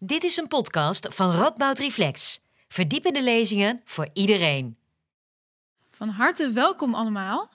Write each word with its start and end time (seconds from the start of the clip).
Dit 0.00 0.24
is 0.24 0.36
een 0.36 0.48
podcast 0.48 1.06
van 1.10 1.30
Radboud 1.30 1.78
Reflex. 1.78 2.40
Verdiepende 2.68 3.22
lezingen 3.22 3.80
voor 3.84 4.08
iedereen. 4.12 4.76
Van 5.90 6.08
harte 6.08 6.50
welkom 6.50 6.94
allemaal. 6.94 7.50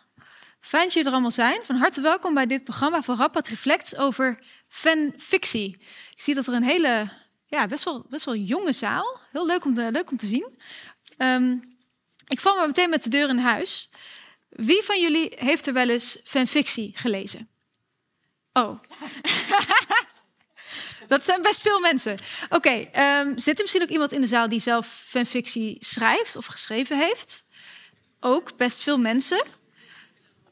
Fijn 0.59 0.83
dat 0.83 0.93
jullie 0.93 1.07
er 1.07 1.13
allemaal 1.13 1.31
zijn. 1.31 1.63
Van 1.63 1.75
harte 1.75 2.01
welkom 2.01 2.33
bij 2.33 2.45
dit 2.45 2.63
programma 2.63 3.01
van 3.01 3.17
Radboud 3.17 3.47
Reflex 3.47 3.95
over 3.95 4.39
fanfictie. 4.67 5.77
Ik 6.15 6.21
zie 6.21 6.35
dat 6.35 6.47
er 6.47 6.53
een 6.53 6.63
hele, 6.63 7.09
ja, 7.47 7.67
best 7.67 7.83
wel, 7.83 8.05
best 8.09 8.25
wel 8.25 8.35
jonge 8.35 8.73
zaal. 8.73 9.19
Heel 9.31 9.45
leuk 9.45 9.65
om 9.65 9.73
te, 9.73 9.91
leuk 9.91 10.11
om 10.11 10.17
te 10.17 10.27
zien. 10.27 10.59
Um, 11.17 11.61
ik 12.27 12.39
val 12.39 12.55
maar 12.55 12.67
meteen 12.67 12.89
met 12.89 13.03
de 13.03 13.09
deur 13.09 13.29
in 13.29 13.37
huis. 13.37 13.89
Wie 14.49 14.83
van 14.83 15.01
jullie 15.01 15.31
heeft 15.35 15.67
er 15.67 15.73
wel 15.73 15.89
eens 15.89 16.19
fanfictie 16.23 16.91
gelezen? 16.95 17.49
Oh. 18.53 18.79
Dat 21.07 21.25
zijn 21.25 21.41
best 21.41 21.61
veel 21.61 21.79
mensen. 21.79 22.17
Oké, 22.49 22.85
um, 23.19 23.39
zit 23.39 23.55
er 23.55 23.61
misschien 23.61 23.81
ook 23.81 23.89
iemand 23.89 24.11
in 24.11 24.21
de 24.21 24.27
zaal 24.27 24.49
die 24.49 24.59
zelf 24.59 25.03
fanfictie 25.07 25.77
schrijft 25.79 26.35
of 26.35 26.45
geschreven 26.45 26.97
heeft? 26.97 27.43
Ook 28.19 28.57
best 28.57 28.83
veel 28.83 28.97
mensen. 28.97 29.43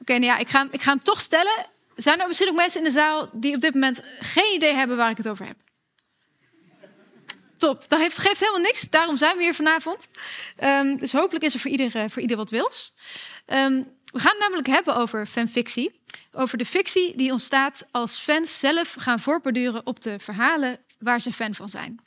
Oké, 0.01 0.13
nou 0.13 0.23
ja, 0.23 0.37
ik 0.37 0.49
ga, 0.49 0.67
ik 0.71 0.81
ga 0.81 0.89
hem 0.91 1.03
toch 1.03 1.21
stellen. 1.21 1.65
Zijn 1.95 2.21
er 2.21 2.27
misschien 2.27 2.49
ook 2.49 2.55
mensen 2.55 2.79
in 2.79 2.85
de 2.85 2.91
zaal 2.91 3.29
die 3.33 3.55
op 3.55 3.61
dit 3.61 3.73
moment 3.73 4.03
geen 4.19 4.53
idee 4.55 4.73
hebben 4.73 4.97
waar 4.97 5.09
ik 5.09 5.17
het 5.17 5.29
over 5.29 5.45
heb? 5.45 5.57
Top, 7.57 7.89
dat 7.89 7.99
heeft, 7.99 8.17
geeft 8.17 8.39
helemaal 8.39 8.61
niks. 8.61 8.89
Daarom 8.89 9.17
zijn 9.17 9.37
we 9.37 9.43
hier 9.43 9.55
vanavond. 9.55 10.07
Um, 10.63 10.97
dus 10.97 11.11
hopelijk 11.11 11.45
is 11.45 11.53
er 11.53 11.59
voor 11.59 11.71
ieder, 11.71 12.09
voor 12.09 12.21
ieder 12.21 12.37
wat 12.37 12.49
wils. 12.49 12.93
Um, 13.45 13.99
we 14.11 14.19
gaan 14.19 14.31
het 14.31 14.39
namelijk 14.39 14.67
hebben 14.67 14.95
over 14.95 15.25
fanfictie. 15.25 16.00
Over 16.31 16.57
de 16.57 16.65
fictie 16.65 17.17
die 17.17 17.31
ontstaat 17.31 17.87
als 17.91 18.17
fans 18.17 18.59
zelf 18.59 18.95
gaan 18.99 19.19
voortborduren 19.19 19.85
op 19.85 20.01
de 20.01 20.19
verhalen 20.19 20.79
waar 20.99 21.21
ze 21.21 21.33
fan 21.33 21.55
van 21.55 21.69
zijn. 21.69 21.99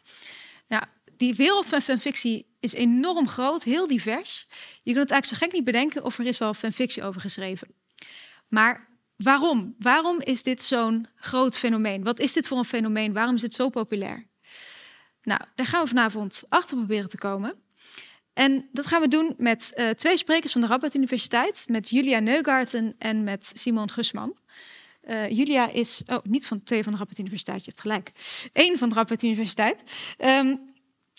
Nou, 0.68 0.82
die 1.16 1.34
wereld 1.34 1.68
van 1.68 1.80
fanfictie 1.80 2.46
is 2.60 2.72
enorm 2.72 3.28
groot, 3.28 3.62
heel 3.62 3.86
divers. 3.86 4.46
Je 4.82 4.92
kunt 4.92 5.02
het 5.02 5.10
eigenlijk 5.10 5.26
zo 5.26 5.46
gek 5.46 5.52
niet 5.52 5.64
bedenken 5.64 6.04
of 6.04 6.18
er 6.18 6.26
is 6.26 6.38
wel 6.38 6.54
fanfictie 6.54 7.02
over 7.02 7.20
geschreven. 7.20 7.68
Maar 8.48 8.88
waarom? 9.16 9.74
Waarom 9.78 10.20
is 10.20 10.42
dit 10.42 10.62
zo'n 10.62 11.06
groot 11.16 11.58
fenomeen? 11.58 12.04
Wat 12.04 12.18
is 12.18 12.32
dit 12.32 12.46
voor 12.46 12.58
een 12.58 12.64
fenomeen? 12.64 13.12
Waarom 13.12 13.34
is 13.34 13.42
het 13.42 13.54
zo 13.54 13.68
populair? 13.68 14.26
Nou, 15.22 15.40
daar 15.54 15.66
gaan 15.66 15.82
we 15.82 15.88
vanavond 15.88 16.42
achter 16.48 16.76
proberen 16.76 17.08
te 17.08 17.18
komen. 17.18 17.63
En 18.34 18.68
dat 18.72 18.86
gaan 18.86 19.00
we 19.00 19.08
doen 19.08 19.34
met 19.36 19.72
uh, 19.76 19.90
twee 19.90 20.16
sprekers 20.16 20.52
van 20.52 20.60
de 20.60 20.66
Radboud 20.66 20.94
Universiteit, 20.94 21.64
met 21.68 21.88
Julia 21.88 22.18
Neugarten 22.18 22.94
en 22.98 23.24
met 23.24 23.52
Simon 23.54 23.90
Gusman. 23.90 24.36
Uh, 25.08 25.30
Julia 25.30 25.70
is, 25.70 26.02
oh, 26.06 26.18
niet 26.22 26.46
van 26.46 26.62
twee 26.62 26.82
van 26.82 26.92
de 26.92 26.98
Radboud 26.98 27.18
Universiteit, 27.18 27.58
je 27.64 27.70
hebt 27.70 27.80
gelijk. 27.80 28.10
Eén 28.52 28.78
van 28.78 28.88
de 28.88 28.94
Radboud 28.94 29.22
Universiteit. 29.22 29.82
Um, 30.18 30.72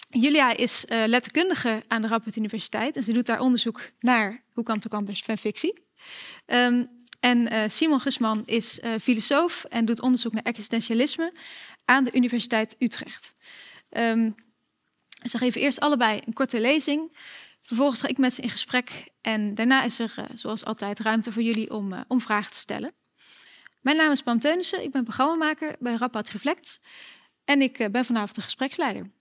Julia 0.09 0.55
is 0.55 0.85
uh, 0.89 1.03
letterkundige 1.05 1.83
aan 1.87 2.01
de 2.01 2.07
Radboud 2.07 2.35
Universiteit 2.35 2.95
en 2.95 3.03
ze 3.03 3.13
doet 3.13 3.25
daar 3.25 3.39
onderzoek 3.39 3.89
naar 3.99 4.43
hoe 4.53 4.63
kan 4.63 4.79
de 4.79 4.89
campus 4.89 5.23
van 5.23 5.37
fictie. 5.37 5.83
Um, 6.45 6.87
en 7.19 7.71
Simon 7.71 7.99
Gusman 7.99 8.43
is 8.45 8.79
filosoof 9.01 9.63
en 9.63 9.85
doet 9.85 10.01
onderzoek 10.01 10.33
naar 10.33 10.43
existentialisme 10.43 11.33
aan 11.85 12.03
de 12.03 12.11
Universiteit 12.13 12.75
Utrecht. 12.79 13.35
Um, 13.89 14.35
ze 15.29 15.37
geven 15.37 15.61
eerst 15.61 15.79
allebei 15.79 16.21
een 16.25 16.33
korte 16.33 16.59
lezing. 16.59 17.17
Vervolgens 17.63 18.01
ga 18.01 18.07
ik 18.07 18.17
met 18.17 18.33
ze 18.33 18.41
in 18.41 18.49
gesprek. 18.49 19.07
En 19.21 19.55
daarna 19.55 19.83
is 19.83 19.99
er, 19.99 20.15
uh, 20.19 20.25
zoals 20.33 20.65
altijd, 20.65 20.99
ruimte 20.99 21.31
voor 21.31 21.41
jullie 21.41 21.71
om, 21.71 21.93
uh, 21.93 21.99
om 22.07 22.21
vragen 22.21 22.51
te 22.51 22.57
stellen. 22.57 22.91
Mijn 23.81 23.97
naam 23.97 24.11
is 24.11 24.21
Pam 24.21 24.39
Teunissen. 24.39 24.83
Ik 24.83 24.91
ben 24.91 25.03
programmamaker 25.03 25.75
bij 25.79 25.95
Rappad 25.95 26.29
Reflect. 26.29 26.81
En 27.45 27.61
ik 27.61 27.79
uh, 27.79 27.87
ben 27.87 28.05
vanavond 28.05 28.35
de 28.35 28.41
gespreksleider. 28.41 29.01
Oké, 29.01 29.11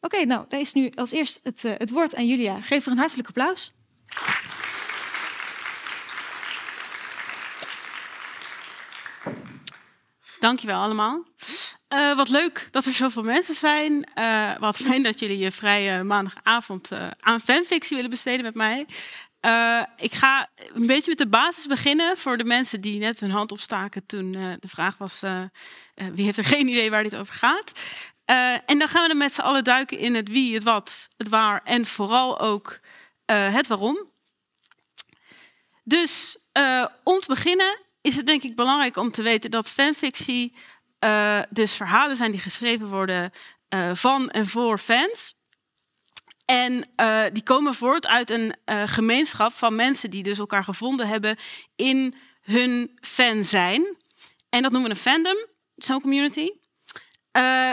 okay, 0.00 0.22
nou, 0.22 0.44
daar 0.48 0.60
is 0.60 0.72
nu 0.72 0.92
als 0.94 1.10
eerst 1.10 1.40
het, 1.42 1.62
het 1.62 1.90
woord 1.90 2.14
aan 2.14 2.26
Julia. 2.26 2.60
Geef 2.60 2.86
er 2.86 2.92
een 2.92 2.98
hartelijk 2.98 3.28
applaus. 3.28 3.72
Dankjewel 10.38 10.82
allemaal. 10.82 11.24
Uh, 11.88 12.16
wat 12.16 12.28
leuk 12.28 12.68
dat 12.70 12.84
er 12.84 12.92
zoveel 12.92 13.22
mensen 13.22 13.54
zijn. 13.54 14.10
Uh, 14.14 14.56
wat 14.58 14.76
fijn 14.86 15.02
dat 15.02 15.20
jullie 15.20 15.38
je 15.38 15.50
vrije 15.50 16.02
maandagavond 16.02 16.92
uh, 16.92 17.08
aan 17.20 17.40
fanfictie 17.40 17.96
willen 17.96 18.10
besteden 18.10 18.44
met 18.44 18.54
mij. 18.54 18.86
ik 19.96 20.12
ga 20.12 20.48
een 20.74 20.86
beetje 20.86 21.08
met 21.08 21.18
de 21.18 21.28
basis 21.28 21.66
beginnen 21.66 22.16
voor 22.16 22.36
de 22.36 22.44
mensen 22.44 22.80
die 22.80 22.98
net 22.98 23.20
hun 23.20 23.30
hand 23.30 23.52
opstaken 23.52 24.06
toen 24.06 24.32
de 24.32 24.68
vraag 24.68 24.98
was: 24.98 25.20
wie 25.94 26.24
heeft 26.24 26.38
er 26.38 26.44
geen 26.54 26.68
idee 26.68 26.90
waar 26.90 27.02
dit 27.02 27.16
over 27.16 27.34
gaat? 27.34 27.72
en 28.66 28.78
dan 28.78 28.88
gaan 28.88 29.02
we 29.02 29.08
er 29.08 29.16
met 29.16 29.34
z'n 29.34 29.40
allen 29.40 29.64
duiken 29.64 29.98
in 29.98 30.14
het 30.14 30.28
wie, 30.28 30.54
het 30.54 30.62
wat, 30.62 31.08
het 31.16 31.28
waar 31.28 31.60
en 31.64 31.86
vooral 31.86 32.40
ook 32.40 32.80
het 33.26 33.66
waarom. 33.66 34.10
Dus 35.84 36.38
om 37.02 37.20
te 37.20 37.28
beginnen 37.28 37.78
is 38.00 38.16
het 38.16 38.26
denk 38.26 38.42
ik 38.42 38.56
belangrijk 38.56 38.96
om 38.96 39.10
te 39.10 39.22
weten 39.22 39.50
dat 39.50 39.70
fanfictie 39.70 40.54
uh, 41.04 41.40
dus 41.50 41.74
verhalen 41.74 42.16
zijn 42.16 42.30
die 42.30 42.40
geschreven 42.40 42.88
worden 42.88 43.32
uh, 43.74 43.90
van 43.94 44.30
en 44.30 44.46
voor 44.46 44.78
fans. 44.78 45.36
En 46.44 46.88
uh, 46.96 47.24
die 47.32 47.42
komen 47.42 47.74
voort 47.74 48.06
uit 48.06 48.30
een 48.30 48.56
gemeenschap 48.84 49.52
van 49.52 49.74
mensen 49.74 50.10
die 50.10 50.22
dus 50.22 50.38
elkaar 50.38 50.64
gevonden 50.64 51.08
hebben 51.08 51.36
in 51.76 52.14
hun 52.40 52.98
fan 53.00 53.44
zijn. 53.44 53.96
En 54.48 54.62
dat 54.62 54.72
noemen 54.72 54.90
we 54.90 54.96
een 54.96 55.02
fandom, 55.02 55.46
zo'n 55.76 56.00
community. 56.00 56.50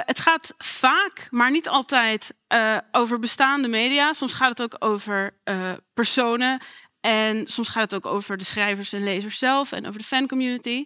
het 0.06 0.19
gaat 0.19 0.53
vaak, 0.57 1.28
maar 1.30 1.52
niet 1.52 1.68
altijd, 1.68 2.34
over 2.92 3.19
bestaande 3.19 3.68
media. 3.68 4.13
Soms 4.13 4.34
gaat 4.34 4.57
het 4.57 4.62
ook 4.62 4.75
over 4.80 5.38
personen. 5.94 6.62
En 7.02 7.47
soms 7.47 7.68
gaat 7.68 7.92
het 7.92 7.96
ook 7.96 8.13
over 8.13 8.38
de 8.38 8.44
schrijvers 8.44 8.94
en 8.94 9.03
lezers 9.03 9.38
zelf 9.38 9.72
en 9.72 9.88
over 9.88 10.00
de 10.00 10.06
fancommunity. 10.06 10.86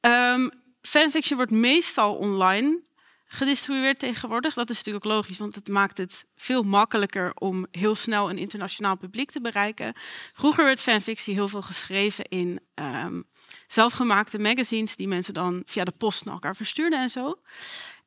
Um, 0.00 0.59
fanfiction 0.90 1.36
wordt 1.36 1.52
meestal 1.52 2.14
online 2.14 2.80
gedistribueerd 3.24 3.98
tegenwoordig. 3.98 4.54
Dat 4.54 4.70
is 4.70 4.76
natuurlijk 4.76 5.04
ook 5.04 5.12
logisch, 5.12 5.38
want 5.38 5.54
het 5.54 5.68
maakt 5.68 5.96
het 5.96 6.24
veel 6.36 6.62
makkelijker 6.62 7.32
om 7.34 7.66
heel 7.70 7.94
snel 7.94 8.30
een 8.30 8.38
internationaal 8.38 8.96
publiek 8.96 9.30
te 9.30 9.40
bereiken. 9.40 9.92
Vroeger 10.32 10.64
werd 10.64 10.80
fanfictie 10.80 11.34
heel 11.34 11.48
veel 11.48 11.62
geschreven 11.62 12.24
in 12.24 12.60
um, 12.74 13.24
zelfgemaakte 13.66 14.38
magazines 14.38 14.96
die 14.96 15.08
mensen 15.08 15.34
dan 15.34 15.62
via 15.66 15.84
de 15.84 15.94
post 15.98 16.24
naar 16.24 16.34
elkaar 16.34 16.56
verstuurden 16.56 17.00
en 17.00 17.10
zo. 17.10 17.40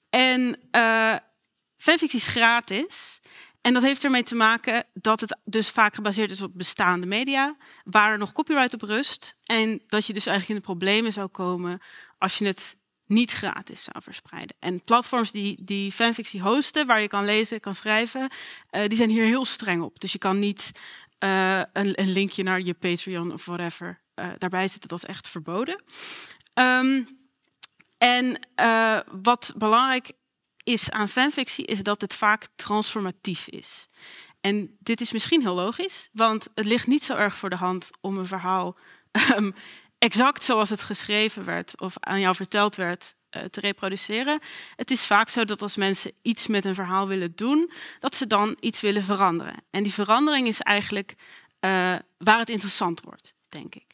En 0.09 0.59
uh, 0.71 1.15
fanfictie 1.77 2.19
is 2.19 2.27
gratis. 2.27 3.19
En 3.61 3.73
dat 3.73 3.83
heeft 3.83 4.03
ermee 4.03 4.23
te 4.23 4.35
maken 4.35 4.85
dat 4.93 5.19
het 5.19 5.37
dus 5.43 5.69
vaak 5.69 5.95
gebaseerd 5.95 6.31
is 6.31 6.41
op 6.41 6.51
bestaande 6.53 7.05
media, 7.05 7.55
waar 7.83 8.11
er 8.11 8.17
nog 8.17 8.31
copyright 8.31 8.73
op 8.73 8.81
rust. 8.81 9.35
En 9.43 9.81
dat 9.87 10.05
je 10.05 10.13
dus 10.13 10.25
eigenlijk 10.25 10.59
in 10.59 10.65
de 10.65 10.73
problemen 10.73 11.13
zou 11.13 11.27
komen 11.27 11.81
als 12.23 12.37
je 12.37 12.45
het 12.45 12.77
niet 13.05 13.31
gratis 13.31 13.83
zou 13.83 14.03
verspreiden. 14.03 14.55
En 14.59 14.83
platforms 14.83 15.31
die, 15.31 15.63
die 15.63 15.91
fanfictie 15.91 16.41
hosten, 16.41 16.87
waar 16.87 17.01
je 17.01 17.07
kan 17.07 17.25
lezen, 17.25 17.59
kan 17.59 17.75
schrijven, 17.75 18.29
uh, 18.71 18.87
die 18.87 18.97
zijn 18.97 19.09
hier 19.09 19.25
heel 19.25 19.45
streng 19.45 19.81
op. 19.81 19.99
Dus 19.99 20.11
je 20.11 20.17
kan 20.17 20.39
niet 20.39 20.71
uh, 21.19 21.57
een, 21.73 22.01
een, 22.01 22.11
linkje 22.11 22.43
naar 22.43 22.61
je 22.61 22.73
Patreon 22.73 23.33
of 23.33 23.45
whatever 23.45 24.01
uh, 24.15 24.29
daarbij 24.37 24.67
zitten. 24.67 24.89
Dat 24.89 24.97
is 24.97 25.09
echt 25.09 25.27
verboden. 25.27 25.83
Um, 26.53 27.07
en 27.97 28.39
wat 29.21 29.53
belangrijk 29.57 30.11
is 30.63 30.91
aan 30.91 31.09
fanfictie, 31.09 31.65
is 31.65 31.83
dat 31.83 32.01
het 32.01 32.13
vaak 32.13 32.47
transformatief 32.55 33.47
is. 33.47 33.87
En 34.41 34.77
dit 34.79 35.01
is 35.01 35.11
misschien 35.11 35.41
heel 35.41 35.55
logisch, 35.55 36.09
want 36.13 36.47
het 36.55 36.65
ligt 36.65 36.87
niet 36.87 37.03
zo 37.03 37.15
erg 37.15 37.37
voor 37.37 37.49
de 37.49 37.55
hand 37.55 37.89
om 38.01 38.17
een 38.17 38.27
verhaal 38.27 38.77
um, 39.37 39.53
exact 40.03 40.43
zoals 40.43 40.69
het 40.69 40.83
geschreven 40.83 41.43
werd 41.45 41.81
of 41.81 41.93
aan 41.99 42.19
jou 42.19 42.35
verteld 42.35 42.75
werd 42.75 43.15
uh, 43.37 43.43
te 43.43 43.59
reproduceren. 43.59 44.39
Het 44.75 44.91
is 44.91 45.05
vaak 45.05 45.29
zo 45.29 45.45
dat 45.45 45.61
als 45.61 45.77
mensen 45.77 46.11
iets 46.21 46.47
met 46.47 46.65
een 46.65 46.75
verhaal 46.75 47.07
willen 47.07 47.35
doen, 47.35 47.71
dat 47.99 48.15
ze 48.15 48.27
dan 48.27 48.57
iets 48.59 48.81
willen 48.81 49.03
veranderen. 49.03 49.53
En 49.69 49.83
die 49.83 49.93
verandering 49.93 50.47
is 50.47 50.59
eigenlijk 50.59 51.15
uh, 51.15 51.95
waar 52.17 52.39
het 52.39 52.49
interessant 52.49 53.01
wordt, 53.01 53.33
denk 53.49 53.75
ik. 53.75 53.85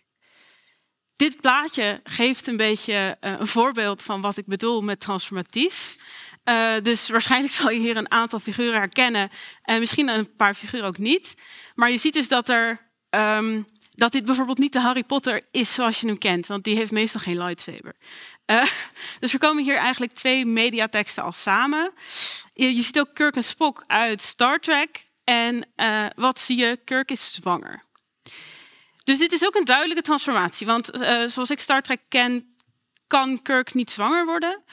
Dit 1.15 1.41
plaatje 1.41 1.99
geeft 2.03 2.47
een 2.47 2.57
beetje 2.57 3.17
uh, 3.21 3.39
een 3.39 3.47
voorbeeld 3.47 4.03
van 4.03 4.21
wat 4.21 4.37
ik 4.37 4.45
bedoel 4.45 4.81
met 4.81 4.99
transformatief. 4.99 5.95
Dus 6.81 7.09
waarschijnlijk 7.09 7.53
zal 7.59 7.69
je 7.69 7.79
hier 7.79 7.97
een 7.97 8.11
aantal 8.11 8.39
figuren 8.39 8.79
herkennen 8.79 9.29
en 9.61 9.79
misschien 9.79 10.07
een 10.07 10.35
paar 10.35 10.53
figuren 10.53 10.87
ook 10.87 10.97
niet. 10.97 11.33
Maar 11.75 11.91
je 11.91 11.97
ziet 11.97 12.13
dus 12.13 12.27
dat 12.27 12.49
er 12.49 12.89
um, 13.09 13.65
dat 13.99 14.11
dit 14.11 14.25
bijvoorbeeld 14.25 14.57
niet 14.57 14.73
de 14.73 14.79
Harry 14.79 15.03
Potter 15.03 15.43
is 15.51 15.73
zoals 15.73 15.99
je 15.99 16.07
hem 16.07 16.17
kent, 16.17 16.47
want 16.47 16.63
die 16.63 16.75
heeft 16.75 16.91
meestal 16.91 17.21
geen 17.21 17.37
lightsaber. 17.37 17.95
Uh, 18.45 18.63
dus 19.19 19.33
er 19.33 19.39
komen 19.39 19.63
hier 19.63 19.75
eigenlijk 19.75 20.13
twee 20.13 20.45
mediateksten 20.45 21.23
al 21.23 21.33
samen. 21.33 21.91
Je, 22.53 22.81
ziet 22.81 22.99
ook 22.99 23.13
Kirk 23.13 23.35
en 23.35 23.43
Spock 23.43 23.83
uit 23.87 24.21
Star 24.21 24.59
Trek. 24.59 25.07
En 25.23 25.67
uh, 25.75 26.05
wat 26.15 26.39
zie 26.39 26.57
je? 26.57 26.79
Kirk 26.85 27.11
is 27.11 27.33
zwanger. 27.33 27.83
Dus 29.03 29.17
dit 29.17 29.31
is 29.31 29.45
ook 29.45 29.55
een 29.55 29.65
duidelijke 29.65 30.03
transformatie. 30.03 30.67
Want 30.67 30.95
uh, 30.95 31.27
zoals 31.27 31.49
ik 31.49 31.59
Star 31.59 31.81
Trek 31.81 32.01
ken, 32.09 32.55
kan 33.07 33.41
Kirk 33.41 33.73
niet 33.73 33.91
zwanger 33.91 34.25
worden. 34.25 34.63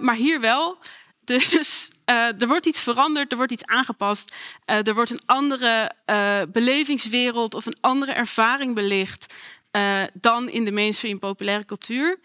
maar 0.00 0.14
hier 0.14 0.40
wel. 0.40 0.78
Dus 1.24 1.90
uh, 2.12 2.40
er 2.40 2.48
wordt 2.48 2.66
iets 2.66 2.80
veranderd, 2.80 3.30
er 3.30 3.36
wordt 3.36 3.52
iets 3.52 3.64
aangepast. 3.64 4.34
Uh, 4.66 4.86
er 4.86 4.94
wordt 4.94 5.10
een 5.10 5.22
andere 5.26 5.92
uh, 6.06 6.42
belevingswereld 6.48 7.54
of 7.54 7.66
een 7.66 7.78
andere 7.80 8.12
ervaring 8.12 8.74
belicht 8.74 9.34
dan 10.12 10.48
in 10.48 10.64
de 10.64 10.70
mainstream 10.70 11.18
populaire 11.18 11.64
cultuur. 11.64 12.20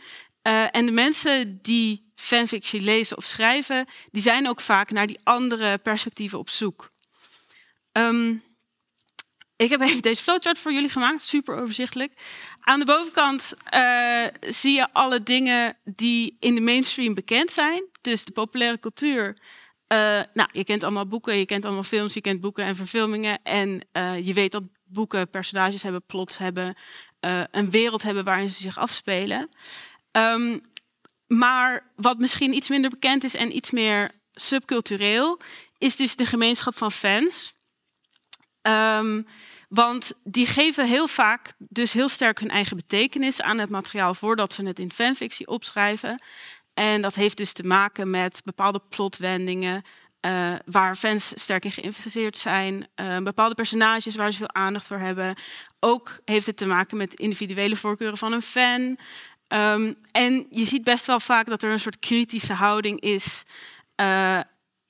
en 0.71 0.85
de 0.85 0.91
mensen 0.91 1.59
die 1.61 2.11
fanfiction 2.15 2.83
lezen 2.83 3.17
of 3.17 3.23
schrijven, 3.23 3.85
die 4.11 4.21
zijn 4.21 4.49
ook 4.49 4.61
vaak 4.61 4.91
naar 4.91 5.07
die 5.07 5.19
andere 5.23 5.77
perspectieven 5.77 6.39
op 6.39 6.49
zoek. 6.49 6.91
Um, 7.91 8.43
ik 9.55 9.69
heb 9.69 9.81
even 9.81 10.01
deze 10.01 10.23
flowchart 10.23 10.59
voor 10.59 10.73
jullie 10.73 10.89
gemaakt, 10.89 11.21
super 11.21 11.55
overzichtelijk. 11.55 12.13
Aan 12.59 12.79
de 12.79 12.85
bovenkant 12.85 13.53
zie 14.39 14.73
je 14.73 14.87
alle 14.93 15.23
dingen 15.23 15.77
die 15.83 16.37
in 16.39 16.55
de 16.55 16.61
mainstream 16.61 17.13
bekend 17.13 17.51
zijn. 17.51 17.83
Dus 18.01 18.25
de 18.25 18.31
populaire 18.31 18.79
cultuur. 18.79 19.37
Uh, 19.93 20.21
nou, 20.33 20.49
je 20.51 20.63
kent 20.63 20.83
allemaal 20.83 21.07
boeken, 21.07 21.37
je 21.37 21.45
kent 21.45 21.65
allemaal 21.65 21.83
films, 21.83 22.13
je 22.13 22.21
kent 22.21 22.39
boeken 22.39 22.65
en 22.65 22.75
verfilmingen. 22.75 23.39
En 23.43 23.87
uh, 23.93 24.25
je 24.25 24.33
weet 24.33 24.51
dat 24.51 24.63
boeken 24.83 25.29
personages 25.29 25.83
hebben, 25.83 26.05
plots 26.05 26.37
hebben, 26.37 26.77
een 27.51 27.69
wereld 27.69 28.03
hebben 28.03 28.23
waarin 28.23 28.49
ze 28.49 28.61
zich 28.61 28.77
afspelen. 28.77 29.49
Um, 30.11 30.61
maar 31.27 31.91
wat 31.95 32.17
misschien 32.17 32.53
iets 32.53 32.69
minder 32.69 32.89
bekend 32.89 33.23
is 33.23 33.35
en 33.35 33.55
iets 33.55 33.71
meer 33.71 34.11
subcultureel, 34.33 35.39
is 35.77 35.95
dus 35.95 36.15
de 36.15 36.25
gemeenschap 36.25 36.77
van 36.77 36.91
fans. 36.91 37.55
Um, 38.61 39.27
want 39.69 40.11
die 40.23 40.45
geven 40.45 40.87
heel 40.87 41.07
vaak 41.07 41.53
dus 41.57 41.93
heel 41.93 42.09
sterk 42.09 42.39
hun 42.39 42.49
eigen 42.49 42.75
betekenis 42.75 43.41
aan 43.41 43.57
het 43.57 43.69
materiaal 43.69 44.13
voordat 44.13 44.53
ze 44.53 44.65
het 44.65 44.79
in 44.79 44.91
fanfictie 44.91 45.47
opschrijven. 45.47 46.21
En 46.79 47.01
dat 47.01 47.15
heeft 47.15 47.37
dus 47.37 47.53
te 47.53 47.63
maken 47.63 48.09
met 48.09 48.41
bepaalde 48.43 48.81
plotwendingen 48.89 49.83
uh, 50.21 50.53
waar 50.65 50.95
fans 50.95 51.31
sterk 51.35 51.65
in 51.65 51.71
geïnvesteerd 51.71 52.37
zijn, 52.37 52.87
uh, 52.95 53.17
bepaalde 53.17 53.55
personages 53.55 54.15
waar 54.15 54.31
ze 54.31 54.37
veel 54.37 54.53
aandacht 54.53 54.87
voor 54.87 54.97
hebben. 54.97 55.35
Ook 55.79 56.19
heeft 56.25 56.45
het 56.45 56.57
te 56.57 56.65
maken 56.65 56.97
met 56.97 57.13
individuele 57.13 57.75
voorkeuren 57.75 58.17
van 58.17 58.33
een 58.33 58.41
fan. 58.41 58.97
Um, 59.47 59.95
en 60.11 60.45
je 60.49 60.65
ziet 60.65 60.83
best 60.83 61.05
wel 61.05 61.19
vaak 61.19 61.45
dat 61.45 61.63
er 61.63 61.71
een 61.71 61.79
soort 61.79 61.99
kritische 61.99 62.53
houding 62.53 62.99
is. 62.99 63.43
Uh, 64.01 64.39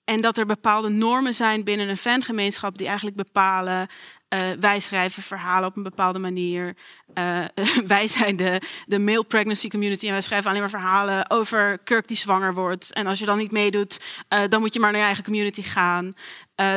en 0.03 0.21
dat 0.21 0.37
er 0.37 0.45
bepaalde 0.45 0.89
normen 0.89 1.33
zijn 1.33 1.63
binnen 1.63 1.89
een 1.89 1.97
fangemeenschap 1.97 2.77
die 2.77 2.87
eigenlijk 2.87 3.17
bepalen 3.17 3.87
uh, 4.29 4.39
wij 4.59 4.79
schrijven 4.79 5.23
verhalen 5.23 5.69
op 5.69 5.77
een 5.77 5.83
bepaalde 5.83 6.19
manier. 6.19 6.75
Uh, 7.13 7.45
wij 7.95 8.07
zijn 8.07 8.35
de, 8.35 8.61
de 8.85 8.99
male 8.99 9.23
pregnancy 9.23 9.67
community 9.67 10.05
en 10.05 10.11
wij 10.11 10.21
schrijven 10.21 10.49
alleen 10.49 10.61
maar 10.61 10.69
verhalen 10.69 11.29
over 11.29 11.77
Kirk 11.77 12.07
die 12.07 12.17
zwanger 12.17 12.53
wordt. 12.53 12.93
En 12.93 13.07
als 13.07 13.19
je 13.19 13.25
dan 13.25 13.37
niet 13.37 13.51
meedoet, 13.51 13.99
uh, 14.29 14.39
dan 14.49 14.59
moet 14.59 14.73
je 14.73 14.79
maar 14.79 14.91
naar 14.91 14.99
je 14.99 15.05
eigen 15.05 15.23
community 15.23 15.61
gaan. 15.61 16.13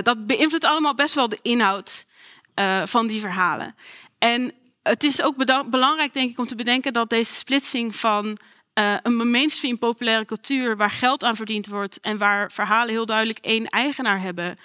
dat 0.02 0.26
beïnvloedt 0.26 0.64
allemaal 0.64 0.94
best 0.94 1.14
wel 1.14 1.28
de 1.28 1.38
inhoud 1.42 2.06
van 2.84 3.06
die 3.06 3.20
verhalen. 3.20 3.74
En 4.18 4.52
het 4.82 5.04
is 5.04 5.22
ook 5.22 5.66
belangrijk, 5.70 6.14
denk 6.14 6.30
ik, 6.30 6.38
om 6.38 6.46
te 6.46 6.54
bedenken 6.54 6.92
dat 6.92 7.10
deze 7.10 7.34
splitsing 7.34 7.96
van 7.96 8.38
een 9.02 9.30
mainstream 9.30 9.78
populaire 9.78 10.24
cultuur 10.24 10.76
waar 10.76 10.90
geld 10.90 11.24
aan 11.24 11.36
verdiend 11.36 11.66
wordt 11.66 12.00
en 12.00 12.18
waar 12.18 12.52
verhalen 12.52 12.90
heel 12.90 13.06
duidelijk 13.06 13.38
één 13.38 13.66
eigenaar 13.66 14.20
hebben 14.20 14.56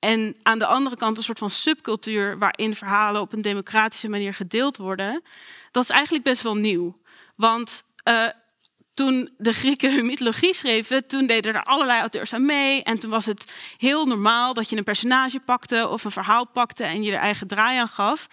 en 0.00 0.36
aan 0.42 0.58
de 0.58 0.66
andere 0.66 0.96
kant 0.96 1.16
een 1.16 1.22
soort 1.22 1.38
van 1.38 1.50
subcultuur 1.50 2.38
waarin 2.38 2.74
verhalen 2.74 3.20
op 3.20 3.32
een 3.32 3.42
democratische 3.42 4.08
manier 4.08 4.34
gedeeld 4.34 4.76
worden. 4.76 5.22
Dat 5.70 5.82
is 5.82 5.90
eigenlijk 5.90 6.24
best 6.24 6.42
wel 6.42 6.56
nieuw. 6.56 6.98
Want 7.36 7.82
uh, 8.08 8.26
toen 8.94 9.30
de 9.38 9.52
Grieken 9.52 9.94
hun 9.94 10.06
mythologie 10.06 10.54
schreven, 10.54 11.06
toen 11.06 11.26
deden 11.26 11.54
er 11.54 11.62
allerlei 11.62 12.00
auteurs 12.00 12.32
aan 12.32 12.46
mee. 12.46 12.82
En 12.82 12.98
toen 12.98 13.10
was 13.10 13.26
het 13.26 13.52
heel 13.78 14.06
normaal 14.06 14.54
dat 14.54 14.70
je 14.70 14.76
een 14.76 14.84
personage 14.84 15.40
pakte 15.40 15.88
of 15.88 16.04
een 16.04 16.10
verhaal 16.10 16.46
pakte 16.46 16.84
en 16.84 17.02
je 17.02 17.12
er 17.12 17.18
eigen 17.18 17.46
draai 17.46 17.78
aan 17.78 17.88
gaf. 17.88 18.26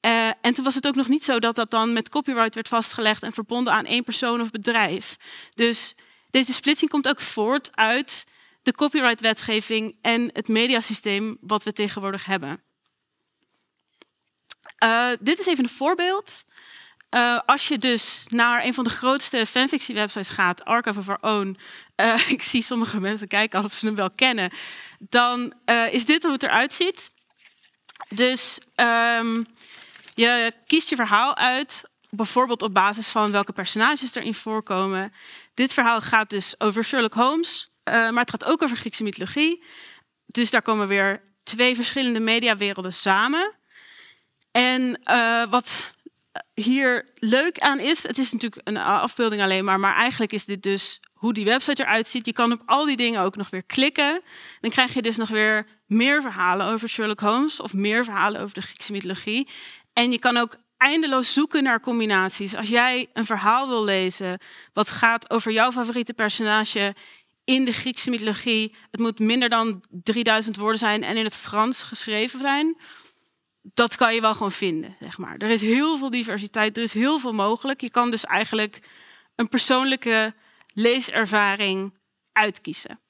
Uh, 0.00 0.26
en 0.40 0.54
toen 0.54 0.64
was 0.64 0.74
het 0.74 0.86
ook 0.86 0.94
nog 0.94 1.08
niet 1.08 1.24
zo 1.24 1.38
dat 1.38 1.54
dat 1.54 1.70
dan 1.70 1.92
met 1.92 2.08
copyright 2.08 2.54
werd 2.54 2.68
vastgelegd 2.68 3.22
en 3.22 3.32
verbonden 3.32 3.72
aan 3.72 3.84
één 3.84 4.04
persoon 4.04 4.40
of 4.40 4.50
bedrijf. 4.50 5.16
Dus 5.54 5.94
deze 6.30 6.52
splitsing 6.52 6.90
komt 6.90 7.08
ook 7.08 7.20
voort 7.20 7.76
uit 7.76 8.26
de 8.66 8.72
copyright-wetgeving 8.72 9.96
en 10.00 10.30
het 10.32 10.48
mediasysteem 10.48 11.36
wat 11.40 11.62
we 11.62 11.72
tegenwoordig 11.72 12.24
hebben. 12.24 12.62
Uh, 14.84 15.08
dit 15.20 15.38
is 15.38 15.46
even 15.46 15.64
een 15.64 15.70
voorbeeld. 15.70 16.44
Uh, 17.10 17.40
als 17.46 17.68
je 17.68 17.78
dus 17.78 18.24
naar 18.28 18.64
een 18.64 18.74
van 18.74 18.84
de 18.84 18.90
grootste 18.90 19.46
fanfiction-websites 19.46 20.28
gaat, 20.28 20.64
Archive 20.64 20.98
of 20.98 21.08
Our 21.08 21.18
Own, 21.20 21.58
uh, 21.96 22.28
ik 22.36 22.42
zie 22.42 22.62
sommige 22.62 23.00
mensen 23.00 23.28
kijken 23.28 23.56
alsof 23.58 23.78
ze 23.78 23.86
hem 23.86 23.94
wel 23.94 24.10
kennen, 24.10 24.52
dan 24.98 25.54
is 25.90 26.04
dit 26.04 26.22
hoe 26.22 26.32
het 26.32 26.42
eruit 26.42 26.72
ziet. 26.72 27.10
Dus 28.08 28.58
um, 28.76 29.46
je 30.14 30.52
kiest 30.66 30.88
je 30.88 30.96
verhaal 30.96 31.36
uit, 31.36 31.90
bijvoorbeeld 32.10 32.62
op 32.62 32.74
basis 32.74 33.08
van 33.08 33.30
welke 33.30 33.52
personages 33.52 34.14
erin 34.14 34.34
voorkomen. 34.34 35.12
Dit 35.54 35.72
verhaal 35.72 36.00
gaat 36.00 36.30
dus 36.30 36.60
over 36.60 36.84
Sherlock 36.84 37.14
Holmes, 37.14 37.68
uh, 37.88 38.10
maar 38.10 38.20
het 38.20 38.30
gaat 38.30 38.44
ook 38.44 38.62
over 38.62 38.76
Griekse 38.76 39.02
mythologie. 39.02 39.64
Dus 40.26 40.50
daar 40.50 40.62
komen 40.62 40.88
weer 40.88 41.22
twee 41.42 41.74
verschillende 41.74 42.20
mediawerelden 42.20 42.92
samen. 42.94 43.54
En 44.50 45.00
uh, 45.04 45.50
wat 45.50 45.94
hier 46.54 47.08
leuk 47.14 47.58
aan 47.58 47.78
is, 47.78 48.02
het 48.02 48.18
is 48.18 48.32
natuurlijk 48.32 48.68
een 48.68 48.76
afbeelding 48.76 49.42
alleen 49.42 49.64
maar, 49.64 49.80
maar 49.80 49.94
eigenlijk 49.94 50.32
is 50.32 50.44
dit 50.44 50.62
dus 50.62 51.00
hoe 51.12 51.32
die 51.32 51.44
website 51.44 51.82
eruit 51.82 52.08
ziet. 52.08 52.26
Je 52.26 52.32
kan 52.32 52.52
op 52.52 52.62
al 52.66 52.84
die 52.84 52.96
dingen 52.96 53.20
ook 53.20 53.36
nog 53.36 53.50
weer 53.50 53.64
klikken. 53.64 54.22
Dan 54.60 54.70
krijg 54.70 54.94
je 54.94 55.02
dus 55.02 55.16
nog 55.16 55.28
weer 55.28 55.66
meer 55.86 56.22
verhalen 56.22 56.66
over 56.66 56.88
Sherlock 56.88 57.20
Holmes 57.20 57.60
of 57.60 57.72
meer 57.72 58.04
verhalen 58.04 58.40
over 58.40 58.54
de 58.54 58.60
Griekse 58.60 58.92
mythologie. 58.92 59.48
En 59.92 60.12
je 60.12 60.18
kan 60.18 60.36
ook 60.36 60.56
eindeloos 60.76 61.32
zoeken 61.32 61.62
naar 61.62 61.80
combinaties. 61.80 62.54
Als 62.54 62.68
jij 62.68 63.10
een 63.12 63.26
verhaal 63.26 63.68
wil 63.68 63.84
lezen 63.84 64.40
wat 64.72 64.90
gaat 64.90 65.30
over 65.30 65.52
jouw 65.52 65.72
favoriete 65.72 66.12
personage 66.12 66.94
in 67.46 67.64
de 67.64 67.72
Griekse 67.72 68.10
mythologie. 68.10 68.74
Het 68.90 69.00
moet 69.00 69.18
minder 69.18 69.48
dan 69.48 69.84
3000 69.90 70.56
woorden 70.56 70.78
zijn 70.78 71.02
en 71.02 71.16
in 71.16 71.24
het 71.24 71.36
Frans 71.36 71.82
geschreven 71.82 72.40
zijn. 72.40 72.76
Dat 73.62 73.96
kan 73.96 74.14
je 74.14 74.20
wel 74.20 74.32
gewoon 74.32 74.52
vinden, 74.52 74.96
zeg 75.00 75.18
maar. 75.18 75.36
Er 75.36 75.50
is 75.50 75.60
heel 75.60 75.98
veel 75.98 76.10
diversiteit, 76.10 76.76
er 76.76 76.82
is 76.82 76.92
heel 76.92 77.18
veel 77.18 77.32
mogelijk. 77.32 77.80
Je 77.80 77.90
kan 77.90 78.10
dus 78.10 78.24
eigenlijk 78.24 78.88
een 79.34 79.48
persoonlijke 79.48 80.34
leeservaring 80.72 81.98
uitkiezen. 82.32 83.00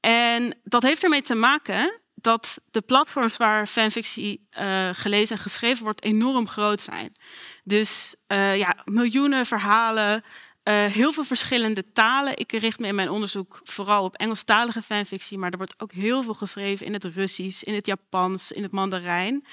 En 0.00 0.60
dat 0.64 0.82
heeft 0.82 1.02
ermee 1.02 1.22
te 1.22 1.34
maken 1.34 2.00
dat 2.14 2.60
de 2.70 2.80
platforms 2.80 3.36
waar 3.36 3.66
fanfictie 3.66 4.48
uh, 4.58 4.88
gelezen 4.92 5.36
en 5.36 5.42
geschreven 5.42 5.84
wordt 5.84 6.02
enorm 6.02 6.48
groot 6.48 6.80
zijn. 6.80 7.16
Dus 7.64 8.14
uh, 8.28 8.56
ja, 8.56 8.76
miljoenen 8.84 9.46
verhalen, 9.46 10.24
uh, 10.64 10.84
heel 10.84 11.12
veel 11.12 11.24
verschillende 11.24 11.92
talen. 11.92 12.38
Ik 12.38 12.52
richt 12.52 12.78
me 12.78 12.86
in 12.86 12.94
mijn 12.94 13.10
onderzoek 13.10 13.60
vooral 13.64 14.04
op 14.04 14.14
Engelstalige 14.16 14.82
fanfictie, 14.82 15.38
maar 15.38 15.50
er 15.50 15.56
wordt 15.56 15.82
ook 15.82 15.92
heel 15.92 16.22
veel 16.22 16.34
geschreven 16.34 16.86
in 16.86 16.92
het 16.92 17.04
Russisch, 17.04 17.62
in 17.62 17.74
het 17.74 17.86
Japans, 17.86 18.52
in 18.52 18.62
het 18.62 18.72
Mandarijn. 18.72 19.44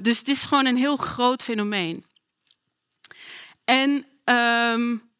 dus 0.00 0.18
het 0.18 0.28
is 0.28 0.42
gewoon 0.42 0.66
een 0.66 0.76
heel 0.76 0.96
groot 0.96 1.42
fenomeen. 1.42 2.04
En 3.64 4.06
um, 4.24 5.10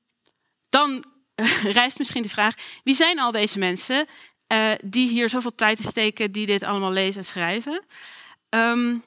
dan 0.69 1.05
rijst 1.79 1.99
misschien 1.99 2.23
de 2.23 2.29
vraag: 2.29 2.55
wie 2.85 2.95
zijn 2.95 3.19
al 3.19 3.33
deze 3.33 3.59
mensen 3.59 4.07
uh, 4.53 4.71
die 4.85 5.09
hier 5.09 5.29
zoveel 5.29 5.55
tijd 5.55 5.79
in 5.79 5.91
steken, 5.91 6.33
die 6.33 6.47
dit 6.47 6.63
allemaal 6.63 6.93
lezen 6.93 7.21
en 7.21 7.27
schrijven. 7.27 7.85
Um, 8.51 9.05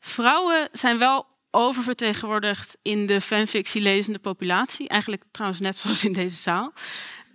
vrouwen 0.00 0.68
zijn 0.72 0.98
wel 0.98 1.26
oververtegenwoordigd 1.56 2.76
in 2.82 3.06
de 3.06 3.20
fanfictie 3.20 3.82
lezende 3.82 4.18
populatie. 4.18 4.88
Eigenlijk 4.88 5.24
trouwens 5.30 5.60
net 5.60 5.76
zoals 5.80 6.04
in 6.04 6.12
deze 6.12 6.36
zaal. 6.36 6.72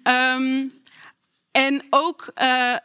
Um, 0.04 0.74
en 1.52 1.84
ook 1.90 2.32
uh, 2.36 2.76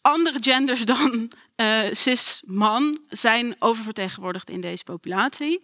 andere 0.00 0.38
genders 0.42 0.84
dan 0.84 1.30
uh, 1.56 1.92
cis-man 1.92 2.98
zijn 3.08 3.54
oververtegenwoordigd 3.58 4.50
in 4.50 4.60
deze 4.60 4.84
populatie. 4.84 5.62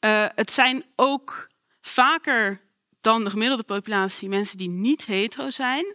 Uh, 0.00 0.26
het 0.34 0.52
zijn 0.52 0.84
ook 0.96 1.50
vaker 1.80 2.60
dan 3.00 3.24
de 3.24 3.30
gemiddelde 3.30 3.62
populatie 3.62 4.28
mensen 4.28 4.58
die 4.58 4.68
niet 4.68 5.06
hetero 5.06 5.50
zijn. 5.50 5.94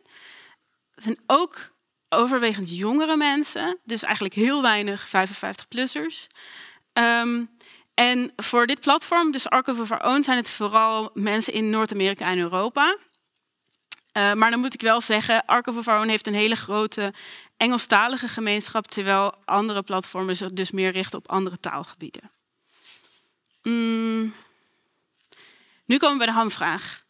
Het 0.92 1.04
zijn 1.04 1.20
ook 1.28 1.74
overwegend 2.10 2.78
jongere 2.78 3.18
mensen, 3.18 3.80
dus 3.84 4.04
eigenlijk 4.04 4.36
heel 4.36 4.62
weinig 4.62 5.08
55-plussers. 5.08 6.28
Um, 6.94 7.04
ehm, 7.04 7.44
en 7.96 8.34
voor 8.36 8.68
dit 8.68 8.80
platform, 8.80 9.32
dus 9.32 9.50
Archive 9.50 9.82
of 9.82 9.92
Our 9.92 10.04
Own, 10.04 10.24
zijn 10.24 10.38
het 10.38 10.50
vooral 10.50 11.10
mensen 11.14 11.54
in 11.54 11.70
Noord-Amerika 11.70 12.30
en 12.30 12.38
Europa. 12.38 12.98
Uh, 14.18 14.34
maar 14.34 14.52
dan 14.52 14.60
moet 14.60 14.74
ik 14.74 14.82
wel 14.82 15.02
zeggen, 15.02 15.46
Archive 15.46 15.78
of 15.78 15.88
Our 15.88 16.00
Own 16.00 16.08
heeft 16.08 16.28
een 16.28 16.34
hele 16.34 16.56
grote 16.56 17.14
Engelstalige 17.58 18.28
gemeenschap, 18.28 18.88
terwijl 18.88 19.36
andere 19.46 19.82
platformen 19.82 20.36
zich 20.36 20.54
dus 20.54 20.72
meer 20.72 20.92
richten 20.92 21.18
op 21.18 21.32
andere 21.32 21.58
taalgebieden. 21.58 22.32
Mm. 23.64 24.34
Nu 25.86 25.98
komen 25.98 26.18
we 26.18 26.26
bij 26.26 26.34
de 26.34 26.40
hamvraag. 26.40 27.04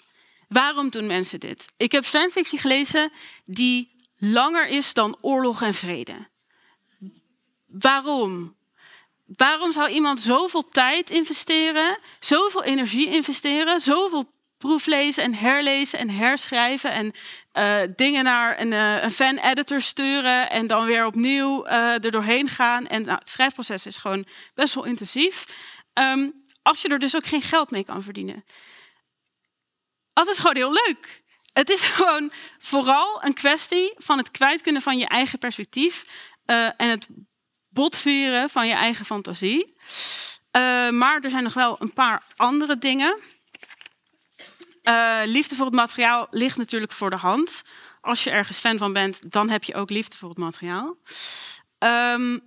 Waarom 0.48 0.90
doen 0.90 1.08
mensen 1.08 1.40
dit? 1.40 1.74
Ik 1.78 1.92
heb 1.92 2.04
fanfictie 2.04 2.60
gelezen 2.60 3.12
die 3.44 3.96
langer 4.18 4.68
is 4.68 4.94
dan 4.94 5.18
oorlog 5.22 5.62
en 5.62 5.74
vrede. 5.74 6.28
Waarom? 7.66 8.56
Waarom 9.26 9.72
zou 9.72 9.90
iemand 9.90 10.22
zoveel 10.22 10.70
tijd 10.70 11.10
investeren, 11.10 12.00
zoveel 12.20 12.64
energie 12.64 13.08
investeren, 13.08 13.82
zoveel 13.82 14.34
proeflezen 14.58 15.24
en 15.24 15.34
herlezen 15.34 16.00
en 16.00 16.10
herschrijven 16.10 16.92
en 16.92 17.14
uh, 17.54 17.96
dingen 17.96 18.24
naar 18.24 18.60
een, 18.60 18.72
uh, 18.72 19.04
een 19.04 19.12
fan-editor 19.12 19.82
sturen 19.82 20.50
en 20.50 20.68
dan 20.68 20.86
weer 20.86 21.06
opnieuw 21.06 21.66
uh, 21.68 21.94
er 21.94 22.12
doorheen 22.12 22.50
gaan. 22.50 22.88
En 22.88 23.06
nou, 23.06 23.18
het 23.18 23.30
schrijfproces 23.30 23.86
is 23.86 23.98
gewoon 23.98 24.26
best 24.54 24.74
wel 24.74 24.84
intensief. 24.84 25.46
Um, 25.94 26.44
als 26.62 26.82
je 26.82 26.88
er 26.88 27.00
dus 27.00 27.16
ook 27.16 27.26
geen 27.26 27.42
geld 27.42 27.72
mee 27.72 27.84
kan 27.84 28.04
verdienen. 28.04 28.46
Dat 30.14 30.28
is 30.28 30.38
gewoon 30.38 30.56
heel 30.56 30.72
leuk. 30.72 31.24
Het 31.54 31.70
is 31.70 31.82
gewoon 31.96 32.32
vooral 32.60 33.24
een 33.24 33.34
kwestie 33.34 33.94
van 33.98 34.18
het 34.18 34.32
kwijt 34.32 34.62
kunnen 34.62 34.82
van 34.82 34.98
je 34.98 35.08
eigen 35.08 35.40
perspectief 35.40 36.06
en 36.78 36.90
het 36.90 37.08
botvieren 37.76 38.50
van 38.50 38.68
je 38.68 38.74
eigen 38.74 39.06
fantasie. 39.06 39.76
maar 40.92 41.20
er 41.22 41.30
zijn 41.30 41.44
nog 41.44 41.54
wel 41.54 41.76
een 41.80 41.94
paar 41.94 42.24
andere 42.36 42.78
dingen. 42.78 43.18
Uh, 44.84 45.22
liefde 45.26 45.56
voor 45.56 45.66
het 45.66 45.76
materiaal 45.76 46.28
ligt 46.32 46.58
natuurlijk 46.58 46.92
voor 46.92 47.10
de 47.10 47.16
hand. 47.16 47.62
Als 48.02 48.24
je 48.24 48.30
ergens 48.30 48.60
fan 48.60 48.78
van 48.78 48.94
bent, 48.94 49.32
dan 49.32 49.50
heb 49.50 49.64
je 49.64 49.76
ook 49.76 49.90
liefde 49.90 50.18
voor 50.18 50.30
het 50.30 50.38
materiaal. 50.38 50.98
Um, 51.80 52.42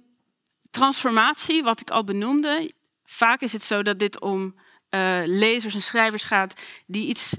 transformatie, 0.71 1.63
wat 1.63 1.81
ik 1.81 1.91
al 1.91 2.05
benoemde. 2.05 2.73
Vaak 3.05 3.41
is 3.41 3.53
het 3.53 3.63
zo 3.63 3.83
dat 3.83 3.99
dit 3.99 4.21
om 4.21 4.55
uh, 4.91 5.21
lezers 5.25 5.75
en 5.75 5.83
schrijvers 5.83 6.25
gaat 6.25 6.63
die 6.87 7.07
iets 7.07 7.37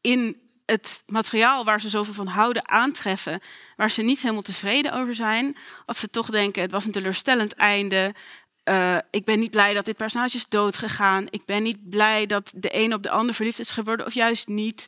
in 0.00 0.45
het 0.66 1.02
materiaal 1.06 1.64
waar 1.64 1.80
ze 1.80 1.88
zoveel 1.88 2.14
van 2.14 2.26
houden 2.26 2.68
aantreffen, 2.68 3.40
waar 3.76 3.90
ze 3.90 4.02
niet 4.02 4.20
helemaal 4.20 4.42
tevreden 4.42 4.92
over 4.92 5.14
zijn. 5.14 5.56
Als 5.86 5.98
ze 5.98 6.10
toch 6.10 6.30
denken, 6.30 6.62
het 6.62 6.70
was 6.70 6.84
een 6.84 6.92
teleurstellend 6.92 7.54
einde, 7.54 8.14
uh, 8.68 8.96
ik 9.10 9.24
ben 9.24 9.38
niet 9.38 9.50
blij 9.50 9.74
dat 9.74 9.84
dit 9.84 9.96
personage 9.96 10.36
is 10.36 10.48
doodgegaan. 10.48 11.26
Ik 11.30 11.44
ben 11.44 11.62
niet 11.62 11.88
blij 11.88 12.26
dat 12.26 12.50
de 12.54 12.68
een 12.72 12.94
op 12.94 13.02
de 13.02 13.10
ander 13.10 13.34
verliefd 13.34 13.58
is 13.58 13.70
geworden, 13.70 14.06
of 14.06 14.14
juist 14.14 14.48
niet. 14.48 14.86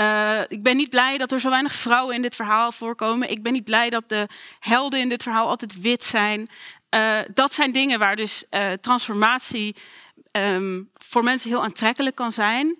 Uh, 0.00 0.40
ik 0.48 0.62
ben 0.62 0.76
niet 0.76 0.90
blij 0.90 1.18
dat 1.18 1.32
er 1.32 1.40
zo 1.40 1.50
weinig 1.50 1.72
vrouwen 1.72 2.14
in 2.14 2.22
dit 2.22 2.36
verhaal 2.36 2.72
voorkomen. 2.72 3.30
Ik 3.30 3.42
ben 3.42 3.52
niet 3.52 3.64
blij 3.64 3.90
dat 3.90 4.08
de 4.08 4.28
helden 4.60 5.00
in 5.00 5.08
dit 5.08 5.22
verhaal 5.22 5.48
altijd 5.48 5.80
wit 5.80 6.04
zijn. 6.04 6.48
Uh, 6.94 7.18
dat 7.34 7.54
zijn 7.54 7.72
dingen 7.72 7.98
waar 7.98 8.16
dus 8.16 8.44
transformatie 8.80 9.76
um, 10.32 10.90
voor 10.94 11.24
mensen 11.24 11.50
heel 11.50 11.62
aantrekkelijk 11.62 12.16
kan 12.16 12.32
zijn. 12.32 12.78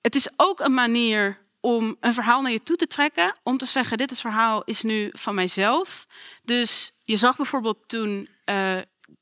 Het 0.00 0.14
is 0.14 0.28
ook 0.36 0.60
een 0.60 0.74
manier 0.74 1.38
om 1.60 1.96
een 2.00 2.14
verhaal 2.14 2.42
naar 2.42 2.52
je 2.52 2.62
toe 2.62 2.76
te 2.76 2.86
trekken. 2.86 3.38
Om 3.42 3.58
te 3.58 3.66
zeggen, 3.66 3.98
dit 3.98 4.10
is 4.10 4.20
verhaal 4.20 4.62
is 4.64 4.82
nu 4.82 5.10
van 5.12 5.34
mijzelf. 5.34 6.06
Dus 6.42 6.92
je 7.04 7.16
zag 7.16 7.36
bijvoorbeeld 7.36 7.78
toen 7.86 8.28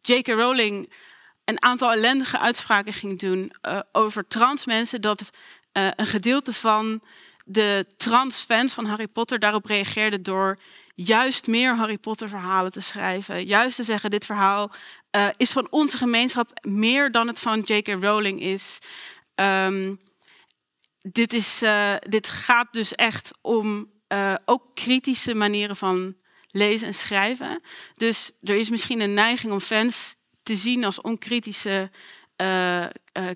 J.K. 0.01 0.29
Rowling 0.29 0.93
een 1.45 1.63
aantal 1.63 1.93
ellendige 1.93 2.39
uitspraken 2.39 2.93
ging 2.93 3.19
doen 3.19 3.53
uh, 3.63 3.81
over 3.93 4.27
trans 4.27 4.67
mensen, 4.67 5.01
dat 5.01 5.31
uh, 5.73 5.89
een 5.97 6.07
gedeelte 6.07 6.53
van 6.53 7.03
de 7.45 7.87
trans 7.97 8.43
fans 8.43 8.75
van 8.75 8.85
Harry 8.85 9.07
Potter 9.07 9.39
daarop 9.39 9.65
reageerde 9.65 10.23
door 10.23 10.59
juist 10.95 11.47
meer 11.47 11.77
Harry 11.77 11.99
Potter 11.99 12.29
verhalen 12.29 12.73
te 12.73 12.81
schrijven. 12.81 13.45
Juist 13.45 13.77
te 13.77 13.83
zeggen, 13.83 14.11
dit 14.11 14.27
verhaal 14.27 14.71
is 15.37 15.51
van 15.51 15.67
onze 15.71 15.97
gemeenschap 15.97 16.51
meer 16.67 17.11
dan 17.11 17.27
het 17.27 17.41
van 17.41 17.61
J.K. 17.61 17.89
Rowling 17.89 18.41
is. 18.41 18.79
Um, 19.35 20.01
dit, 21.13 21.33
is 21.33 21.63
dit 22.01 22.29
gaat 22.29 22.73
dus 22.73 22.95
echt 22.95 23.39
om 23.41 23.91
ook 24.45 24.63
kritische 24.75 25.35
manieren 25.35 25.77
van 25.77 26.17
lezen 26.51 26.87
en 26.87 26.95
schrijven. 26.95 27.61
Dus 27.95 28.33
er 28.43 28.57
is 28.57 28.71
misschien 28.71 29.01
een 29.01 29.15
neiging 29.15 29.53
om 29.53 29.61
fans 29.61 30.17
te 30.43 30.55
zien 30.55 30.85
als 30.85 31.01
onkritische 31.01 31.91
uh, 32.43 32.87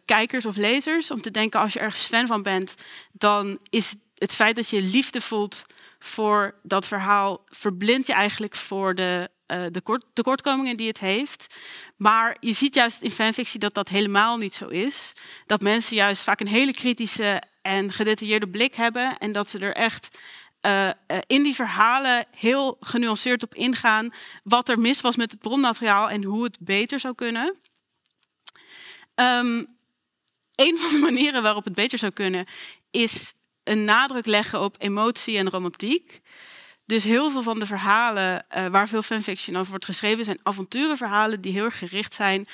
kijkers 0.05 0.47
of 0.47 0.57
lezers. 0.57 1.11
Om 1.11 1.21
te 1.21 1.31
denken, 1.31 1.61
als 1.61 1.73
je 1.73 1.81
ergens 1.81 2.07
fan 2.07 2.26
van 2.26 2.43
bent, 2.43 2.75
dan 3.12 3.59
is 3.71 3.95
het 4.14 4.35
feit 4.35 4.57
dat 4.57 4.71
je 4.71 4.83
liefde 4.83 5.21
voelt 5.21 5.64
voor 5.99 6.55
dat 6.62 6.87
verhaal, 6.87 7.45
verblindt 7.49 8.07
je 8.07 8.12
eigenlijk 8.12 8.57
voor 8.57 8.95
de, 8.95 9.31
de 9.47 10.00
tekortkomingen 10.12 10.76
die 10.76 10.88
het 10.88 11.00
heeft. 11.00 11.55
Maar 11.97 12.37
je 12.41 12.52
ziet 12.52 12.75
juist 12.75 13.00
in 13.00 13.11
fanfictie 13.11 13.59
dat 13.59 13.75
dat 13.75 13.88
helemaal 13.88 14.37
niet 14.37 14.55
zo 14.55 14.67
is. 14.67 15.12
Dat 15.47 15.61
mensen 15.61 15.97
juist 15.97 16.25
vaak 16.25 16.41
een 16.41 16.47
hele 16.47 16.73
kritische 16.73 17.43
en 17.62 17.92
gedetailleerde 17.92 18.49
blik 18.49 18.75
hebben 18.75 19.19
en 19.19 19.33
dat 19.33 19.49
ze 19.49 19.59
er 19.59 19.75
echt 19.75 20.19
uh, 20.62 20.90
in 21.26 21.42
die 21.42 21.54
verhalen 21.54 22.25
heel 22.37 22.76
genuanceerd 22.81 23.42
op 23.42 23.54
ingaan 23.54 24.12
wat 24.45 24.69
er 24.69 24.78
mis 24.78 25.00
was 25.00 25.16
met 25.16 25.31
het 25.31 25.40
bronmateriaal 25.40 26.11
en 26.11 26.25
hoe 26.25 26.45
het 26.45 26.57
beter 26.61 27.00
zou 27.00 27.14
kunnen. 27.14 27.57
Um, 29.14 29.66
een 30.54 30.78
van 30.78 30.92
de 30.92 30.99
manieren 30.99 31.42
waarop 31.42 31.64
het 31.64 31.75
beter 31.75 31.99
zou 31.99 32.12
kunnen 32.12 32.47
is 32.90 33.35
een 33.64 33.85
nadruk 33.85 34.26
leggen 34.26 34.61
op 34.61 34.76
emotie 34.78 35.38
en 35.38 35.50
romantiek. 35.50 36.21
Dus 36.85 37.04
heel 37.04 37.31
veel 37.31 37.42
van 37.42 37.59
de 37.59 37.66
verhalen 37.66 38.47
uh, 38.57 38.66
waar 38.66 38.88
veel 38.88 39.02
fanfiction 39.02 39.57
over 39.57 39.71
wordt 39.71 39.85
geschreven 39.85 40.25
zijn 40.25 40.40
avonturenverhalen 40.42 41.40
die 41.40 41.52
heel 41.52 41.71
gericht 41.71 42.14
zijn 42.14 42.49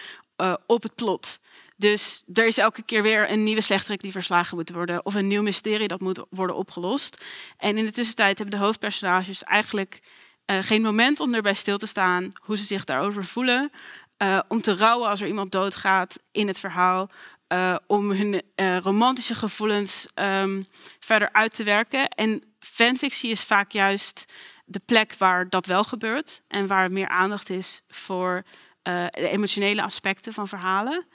op 0.67 0.83
het 0.83 0.95
plot. 0.95 1.41
Dus 1.79 2.23
er 2.33 2.47
is 2.47 2.59
elke 2.59 2.83
keer 2.83 3.03
weer 3.03 3.31
een 3.31 3.43
nieuwe 3.43 3.61
slechterik 3.61 4.01
die 4.01 4.13
verslagen 4.13 4.57
moet 4.57 4.71
worden. 4.71 5.05
Of 5.05 5.15
een 5.15 5.27
nieuw 5.27 5.43
mysterie 5.43 5.89
dat 5.89 6.01
moet 6.01 6.25
worden 6.31 6.57
opgelost. 6.57 7.25
En 7.57 7.79
in 7.79 7.85
de 7.85 7.93
tussentijd 7.93 8.39
hebben 8.39 8.59
de 8.59 8.65
hoofdpersonages 8.65 9.45
eigenlijk 9.45 10.01
uh, 10.47 10.59
geen 10.61 10.83
moment 10.83 11.21
om 11.21 11.35
erbij 11.35 11.55
stil 11.55 11.79
te 11.79 11.87
staan 11.87 12.33
hoe 12.43 12.57
ze 12.57 12.65
zich 12.65 12.85
daarover 12.85 13.25
voelen. 13.25 13.73
Uh, 14.19 14.41
om 14.49 14.61
te 14.61 14.77
rouwen 14.77 15.09
als 15.09 15.21
er 15.21 15.27
iemand 15.27 15.53
doodgaat 15.53 16.19
in 16.33 16.47
het 16.47 16.61
verhaal. 16.61 17.11
Uh, 17.49 17.77
om 17.87 18.11
hun 18.11 18.43
romantische 18.83 19.35
gevoelens 19.35 20.09
um, 20.15 20.67
verder 21.01 21.33
uit 21.33 21.55
te 21.55 21.65
werken. 21.65 22.09
En 22.09 22.43
fanfictie 22.61 23.31
is 23.31 23.43
vaak 23.43 23.73
juist 23.73 24.25
de 24.65 24.81
plek 24.85 25.15
waar 25.19 25.49
dat 25.49 25.67
wel 25.67 25.85
gebeurt. 25.85 26.43
En 26.49 26.67
waar 26.67 26.93
meer 26.93 27.09
aandacht 27.09 27.51
is 27.51 27.83
voor 27.89 28.43
de 28.83 29.29
emotionele 29.29 29.83
aspecten 29.83 30.33
van 30.33 30.49
verhalen. 30.49 31.07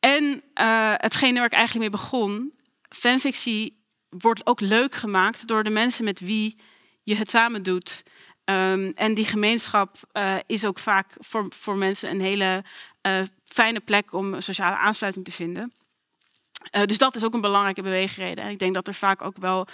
En 0.00 0.42
uh, 0.60 0.92
hetgene 0.96 1.34
waar 1.34 1.46
ik 1.46 1.52
eigenlijk 1.52 1.90
mee 1.90 2.00
begon, 2.00 2.52
fanfictie 2.88 3.84
wordt 4.08 4.46
ook 4.46 4.60
leuk 4.60 4.94
gemaakt 4.94 5.46
door 5.46 5.64
de 5.64 5.70
mensen 5.70 6.04
met 6.04 6.20
wie 6.20 6.60
je 7.02 7.16
het 7.16 7.30
samen 7.30 7.62
doet. 7.62 8.02
Um, 8.44 8.92
en 8.94 9.14
die 9.14 9.24
gemeenschap 9.24 9.96
uh, 10.12 10.36
is 10.46 10.64
ook 10.64 10.78
vaak 10.78 11.14
voor, 11.18 11.46
voor 11.48 11.76
mensen 11.76 12.10
een 12.10 12.20
hele 12.20 12.64
uh, 13.06 13.22
fijne 13.44 13.80
plek 13.80 14.12
om 14.12 14.40
sociale 14.40 14.76
aansluiting 14.76 15.24
te 15.24 15.32
vinden. 15.32 15.72
Dus 16.84 16.98
dat 16.98 17.16
is 17.16 17.24
ook 17.24 17.34
een 17.34 17.40
belangrijke 17.40 17.82
beweegreden. 17.82 18.44
En 18.44 18.50
ik 18.50 18.58
denk 18.58 18.74
dat 18.74 18.86
er 18.86 18.94
vaak 18.94 19.22
ook 19.22 19.36
wel, 19.36 19.66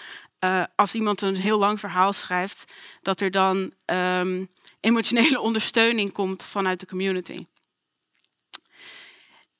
als 0.75 0.95
iemand 0.95 1.23
een 1.23 1.37
heel 1.37 1.59
lang 1.59 1.81
verhaal 1.81 2.13
schrijft, 2.13 2.73
dat 3.03 3.21
er 3.21 3.31
dan 3.31 3.73
um, 3.87 4.49
emotionele 4.81 5.41
ondersteuning 5.49 6.13
komt 6.13 6.45
vanuit 6.45 6.81
de 6.81 6.87
community. 6.87 7.47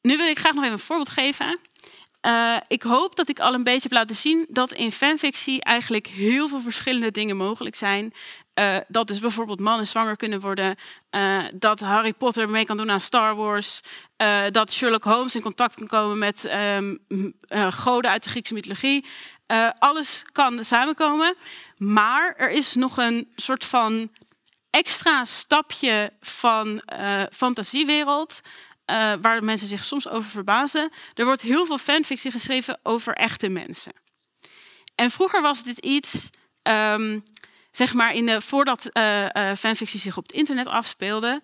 Nu 0.07 0.17
wil 0.17 0.27
ik 0.27 0.39
graag 0.39 0.55
nog 0.55 0.63
even 0.63 0.77
een 0.77 0.85
voorbeeld 0.85 1.09
geven. 1.09 1.59
Uh, 2.27 2.57
ik 2.67 2.83
hoop 2.83 3.17
dat 3.17 3.29
ik 3.29 3.41
al 3.41 3.55
een 3.55 3.63
beetje 3.63 3.83
heb 3.83 3.93
laten 3.93 4.17
zien 4.17 4.47
dat 4.49 4.73
in 4.73 4.93
fanfictie 4.93 5.63
eigenlijk 5.63 6.07
heel 6.07 6.49
veel 6.49 6.61
verschillende 6.61 7.11
dingen 7.11 7.37
mogelijk 7.37 7.77
zijn. 7.77 8.13
Uh, 8.55 8.77
dat 8.89 9.07
dus 9.07 9.19
bijvoorbeeld 9.19 9.61
mannen 9.61 9.87
zwanger 9.87 10.17
kunnen 10.17 10.41
worden. 10.41 10.77
Uh, 11.11 11.45
dat 11.55 11.81
Harry 11.81 12.13
Potter 12.13 12.51
mee 12.51 12.65
kan 12.65 12.77
doen 12.77 12.91
aan 12.91 13.01
Star 13.01 13.35
Wars. 13.35 13.81
dat 14.51 14.73
Sherlock 14.73 15.05
Holmes 15.05 15.35
in 15.35 15.43
contact 15.43 15.75
kan 15.75 15.87
komen 15.87 16.19
met 16.19 16.55
um, 16.55 16.99
goden 17.71 18.11
uit 18.11 18.25
de 18.25 18.31
Griekse 18.31 18.55
mythologie. 18.55 19.05
alles 19.79 20.23
kan 20.33 20.65
samenkomen. 20.65 21.35
Maar 21.77 22.35
er 22.37 22.51
is 22.51 22.75
nog 22.75 22.97
een 22.97 23.33
soort 23.37 23.65
van 23.65 24.11
extra 24.71 25.25
stapje 25.25 26.13
van 26.21 26.83
fantasiewereld 27.33 28.41
uh, 28.91 29.13
waar 29.21 29.45
mensen 29.45 29.69
zich 29.69 29.85
soms 29.85 30.09
over 30.09 30.31
verbazen. 30.31 30.91
Er 31.15 31.25
wordt 31.25 31.43
heel 31.43 31.67
veel 31.67 31.79
fanfictie 31.79 32.31
geschreven 32.31 32.79
over 32.83 33.15
echte 33.15 33.49
mensen. 33.49 33.93
En 34.95 35.11
vroeger 35.11 35.43
was 35.43 35.63
dit 35.63 35.79
iets, 35.79 36.31
um, 36.63 37.23
zeg 37.71 37.95
maar, 37.95 38.15
in 38.15 38.27
de, 38.27 38.41
voordat 38.41 38.89
uh, 38.93 39.27
fanfictie 39.59 40.01
zich 40.01 40.17
op 40.17 40.27
het 40.27 40.37
internet 40.37 40.67
afspeelde, 40.67 41.43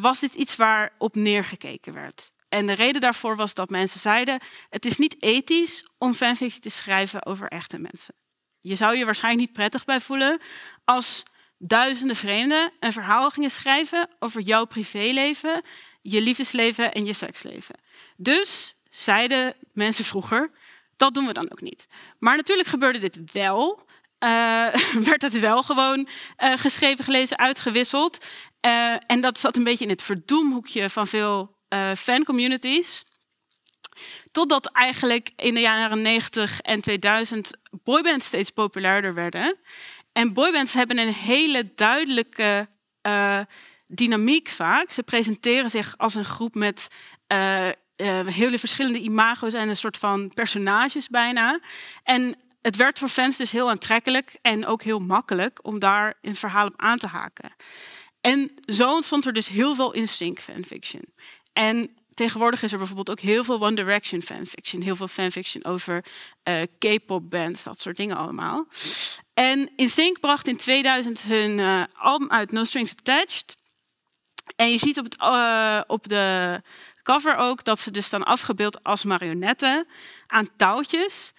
was 0.00 0.20
dit 0.20 0.34
iets 0.34 0.56
waar 0.56 0.92
op 0.98 1.14
neergekeken 1.14 1.92
werd. 1.92 2.32
En 2.48 2.66
de 2.66 2.72
reden 2.72 3.00
daarvoor 3.00 3.36
was 3.36 3.54
dat 3.54 3.70
mensen 3.70 4.00
zeiden: 4.00 4.40
het 4.68 4.86
is 4.86 4.98
niet 4.98 5.22
ethisch 5.22 5.88
om 5.98 6.14
fanfictie 6.14 6.60
te 6.60 6.70
schrijven 6.70 7.26
over 7.26 7.48
echte 7.48 7.78
mensen. 7.78 8.14
Je 8.60 8.74
zou 8.74 8.96
je 8.96 9.04
waarschijnlijk 9.04 9.46
niet 9.46 9.56
prettig 9.56 9.84
bij 9.84 10.00
voelen 10.00 10.40
als 10.84 11.22
duizenden 11.58 12.16
vreemden 12.16 12.72
een 12.80 12.92
verhaal 12.92 13.30
gingen 13.30 13.50
schrijven 13.50 14.08
over 14.18 14.40
jouw 14.40 14.64
privéleven 14.64 15.62
je 16.02 16.20
liefdesleven 16.20 16.92
en 16.92 17.04
je 17.04 17.12
seksleven. 17.12 17.74
Dus 18.16 18.74
zeiden 18.90 19.54
mensen 19.72 20.04
vroeger, 20.04 20.50
dat 20.96 21.14
doen 21.14 21.26
we 21.26 21.32
dan 21.32 21.52
ook 21.52 21.60
niet. 21.60 21.86
Maar 22.18 22.36
natuurlijk 22.36 22.68
gebeurde 22.68 22.98
dit 22.98 23.32
wel. 23.32 23.88
Uh, 24.24 24.28
werd 25.10 25.22
het 25.22 25.38
wel 25.38 25.62
gewoon 25.62 26.08
uh, 26.38 26.52
geschreven, 26.56 27.04
gelezen, 27.04 27.38
uitgewisseld. 27.38 28.26
Uh, 28.66 28.94
en 29.06 29.20
dat 29.20 29.38
zat 29.38 29.56
een 29.56 29.64
beetje 29.64 29.84
in 29.84 29.90
het 29.90 30.02
verdoemhoekje 30.02 30.90
van 30.90 31.06
veel 31.06 31.58
fancommunities. 31.96 33.04
Totdat 34.32 34.66
eigenlijk 34.72 35.30
in 35.36 35.54
de 35.54 35.60
jaren 35.60 36.02
90 36.02 36.60
en 36.60 36.80
2000 36.80 37.58
boybands 37.82 38.26
steeds 38.26 38.50
populairder 38.50 39.14
werden. 39.14 39.56
En 40.12 40.32
boybands 40.32 40.74
hebben 40.74 40.98
een 40.98 41.12
hele 41.12 41.74
duidelijke 41.74 42.68
dynamiek 43.90 44.48
vaak. 44.48 44.90
Ze 44.90 45.02
presenteren 45.02 45.70
zich 45.70 45.94
als 45.96 46.14
een 46.14 46.24
groep 46.24 46.54
met 46.54 46.88
hele 48.24 48.58
verschillende 48.58 48.98
imago's 48.98 49.52
en 49.52 49.68
een 49.68 49.76
soort 49.76 49.98
van 49.98 50.30
personages 50.34 51.08
bijna. 51.08 51.60
En 52.02 52.36
het 52.62 52.76
werd 52.76 52.98
voor 52.98 53.08
fans 53.08 53.36
dus 53.36 53.50
heel 53.50 53.70
aantrekkelijk 53.70 54.38
en 54.42 54.66
ook 54.66 54.82
heel 54.82 54.98
makkelijk 54.98 55.58
om 55.62 55.78
daar 55.78 56.14
in 56.20 56.30
het 56.30 56.38
verhaal 56.38 56.66
op 56.66 56.74
aan 56.76 56.98
te 56.98 57.06
haken. 57.06 57.54
En 58.20 58.52
zo 58.64 58.94
ontstond 58.94 59.26
er 59.26 59.32
dus 59.32 59.48
heel 59.48 59.74
veel 59.74 59.92
in-sync 59.92 60.40
fanfiction. 60.40 61.02
En 61.52 61.94
tegenwoordig 62.14 62.62
is 62.62 62.72
er 62.72 62.78
bijvoorbeeld 62.78 63.10
ook 63.10 63.20
heel 63.20 63.44
veel 63.44 63.62
One 63.62 63.74
Direction 63.74 64.22
fanfiction. 64.22 64.82
Heel 64.82 64.96
veel 64.96 65.08
fanfiction 65.08 65.64
over 65.64 66.04
uh, 66.48 66.62
K-pop 66.78 67.30
bands, 67.30 67.62
dat 67.62 67.80
soort 67.80 67.96
dingen 67.96 68.16
allemaal. 68.16 68.66
En 69.34 69.70
InSync 69.76 70.20
bracht 70.20 70.46
in 70.46 70.56
2000 70.56 71.22
hun 71.22 71.88
album 71.92 72.30
uit 72.30 72.52
No 72.52 72.64
Strings 72.64 72.92
Attached. 72.96 73.58
En 74.56 74.70
je 74.70 74.78
ziet 74.78 74.98
op, 74.98 75.04
het, 75.04 75.16
uh, 75.20 75.80
op 75.86 76.08
de 76.08 76.60
cover 77.02 77.36
ook 77.36 77.64
dat 77.64 77.80
ze 77.80 77.90
dus 77.90 78.06
staan 78.06 78.22
afgebeeld 78.22 78.82
als 78.82 79.04
marionetten 79.04 79.86
aan 80.26 80.48
touwtjes. 80.56 81.32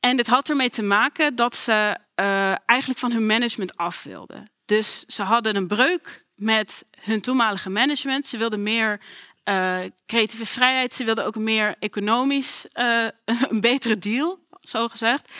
En 0.00 0.16
dit 0.16 0.26
had 0.26 0.48
ermee 0.48 0.70
te 0.70 0.82
maken 0.82 1.34
dat 1.34 1.56
ze 1.56 1.96
uh, 2.16 2.52
eigenlijk 2.66 3.00
van 3.00 3.12
hun 3.12 3.26
management 3.26 3.76
af 3.76 4.02
wilden. 4.02 4.50
Dus 4.64 5.04
ze 5.06 5.22
hadden 5.22 5.56
een 5.56 5.66
breuk 5.66 6.24
met 6.34 6.84
hun 7.00 7.20
toenmalige 7.20 7.70
management. 7.70 8.26
Ze 8.26 8.38
wilden 8.38 8.62
meer 8.62 9.00
uh, 9.44 9.78
creatieve 10.06 10.46
vrijheid. 10.46 10.94
Ze 10.94 11.04
wilden 11.04 11.24
ook 11.24 11.36
meer 11.36 11.74
economisch 11.78 12.66
een 13.50 13.60
betere 13.60 13.98
deal, 13.98 14.46
zo 14.60 14.88
gezegd. 14.88 15.32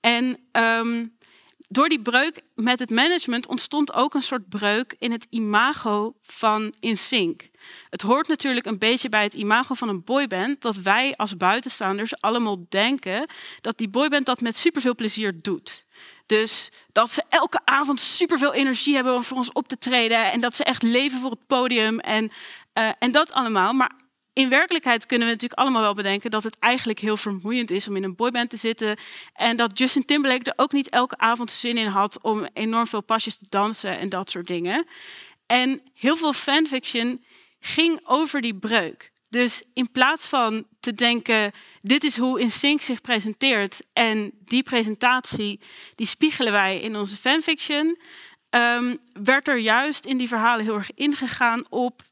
En 0.00 0.38
um, 0.52 1.16
door 1.74 1.88
die 1.88 2.02
breuk 2.02 2.40
met 2.54 2.78
het 2.78 2.90
management 2.90 3.46
ontstond 3.46 3.92
ook 3.92 4.14
een 4.14 4.22
soort 4.22 4.48
breuk 4.48 4.96
in 4.98 5.12
het 5.12 5.26
imago 5.30 6.14
van 6.22 6.74
InSync. 6.80 7.48
Het 7.90 8.02
hoort 8.02 8.28
natuurlijk 8.28 8.66
een 8.66 8.78
beetje 8.78 9.08
bij 9.08 9.22
het 9.22 9.34
imago 9.34 9.74
van 9.74 9.88
een 9.88 10.04
boyband 10.04 10.60
dat 10.60 10.76
wij 10.76 11.14
als 11.16 11.36
buitenstaanders 11.36 12.20
allemaal 12.20 12.66
denken 12.68 13.26
dat 13.60 13.78
die 13.78 13.88
boyband 13.88 14.26
dat 14.26 14.40
met 14.40 14.56
superveel 14.56 14.94
plezier 14.94 15.40
doet. 15.42 15.86
Dus 16.26 16.70
dat 16.92 17.10
ze 17.10 17.22
elke 17.28 17.60
avond 17.64 18.00
superveel 18.00 18.54
energie 18.54 18.94
hebben 18.94 19.14
om 19.14 19.24
voor 19.24 19.36
ons 19.36 19.52
op 19.52 19.68
te 19.68 19.78
treden 19.78 20.32
en 20.32 20.40
dat 20.40 20.54
ze 20.54 20.64
echt 20.64 20.82
leven 20.82 21.20
voor 21.20 21.30
het 21.30 21.46
podium 21.46 21.98
en, 21.98 22.32
uh, 22.74 22.88
en 22.98 23.12
dat 23.12 23.32
allemaal. 23.32 23.72
Maar 23.72 23.90
in 24.34 24.48
werkelijkheid 24.48 25.06
kunnen 25.06 25.26
we 25.26 25.32
natuurlijk 25.32 25.60
allemaal 25.60 25.82
wel 25.82 25.94
bedenken 25.94 26.30
dat 26.30 26.42
het 26.44 26.58
eigenlijk 26.58 26.98
heel 26.98 27.16
vermoeiend 27.16 27.70
is 27.70 27.88
om 27.88 27.96
in 27.96 28.02
een 28.02 28.16
boyband 28.16 28.50
te 28.50 28.56
zitten. 28.56 28.96
En 29.34 29.56
dat 29.56 29.78
Justin 29.78 30.04
Timberlake 30.04 30.44
er 30.44 30.64
ook 30.64 30.72
niet 30.72 30.88
elke 30.88 31.16
avond 31.16 31.50
zin 31.50 31.76
in 31.76 31.86
had 31.86 32.22
om 32.22 32.46
enorm 32.52 32.86
veel 32.86 33.02
pasjes 33.02 33.36
te 33.36 33.46
dansen 33.48 33.98
en 33.98 34.08
dat 34.08 34.30
soort 34.30 34.46
dingen. 34.46 34.86
En 35.46 35.80
heel 35.94 36.16
veel 36.16 36.32
fanfiction 36.32 37.24
ging 37.60 38.00
over 38.04 38.40
die 38.40 38.54
breuk. 38.54 39.12
Dus 39.28 39.64
in 39.72 39.90
plaats 39.90 40.26
van 40.26 40.66
te 40.80 40.92
denken, 40.92 41.52
dit 41.82 42.04
is 42.04 42.16
hoe 42.16 42.40
InSync 42.40 42.80
zich 42.80 43.00
presenteert 43.00 43.80
en 43.92 44.32
die 44.44 44.62
presentatie, 44.62 45.60
die 45.94 46.06
spiegelen 46.06 46.52
wij 46.52 46.80
in 46.80 46.96
onze 46.96 47.16
fanfiction, 47.16 47.98
um, 48.50 48.98
werd 49.12 49.48
er 49.48 49.58
juist 49.58 50.04
in 50.04 50.16
die 50.16 50.28
verhalen 50.28 50.64
heel 50.64 50.74
erg 50.74 50.94
ingegaan 50.94 51.64
op 51.68 52.02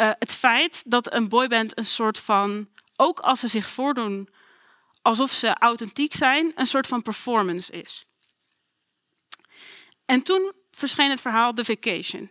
uh, 0.00 0.10
het 0.18 0.34
feit 0.34 0.82
dat 0.86 1.14
een 1.14 1.28
boyband 1.28 1.78
een 1.78 1.86
soort 1.86 2.18
van, 2.18 2.68
ook 2.96 3.18
als 3.18 3.40
ze 3.40 3.48
zich 3.48 3.68
voordoen 3.68 4.28
alsof 5.02 5.32
ze 5.32 5.54
authentiek 5.54 6.14
zijn, 6.14 6.52
een 6.54 6.66
soort 6.66 6.86
van 6.86 7.02
performance 7.02 7.72
is. 7.72 8.06
En 10.04 10.22
toen 10.22 10.52
verscheen 10.70 11.10
het 11.10 11.20
verhaal 11.20 11.52
The 11.52 11.64
Vacation. 11.64 12.30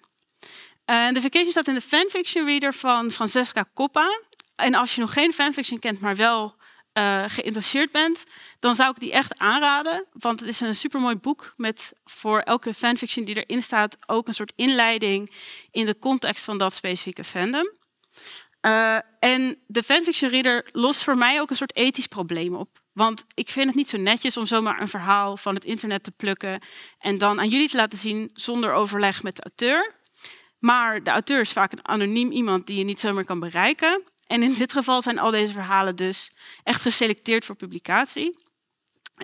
Uh, 0.85 1.07
The 1.07 1.21
Vacation 1.21 1.51
staat 1.51 1.67
in 1.67 1.73
de 1.73 1.81
fanfiction 1.81 2.45
reader 2.45 2.73
van 2.73 3.11
Francesca 3.11 3.65
Coppa. 3.73 4.21
En 4.55 4.73
als 4.73 4.95
je 4.95 5.01
nog 5.01 5.13
geen 5.13 5.33
fanfiction 5.33 5.79
kent, 5.79 5.99
maar 5.99 6.15
wel 6.15 6.55
uh, 6.93 7.23
geïnteresseerd 7.27 7.91
bent, 7.91 8.23
dan 8.59 8.75
zou 8.75 8.89
ik 8.89 8.99
die 8.99 9.11
echt 9.11 9.37
aanraden. 9.37 10.07
Want 10.13 10.39
het 10.39 10.49
is 10.49 10.59
een 10.59 10.75
supermooi 10.75 11.15
boek 11.15 11.53
met 11.57 11.93
voor 12.05 12.39
elke 12.39 12.73
fanfiction 12.73 13.25
die 13.25 13.43
erin 13.43 13.63
staat 13.63 13.97
ook 14.05 14.27
een 14.27 14.33
soort 14.33 14.53
inleiding 14.55 15.31
in 15.71 15.85
de 15.85 15.99
context 15.99 16.45
van 16.45 16.57
dat 16.57 16.73
specifieke 16.73 17.23
fandom. 17.23 17.77
Uh, 18.65 18.97
en 19.19 19.57
de 19.67 19.83
fanfiction 19.83 20.29
reader 20.29 20.69
lost 20.71 21.03
voor 21.03 21.17
mij 21.17 21.41
ook 21.41 21.49
een 21.49 21.55
soort 21.55 21.75
ethisch 21.75 22.07
probleem 22.07 22.55
op. 22.55 22.81
Want 22.93 23.25
ik 23.33 23.49
vind 23.49 23.67
het 23.67 23.75
niet 23.75 23.89
zo 23.89 23.97
netjes 23.97 24.37
om 24.37 24.45
zomaar 24.45 24.81
een 24.81 24.87
verhaal 24.87 25.37
van 25.37 25.55
het 25.55 25.65
internet 25.65 26.03
te 26.03 26.11
plukken 26.11 26.61
en 26.99 27.17
dan 27.17 27.39
aan 27.39 27.49
jullie 27.49 27.69
te 27.69 27.77
laten 27.77 27.97
zien 27.97 28.29
zonder 28.33 28.73
overleg 28.73 29.23
met 29.23 29.35
de 29.35 29.41
auteur. 29.41 29.95
Maar 30.59 31.03
de 31.03 31.09
auteur 31.09 31.39
is 31.39 31.51
vaak 31.51 31.71
een 31.71 31.87
anoniem 31.87 32.31
iemand 32.31 32.67
die 32.67 32.77
je 32.77 32.83
niet 32.83 32.99
zomaar 32.99 33.25
kan 33.25 33.39
bereiken. 33.39 34.03
En 34.29 34.43
in 34.43 34.53
dit 34.53 34.71
geval 34.71 35.01
zijn 35.01 35.19
al 35.19 35.31
deze 35.31 35.53
verhalen 35.53 35.95
dus 35.95 36.31
echt 36.63 36.81
geselecteerd 36.81 37.45
voor 37.45 37.55
publicatie. 37.55 38.37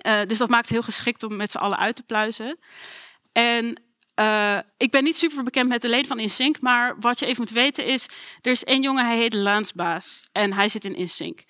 Uh, 0.06 0.20
dus 0.26 0.38
dat 0.38 0.48
maakt 0.48 0.64
het 0.64 0.72
heel 0.72 0.82
geschikt 0.82 1.22
om 1.22 1.36
met 1.36 1.50
z'n 1.50 1.58
allen 1.58 1.78
uit 1.78 1.96
te 1.96 2.02
pluizen. 2.02 2.58
En 3.32 3.82
uh, 4.20 4.58
ik 4.76 4.90
ben 4.90 5.04
niet 5.04 5.16
super 5.16 5.44
bekend 5.44 5.68
met 5.68 5.82
de 5.82 5.88
leden 5.88 6.06
van 6.06 6.18
InSync, 6.18 6.60
maar 6.60 6.96
wat 7.00 7.18
je 7.18 7.26
even 7.26 7.40
moet 7.40 7.50
weten 7.50 7.84
is, 7.84 8.06
er 8.40 8.50
is 8.50 8.64
één 8.64 8.82
jongen, 8.82 9.06
hij 9.06 9.16
heet 9.16 9.34
Laansbaas 9.34 10.22
en 10.32 10.52
hij 10.52 10.68
zit 10.68 10.84
in 10.84 10.96
InSync. 10.96 11.44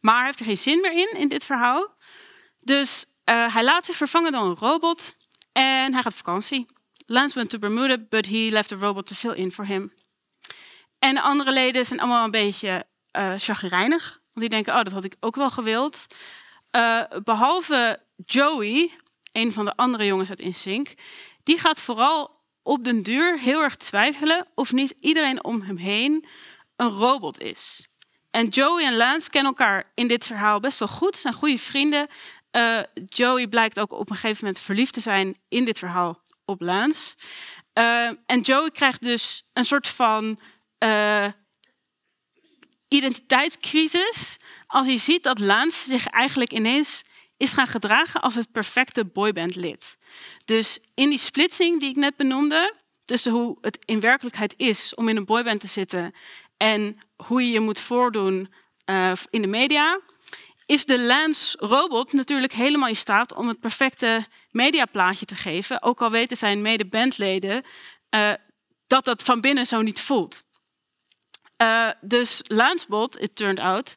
Maar 0.00 0.16
hij 0.16 0.24
heeft 0.24 0.40
er 0.40 0.46
geen 0.46 0.58
zin 0.58 0.80
meer 0.80 0.92
in, 0.92 1.18
in 1.18 1.28
dit 1.28 1.44
verhaal. 1.44 1.94
Dus 2.58 3.04
uh, 3.24 3.54
hij 3.54 3.64
laat 3.64 3.86
zich 3.86 3.96
vervangen 3.96 4.32
door 4.32 4.42
een 4.42 4.56
robot 4.56 5.16
en 5.52 5.92
hij 5.92 6.02
gaat 6.02 6.12
op 6.12 6.14
vakantie. 6.14 6.66
Lance 7.06 7.34
went 7.34 7.50
to 7.50 7.58
Bermuda, 7.58 7.96
but 8.08 8.26
he 8.26 8.48
left 8.50 8.68
the 8.68 8.76
robot 8.76 9.06
to 9.06 9.14
fill 9.14 9.34
in 9.34 9.52
for 9.52 9.66
him. 9.66 9.92
En 10.98 11.14
de 11.14 11.20
andere 11.20 11.52
leden 11.52 11.86
zijn 11.86 12.00
allemaal 12.00 12.24
een 12.24 12.30
beetje 12.30 12.90
uh, 13.18 13.32
chagrijnig. 13.36 14.10
Want 14.22 14.40
die 14.40 14.48
denken, 14.48 14.74
oh, 14.74 14.82
dat 14.82 14.92
had 14.92 15.04
ik 15.04 15.16
ook 15.20 15.36
wel 15.36 15.50
gewild. 15.50 16.06
Uh, 16.76 17.02
behalve 17.24 18.00
Joey, 18.24 18.90
een 19.32 19.52
van 19.52 19.64
de 19.64 19.76
andere 19.76 20.04
jongens 20.04 20.28
uit 20.28 20.40
InSync, 20.40 20.94
die 21.42 21.58
gaat 21.58 21.80
vooral 21.80 22.40
op 22.62 22.84
den 22.84 23.02
duur 23.02 23.38
heel 23.38 23.62
erg 23.62 23.76
twijfelen 23.76 24.46
of 24.54 24.72
niet 24.72 24.94
iedereen 25.00 25.44
om 25.44 25.62
hem 25.62 25.76
heen 25.76 26.26
een 26.76 26.88
robot 26.88 27.40
is. 27.40 27.88
En 28.30 28.48
Joey 28.48 28.84
en 28.84 28.96
Lance 28.96 29.30
kennen 29.30 29.54
elkaar 29.56 29.90
in 29.94 30.06
dit 30.06 30.26
verhaal 30.26 30.60
best 30.60 30.78
wel 30.78 30.88
goed, 30.88 31.16
zijn 31.16 31.34
goede 31.34 31.58
vrienden. 31.58 32.06
Uh, 32.52 32.78
Joey 33.06 33.48
blijkt 33.48 33.78
ook 33.78 33.92
op 33.92 34.10
een 34.10 34.16
gegeven 34.16 34.44
moment 34.44 34.62
verliefd 34.62 34.92
te 34.92 35.00
zijn 35.00 35.36
in 35.48 35.64
dit 35.64 35.78
verhaal 35.78 36.22
op 36.44 36.60
Lance. 36.60 37.14
En 38.26 38.40
Joey 38.40 38.70
krijgt 38.70 39.02
dus 39.02 39.44
een 39.52 39.64
soort 39.64 39.88
van 39.88 40.38
identiteitscrisis 42.92 44.36
als 44.66 44.86
hij 44.86 44.98
ziet 44.98 45.22
dat 45.22 45.38
Lance 45.38 45.88
zich 45.88 46.06
eigenlijk 46.06 46.52
ineens 46.52 47.04
is 47.36 47.52
gaan 47.52 47.66
gedragen 47.66 48.20
als 48.20 48.34
het 48.34 48.52
perfecte 48.52 49.04
boybandlid. 49.04 49.96
Dus 50.44 50.78
in 50.94 51.08
die 51.08 51.18
splitsing 51.18 51.80
die 51.80 51.88
ik 51.88 51.96
net 51.96 52.16
benoemde, 52.16 52.74
tussen 53.04 53.32
hoe 53.32 53.58
het 53.60 53.78
in 53.84 54.00
werkelijkheid 54.00 54.54
is 54.56 54.94
om 54.94 55.08
in 55.08 55.16
een 55.16 55.24
boyband 55.24 55.60
te 55.60 55.66
zitten 55.66 56.14
en 56.56 56.98
hoe 57.16 57.42
je 57.42 57.50
je 57.50 57.60
moet 57.60 57.80
voordoen 57.80 58.52
uh, 58.86 59.12
in 59.30 59.42
de 59.42 59.48
media, 59.48 60.00
is 60.66 60.84
de 60.84 61.00
Lance 61.00 61.56
robot 61.60 62.12
natuurlijk 62.12 62.52
helemaal 62.52 62.88
in 62.88 62.96
staat 62.96 63.34
om 63.34 63.48
het 63.48 63.60
perfecte 63.60 64.26
mediaplaatje 64.50 65.26
te 65.26 65.34
geven, 65.34 65.82
ook 65.82 66.02
al 66.02 66.10
weten 66.10 66.36
zijn 66.36 66.62
mede-bandleden 66.62 67.62
uh, 68.14 68.32
dat 68.86 69.04
dat 69.04 69.22
van 69.22 69.40
binnen 69.40 69.66
zo 69.66 69.82
niet 69.82 70.00
voelt. 70.00 70.44
Uh, 71.62 71.90
dus 72.00 72.40
Lancebot, 72.48 73.20
it 73.20 73.36
turned 73.36 73.60
out, 73.60 73.94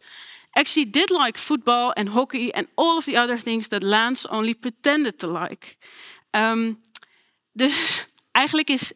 actually 0.51 0.89
did 0.89 1.09
like 1.09 1.39
football 1.39 1.91
and 1.93 2.09
hockey 2.09 2.51
and 2.51 2.67
all 2.75 2.97
of 2.97 3.05
the 3.05 3.21
other 3.21 3.37
things 3.37 3.67
that 3.67 3.83
Lance 3.83 4.29
only 4.29 4.53
pretended 4.53 5.17
to 5.19 5.39
like. 5.39 5.75
Um, 6.31 6.81
dus 7.51 8.05
eigenlijk 8.31 8.69
is 8.69 8.93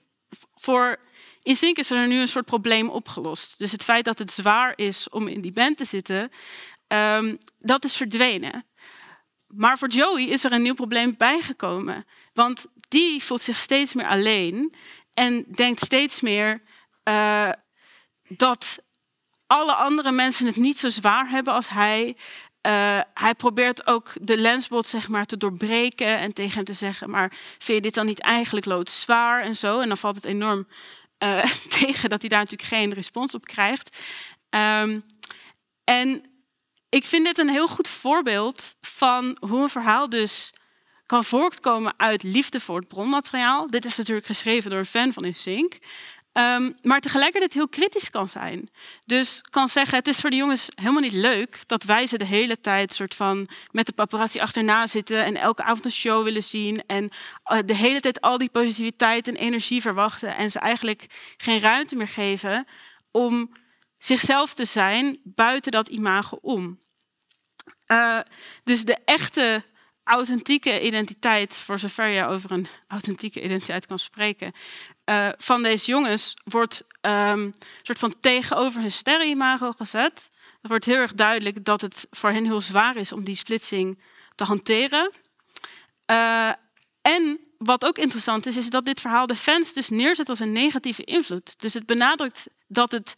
voor 0.55 0.97
in 1.43 1.55
Sync 1.55 1.77
is 1.77 1.91
er 1.91 2.07
nu 2.07 2.19
een 2.19 2.27
soort 2.27 2.45
probleem 2.45 2.89
opgelost. 2.89 3.59
Dus 3.59 3.71
het 3.71 3.83
feit 3.83 4.05
dat 4.05 4.19
het 4.19 4.31
zwaar 4.31 4.73
is 4.75 5.09
om 5.09 5.27
in 5.27 5.41
die 5.41 5.51
band 5.51 5.77
te 5.77 5.85
zitten, 5.85 6.31
um, 6.87 7.37
dat 7.59 7.83
is 7.83 7.95
verdwenen. 7.95 8.65
Maar 9.47 9.77
voor 9.77 9.87
Joey 9.87 10.23
is 10.23 10.43
er 10.43 10.51
een 10.51 10.61
nieuw 10.61 10.73
probleem 10.73 11.15
bijgekomen. 11.17 12.05
Want 12.33 12.65
die 12.87 13.23
voelt 13.23 13.41
zich 13.41 13.57
steeds 13.57 13.93
meer 13.93 14.07
alleen 14.07 14.73
en 15.13 15.45
denkt 15.51 15.79
steeds 15.79 16.21
meer 16.21 16.61
uh, 17.03 17.49
dat 18.29 18.79
alle 19.47 19.73
andere 19.73 20.11
mensen 20.11 20.45
het 20.45 20.55
niet 20.55 20.79
zo 20.79 20.89
zwaar 20.89 21.29
hebben 21.29 21.53
als 21.53 21.69
hij. 21.69 22.17
eh, 22.61 22.99
hij 23.13 23.35
probeert 23.37 23.87
ook 23.87 24.13
de 24.21 24.37
lensbot 24.37 24.85
zeg 24.85 25.07
maar, 25.07 25.25
te 25.25 25.37
doorbreken 25.37 26.17
en 26.17 26.33
tegen 26.33 26.55
hem 26.55 26.63
te 26.63 26.73
zeggen, 26.73 27.09
maar 27.09 27.31
vind 27.57 27.77
je 27.77 27.81
dit 27.81 27.93
dan 27.93 28.05
niet 28.05 28.21
eigenlijk 28.21 28.65
loodzwaar 28.65 29.41
en 29.43 29.55
zo? 29.55 29.79
En 29.79 29.87
dan 29.87 29.97
valt 29.97 30.15
het 30.15 30.25
enorm 30.25 30.67
uh, 31.23 31.45
tegen 31.79 32.09
dat 32.09 32.21
hij 32.21 32.29
daar 32.29 32.39
natuurlijk 32.39 32.69
geen 32.69 32.93
respons 32.93 33.33
op 33.35 33.45
krijgt. 33.45 33.99
Um, 34.49 35.03
en 35.83 36.23
ik 36.89 37.05
vind 37.05 37.25
dit 37.25 37.37
een 37.37 37.49
heel 37.49 37.67
goed 37.67 37.87
voorbeeld 37.87 38.75
van 38.81 39.37
hoe 39.39 39.61
een 39.61 39.69
verhaal 39.69 40.09
dus 40.09 40.53
kan 41.05 41.23
voortkomen 41.23 41.93
uit 41.97 42.23
liefde 42.23 42.59
voor 42.59 42.79
het 42.79 42.87
bronmateriaal. 42.87 43.67
Dit 43.67 43.85
is 43.85 43.97
natuurlijk 43.97 44.27
geschreven 44.27 44.69
door 44.69 44.79
een 44.79 44.85
fan 44.85 45.13
van 45.13 45.25
InSync. 45.25 45.77
Um, 46.33 46.77
maar 46.81 46.99
tegelijkertijd 46.99 47.53
heel 47.53 47.67
kritisch 47.67 48.09
kan 48.09 48.29
zijn. 48.29 48.69
Dus 49.05 49.41
kan 49.49 49.67
zeggen, 49.67 49.97
het 49.97 50.07
is 50.07 50.19
voor 50.19 50.29
de 50.29 50.35
jongens 50.35 50.67
helemaal 50.75 51.01
niet 51.01 51.11
leuk 51.11 51.59
dat 51.65 51.83
wij 51.83 52.07
ze 52.07 52.17
de 52.17 52.25
hele 52.25 52.59
tijd 52.59 52.93
soort 52.93 53.15
van 53.15 53.47
met 53.71 53.85
de 53.85 53.93
paparazzi 53.93 54.39
achterna 54.39 54.87
zitten 54.87 55.25
en 55.25 55.35
elke 55.35 55.63
avond 55.63 55.85
een 55.85 55.91
show 55.91 56.23
willen 56.23 56.43
zien 56.43 56.83
en 56.85 57.09
eh, 57.43 57.59
de 57.65 57.75
hele 57.75 57.99
tijd 57.99 58.21
al 58.21 58.37
die 58.37 58.49
positiviteit 58.49 59.27
en 59.27 59.35
energie 59.35 59.81
verwachten 59.81 60.35
en 60.35 60.51
ze 60.51 60.59
eigenlijk 60.59 61.05
geen 61.37 61.59
ruimte 61.59 61.95
meer 61.95 62.07
geven 62.07 62.67
om 63.11 63.51
zichzelf 63.97 64.53
te 64.53 64.65
zijn 64.65 65.19
buiten 65.23 65.71
dat 65.71 65.87
imago 65.87 66.37
om. 66.41 66.79
Uh, 67.87 68.19
dus 68.63 68.83
de 68.83 68.97
echte 69.05 69.63
authentieke 70.03 70.81
identiteit, 70.81 71.57
voor 71.57 71.79
zover 71.79 72.07
je 72.07 72.25
over 72.25 72.51
een 72.51 72.67
authentieke 72.87 73.43
identiteit 73.43 73.85
kan 73.85 73.99
spreken, 73.99 74.51
uh, 75.09 75.29
van 75.37 75.63
deze 75.63 75.91
jongens 75.91 76.33
wordt 76.43 76.83
um, 77.01 77.53
soort 77.81 77.99
van 77.99 78.15
tegenover 78.19 78.81
hun 78.81 78.91
sterrenimago 78.91 79.71
gezet. 79.71 80.29
Het 80.61 80.69
wordt 80.69 80.85
heel 80.85 80.95
erg 80.95 81.13
duidelijk 81.13 81.65
dat 81.65 81.81
het 81.81 82.07
voor 82.11 82.29
hen 82.29 82.45
heel 82.45 82.59
zwaar 82.59 82.95
is 82.95 83.11
om 83.11 83.23
die 83.23 83.35
splitsing 83.35 84.01
te 84.35 84.43
hanteren. 84.43 85.11
Uh, 86.11 86.51
en 87.01 87.39
wat 87.57 87.85
ook 87.85 87.97
interessant 87.97 88.45
is, 88.45 88.57
is 88.57 88.69
dat 88.69 88.85
dit 88.85 89.01
verhaal 89.01 89.27
de 89.27 89.35
fans 89.35 89.73
dus 89.73 89.89
neerzet 89.89 90.29
als 90.29 90.39
een 90.39 90.51
negatieve 90.51 91.03
invloed. 91.03 91.59
Dus 91.59 91.73
het 91.73 91.85
benadrukt 91.85 92.49
dat 92.67 92.91
het 92.91 93.15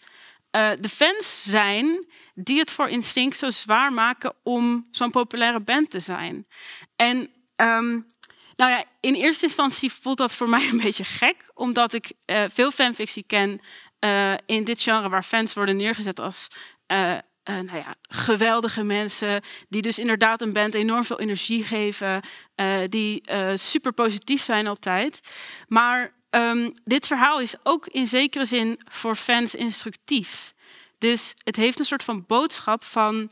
uh, 0.52 0.70
de 0.80 0.90
fans 0.90 1.44
zijn 1.44 2.06
die 2.34 2.60
het 2.60 2.72
voor 2.72 2.88
Instinct 2.88 3.38
zo 3.38 3.50
zwaar 3.50 3.94
maken 3.94 4.34
om 4.44 4.88
zo'n 4.92 5.12
populaire 5.12 5.60
band 5.60 5.90
te 5.90 6.00
zijn. 6.00 6.48
En 6.96 7.30
um, 7.56 8.08
nou 8.56 8.72
ja, 8.72 8.84
in 9.00 9.14
eerste 9.14 9.46
instantie 9.46 9.92
voelt 9.92 10.18
dat 10.18 10.34
voor 10.34 10.50
mij 10.56 10.68
een 10.70 10.82
beetje 10.82 11.04
gek, 11.04 11.36
omdat 11.54 11.94
ik 11.94 12.12
uh, 12.26 12.44
veel 12.50 12.72
fanfictie 12.72 13.24
ken 13.28 13.62
uh, 14.00 14.34
in 14.46 14.64
dit 14.64 14.82
genre 14.82 15.10
waar 15.10 15.24
fans 15.24 15.54
worden 15.54 15.76
neergezet 15.76 16.20
als 16.20 16.48
nou 17.44 17.78
ja, 17.78 17.96
geweldige 18.02 18.84
mensen, 18.84 19.42
die 19.70 19.82
dus 19.82 20.00
inderdaad 20.00 20.42
een 20.42 20.54
band 20.54 20.76
enorm 20.76 21.04
veel 21.04 21.20
energie 21.20 21.64
geven, 21.64 22.22
die 22.86 23.22
super 23.56 23.94
positief 23.94 24.42
zijn 24.42 24.68
altijd. 24.68 25.20
Maar 25.68 26.14
Um, 26.36 26.74
dit 26.84 27.08
verhaal 27.08 27.40
is 27.40 27.56
ook 27.64 27.88
in 27.88 28.08
zekere 28.08 28.46
zin 28.46 28.80
voor 28.90 29.16
fans 29.16 29.56
instructief. 29.56 30.54
Dus 30.98 31.34
het 31.44 31.56
heeft 31.56 31.80
een 31.80 31.86
soort 31.86 32.04
van 32.04 32.26
boodschap 32.28 32.84
van 32.84 33.32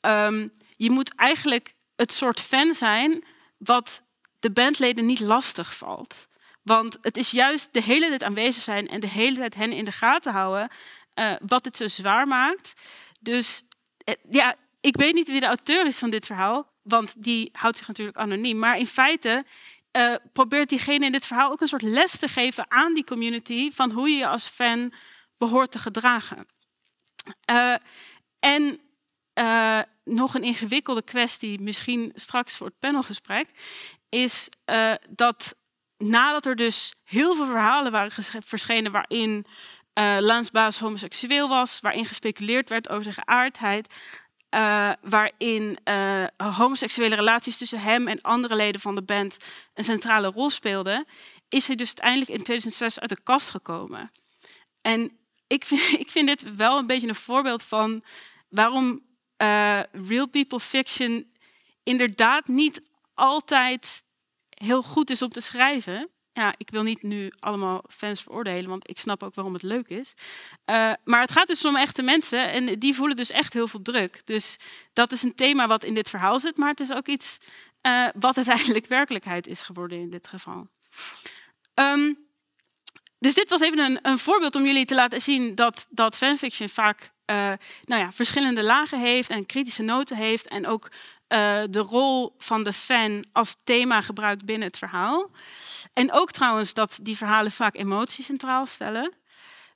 um, 0.00 0.52
je 0.76 0.90
moet 0.90 1.14
eigenlijk 1.14 1.74
het 1.96 2.12
soort 2.12 2.40
fan 2.40 2.74
zijn 2.74 3.24
wat 3.58 4.02
de 4.38 4.50
bandleden 4.50 5.06
niet 5.06 5.20
lastig 5.20 5.76
valt. 5.76 6.28
Want 6.62 6.98
het 7.02 7.16
is 7.16 7.30
juist 7.30 7.72
de 7.72 7.82
hele 7.82 8.08
tijd 8.08 8.22
aanwezig 8.22 8.62
zijn 8.62 8.88
en 8.88 9.00
de 9.00 9.08
hele 9.08 9.36
tijd 9.36 9.54
hen 9.54 9.72
in 9.72 9.84
de 9.84 9.92
gaten 9.92 10.32
houden 10.32 10.68
uh, 11.14 11.32
wat 11.46 11.64
het 11.64 11.76
zo 11.76 11.88
zwaar 11.88 12.26
maakt. 12.26 12.72
Dus 13.20 13.64
uh, 14.08 14.14
ja, 14.30 14.54
ik 14.80 14.96
weet 14.96 15.14
niet 15.14 15.28
wie 15.28 15.40
de 15.40 15.46
auteur 15.46 15.86
is 15.86 15.98
van 15.98 16.10
dit 16.10 16.26
verhaal, 16.26 16.72
want 16.82 17.22
die 17.22 17.48
houdt 17.52 17.76
zich 17.76 17.86
natuurlijk 17.86 18.16
anoniem. 18.16 18.58
Maar 18.58 18.78
in 18.78 18.86
feite 18.86 19.44
uh, 19.92 20.14
probeert 20.32 20.68
diegene 20.68 21.06
in 21.06 21.12
dit 21.12 21.26
verhaal 21.26 21.50
ook 21.50 21.60
een 21.60 21.68
soort 21.68 21.82
les 21.82 22.18
te 22.18 22.28
geven 22.28 22.70
aan 22.70 22.94
die 22.94 23.04
community 23.04 23.70
van 23.70 23.90
hoe 23.90 24.08
je 24.08 24.16
je 24.16 24.26
als 24.26 24.46
fan 24.46 24.92
behoort 25.38 25.70
te 25.70 25.78
gedragen. 25.78 26.46
En 28.38 28.80
nog 30.04 30.34
een 30.34 30.42
ingewikkelde 30.42 31.02
kwestie, 31.02 31.60
misschien 31.60 32.12
straks 32.14 32.56
voor 32.56 32.66
het 32.66 32.78
panelgesprek, 32.78 33.46
is 34.08 34.48
dat 35.08 35.54
nadat 35.98 36.46
er 36.46 36.56
dus 36.56 36.94
heel 37.04 37.34
veel 37.34 37.46
verhalen 37.46 37.92
waren 37.92 38.42
verschenen 38.44 38.92
waarin 38.92 39.46
uh, 39.98 40.16
Lance 40.20 40.50
Baas 40.52 40.78
homoseksueel 40.78 41.48
was, 41.48 41.80
waarin 41.80 42.06
gespeculeerd 42.06 42.68
werd 42.68 42.88
over 42.88 43.02
zijn 43.02 43.14
geaardheid, 43.14 43.94
uh, 44.54 44.92
waarin 45.00 45.78
homoseksuele 46.36 47.14
relaties 47.14 47.56
tussen 47.58 47.80
hem 47.80 48.08
en 48.08 48.20
andere 48.20 48.56
leden 48.56 48.80
van 48.80 48.94
de 48.94 49.02
band 49.02 49.36
een 49.74 49.84
centrale 49.84 50.28
rol 50.28 50.50
speelden, 50.50 51.06
is 51.48 51.66
hij 51.66 51.76
dus 51.76 51.88
uiteindelijk 51.88 52.30
in 52.30 52.44
2006 52.44 53.00
uit 53.00 53.10
de 53.10 53.22
kast 53.22 53.50
gekomen. 53.50 54.10
En 54.80 55.18
ik 55.46 55.64
vind, 55.64 55.82
ik 56.04 56.10
vind 56.10 56.26
dit 56.26 56.54
wel 56.54 56.78
een 56.78 56.86
beetje 56.86 57.08
een 57.08 57.14
voorbeeld 57.14 57.62
van 57.62 58.04
waarom 58.48 59.06
real 59.92 60.28
people 60.28 60.60
fiction 60.60 61.32
inderdaad 61.82 62.48
niet 62.48 62.80
altijd 63.18 64.02
heel 64.48 64.82
goed 64.82 65.10
is 65.10 65.22
om 65.22 65.28
te 65.28 65.40
schrijven 65.40 66.10
ja, 66.38 66.54
ik 66.56 66.70
wil 66.70 66.82
niet 66.82 67.02
nu 67.02 67.32
allemaal 67.38 67.84
fans 67.88 68.22
veroordelen, 68.22 68.70
want 68.70 68.90
ik 68.90 68.98
snap 68.98 69.22
ook 69.22 69.34
waarom 69.34 69.52
het 69.52 69.62
leuk 69.62 69.88
is. 69.88 70.14
Uh, 70.70 70.92
maar 71.04 71.20
het 71.20 71.32
gaat 71.32 71.46
dus 71.46 71.64
om 71.64 71.76
echte 71.76 72.02
mensen 72.02 72.48
en 72.50 72.78
die 72.78 72.94
voelen 72.94 73.16
dus 73.16 73.30
echt 73.30 73.52
heel 73.52 73.68
veel 73.68 73.82
druk. 73.82 74.20
Dus 74.24 74.56
dat 74.92 75.12
is 75.12 75.22
een 75.22 75.34
thema 75.34 75.66
wat 75.66 75.84
in 75.84 75.94
dit 75.94 76.10
verhaal 76.10 76.40
zit, 76.40 76.56
maar 76.56 76.68
het 76.68 76.80
is 76.80 76.92
ook 76.92 77.06
iets 77.06 77.38
uh, 77.82 78.08
wat 78.18 78.36
uiteindelijk 78.36 78.86
werkelijkheid 78.98 79.46
is 79.46 79.62
geworden 79.62 79.98
in 79.98 80.10
dit 80.10 80.28
geval. 80.28 80.66
Um, 81.74 82.26
dus 83.18 83.34
dit 83.34 83.50
was 83.50 83.60
even 83.60 83.78
een, 83.78 83.98
een, 84.02 84.18
voorbeeld 84.18 84.56
om 84.56 84.64
jullie 84.64 84.84
te 84.84 84.94
laten 84.94 85.20
zien 85.20 85.54
dat, 85.54 85.86
dat 85.90 86.16
fanfiction 86.16 86.68
vaak 86.68 87.12
uh, 87.30 87.52
nou 87.84 88.02
ja, 88.02 88.12
verschillende 88.12 88.62
lagen 88.62 89.00
heeft 89.00 89.30
en 89.30 89.46
kritische 89.46 89.82
noten 89.82 90.16
heeft 90.16 90.48
en 90.48 90.66
ook 90.66 90.90
uh, 91.28 91.62
de 91.70 91.78
rol 91.78 92.34
van 92.38 92.62
de 92.62 92.72
fan 92.72 93.24
als 93.32 93.56
thema 93.64 94.00
gebruikt 94.00 94.44
binnen 94.44 94.68
het 94.68 94.78
verhaal. 94.78 95.30
En 95.92 96.12
ook 96.12 96.30
trouwens 96.30 96.74
dat 96.74 96.98
die 97.02 97.16
verhalen 97.16 97.52
vaak 97.52 97.76
emotie 97.76 98.24
centraal 98.24 98.66
stellen. 98.66 99.12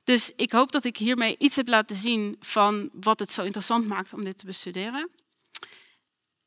Dus 0.05 0.33
ik 0.37 0.53
hoop 0.53 0.73
dat 0.73 0.85
ik 0.85 0.97
hiermee 0.97 1.35
iets 1.39 1.57
heb 1.57 1.69
laten 1.69 1.97
zien 1.97 2.37
van 2.41 2.91
wat 2.93 3.19
het 3.19 3.33
zo 3.33 3.43
interessant 3.43 3.87
maakt 3.87 4.13
om 4.13 4.25
dit 4.25 4.39
te 4.39 4.47
bestuderen. 4.47 5.11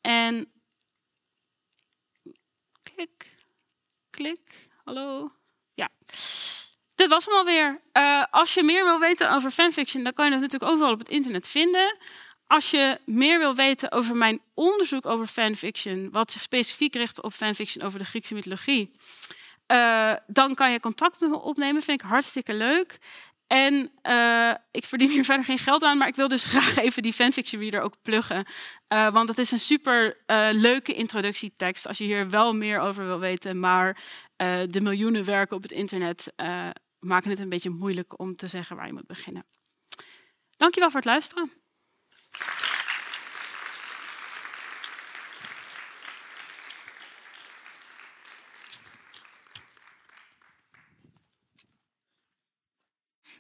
En 0.02 0.52
klik, 2.82 3.38
klik, 4.10 4.70
hallo. 4.84 5.32
Ja, 5.74 5.90
dit 6.96 7.08
was 7.08 7.26
hem 7.26 7.36
alweer. 7.36 7.82
Uh, 7.94 8.24
als 8.32 8.54
je 8.54 8.64
meer 8.64 8.84
wil 8.84 9.00
weten 9.00 9.32
over 9.32 9.52
fanfiction, 9.52 10.04
dan 10.04 10.14
kan 10.14 10.26
je 10.26 10.32
dat 10.32 10.40
natuurlijk 10.40 10.72
overal 10.72 10.94
op 10.94 11.00
het 11.00 11.10
internet 11.10 11.48
vinden. 11.48 11.98
Als 12.48 12.72
je 12.72 13.00
meer 13.06 13.40
wil 13.40 13.56
weten 13.56 13.92
over 13.92 14.16
mijn 14.16 14.42
onderzoek 14.54 15.06
over 15.06 15.28
fanfiction, 15.28 16.12
wat 16.12 16.32
zich 16.32 16.42
specifiek 16.42 16.96
richt 16.96 17.22
op 17.22 17.34
fanfiction 17.34 17.86
over 17.86 18.00
de 18.00 18.06
Griekse 18.06 18.34
mythologie, 18.34 18.92
uh, 19.72 20.14
dan 20.28 20.56
kan 20.56 20.72
je 20.72 20.80
contact 20.80 21.20
met 21.20 21.30
me 21.30 21.42
opnemen. 21.42 21.82
Vind 21.82 22.02
ik 22.02 22.08
hartstikke 22.08 22.54
leuk. 22.54 22.98
En 23.48 23.92
uh, 24.04 24.54
ik 24.72 24.86
verdien 24.86 25.10
hier 25.10 25.26
verder 25.32 25.46
geen 25.46 25.58
geld 25.58 25.84
aan, 25.84 25.98
maar 25.98 26.08
ik 26.08 26.16
wil 26.16 26.28
dus 26.28 26.46
graag 26.56 26.78
even 26.78 27.02
die 27.04 27.14
fanfiction 27.14 27.62
reader 27.62 27.82
ook 27.82 27.96
pluggen. 28.02 28.46
Uh, 28.94 29.10
want 29.10 29.30
het 29.30 29.38
is 29.38 29.52
een 29.52 29.60
super 29.60 30.18
leuke 30.52 30.94
introductietekst 30.94 31.88
als 31.88 31.98
je 31.98 32.04
hier 32.04 32.30
wel 32.30 32.56
meer 32.56 32.80
over 32.80 33.06
wil 33.06 33.20
weten. 33.20 33.60
Maar 33.60 33.98
de 34.70 34.82
miljoenen 34.82 35.26
werken 35.26 35.56
op 35.56 35.62
het 35.62 35.72
internet 35.72 36.34
maken 37.00 37.30
het 37.30 37.40
een 37.40 37.50
beetje 37.50 37.70
moeilijk 37.70 38.20
om 38.20 38.36
te 38.36 38.48
zeggen 38.48 38.76
waar 38.76 38.88
je 38.88 38.94
moet 38.94 39.08
beginnen. 39.08 39.46
Dankjewel 40.58 40.90
voor 40.90 41.00
het 41.00 41.10
luisteren. 41.10 41.52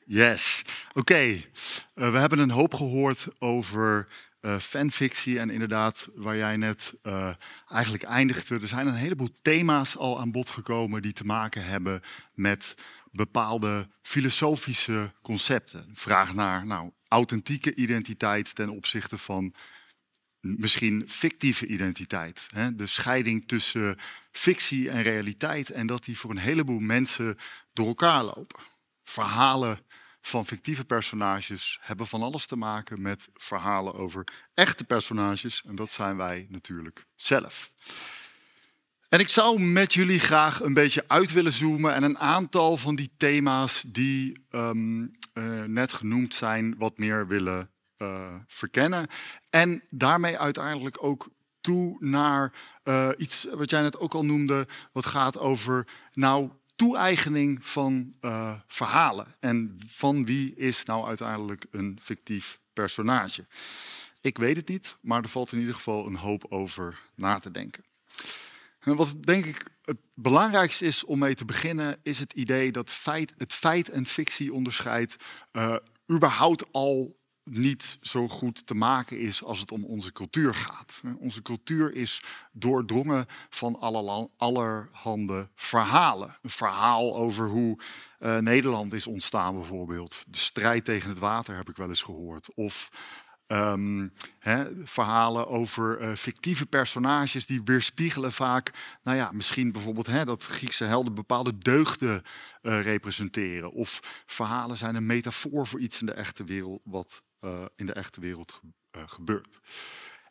Yes, 0.07 0.61
oké. 0.93 1.21
Uh, 1.23 1.41
we 1.93 2.17
hebben 2.17 2.39
een 2.39 2.49
hoop 2.49 2.73
gehoord 2.73 3.27
over 3.39 4.07
uh, 4.41 4.57
fanfictie 4.59 5.39
en 5.39 5.49
inderdaad, 5.49 6.09
waar 6.15 6.35
jij 6.35 6.57
net 6.57 6.95
uh, 7.03 7.29
eigenlijk 7.67 8.03
eindigde. 8.03 8.59
Er 8.59 8.67
zijn 8.67 8.87
een 8.87 8.93
heleboel 8.93 9.31
thema's 9.41 9.97
al 9.97 10.19
aan 10.19 10.31
bod 10.31 10.49
gekomen 10.49 11.01
die 11.01 11.13
te 11.13 11.23
maken 11.23 11.65
hebben 11.65 12.01
met 12.33 12.75
bepaalde 13.11 13.87
filosofische 14.01 15.13
concepten. 15.21 15.89
Vraag 15.93 16.33
naar 16.33 16.65
nou, 16.65 16.91
authentieke 17.07 17.75
identiteit 17.75 18.55
ten 18.55 18.69
opzichte 18.69 19.17
van 19.17 19.53
misschien 20.39 21.03
fictieve 21.07 21.65
identiteit. 21.65 22.47
Hè? 22.53 22.75
De 22.75 22.87
scheiding 22.87 23.47
tussen 23.47 23.97
fictie 24.31 24.89
en 24.89 25.01
realiteit 25.01 25.69
en 25.69 25.87
dat 25.87 26.03
die 26.03 26.17
voor 26.17 26.31
een 26.31 26.37
heleboel 26.37 26.79
mensen 26.79 27.37
door 27.73 27.87
elkaar 27.87 28.23
lopen. 28.23 28.63
Verhalen 29.03 29.79
van 30.27 30.45
fictieve 30.45 30.85
personages 30.85 31.79
hebben 31.81 32.07
van 32.07 32.21
alles 32.21 32.45
te 32.45 32.55
maken 32.55 33.01
met 33.01 33.27
verhalen 33.33 33.93
over 33.93 34.23
echte 34.53 34.83
personages. 34.83 35.63
En 35.65 35.75
dat 35.75 35.89
zijn 35.89 36.17
wij 36.17 36.45
natuurlijk 36.49 37.05
zelf. 37.15 37.71
En 39.09 39.19
ik 39.19 39.29
zou 39.29 39.59
met 39.59 39.93
jullie 39.93 40.19
graag 40.19 40.61
een 40.61 40.73
beetje 40.73 41.03
uit 41.07 41.31
willen 41.31 41.53
zoomen 41.53 41.93
en 41.93 42.03
een 42.03 42.19
aantal 42.19 42.77
van 42.77 42.95
die 42.95 43.11
thema's 43.17 43.83
die 43.87 44.45
ehm, 44.49 45.07
eh, 45.33 45.63
net 45.63 45.93
genoemd 45.93 46.33
zijn, 46.33 46.75
wat 46.77 46.97
meer 46.97 47.27
willen 47.27 47.69
uh, 47.97 48.35
verkennen. 48.47 49.07
En 49.49 49.83
daarmee 49.89 50.39
uiteindelijk 50.39 51.03
ook 51.03 51.29
toe 51.61 51.97
naar 51.99 52.53
uh, 52.83 53.09
iets 53.17 53.47
wat 53.53 53.69
jij 53.69 53.81
net 53.81 53.99
ook 53.99 54.13
al 54.13 54.25
noemde, 54.25 54.67
wat 54.91 55.05
gaat 55.05 55.39
over 55.39 55.87
nou 56.11 56.49
toe-eigening 56.75 57.65
van 57.65 58.13
uh, 58.21 58.53
verhalen. 58.67 59.27
En 59.39 59.79
van 59.87 60.25
wie 60.25 60.55
is 60.55 60.85
nou 60.85 61.07
uiteindelijk 61.07 61.65
een 61.71 61.99
fictief 62.01 62.59
personage? 62.73 63.45
Ik 64.21 64.37
weet 64.37 64.55
het 64.55 64.67
niet, 64.67 64.95
maar 65.01 65.23
er 65.23 65.29
valt 65.29 65.51
in 65.51 65.59
ieder 65.59 65.73
geval 65.73 66.07
een 66.07 66.15
hoop 66.15 66.45
over 66.49 66.99
na 67.15 67.39
te 67.39 67.51
denken. 67.51 67.83
En 68.79 68.95
wat 68.95 69.23
denk 69.23 69.45
ik 69.45 69.67
het 69.85 69.97
belangrijkste 70.13 70.85
is 70.85 71.03
om 71.03 71.19
mee 71.19 71.35
te 71.35 71.45
beginnen, 71.45 71.99
is 72.03 72.19
het 72.19 72.33
idee 72.33 72.71
dat 72.71 72.89
feit, 72.89 73.33
het 73.37 73.53
feit 73.53 73.89
en 73.89 74.05
fictie 74.05 74.53
onderscheid 74.53 75.15
uh, 75.53 75.75
überhaupt 76.11 76.71
al 76.71 77.17
niet 77.49 77.97
zo 78.01 78.27
goed 78.27 78.67
te 78.67 78.75
maken 78.75 79.19
is 79.19 79.43
als 79.43 79.59
het 79.59 79.71
om 79.71 79.85
onze 79.85 80.11
cultuur 80.11 80.53
gaat. 80.53 81.01
Onze 81.17 81.41
cultuur 81.41 81.95
is 81.95 82.23
doordrongen 82.51 83.25
van 83.49 83.79
allerhande 84.37 85.49
verhalen. 85.55 86.37
Een 86.41 86.49
verhaal 86.49 87.15
over 87.15 87.47
hoe 87.47 87.79
uh, 88.19 88.37
Nederland 88.37 88.93
is 88.93 89.07
ontstaan 89.07 89.55
bijvoorbeeld. 89.55 90.23
De 90.27 90.37
strijd 90.37 90.85
tegen 90.85 91.09
het 91.09 91.19
water 91.19 91.55
heb 91.55 91.69
ik 91.69 91.75
wel 91.77 91.89
eens 91.89 92.01
gehoord. 92.01 92.53
Of 92.53 92.89
Um, 93.47 94.13
verhalen 94.83 95.47
over 95.47 96.01
uh, 96.01 96.15
fictieve 96.15 96.65
personages 96.65 97.45
die 97.45 97.61
weerspiegelen 97.63 98.31
vaak, 98.31 98.73
nou 99.03 99.17
ja, 99.17 99.31
misschien 99.31 99.71
bijvoorbeeld 99.71 100.25
dat 100.25 100.43
Griekse 100.43 100.83
helden 100.83 101.13
bepaalde 101.13 101.57
deugden 101.57 102.23
uh, 102.61 102.81
representeren. 102.81 103.71
Of 103.71 104.23
verhalen 104.25 104.77
zijn 104.77 104.95
een 104.95 105.05
metafoor 105.05 105.67
voor 105.67 105.79
iets 105.79 105.99
in 105.99 106.05
de 106.05 106.13
echte 106.13 106.43
wereld, 106.43 106.81
wat 106.83 107.23
uh, 107.45 107.65
in 107.75 107.85
de 107.85 107.93
echte 107.93 108.19
wereld 108.19 108.61
gebeurt. 109.05 109.59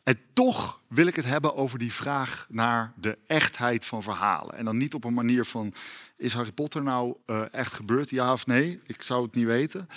En 0.03 0.19
toch 0.33 0.81
wil 0.87 1.07
ik 1.07 1.15
het 1.15 1.25
hebben 1.25 1.55
over 1.55 1.79
die 1.79 1.93
vraag 1.93 2.47
naar 2.49 2.93
de 2.97 3.17
echtheid 3.27 3.85
van 3.85 4.03
verhalen. 4.03 4.55
En 4.57 4.65
dan 4.65 4.77
niet 4.77 4.93
op 4.93 5.03
een 5.03 5.13
manier 5.13 5.45
van, 5.45 5.73
is 6.17 6.33
Harry 6.33 6.51
Potter 6.51 6.83
nou 6.83 7.15
echt 7.51 7.73
gebeurd, 7.73 8.09
ja 8.09 8.31
of 8.31 8.45
nee? 8.45 8.81
Ik 8.85 9.01
zou 9.01 9.23
het 9.23 9.35
niet 9.35 9.45
weten. 9.45 9.87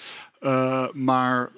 maar 0.93 1.53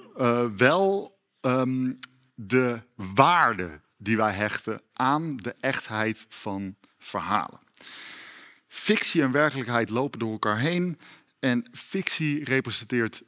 wel 0.57 1.19
um, 1.41 1.99
de 2.35 2.83
waarde 2.95 3.81
die 3.97 4.17
wij 4.17 4.33
hechten 4.33 4.81
aan 4.93 5.37
de 5.37 5.55
echtheid 5.61 6.27
van 6.29 6.77
verhalen. 6.99 7.61
Fictie 8.69 9.23
en 9.23 9.31
werkelijkheid 9.31 9.91
lopen 9.91 10.19
door 10.19 10.33
elkaar 10.33 10.59
heen. 10.59 10.99
En 11.39 11.69
fictie 11.73 12.45
representeert 12.45 13.23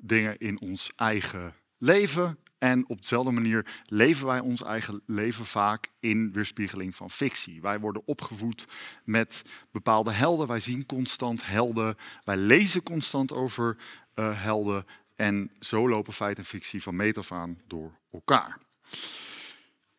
dingen 0.00 0.38
in 0.38 0.60
ons 0.60 0.92
eigen 0.96 1.54
leven. 1.78 2.38
En 2.58 2.88
op 2.88 3.00
dezelfde 3.00 3.30
manier 3.30 3.66
leven 3.84 4.26
wij 4.26 4.40
ons 4.40 4.62
eigen 4.62 5.02
leven 5.06 5.44
vaak 5.44 5.88
in 6.00 6.32
weerspiegeling 6.32 6.96
van 6.96 7.10
fictie. 7.10 7.60
Wij 7.60 7.80
worden 7.80 8.02
opgevoed 8.06 8.66
met 9.04 9.42
bepaalde 9.72 10.12
helden. 10.12 10.46
Wij 10.46 10.60
zien 10.60 10.86
constant 10.86 11.46
helden. 11.46 11.96
Wij 12.24 12.36
lezen 12.36 12.82
constant 12.82 13.32
over 13.32 13.76
uh, 14.14 14.42
helden. 14.42 14.86
En 15.16 15.50
zo 15.60 15.88
lopen 15.88 16.12
feit 16.12 16.38
en 16.38 16.44
fictie 16.44 16.82
van 16.82 16.96
meet 16.96 17.18
af 17.18 17.32
aan 17.32 17.60
door 17.66 17.92
elkaar. 18.12 18.58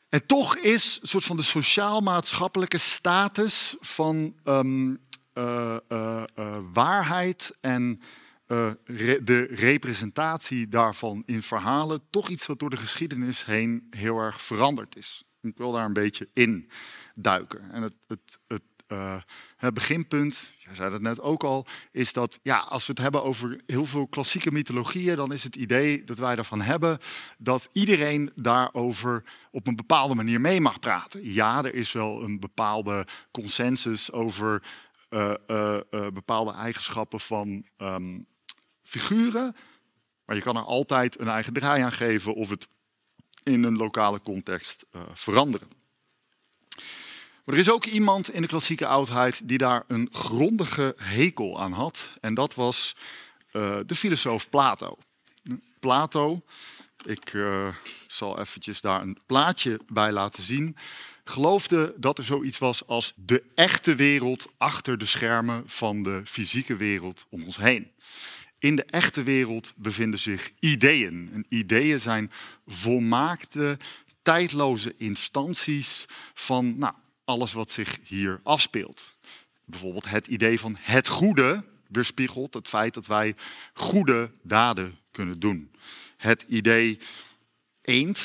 En 0.10 0.26
toch 0.26 0.58
is 0.58 1.00
een 1.02 1.08
soort 1.08 1.24
van 1.24 1.38
de 1.38 1.44
sociaal-maatschappelijke 1.44 2.78
status 2.78 3.76
van 3.80 4.36
uh, 4.46 4.96
uh, 5.34 5.78
uh, 5.90 6.24
waarheid 6.74 7.58
en 7.62 8.02
re 8.84 9.24
de 9.24 9.48
representatie 9.50 10.68
daarvan 10.68 11.24
in 11.26 11.44
verhalen 11.44 12.02
toch 12.10 12.30
iets 12.30 12.46
wat 12.46 12.60
door 12.60 12.70
de 12.70 12.78
geschiedenis 12.78 13.46
heen 13.46 13.88
heel 13.90 14.18
erg 14.18 14.42
veranderd 14.42 14.96
is. 14.96 15.24
Ik 15.42 15.58
wil 15.58 15.72
daar 15.72 15.86
een 15.86 15.94
beetje 15.94 16.30
in 16.34 16.70
duiken. 17.16 17.72
En 17.72 17.82
het, 17.82 17.94
het, 18.08 18.40
het 18.48 18.62
uh, 18.92 19.16
het 19.58 19.74
beginpunt, 19.74 20.54
jij 20.58 20.76
zei 20.76 20.92
dat 20.92 21.02
net 21.02 21.22
ook 21.22 21.44
al, 21.44 21.66
is 21.92 22.14
dat 22.14 22.40
ja, 22.44 22.58
als 22.58 22.86
we 22.86 22.92
het 22.92 23.02
hebben 23.02 23.24
over 23.24 23.62
heel 23.66 23.86
veel 23.86 24.08
klassieke 24.08 24.52
mythologieën, 24.52 25.16
dan 25.16 25.34
is 25.34 25.44
het 25.44 25.56
idee 25.56 26.04
dat 26.04 26.18
wij 26.18 26.36
ervan 26.36 26.62
hebben 26.62 26.98
dat 27.38 27.70
iedereen 27.74 28.32
daarover 28.36 29.24
op 29.52 29.68
een 29.68 29.76
bepaalde 29.76 30.16
manier 30.16 30.42
mee 30.42 30.62
mag 30.62 30.80
praten. 30.80 31.34
Ja, 31.34 31.64
er 31.64 31.74
is 31.74 31.92
wel 31.92 32.24
een 32.24 32.40
bepaalde 32.40 33.08
consensus 33.32 34.12
over 34.12 34.64
uh, 35.10 35.34
bepaalde 36.14 36.52
eigenschappen 36.52 37.20
van 37.20 37.66
um, 37.78 38.26
figuren, 38.90 39.56
maar 40.26 40.36
je 40.36 40.42
kan 40.42 40.56
er 40.56 40.64
altijd 40.64 41.20
een 41.20 41.28
eigen 41.28 41.54
draai 41.54 41.82
aan 41.82 41.92
geven 41.92 42.34
of 42.34 42.50
het 42.50 42.68
in 43.44 43.64
een 43.64 43.78
lokale 43.78 44.22
context 44.22 44.86
veranderen. 45.14 45.68
Maar 47.50 47.58
er 47.58 47.64
is 47.64 47.72
ook 47.72 47.86
iemand 47.86 48.34
in 48.34 48.42
de 48.42 48.48
klassieke 48.48 48.88
oudheid 48.88 49.48
die 49.48 49.58
daar 49.58 49.84
een 49.88 50.10
grondige 50.12 50.96
hekel 50.98 51.62
aan 51.62 51.72
had. 51.72 52.12
En 52.22 52.34
dat 52.34 52.56
was 52.56 52.96
uh, 53.54 53.78
de 53.86 53.96
filosoof 53.96 54.50
Plato. 54.50 54.98
Plato, 55.80 56.42
ik 57.06 57.34
uh, 57.34 57.68
zal 58.08 58.40
eventjes 58.40 58.82
daar 58.82 59.02
een 59.02 59.18
plaatje 59.26 59.80
bij 59.88 60.12
laten 60.12 60.44
zien, 60.44 60.76
geloofde 61.24 61.94
dat 61.98 62.18
er 62.18 62.24
zoiets 62.24 62.58
was 62.58 62.88
als 62.88 63.14
de 63.16 63.44
echte 63.56 63.96
wereld 63.96 64.48
achter 64.58 64.98
de 64.98 65.06
schermen 65.06 65.64
van 65.66 66.04
de 66.04 66.22
fysieke 66.26 66.76
wereld 66.76 67.26
om 67.30 67.44
ons 67.44 67.58
heen. 67.58 67.92
In 68.60 68.76
de 68.76 68.84
echte 68.84 69.24
wereld 69.24 69.74
bevinden 69.76 70.20
zich 70.20 70.52
ideeën. 70.60 71.30
En 71.34 71.46
ideeën 71.50 72.00
zijn 72.00 72.32
volmaakte, 72.68 73.78
tijdloze 74.22 74.94
instanties 74.98 76.06
van 76.34 76.78
nou, 76.78 76.94
alles 77.26 77.54
wat 77.54 77.72
zich 77.72 77.98
hier 78.04 78.40
afspeelt. 78.44 79.18
Bijvoorbeeld 79.66 80.10
het 80.10 80.28
idee 80.28 80.60
van 80.60 80.76
het 80.80 81.08
goede 81.08 81.64
weerspiegelt 81.88 82.54
het 82.54 82.68
feit 82.68 82.94
dat 82.94 83.08
wij 83.08 83.36
goede 83.74 84.32
daden 84.42 84.98
kunnen 85.12 85.40
doen. 85.40 85.72
Het 86.18 86.46
idee 86.48 87.00
eend, 87.82 88.18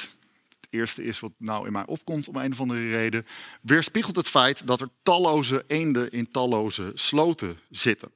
het 0.48 0.66
eerste 0.70 1.04
is 1.04 1.20
wat 1.20 1.32
nou 1.38 1.66
in 1.66 1.72
mij 1.72 1.86
opkomt 1.86 2.28
om 2.28 2.36
een 2.36 2.52
of 2.52 2.60
andere 2.60 2.90
reden, 2.90 3.26
weerspiegelt 3.60 4.16
het 4.16 4.28
feit 4.28 4.66
dat 4.66 4.80
er 4.80 4.88
talloze 5.02 5.64
eenden 5.66 6.10
in 6.10 6.30
talloze 6.30 6.92
sloten 6.94 7.58
zitten. 7.70 8.10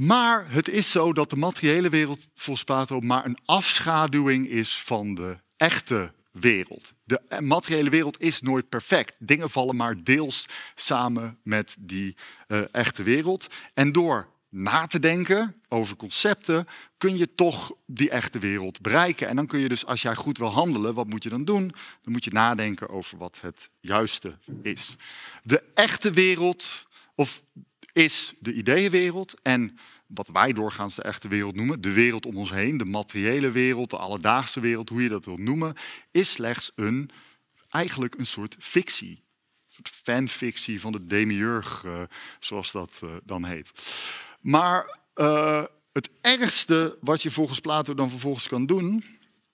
Maar 0.00 0.50
het 0.50 0.68
is 0.68 0.90
zo 0.90 1.12
dat 1.12 1.30
de 1.30 1.36
materiële 1.36 1.88
wereld 1.88 2.28
volgens 2.34 2.64
Plato 2.64 3.00
maar 3.00 3.24
een 3.24 3.38
afschaduwing 3.44 4.48
is 4.48 4.78
van 4.78 5.14
de 5.14 5.36
echte 5.56 6.12
wereld. 6.30 6.92
De 7.04 7.20
materiële 7.40 7.90
wereld 7.90 8.20
is 8.20 8.40
nooit 8.40 8.68
perfect. 8.68 9.16
Dingen 9.20 9.50
vallen 9.50 9.76
maar 9.76 10.02
deels 10.04 10.46
samen 10.74 11.38
met 11.42 11.76
die 11.80 12.16
uh, 12.48 12.60
echte 12.72 13.02
wereld. 13.02 13.46
En 13.74 13.92
door 13.92 14.28
na 14.48 14.86
te 14.86 14.98
denken 14.98 15.62
over 15.68 15.96
concepten, 15.96 16.66
kun 16.98 17.16
je 17.16 17.34
toch 17.34 17.72
die 17.86 18.10
echte 18.10 18.38
wereld 18.38 18.80
bereiken. 18.80 19.28
En 19.28 19.36
dan 19.36 19.46
kun 19.46 19.60
je 19.60 19.68
dus, 19.68 19.86
als 19.86 20.02
jij 20.02 20.14
goed 20.14 20.38
wil 20.38 20.52
handelen, 20.52 20.94
wat 20.94 21.06
moet 21.06 21.22
je 21.22 21.28
dan 21.28 21.44
doen? 21.44 21.74
Dan 22.02 22.12
moet 22.12 22.24
je 22.24 22.32
nadenken 22.32 22.88
over 22.88 23.18
wat 23.18 23.38
het 23.40 23.70
juiste 23.80 24.38
is. 24.62 24.96
De 25.42 25.62
echte 25.74 26.10
wereld, 26.10 26.86
of 27.14 27.42
is 27.92 28.34
de 28.38 28.52
ideeënwereld 28.52 29.34
en 29.42 29.78
wat 30.06 30.28
wij 30.28 30.52
doorgaans 30.52 30.94
de 30.94 31.02
echte 31.02 31.28
wereld 31.28 31.54
noemen, 31.54 31.80
de 31.80 31.92
wereld 31.92 32.26
om 32.26 32.36
ons 32.36 32.50
heen, 32.50 32.76
de 32.76 32.84
materiële 32.84 33.50
wereld, 33.50 33.90
de 33.90 33.96
alledaagse 33.96 34.60
wereld, 34.60 34.88
hoe 34.88 35.02
je 35.02 35.08
dat 35.08 35.24
wilt 35.24 35.38
noemen, 35.38 35.74
is 36.10 36.30
slechts 36.30 36.72
een, 36.74 37.10
eigenlijk 37.68 38.14
een 38.18 38.26
soort 38.26 38.56
fictie. 38.58 39.10
Een 39.10 39.76
soort 39.76 39.88
fanfictie 39.88 40.80
van 40.80 40.92
de 40.92 41.06
demiurg, 41.06 41.82
uh, 41.84 42.02
zoals 42.40 42.72
dat 42.72 43.00
uh, 43.04 43.10
dan 43.24 43.44
heet. 43.44 43.72
Maar 44.40 44.98
uh, 45.14 45.64
het 45.92 46.10
ergste 46.20 46.98
wat 47.00 47.22
je 47.22 47.30
volgens 47.30 47.60
Plato 47.60 47.94
dan 47.94 48.10
vervolgens 48.10 48.48
kan 48.48 48.66
doen, 48.66 49.04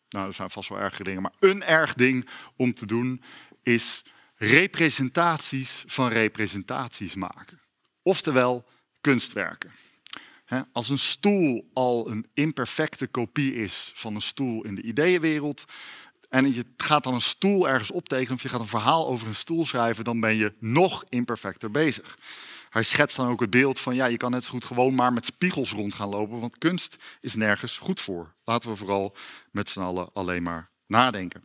nou 0.08 0.26
er 0.26 0.32
zijn 0.32 0.50
vast 0.50 0.68
wel 0.68 0.78
erge 0.78 1.02
dingen, 1.02 1.22
maar 1.22 1.34
een 1.40 1.62
erg 1.62 1.94
ding 1.94 2.28
om 2.56 2.74
te 2.74 2.86
doen, 2.86 3.22
is 3.62 4.04
representaties 4.34 5.84
van 5.86 6.08
representaties 6.08 7.14
maken. 7.14 7.60
Oftewel 8.06 8.64
kunstwerken. 9.00 9.70
Als 10.72 10.88
een 10.88 10.98
stoel 10.98 11.70
al 11.72 12.10
een 12.10 12.26
imperfecte 12.34 13.06
kopie 13.06 13.54
is 13.54 13.92
van 13.94 14.14
een 14.14 14.20
stoel 14.20 14.64
in 14.64 14.74
de 14.74 14.82
ideeënwereld, 14.82 15.64
en 16.28 16.54
je 16.54 16.64
gaat 16.76 17.04
dan 17.04 17.14
een 17.14 17.20
stoel 17.20 17.68
ergens 17.68 17.90
optekenen 17.90 18.34
of 18.34 18.42
je 18.42 18.48
gaat 18.48 18.60
een 18.60 18.66
verhaal 18.66 19.08
over 19.08 19.26
een 19.26 19.34
stoel 19.34 19.64
schrijven, 19.64 20.04
dan 20.04 20.20
ben 20.20 20.36
je 20.36 20.54
nog 20.58 21.04
imperfecter 21.08 21.70
bezig. 21.70 22.18
hij 22.70 22.82
schetst 22.82 23.16
dan 23.16 23.28
ook 23.28 23.40
het 23.40 23.50
beeld 23.50 23.80
van, 23.80 23.94
ja, 23.94 24.06
je 24.06 24.16
kan 24.16 24.30
net 24.30 24.44
zo 24.44 24.50
goed 24.50 24.64
gewoon 24.64 24.94
maar 24.94 25.12
met 25.12 25.26
spiegels 25.26 25.70
rond 25.70 25.94
gaan 25.94 26.08
lopen, 26.08 26.40
want 26.40 26.58
kunst 26.58 26.96
is 27.20 27.34
nergens 27.34 27.76
goed 27.76 28.00
voor. 28.00 28.34
Laten 28.44 28.70
we 28.70 28.76
vooral 28.76 29.16
met 29.50 29.68
z'n 29.68 29.80
allen 29.80 30.10
alleen 30.12 30.42
maar 30.42 30.70
nadenken. 30.86 31.44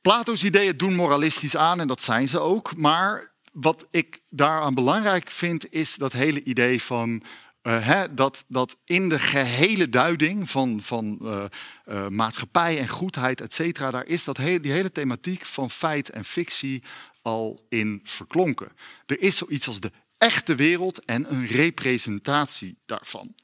Plato's 0.00 0.44
ideeën 0.44 0.76
doen 0.76 0.94
moralistisch 0.94 1.56
aan 1.56 1.80
en 1.80 1.88
dat 1.88 2.02
zijn 2.02 2.28
ze 2.28 2.38
ook, 2.38 2.76
maar 2.76 3.31
wat 3.52 3.86
ik 3.90 4.20
daaraan 4.28 4.74
belangrijk 4.74 5.30
vind, 5.30 5.72
is 5.72 5.94
dat 5.94 6.12
hele 6.12 6.42
idee 6.42 6.82
van 6.82 7.22
uh, 7.62 7.86
hè, 7.86 8.14
dat, 8.14 8.44
dat 8.48 8.76
in 8.84 9.08
de 9.08 9.18
gehele 9.18 9.88
duiding 9.88 10.50
van, 10.50 10.80
van 10.80 11.18
uh, 11.22 11.44
uh, 11.84 12.08
maatschappij 12.08 12.78
en 12.78 12.88
goedheid, 12.88 13.40
et 13.40 13.52
cetera, 13.52 13.90
daar 13.90 14.06
is 14.06 14.24
dat 14.24 14.36
hele, 14.36 14.60
die 14.60 14.72
hele 14.72 14.92
thematiek 14.92 15.44
van 15.44 15.70
feit 15.70 16.10
en 16.10 16.24
fictie 16.24 16.82
al 17.22 17.66
in 17.68 18.00
verklonken. 18.04 18.72
Er 19.06 19.20
is 19.20 19.36
zoiets 19.36 19.66
als 19.66 19.80
de 19.80 19.92
echte 20.18 20.54
wereld 20.54 21.04
en 21.04 21.32
een 21.32 21.46
representatie 21.46 22.78
daarvan. 22.86 23.34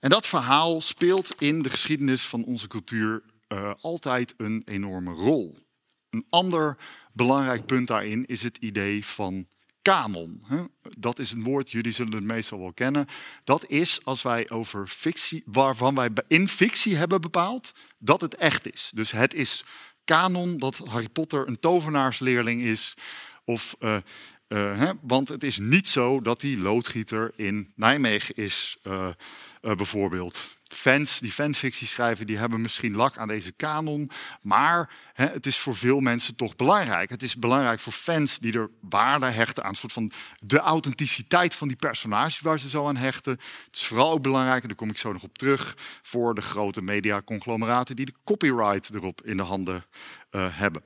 En 0.00 0.10
dat 0.10 0.26
verhaal 0.26 0.80
speelt 0.80 1.34
in 1.38 1.62
de 1.62 1.70
geschiedenis 1.70 2.22
van 2.22 2.44
onze 2.44 2.68
cultuur 2.68 3.22
altijd 3.80 4.34
een 4.36 4.62
enorme 4.64 5.12
rol. 5.12 5.56
Een 6.10 6.24
ander 6.28 6.76
belangrijk 7.16 7.66
punt 7.66 7.88
daarin 7.88 8.26
is 8.26 8.42
het 8.42 8.56
idee 8.56 9.04
van 9.04 9.46
kanon. 9.82 10.44
Dat 10.98 11.18
is 11.18 11.32
een 11.32 11.42
woord, 11.42 11.70
jullie 11.70 11.92
zullen 11.92 12.14
het 12.14 12.24
meestal 12.24 12.58
wel 12.58 12.72
kennen. 12.72 13.06
Dat 13.44 13.66
is 13.68 14.04
als 14.04 14.22
wij 14.22 14.50
over 14.50 14.86
fictie, 14.86 15.42
waarvan 15.46 15.94
wij 15.94 16.10
in 16.28 16.48
fictie 16.48 16.96
hebben 16.96 17.20
bepaald 17.20 17.72
dat 17.98 18.20
het 18.20 18.34
echt 18.34 18.72
is. 18.72 18.90
Dus 18.94 19.10
het 19.10 19.34
is 19.34 19.64
kanon 20.04 20.58
dat 20.58 20.76
Harry 20.76 21.08
Potter 21.08 21.48
een 21.48 21.60
tovenaarsleerling 21.60 22.62
is. 22.62 22.94
Of, 23.44 23.76
uh, 23.80 23.96
uh, 24.48 24.90
want 25.02 25.28
het 25.28 25.44
is 25.44 25.58
niet 25.58 25.88
zo 25.88 26.20
dat 26.20 26.40
die 26.40 26.58
loodgieter 26.58 27.32
in 27.36 27.72
Nijmegen 27.74 28.34
is, 28.34 28.76
uh, 28.82 29.08
bijvoorbeeld 29.60 30.55
fans 30.76 31.18
die 31.18 31.32
fanfictie 31.32 31.86
schrijven, 31.86 32.26
die 32.26 32.38
hebben 32.38 32.60
misschien 32.60 32.96
lak 32.96 33.18
aan 33.18 33.28
deze 33.28 33.52
kanon. 33.52 34.10
Maar 34.42 34.90
hè, 35.12 35.26
het 35.26 35.46
is 35.46 35.58
voor 35.58 35.76
veel 35.76 36.00
mensen 36.00 36.36
toch 36.36 36.56
belangrijk. 36.56 37.10
Het 37.10 37.22
is 37.22 37.36
belangrijk 37.36 37.80
voor 37.80 37.92
fans 37.92 38.38
die 38.38 38.52
er 38.52 38.70
waarde 38.80 39.26
hechten 39.26 39.62
aan 39.62 39.70
een 39.70 39.76
soort 39.76 39.92
van 39.92 40.12
de 40.38 40.58
authenticiteit 40.58 41.54
van 41.54 41.68
die 41.68 41.76
personages 41.76 42.40
waar 42.40 42.58
ze 42.58 42.68
zo 42.68 42.86
aan 42.86 42.96
hechten. 42.96 43.32
Het 43.66 43.76
is 43.76 43.86
vooral 43.86 44.10
ook 44.10 44.22
belangrijk, 44.22 44.62
en 44.62 44.68
daar 44.68 44.76
kom 44.76 44.90
ik 44.90 44.98
zo 44.98 45.12
nog 45.12 45.22
op 45.22 45.38
terug, 45.38 45.76
voor 46.02 46.34
de 46.34 46.42
grote 46.42 46.82
mediaconglomeraten 46.82 47.96
die 47.96 48.06
de 48.06 48.14
copyright 48.24 48.94
erop 48.94 49.22
in 49.22 49.36
de 49.36 49.42
handen 49.42 49.84
uh, 50.30 50.46
hebben. 50.50 50.82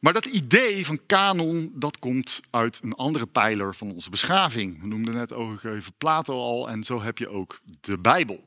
Maar 0.00 0.12
dat 0.12 0.26
idee 0.26 0.86
van 0.86 1.00
kanon, 1.06 1.72
dat 1.74 1.98
komt 1.98 2.40
uit 2.50 2.80
een 2.82 2.94
andere 2.94 3.26
pijler 3.26 3.74
van 3.74 3.92
onze 3.92 4.10
beschaving. 4.10 4.80
We 4.80 4.86
noemden 4.86 5.14
net 5.14 5.32
ook 5.32 5.60
Plato 5.98 6.40
al 6.40 6.68
en 6.68 6.84
zo 6.84 7.02
heb 7.02 7.18
je 7.18 7.28
ook 7.28 7.60
de 7.80 7.98
Bijbel. 7.98 8.44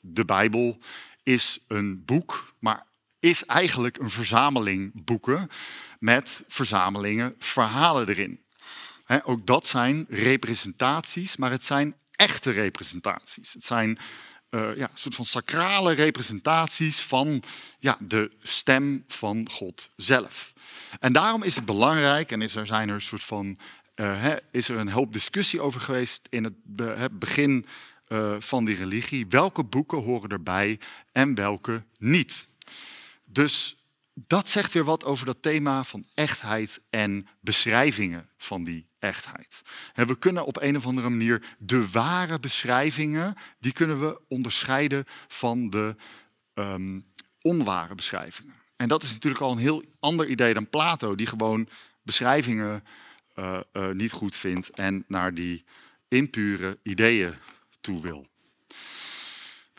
De 0.00 0.24
Bijbel 0.24 0.78
is 1.22 1.58
een 1.68 2.04
boek, 2.04 2.54
maar 2.58 2.86
is 3.20 3.44
eigenlijk 3.44 3.98
een 3.98 4.10
verzameling 4.10 5.04
boeken 5.04 5.48
met 5.98 6.42
verzamelingen 6.48 7.34
verhalen 7.38 8.08
erin. 8.08 8.40
ook 9.24 9.46
dat 9.46 9.66
zijn 9.66 10.06
representaties, 10.08 11.36
maar 11.36 11.50
het 11.50 11.62
zijn 11.62 11.94
echte 12.10 12.50
representaties. 12.50 13.52
Het 13.52 13.64
zijn 13.64 13.98
uh, 14.50 14.76
ja, 14.76 14.90
een 14.90 14.98
soort 14.98 15.14
van 15.14 15.24
sacrale 15.24 15.92
representaties 15.92 17.00
van 17.00 17.42
ja, 17.78 17.96
de 18.00 18.30
stem 18.42 19.04
van 19.06 19.48
God 19.50 19.88
zelf. 19.96 20.51
En 20.98 21.12
daarom 21.12 21.42
is 21.42 21.54
het 21.54 21.64
belangrijk, 21.64 22.30
en 22.30 22.42
is 22.42 22.54
er 22.54 22.66
zijn 22.66 22.88
er 22.88 22.94
een 22.94 23.00
soort 23.00 23.24
van, 23.24 23.58
uh, 23.96 24.32
is 24.50 24.68
er 24.68 24.76
een 24.76 24.90
hoop 24.90 25.12
discussie 25.12 25.60
over 25.60 25.80
geweest 25.80 26.26
in 26.30 26.44
het, 26.44 26.54
begin 27.18 27.66
uh, 28.08 28.34
van 28.38 28.64
die 28.64 28.76
religie. 28.76 29.26
Welke 29.28 29.64
boeken 29.64 29.98
horen 29.98 30.30
erbij 30.30 30.80
en 31.12 31.34
welke 31.34 31.84
niet? 31.98 32.46
Dus 33.24 33.76
dat 34.14 34.48
zegt 34.48 34.72
weer 34.72 34.84
wat 34.84 35.04
over 35.04 35.26
dat 35.26 35.42
thema 35.42 35.84
van 35.84 36.04
echtheid 36.14 36.80
en 36.90 37.26
beschrijvingen 37.40 38.28
van 38.36 38.64
die 38.64 38.86
echtheid. 38.98 39.62
we 39.94 40.18
kunnen 40.18 40.44
op 40.44 40.62
een 40.62 40.76
of 40.76 40.86
andere 40.86 41.08
manier 41.08 41.42
de 41.58 41.90
ware 41.90 42.38
beschrijvingen, 42.38 43.34
die 43.58 43.72
kunnen 43.72 44.00
we 44.00 44.20
onderscheiden 44.28 45.04
van 45.28 45.70
de 45.70 45.96
um, 46.54 47.04
onware 47.40 47.94
beschrijvingen. 47.94 48.61
En 48.82 48.88
dat 48.88 49.02
is 49.02 49.12
natuurlijk 49.12 49.42
al 49.42 49.52
een 49.52 49.58
heel 49.58 49.84
ander 50.00 50.28
idee 50.28 50.54
dan 50.54 50.68
Plato, 50.68 51.14
die 51.14 51.26
gewoon 51.26 51.68
beschrijvingen 52.02 52.84
uh, 53.36 53.58
uh, 53.72 53.90
niet 53.90 54.12
goed 54.12 54.36
vindt 54.36 54.70
en 54.70 55.04
naar 55.08 55.34
die 55.34 55.64
impure 56.08 56.78
ideeën 56.82 57.34
toe 57.80 58.02
wil. 58.02 58.26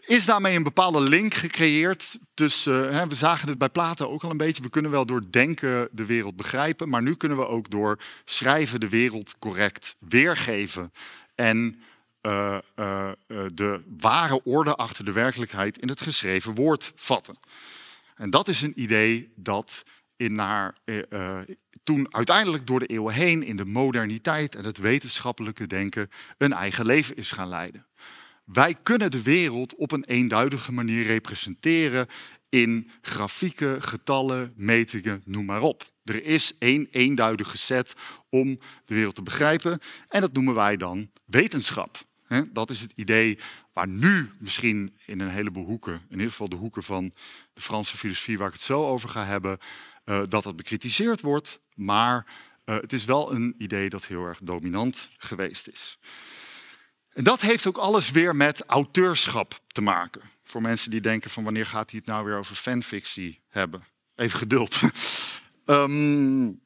Is 0.05 0.25
daarmee 0.25 0.55
een 0.55 0.63
bepaalde 0.63 0.99
link 1.01 1.33
gecreëerd 1.33 2.17
tussen, 2.33 2.85
uh, 2.85 2.91
hè, 2.91 3.07
we 3.07 3.15
zagen 3.15 3.47
het 3.47 3.57
bij 3.57 3.69
Plato 3.69 4.07
ook 4.07 4.23
al 4.23 4.29
een 4.29 4.37
beetje, 4.37 4.63
we 4.63 4.69
kunnen 4.69 4.91
wel 4.91 5.05
door 5.05 5.31
denken 5.31 5.89
de 5.91 6.05
wereld 6.05 6.35
begrijpen, 6.35 6.89
maar 6.89 7.01
nu 7.01 7.15
kunnen 7.15 7.37
we 7.37 7.47
ook 7.47 7.69
door 7.69 7.99
schrijven 8.25 8.79
de 8.79 8.89
wereld 8.89 9.39
correct 9.39 9.95
weergeven 9.99 10.93
en 11.35 11.81
de 12.21 13.81
ware 13.99 14.43
orde 14.43 14.75
achter 14.75 15.05
de 15.05 15.11
werkelijkheid 15.11 15.77
in 15.77 15.89
het 15.89 16.01
geschreven 16.01 16.55
woord 16.55 16.91
vatten. 16.95 17.37
En 18.15 18.29
dat 18.29 18.47
is 18.47 18.61
een 18.61 18.81
idee 18.81 19.31
dat 19.35 19.83
in 20.15 20.35
naar, 20.35 20.77
uh, 20.85 21.01
uh, 21.09 21.39
toen 21.83 22.13
uiteindelijk 22.13 22.67
door 22.67 22.79
de 22.79 22.85
eeuwen 22.85 23.13
heen 23.13 23.43
in 23.43 23.55
de 23.55 23.65
moderniteit 23.65 24.55
en 24.55 24.65
het 24.65 24.77
wetenschappelijke 24.77 25.67
denken 25.67 26.09
een 26.37 26.53
eigen 26.53 26.85
leven 26.85 27.15
is 27.15 27.31
gaan 27.31 27.49
leiden. 27.49 27.85
Wij 28.45 28.75
kunnen 28.83 29.11
de 29.11 29.21
wereld 29.21 29.75
op 29.75 29.91
een 29.91 30.03
eenduidige 30.03 30.71
manier 30.71 31.03
representeren 31.03 32.07
in 32.49 32.89
grafieken, 33.01 33.81
getallen, 33.81 34.53
metingen, 34.55 35.21
noem 35.25 35.45
maar 35.45 35.61
op. 35.61 35.91
Er 36.03 36.23
is 36.23 36.57
één 36.57 36.87
eenduidige 36.91 37.57
set 37.57 37.93
om 38.29 38.59
de 38.85 38.95
wereld 38.95 39.15
te 39.15 39.23
begrijpen 39.23 39.79
en 40.07 40.21
dat 40.21 40.33
noemen 40.33 40.53
wij 40.53 40.77
dan 40.77 41.11
wetenschap. 41.25 42.05
Dat 42.51 42.69
is 42.69 42.81
het 42.81 42.91
idee 42.95 43.39
waar 43.73 43.87
nu 43.87 44.29
misschien 44.39 44.97
in 45.05 45.19
een 45.19 45.29
heleboel 45.29 45.65
hoeken, 45.65 45.93
in 45.93 46.15
ieder 46.15 46.29
geval 46.29 46.49
de 46.49 46.55
hoeken 46.55 46.83
van 46.83 47.13
de 47.53 47.61
Franse 47.61 47.97
filosofie 47.97 48.37
waar 48.37 48.47
ik 48.47 48.53
het 48.53 48.61
zo 48.61 48.87
over 48.87 49.09
ga 49.09 49.25
hebben, 49.25 49.57
uh, 50.05 50.21
dat 50.29 50.43
dat 50.43 50.55
bekritiseerd 50.55 51.21
wordt. 51.21 51.59
Maar 51.73 52.27
uh, 52.65 52.75
het 52.75 52.93
is 52.93 53.05
wel 53.05 53.33
een 53.33 53.55
idee 53.57 53.89
dat 53.89 54.05
heel 54.05 54.25
erg 54.25 54.39
dominant 54.43 55.09
geweest 55.17 55.67
is. 55.67 55.97
En 57.09 57.23
dat 57.23 57.41
heeft 57.41 57.67
ook 57.67 57.77
alles 57.77 58.11
weer 58.11 58.35
met 58.35 58.63
auteurschap 58.65 59.59
te 59.67 59.81
maken. 59.81 60.21
Voor 60.43 60.61
mensen 60.61 60.91
die 60.91 61.01
denken 61.01 61.29
van 61.29 61.43
wanneer 61.43 61.65
gaat 61.65 61.89
hij 61.89 61.99
het 61.99 62.09
nou 62.09 62.25
weer 62.25 62.37
over 62.37 62.55
fanfictie 62.55 63.41
hebben. 63.49 63.83
Even 64.15 64.37
geduld. 64.37 64.81
um, 65.65 66.61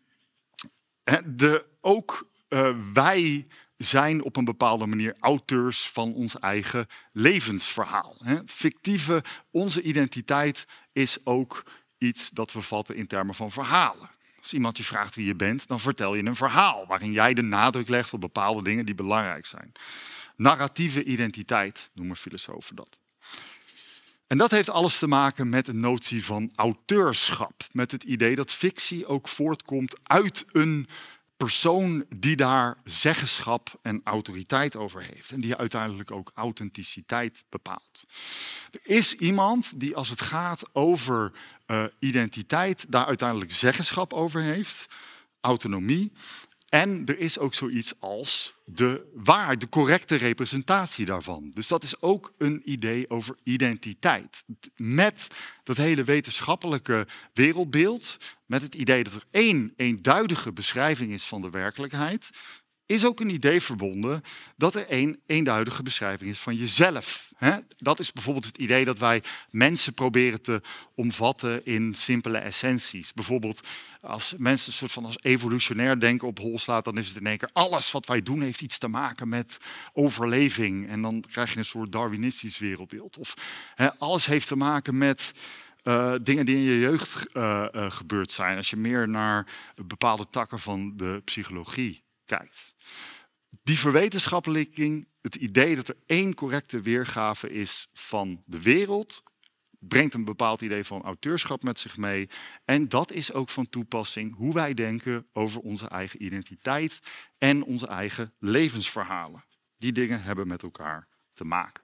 de, 1.26 1.66
ook 1.82 2.30
uh, 2.50 2.76
wij 2.94 3.48
zijn 3.78 4.24
op 4.24 4.36
een 4.36 4.46
bepaalde 4.46 4.86
manier 4.86 5.16
auteurs 5.20 5.90
van 5.90 6.14
ons 6.14 6.40
eigen 6.40 6.88
levensverhaal. 7.12 8.22
Fictieve, 8.46 9.24
onze 9.52 9.82
identiteit 9.82 10.66
is 10.94 11.18
ook 11.24 11.64
iets 11.98 12.30
dat 12.30 12.52
we 12.52 12.62
vatten 12.62 12.96
in 12.96 13.08
termen 13.08 13.36
van 13.36 13.52
verhalen. 13.52 14.10
Als 14.40 14.54
iemand 14.54 14.78
je 14.78 14.84
vraagt 14.84 15.16
wie 15.16 15.26
je 15.26 15.36
bent, 15.36 15.68
dan 15.68 15.80
vertel 15.80 16.16
je 16.16 16.26
een 16.26 16.36
verhaal 16.36 16.86
waarin 16.88 17.12
jij 17.12 17.34
de 17.34 17.42
nadruk 17.42 17.88
legt 17.88 18.14
op 18.14 18.22
bepaalde 18.22 18.64
dingen 18.64 18.86
die 18.86 18.96
belangrijk 18.96 19.46
zijn. 19.46 19.72
Narratieve 20.36 21.04
identiteit 21.04 21.90
noemen 21.94 22.16
filosofen 22.16 22.76
dat. 22.76 23.00
En 24.28 24.38
dat 24.38 24.52
heeft 24.52 24.70
alles 24.70 25.00
te 25.00 25.08
maken 25.08 25.50
met 25.50 25.66
de 25.66 25.74
notie 25.74 26.26
van 26.26 26.52
auteurschap. 26.56 27.64
Met 27.72 27.92
het 27.92 28.04
idee 28.04 28.36
dat 28.36 28.52
fictie 28.52 29.06
ook 29.06 29.28
voortkomt 29.28 29.96
uit 30.04 30.46
een 30.52 30.88
persoon 31.38 32.06
die 32.16 32.36
daar 32.36 32.78
zeggenschap 32.84 33.80
en 33.82 34.02
autoriteit 34.04 34.76
over 34.76 35.02
heeft. 35.02 35.32
En 35.32 35.40
die 35.40 35.56
uiteindelijk 35.56 36.12
ook 36.12 36.32
authenticiteit 36.36 37.44
bepaalt. 37.50 38.04
Er 38.72 38.80
is 38.84 39.14
iemand 39.14 39.80
die 39.80 39.96
als 39.96 40.10
het 40.10 40.22
gaat 40.22 40.64
over 40.74 41.32
uh, 41.68 41.84
identiteit 42.00 42.86
daar 42.90 43.06
uiteindelijk 43.06 43.52
zeggenschap 43.52 44.14
over 44.14 44.42
heeft, 44.42 44.88
autonomie. 45.42 46.12
En 46.70 47.06
er 47.06 47.20
is 47.20 47.40
ook 47.40 47.54
zoiets 47.54 47.94
als 48.00 48.54
de 48.66 49.12
waar, 49.14 49.60
de 49.60 49.70
correcte 49.70 50.16
representatie 50.16 51.06
daarvan. 51.06 51.50
Dus 51.50 51.68
dat 51.68 51.84
is 51.84 52.02
ook 52.02 52.34
een 52.38 52.62
idee 52.66 53.10
over 53.10 53.36
identiteit. 53.44 54.44
Met 54.76 55.28
dat 55.64 55.78
hele 55.78 56.04
wetenschappelijke 56.04 57.08
wereldbeeld, 57.34 58.18
met 58.46 58.62
het 58.62 58.76
idee 58.76 59.04
dat 59.04 59.14
er 59.14 59.26
één 59.32 59.74
eenduidige 59.76 60.52
beschrijving 60.52 61.12
is 61.12 61.24
van 61.24 61.42
de 61.42 61.50
werkelijkheid, 61.50 62.30
is 62.88 63.06
ook 63.06 63.20
een 63.20 63.30
idee 63.30 63.62
verbonden 63.62 64.24
dat 64.56 64.76
er 64.76 64.88
één 64.88 65.20
eenduidige 65.26 65.84
beschrijving 65.84 66.30
is 66.30 66.40
van 66.40 66.56
jezelf. 66.56 67.32
Dat 67.78 68.00
is 68.00 68.14
bijvoorbeeld 68.14 68.46
het 68.46 68.58
idee 68.58 68.86
dat 68.86 68.98
wij 68.98 69.24
mensen 69.50 69.94
proberen 69.94 70.42
te 70.42 70.62
omvatten 70.96 71.66
in 71.66 71.94
simpele 71.96 72.38
essenties. 72.38 73.14
Bijvoorbeeld 73.14 73.68
als 74.02 74.34
mensen 74.38 74.68
een 74.68 74.78
soort 74.78 74.92
van 74.92 75.06
als 75.06 75.18
evolutionair 75.22 76.00
denken 76.00 76.28
op 76.28 76.40
hol 76.40 76.60
slaat, 76.60 76.86
dan 76.86 76.98
is 76.98 77.08
het 77.08 77.18
in 77.18 77.28
één 77.28 77.38
keer 77.38 77.50
alles 77.54 77.92
wat 77.92 78.06
wij 78.06 78.24
doen 78.24 78.42
heeft 78.42 78.62
iets 78.62 78.78
te 78.78 78.88
maken 78.88 79.30
met 79.30 79.58
overleving. 79.94 80.88
En 80.90 81.02
dan 81.02 81.24
krijg 81.30 81.52
je 81.52 81.58
een 81.58 81.66
soort 81.66 81.92
Darwinistisch 81.92 82.58
wereldbeeld. 82.58 83.18
Of 83.18 83.34
alles 83.98 84.26
heeft 84.26 84.48
te 84.48 84.56
maken 84.56 84.98
met 84.98 85.34
uh, 85.84 86.14
dingen 86.22 86.46
die 86.46 86.56
in 86.56 86.62
je 86.62 86.80
jeugd 86.80 87.26
uh, 87.34 87.66
uh, 87.72 87.92
gebeurd 87.92 88.32
zijn. 88.32 88.58
Als 88.58 88.70
je 88.70 88.76
meer 88.76 89.10
naar 89.10 89.48
bepaalde 89.76 90.30
takken 90.30 90.60
van 90.60 90.94
de 90.98 91.22
psychologie 91.26 92.06
kijkt. 92.28 92.74
Die 93.64 93.80
verwetenschappelijking, 93.80 95.08
het 95.22 95.36
idee 95.36 95.76
dat 95.76 95.88
er 95.88 95.98
één 96.06 96.34
correcte 96.34 96.82
weergave 96.82 97.50
is 97.50 97.88
van 97.94 98.44
de 98.46 98.62
wereld, 98.62 99.24
brengt 99.80 100.14
een 100.14 100.26
bepaald 100.26 100.62
idee 100.62 100.84
van 100.84 101.02
auteurschap 101.02 101.64
met 101.64 101.80
zich 101.80 101.98
mee. 101.98 102.30
En 102.66 102.90
dat 102.90 103.12
is 103.12 103.34
ook 103.34 103.50
van 103.50 103.70
toepassing 103.70 104.36
hoe 104.36 104.54
wij 104.54 104.74
denken 104.74 105.28
over 105.34 105.62
onze 105.62 105.88
eigen 105.88 106.24
identiteit 106.24 107.00
en 107.38 107.64
onze 107.64 107.88
eigen 107.88 108.34
levensverhalen. 108.40 109.44
Die 109.78 109.92
dingen 109.92 110.22
hebben 110.22 110.48
met 110.48 110.64
elkaar 110.64 111.08
te 111.34 111.44
maken. 111.44 111.84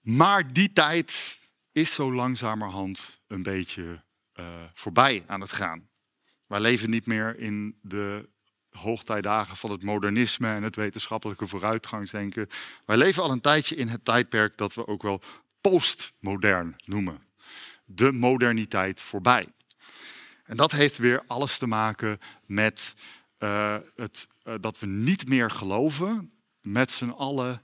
Maar 0.00 0.52
die 0.52 0.72
tijd 0.72 1.38
is 1.72 1.94
zo 1.94 2.12
langzamerhand 2.12 3.20
een 3.26 3.42
beetje 3.42 4.02
uh, 4.34 4.64
voorbij 4.74 5.24
aan 5.26 5.40
het 5.40 5.52
gaan. 5.52 5.90
Wij 6.52 6.60
leven 6.60 6.90
niet 6.90 7.06
meer 7.06 7.38
in 7.38 7.76
de 7.82 8.28
hoogtijdagen 8.70 9.56
van 9.56 9.70
het 9.70 9.82
modernisme 9.82 10.48
en 10.48 10.62
het 10.62 10.76
wetenschappelijke 10.76 11.46
vooruitgangsdenken. 11.46 12.48
Wij 12.84 12.96
leven 12.96 13.22
al 13.22 13.30
een 13.30 13.40
tijdje 13.40 13.76
in 13.76 13.88
het 13.88 14.04
tijdperk 14.04 14.56
dat 14.56 14.74
we 14.74 14.86
ook 14.86 15.02
wel 15.02 15.22
postmodern 15.60 16.76
noemen. 16.84 17.22
De 17.84 18.12
moderniteit 18.12 19.00
voorbij. 19.00 19.48
En 20.44 20.56
dat 20.56 20.72
heeft 20.72 20.96
weer 20.96 21.22
alles 21.26 21.58
te 21.58 21.66
maken 21.66 22.18
met 22.46 22.94
uh, 23.38 23.76
het, 23.96 24.28
uh, 24.44 24.54
dat 24.60 24.78
we 24.78 24.86
niet 24.86 25.28
meer 25.28 25.50
geloven 25.50 26.30
met 26.60 26.90
z'n 26.90 27.10
allen 27.10 27.62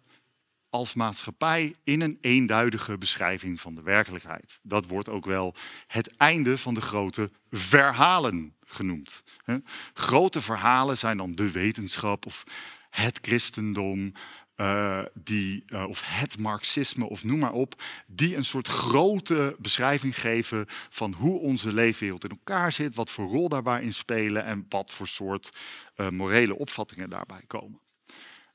als 0.71 0.95
maatschappij 0.95 1.75
in 1.85 2.01
een 2.01 2.19
eenduidige 2.21 2.99
beschrijving 2.99 3.61
van 3.61 3.75
de 3.75 3.83
werkelijkheid. 3.83 4.59
Dat 4.63 4.87
wordt 4.87 5.09
ook 5.09 5.25
wel 5.25 5.55
het 5.87 6.17
einde 6.17 6.59
van 6.59 6.75
de 6.75 6.81
grote 6.81 7.31
verhalen 7.51 8.57
genoemd. 8.69 9.23
Grote 9.95 10.41
verhalen 10.41 10.99
zijn 10.99 11.17
dan 11.17 11.33
de 11.33 11.51
wetenschap 11.51 12.27
of 12.27 12.45
het 12.91 13.19
christendom, 13.23 14.13
uh, 14.61 15.03
die, 15.15 15.65
uh, 15.67 15.89
of 15.89 16.03
het 16.07 16.39
marxisme 16.39 17.09
of 17.09 17.25
noem 17.25 17.39
maar 17.39 17.53
op, 17.53 17.83
die 18.07 18.37
een 18.37 18.45
soort 18.45 18.69
grote 18.69 19.57
beschrijving 19.59 20.21
geven 20.21 20.67
van 20.91 21.13
hoe 21.13 21.41
onze 21.41 21.73
leefwereld 21.73 22.25
in 22.25 22.31
elkaar 22.31 22.73
zit, 22.73 22.95
wat 22.95 23.11
voor 23.11 23.29
rol 23.29 23.49
daarbij 23.49 23.91
spelen 23.91 24.45
en 24.45 24.67
wat 24.69 24.91
voor 24.91 25.09
soort 25.09 25.57
uh, 25.97 26.09
morele 26.09 26.59
opvattingen 26.59 27.11
daarbij 27.11 27.43
komen. 27.47 27.81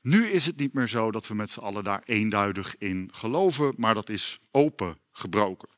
Nu 0.00 0.26
is 0.26 0.46
het 0.46 0.56
niet 0.56 0.72
meer 0.72 0.88
zo 0.88 1.10
dat 1.10 1.26
we 1.26 1.34
met 1.34 1.50
z'n 1.50 1.60
allen 1.60 1.84
daar 1.84 2.02
eenduidig 2.04 2.76
in 2.78 3.08
geloven, 3.12 3.74
maar 3.76 3.94
dat 3.94 4.08
is 4.08 4.40
opengebroken. 4.50 5.68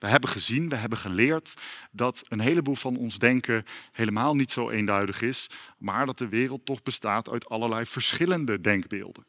We 0.00 0.08
hebben 0.08 0.30
gezien, 0.30 0.68
we 0.68 0.76
hebben 0.76 0.98
geleerd 0.98 1.54
dat 1.90 2.22
een 2.28 2.40
heleboel 2.40 2.74
van 2.74 2.96
ons 2.96 3.18
denken 3.18 3.64
helemaal 3.92 4.34
niet 4.34 4.52
zo 4.52 4.70
eenduidig 4.70 5.22
is, 5.22 5.46
maar 5.78 6.06
dat 6.06 6.18
de 6.18 6.28
wereld 6.28 6.64
toch 6.66 6.82
bestaat 6.82 7.30
uit 7.30 7.48
allerlei 7.48 7.86
verschillende 7.86 8.60
denkbeelden. 8.60 9.24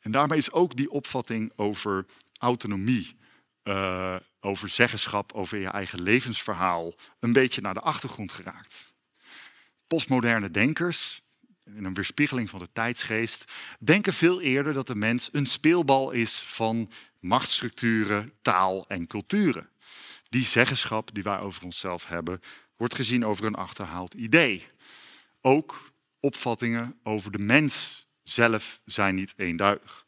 En 0.00 0.10
daarmee 0.10 0.38
is 0.38 0.52
ook 0.52 0.76
die 0.76 0.90
opvatting 0.90 1.52
over 1.56 2.06
autonomie, 2.38 3.16
uh, 3.64 4.16
over 4.40 4.68
zeggenschap, 4.68 5.32
over 5.32 5.58
je 5.58 5.68
eigen 5.68 6.02
levensverhaal 6.02 6.94
een 7.20 7.32
beetje 7.32 7.60
naar 7.60 7.74
de 7.74 7.80
achtergrond 7.80 8.32
geraakt. 8.32 8.92
Postmoderne 9.86 10.50
denkers, 10.50 11.22
in 11.64 11.84
een 11.84 11.94
weerspiegeling 11.94 12.50
van 12.50 12.58
de 12.58 12.68
tijdsgeest, 12.72 13.44
denken 13.78 14.12
veel 14.12 14.40
eerder 14.40 14.72
dat 14.72 14.86
de 14.86 14.94
mens 14.94 15.28
een 15.32 15.46
speelbal 15.46 16.10
is 16.10 16.34
van 16.38 16.90
machtsstructuren, 17.24 18.32
taal 18.42 18.88
en 18.88 19.06
culturen. 19.06 19.68
Die 20.28 20.44
zeggenschap 20.44 21.14
die 21.14 21.22
wij 21.22 21.38
over 21.38 21.64
onszelf 21.64 22.06
hebben, 22.06 22.40
wordt 22.76 22.94
gezien 22.94 23.26
over 23.26 23.44
een 23.44 23.54
achterhaald 23.54 24.14
idee. 24.14 24.66
Ook 25.40 25.92
opvattingen 26.20 26.98
over 27.02 27.30
de 27.30 27.38
mens 27.38 28.06
zelf 28.22 28.80
zijn 28.84 29.14
niet 29.14 29.34
eenduidig. 29.36 30.06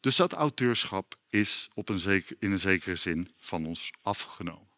Dus 0.00 0.16
dat 0.16 0.32
auteurschap 0.32 1.18
is 1.28 1.68
op 1.74 1.88
een 1.88 1.98
zeker, 1.98 2.36
in 2.38 2.52
een 2.52 2.58
zekere 2.58 2.96
zin 2.96 3.34
van 3.38 3.66
ons 3.66 3.90
afgenomen. 4.02 4.68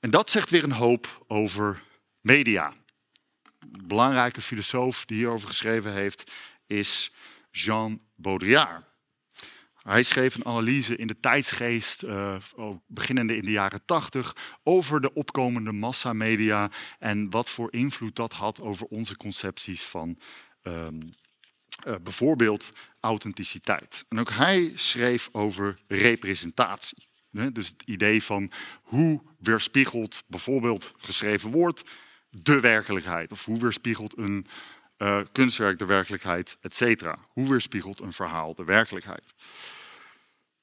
En 0.00 0.10
dat 0.10 0.30
zegt 0.30 0.50
weer 0.50 0.64
een 0.64 0.72
hoop 0.72 1.24
over 1.26 1.82
media. 2.20 2.74
Een 3.58 3.86
belangrijke 3.86 4.40
filosoof 4.40 5.04
die 5.04 5.16
hierover 5.16 5.48
geschreven 5.48 5.92
heeft 5.92 6.32
is 6.66 7.10
Jean 7.50 8.00
Baudrillard. 8.14 8.89
Hij 9.82 10.02
schreef 10.02 10.34
een 10.34 10.44
analyse 10.46 10.96
in 10.96 11.06
de 11.06 11.20
tijdsgeest, 11.20 12.02
uh, 12.02 12.36
beginnende 12.86 13.36
in 13.36 13.44
de 13.44 13.50
jaren 13.50 13.84
tachtig, 13.84 14.36
over 14.62 15.00
de 15.00 15.12
opkomende 15.12 15.72
massamedia 15.72 16.70
en 16.98 17.30
wat 17.30 17.50
voor 17.50 17.72
invloed 17.72 18.16
dat 18.16 18.32
had 18.32 18.60
over 18.60 18.86
onze 18.86 19.16
concepties 19.16 19.82
van 19.82 20.18
um, 20.62 21.10
uh, 21.86 21.94
bijvoorbeeld 22.02 22.72
authenticiteit. 23.00 24.06
En 24.08 24.18
ook 24.18 24.30
hij 24.30 24.72
schreef 24.74 25.28
over 25.32 25.78
representatie. 25.86 27.08
Dus 27.30 27.68
het 27.68 27.82
idee 27.84 28.22
van 28.22 28.50
hoe 28.82 29.22
weerspiegelt 29.38 30.22
bijvoorbeeld 30.26 30.94
geschreven 30.96 31.50
woord 31.50 31.84
de 32.30 32.60
werkelijkheid? 32.60 33.32
Of 33.32 33.44
hoe 33.44 33.58
weerspiegelt 33.58 34.18
een 34.18 34.46
uh, 35.02 35.20
kunstwerk 35.32 35.78
de 35.78 35.84
werkelijkheid, 35.84 36.56
et 36.60 36.74
cetera? 36.74 37.18
Hoe 37.28 37.48
weerspiegelt 37.48 38.00
een 38.00 38.12
verhaal 38.12 38.54
de 38.54 38.64
werkelijkheid? 38.64 39.34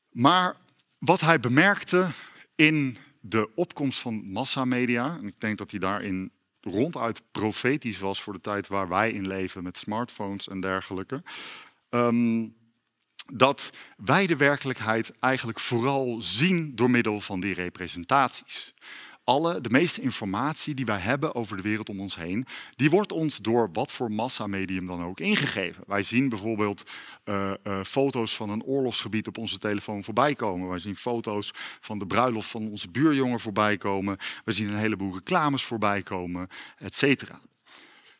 Maar 0.09 0.55
wat 0.99 1.21
hij 1.21 1.39
bemerkte 1.39 2.07
in 2.55 2.97
de 3.19 3.55
opkomst 3.55 3.99
van 3.99 4.31
massamedia, 4.31 5.17
en 5.17 5.27
ik 5.27 5.39
denk 5.39 5.57
dat 5.57 5.71
hij 5.71 5.79
daarin 5.79 6.31
ronduit 6.61 7.21
profetisch 7.31 7.99
was 7.99 8.21
voor 8.21 8.33
de 8.33 8.41
tijd 8.41 8.67
waar 8.67 8.87
wij 8.87 9.11
in 9.11 9.27
leven 9.27 9.63
met 9.63 9.77
smartphones 9.77 10.47
en 10.47 10.61
dergelijke, 10.61 11.23
um, 11.89 12.55
dat 13.33 13.71
wij 13.97 14.27
de 14.27 14.35
werkelijkheid 14.35 15.11
eigenlijk 15.19 15.59
vooral 15.59 16.21
zien 16.21 16.75
door 16.75 16.89
middel 16.89 17.21
van 17.21 17.39
die 17.39 17.53
representaties 17.53 18.73
alle, 19.27 19.61
de 19.61 19.69
meeste 19.69 20.01
informatie 20.01 20.73
die 20.73 20.85
wij 20.85 20.99
hebben 20.99 21.35
over 21.35 21.55
de 21.55 21.63
wereld 21.63 21.89
om 21.89 21.99
ons 21.99 22.15
heen, 22.15 22.45
die 22.75 22.89
wordt 22.89 23.11
ons 23.11 23.37
door 23.37 23.69
wat 23.73 23.91
voor 23.91 24.11
massamedium 24.11 24.85
dan 24.85 25.03
ook 25.03 25.19
ingegeven. 25.19 25.83
Wij 25.87 26.03
zien 26.03 26.29
bijvoorbeeld 26.29 26.83
uh, 27.25 27.51
uh, 27.63 27.83
foto's 27.83 28.35
van 28.35 28.49
een 28.49 28.63
oorlogsgebied 28.63 29.27
op 29.27 29.37
onze 29.37 29.59
telefoon 29.59 30.03
voorbij 30.03 30.35
komen. 30.35 30.69
Wij 30.69 30.77
zien 30.77 30.95
foto's 30.95 31.51
van 31.79 31.99
de 31.99 32.05
bruiloft 32.05 32.49
van 32.49 32.69
onze 32.69 32.89
buurjongen 32.89 33.39
voorbij 33.39 33.77
komen. 33.77 34.17
We 34.45 34.51
zien 34.51 34.67
een 34.67 34.77
heleboel 34.77 35.13
reclames 35.13 35.63
voorbij 35.63 36.03
komen, 36.03 36.47
et 36.77 36.93
cetera. 36.93 37.41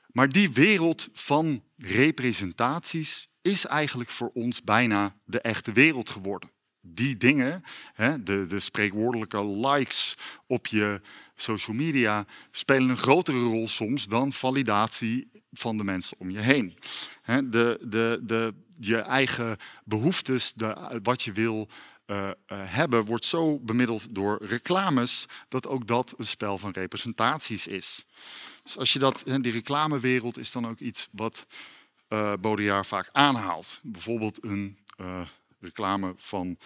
Maar 0.08 0.30
die 0.30 0.52
wereld 0.52 1.10
van 1.14 1.64
representaties 1.78 3.30
is 3.42 3.66
eigenlijk 3.66 4.10
voor 4.10 4.32
ons 4.34 4.64
bijna 4.64 5.16
de 5.26 5.42
echte 5.42 5.72
wereld 5.72 6.10
geworden 6.10 6.56
die 6.94 7.18
dingen, 7.18 7.64
hè, 7.94 8.24
de, 8.24 8.46
de 8.46 8.60
spreekwoordelijke 8.60 9.46
likes 9.46 10.18
op 10.48 10.68
je 10.68 11.02
social 11.36 11.76
media, 11.76 12.26
spelen 12.52 12.90
een 12.90 12.98
grotere 12.98 13.40
rol 13.40 13.68
soms 13.68 14.06
dan 14.06 14.34
validatie 14.34 15.30
van 15.52 15.78
de 15.78 15.84
mensen 15.84 16.18
om 16.20 16.30
je 16.30 16.40
heen. 16.40 16.78
Hè, 17.22 17.50
de, 17.50 17.80
de, 17.82 18.20
de, 18.24 18.54
je 18.74 18.98
eigen 18.98 19.58
behoeftes, 19.84 20.54
wat 21.04 21.24
je 21.24 21.32
wil 21.32 21.70
uh, 22.08 22.18
uh, 22.28 22.32
hebben, 22.48 23.06
wordt 23.06 23.26
zo 23.26 23.60
bemiddeld 23.60 24.16
door 24.16 24.46
reclames 24.46 25.26
dat 25.50 25.68
ook 25.68 25.88
dat 25.88 26.14
een 26.18 26.26
spel 26.26 26.58
van 26.58 26.72
representaties 26.72 27.68
is. 27.68 28.06
Dus 28.64 28.78
als 28.78 28.94
je 28.94 29.00
dat, 29.00 29.24
die 29.42 29.52
reclamewereld 29.52 30.38
is 30.38 30.52
dan 30.52 30.68
ook 30.68 30.80
iets 30.80 31.08
wat 31.12 31.48
uh, 32.10 32.34
Baudrillard 32.40 32.88
vaak 32.88 33.10
aanhaalt. 33.12 33.80
Bijvoorbeeld 33.84 34.44
een 34.44 34.78
reclame 35.68 36.14
van 36.18 36.58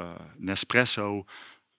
uh, 0.00 0.10
Nespresso, 0.36 1.24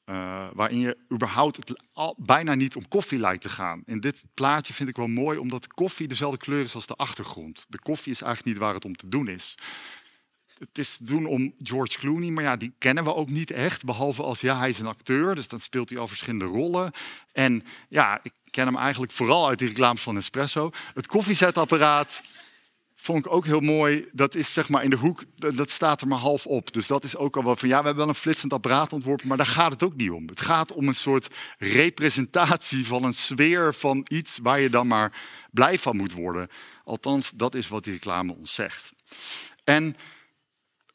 uh, 0.05 0.47
waarin 0.53 0.79
je 0.79 0.97
überhaupt 1.13 1.73
bijna 2.17 2.53
niet 2.53 2.75
om 2.75 2.87
koffie 2.87 3.19
lijkt 3.19 3.41
te 3.41 3.49
gaan. 3.49 3.81
In 3.85 3.99
dit 3.99 4.23
plaatje 4.33 4.73
vind 4.73 4.89
ik 4.89 4.95
wel 4.95 5.07
mooi, 5.07 5.37
omdat 5.37 5.67
koffie 5.67 6.07
dezelfde 6.07 6.37
kleur 6.37 6.63
is 6.63 6.75
als 6.75 6.87
de 6.87 6.95
achtergrond. 6.95 7.65
De 7.69 7.79
koffie 7.79 8.11
is 8.11 8.21
eigenlijk 8.21 8.53
niet 8.53 8.63
waar 8.65 8.73
het 8.73 8.85
om 8.85 8.95
te 8.95 9.07
doen 9.07 9.27
is. 9.27 9.55
Het 10.57 10.77
is 10.77 10.97
te 10.97 11.03
doen 11.03 11.25
om 11.25 11.53
George 11.57 11.97
Clooney, 11.97 12.29
maar 12.29 12.43
ja, 12.43 12.55
die 12.55 12.73
kennen 12.77 13.03
we 13.03 13.15
ook 13.15 13.29
niet 13.29 13.51
echt. 13.51 13.85
Behalve 13.85 14.23
als, 14.23 14.41
ja, 14.41 14.57
hij 14.57 14.69
is 14.69 14.79
een 14.79 14.87
acteur, 14.87 15.35
dus 15.35 15.47
dan 15.47 15.59
speelt 15.59 15.89
hij 15.89 15.99
al 15.99 16.07
verschillende 16.07 16.45
rollen. 16.45 16.91
En 17.31 17.63
ja, 17.89 18.19
ik 18.23 18.33
ken 18.49 18.65
hem 18.65 18.77
eigenlijk 18.77 19.11
vooral 19.11 19.47
uit 19.47 19.59
die 19.59 19.67
reclames 19.67 20.01
van 20.01 20.13
Nespresso. 20.13 20.71
Het 20.93 21.07
koffiezetapparaat 21.07 22.21
vond 23.05 23.25
ik 23.25 23.31
ook 23.31 23.45
heel 23.45 23.59
mooi. 23.59 24.07
Dat 24.11 24.35
is 24.35 24.53
zeg 24.53 24.69
maar 24.69 24.83
in 24.83 24.89
de 24.89 24.95
hoek, 24.95 25.23
dat 25.35 25.69
staat 25.69 26.01
er 26.01 26.07
maar 26.07 26.19
half 26.19 26.45
op. 26.45 26.73
Dus 26.73 26.87
dat 26.87 27.03
is 27.03 27.17
ook 27.17 27.37
al 27.37 27.43
wel 27.43 27.55
van 27.55 27.69
ja, 27.69 27.79
we 27.79 27.85
hebben 27.85 28.05
wel 28.05 28.13
een 28.13 28.19
flitsend 28.19 28.53
apparaat 28.53 28.93
ontworpen, 28.93 29.27
maar 29.27 29.37
daar 29.37 29.45
gaat 29.45 29.71
het 29.71 29.83
ook 29.83 29.95
niet 29.95 30.09
om. 30.09 30.27
Het 30.27 30.41
gaat 30.41 30.71
om 30.71 30.87
een 30.87 30.95
soort 30.95 31.35
representatie 31.57 32.85
van 32.85 33.03
een 33.03 33.13
sfeer 33.13 33.73
van 33.73 34.05
iets 34.07 34.39
waar 34.41 34.59
je 34.59 34.69
dan 34.69 34.87
maar 34.87 35.21
blij 35.51 35.77
van 35.77 35.95
moet 35.95 36.13
worden. 36.13 36.47
Althans, 36.83 37.31
dat 37.31 37.55
is 37.55 37.67
wat 37.67 37.83
die 37.83 37.93
reclame 37.93 38.35
ons 38.35 38.53
zegt. 38.53 38.93
En 39.63 39.95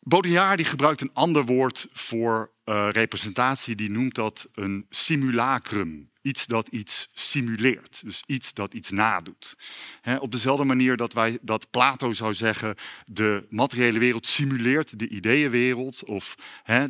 Baudrillard 0.01 0.57
die 0.57 0.67
gebruikt 0.67 1.01
een 1.01 1.11
ander 1.13 1.45
woord 1.45 1.87
voor 1.93 2.51
uh, 2.71 2.89
representatie, 2.91 3.75
die 3.75 3.91
noemt 3.91 4.15
dat 4.15 4.49
een 4.55 4.87
simulacrum. 4.89 6.09
Iets 6.23 6.47
dat 6.47 6.69
iets 6.69 7.09
simuleert, 7.13 8.01
dus 8.05 8.23
iets 8.27 8.55
dat 8.55 8.75
iets 8.75 8.91
nadoet. 8.91 9.57
op 10.19 10.33
dezelfde 10.33 10.65
manier 10.65 10.97
dat, 10.97 11.13
wij, 11.13 11.39
dat 11.43 11.71
Plato 11.71 12.13
zou 12.13 12.35
zeggen, 12.35 12.75
de 13.07 13.47
materiële 13.49 13.99
wereld 13.99 14.27
simuleert 14.27 14.99
de 14.99 15.09
ideeënwereld, 15.09 16.05
of 16.05 16.35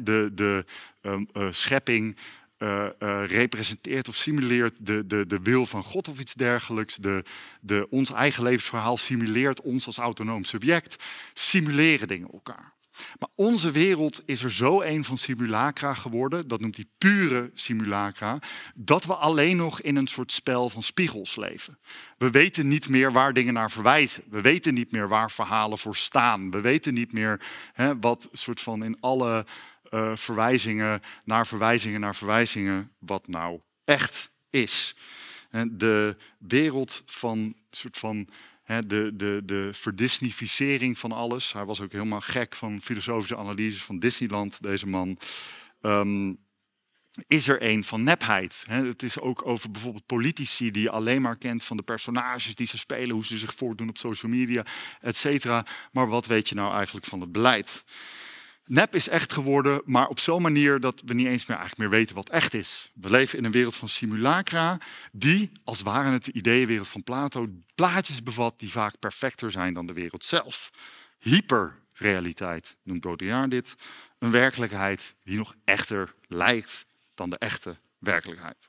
de, 0.00 0.30
de 0.34 0.64
um, 1.02 1.28
uh, 1.32 1.46
schepping 1.50 2.16
uh, 2.58 2.86
representeert 3.26 4.08
of 4.08 4.16
simuleert 4.16 4.74
de, 4.78 5.06
de, 5.06 5.26
de 5.26 5.40
wil 5.42 5.66
van 5.66 5.84
God 5.84 6.08
of 6.08 6.20
iets 6.20 6.34
dergelijks. 6.34 6.96
De, 6.96 7.24
de, 7.60 7.86
ons 7.90 8.12
eigen 8.12 8.42
levensverhaal 8.42 8.96
simuleert 8.96 9.60
ons 9.60 9.86
als 9.86 9.96
autonoom 9.96 10.44
subject. 10.44 11.04
Simuleren 11.34 12.08
dingen 12.08 12.30
elkaar. 12.32 12.72
Maar 13.18 13.28
onze 13.34 13.70
wereld 13.70 14.22
is 14.26 14.42
er 14.42 14.52
zo 14.52 14.80
een 14.80 15.04
van 15.04 15.18
simulacra 15.18 15.94
geworden, 15.94 16.48
dat 16.48 16.60
noemt 16.60 16.76
hij 16.76 16.86
pure 16.98 17.50
simulacra, 17.54 18.38
dat 18.74 19.04
we 19.04 19.14
alleen 19.14 19.56
nog 19.56 19.80
in 19.80 19.96
een 19.96 20.06
soort 20.06 20.32
spel 20.32 20.70
van 20.70 20.82
spiegels 20.82 21.36
leven. 21.36 21.78
We 22.18 22.30
weten 22.30 22.68
niet 22.68 22.88
meer 22.88 23.12
waar 23.12 23.32
dingen 23.32 23.54
naar 23.54 23.70
verwijzen. 23.70 24.22
We 24.30 24.40
weten 24.40 24.74
niet 24.74 24.92
meer 24.92 25.08
waar 25.08 25.30
verhalen 25.30 25.78
voor 25.78 25.96
staan. 25.96 26.50
We 26.50 26.60
weten 26.60 26.94
niet 26.94 27.12
meer 27.12 27.40
hè, 27.72 27.98
wat 27.98 28.28
soort 28.32 28.60
van 28.60 28.84
in 28.84 29.00
alle 29.00 29.46
uh, 29.90 30.16
verwijzingen 30.16 31.02
naar 31.24 31.46
verwijzingen 31.46 32.00
naar 32.00 32.16
verwijzingen, 32.16 32.92
wat 32.98 33.28
nou 33.28 33.60
echt 33.84 34.30
is. 34.50 34.96
De 35.70 36.16
wereld 36.38 37.02
van 37.06 37.54
soort 37.70 37.96
van 37.96 38.28
de, 38.78 39.10
de, 39.14 39.42
de 39.44 39.68
verdisnificering 39.72 40.98
van 40.98 41.12
alles. 41.12 41.52
Hij 41.52 41.64
was 41.64 41.80
ook 41.80 41.92
helemaal 41.92 42.20
gek 42.20 42.56
van 42.56 42.80
filosofische 42.82 43.36
analyses 43.36 43.82
van 43.82 43.98
Disneyland, 43.98 44.62
deze 44.62 44.86
man. 44.86 45.18
Um, 45.80 46.38
is 47.26 47.48
er 47.48 47.62
een 47.62 47.84
van 47.84 48.02
nepheid. 48.02 48.64
Het 48.68 49.02
is 49.02 49.20
ook 49.20 49.46
over 49.46 49.70
bijvoorbeeld 49.70 50.06
politici 50.06 50.70
die 50.70 50.82
je 50.82 50.90
alleen 50.90 51.22
maar 51.22 51.36
kent 51.36 51.64
van 51.64 51.76
de 51.76 51.82
personages 51.82 52.54
die 52.54 52.66
ze 52.66 52.78
spelen, 52.78 53.10
hoe 53.10 53.24
ze 53.24 53.38
zich 53.38 53.54
voordoen 53.54 53.88
op 53.88 53.98
social 53.98 54.32
media, 54.32 54.66
et 55.00 55.16
cetera. 55.16 55.66
Maar 55.92 56.08
wat 56.08 56.26
weet 56.26 56.48
je 56.48 56.54
nou 56.54 56.74
eigenlijk 56.74 57.06
van 57.06 57.20
het 57.20 57.32
beleid? 57.32 57.84
Nep 58.70 58.94
is 58.94 59.08
echt 59.08 59.32
geworden, 59.32 59.82
maar 59.84 60.08
op 60.08 60.20
zo'n 60.20 60.42
manier 60.42 60.80
dat 60.80 61.02
we 61.04 61.14
niet 61.14 61.26
eens 61.26 61.46
meer, 61.46 61.56
eigenlijk 61.56 61.88
meer 61.88 61.98
weten 61.98 62.14
wat 62.14 62.28
echt 62.28 62.54
is. 62.54 62.90
We 62.94 63.10
leven 63.10 63.38
in 63.38 63.44
een 63.44 63.50
wereld 63.50 63.74
van 63.74 63.88
simulacra, 63.88 64.78
die, 65.12 65.52
als 65.64 65.82
waren 65.82 66.12
het 66.12 66.24
de 66.24 66.32
ideeënwereld 66.32 66.88
van 66.88 67.02
Plato, 67.02 67.48
plaatjes 67.74 68.22
bevat 68.22 68.58
die 68.58 68.70
vaak 68.70 68.98
perfecter 68.98 69.50
zijn 69.50 69.74
dan 69.74 69.86
de 69.86 69.92
wereld 69.92 70.24
zelf. 70.24 70.70
Hyperrealiteit 71.18 72.76
noemt 72.82 73.00
Baudrillard 73.00 73.50
dit. 73.50 73.74
Een 74.18 74.30
werkelijkheid 74.30 75.14
die 75.24 75.36
nog 75.36 75.54
echter 75.64 76.14
lijkt 76.26 76.86
dan 77.14 77.30
de 77.30 77.38
echte 77.38 77.76
werkelijkheid. 77.98 78.68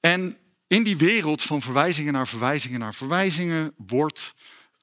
En 0.00 0.38
in 0.66 0.82
die 0.82 0.96
wereld 0.96 1.42
van 1.42 1.62
verwijzingen 1.62 2.12
naar 2.12 2.28
verwijzingen 2.28 2.80
naar 2.80 2.94
verwijzingen 2.94 3.74
wordt 3.76 4.34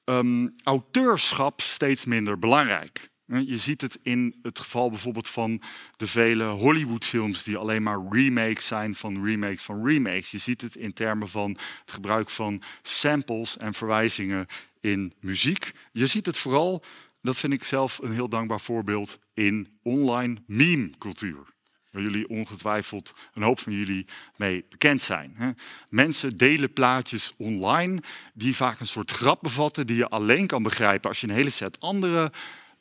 um, 0.04 0.54
auteurschap 0.62 1.60
steeds 1.60 2.04
minder 2.04 2.38
belangrijk. 2.38 3.10
Je 3.38 3.56
ziet 3.56 3.80
het 3.80 3.98
in 4.02 4.34
het 4.42 4.58
geval 4.58 4.90
bijvoorbeeld 4.90 5.28
van 5.28 5.62
de 5.96 6.06
vele 6.06 6.44
Hollywoodfilms 6.44 7.42
die 7.42 7.56
alleen 7.56 7.82
maar 7.82 7.98
remakes 8.10 8.66
zijn 8.66 8.94
van 8.94 9.24
remakes 9.24 9.62
van 9.62 9.86
remakes. 9.86 10.30
Je 10.30 10.38
ziet 10.38 10.60
het 10.60 10.74
in 10.74 10.92
termen 10.92 11.28
van 11.28 11.50
het 11.80 11.92
gebruik 11.92 12.30
van 12.30 12.62
samples 12.82 13.56
en 13.56 13.74
verwijzingen 13.74 14.46
in 14.80 15.12
muziek. 15.20 15.72
Je 15.92 16.06
ziet 16.06 16.26
het 16.26 16.36
vooral, 16.36 16.84
dat 17.22 17.38
vind 17.38 17.52
ik 17.52 17.64
zelf 17.64 17.98
een 18.02 18.12
heel 18.12 18.28
dankbaar 18.28 18.60
voorbeeld, 18.60 19.18
in 19.34 19.78
online 19.82 20.36
meme-cultuur. 20.46 21.48
Waar 21.90 22.02
jullie 22.02 22.28
ongetwijfeld 22.28 23.14
een 23.34 23.42
hoop 23.42 23.58
van 23.58 23.72
jullie 23.72 24.06
mee 24.36 24.64
bekend 24.68 25.02
zijn. 25.02 25.56
Mensen 25.88 26.36
delen 26.36 26.72
plaatjes 26.72 27.34
online 27.36 28.02
die 28.34 28.56
vaak 28.56 28.80
een 28.80 28.86
soort 28.86 29.10
grap 29.10 29.42
bevatten 29.42 29.86
die 29.86 29.96
je 29.96 30.08
alleen 30.08 30.46
kan 30.46 30.62
begrijpen 30.62 31.08
als 31.08 31.20
je 31.20 31.26
een 31.26 31.34
hele 31.34 31.50
set 31.50 31.80
andere 31.80 32.32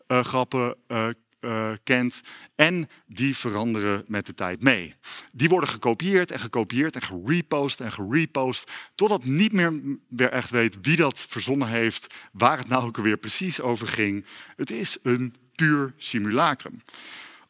grappen 0.10 0.76
uh, 0.88 1.08
uh, 1.42 1.72
kent. 1.84 2.22
En 2.56 2.90
die 3.06 3.38
veranderen 3.38 4.04
met 4.08 4.26
de 4.26 4.34
tijd 4.34 4.62
mee. 4.62 4.96
Die 5.32 5.50
worden 5.50 5.70
gekopieerd 5.70 6.32
en 6.32 6.40
gekopieerd 6.40 6.96
en 6.96 7.02
gerepost 7.02 7.80
en 7.80 7.92
gerepost. 7.92 8.72
Totdat 8.96 9.26
niet 9.26 9.52
meer 9.52 9.82
weer 10.10 10.30
echt 10.30 10.50
weet 10.50 10.78
wie 10.82 10.96
dat 10.96 11.20
verzonnen 11.20 11.68
heeft. 11.68 12.14
Waar 12.32 12.58
het 12.58 12.68
nou 12.68 12.86
ook 12.86 12.98
weer 12.98 13.18
precies 13.18 13.62
over 13.62 13.88
ging. 13.88 14.26
Het 14.56 14.72
is 14.72 14.98
een 15.04 15.36
puur 15.56 15.94
simulacrum. 15.98 16.82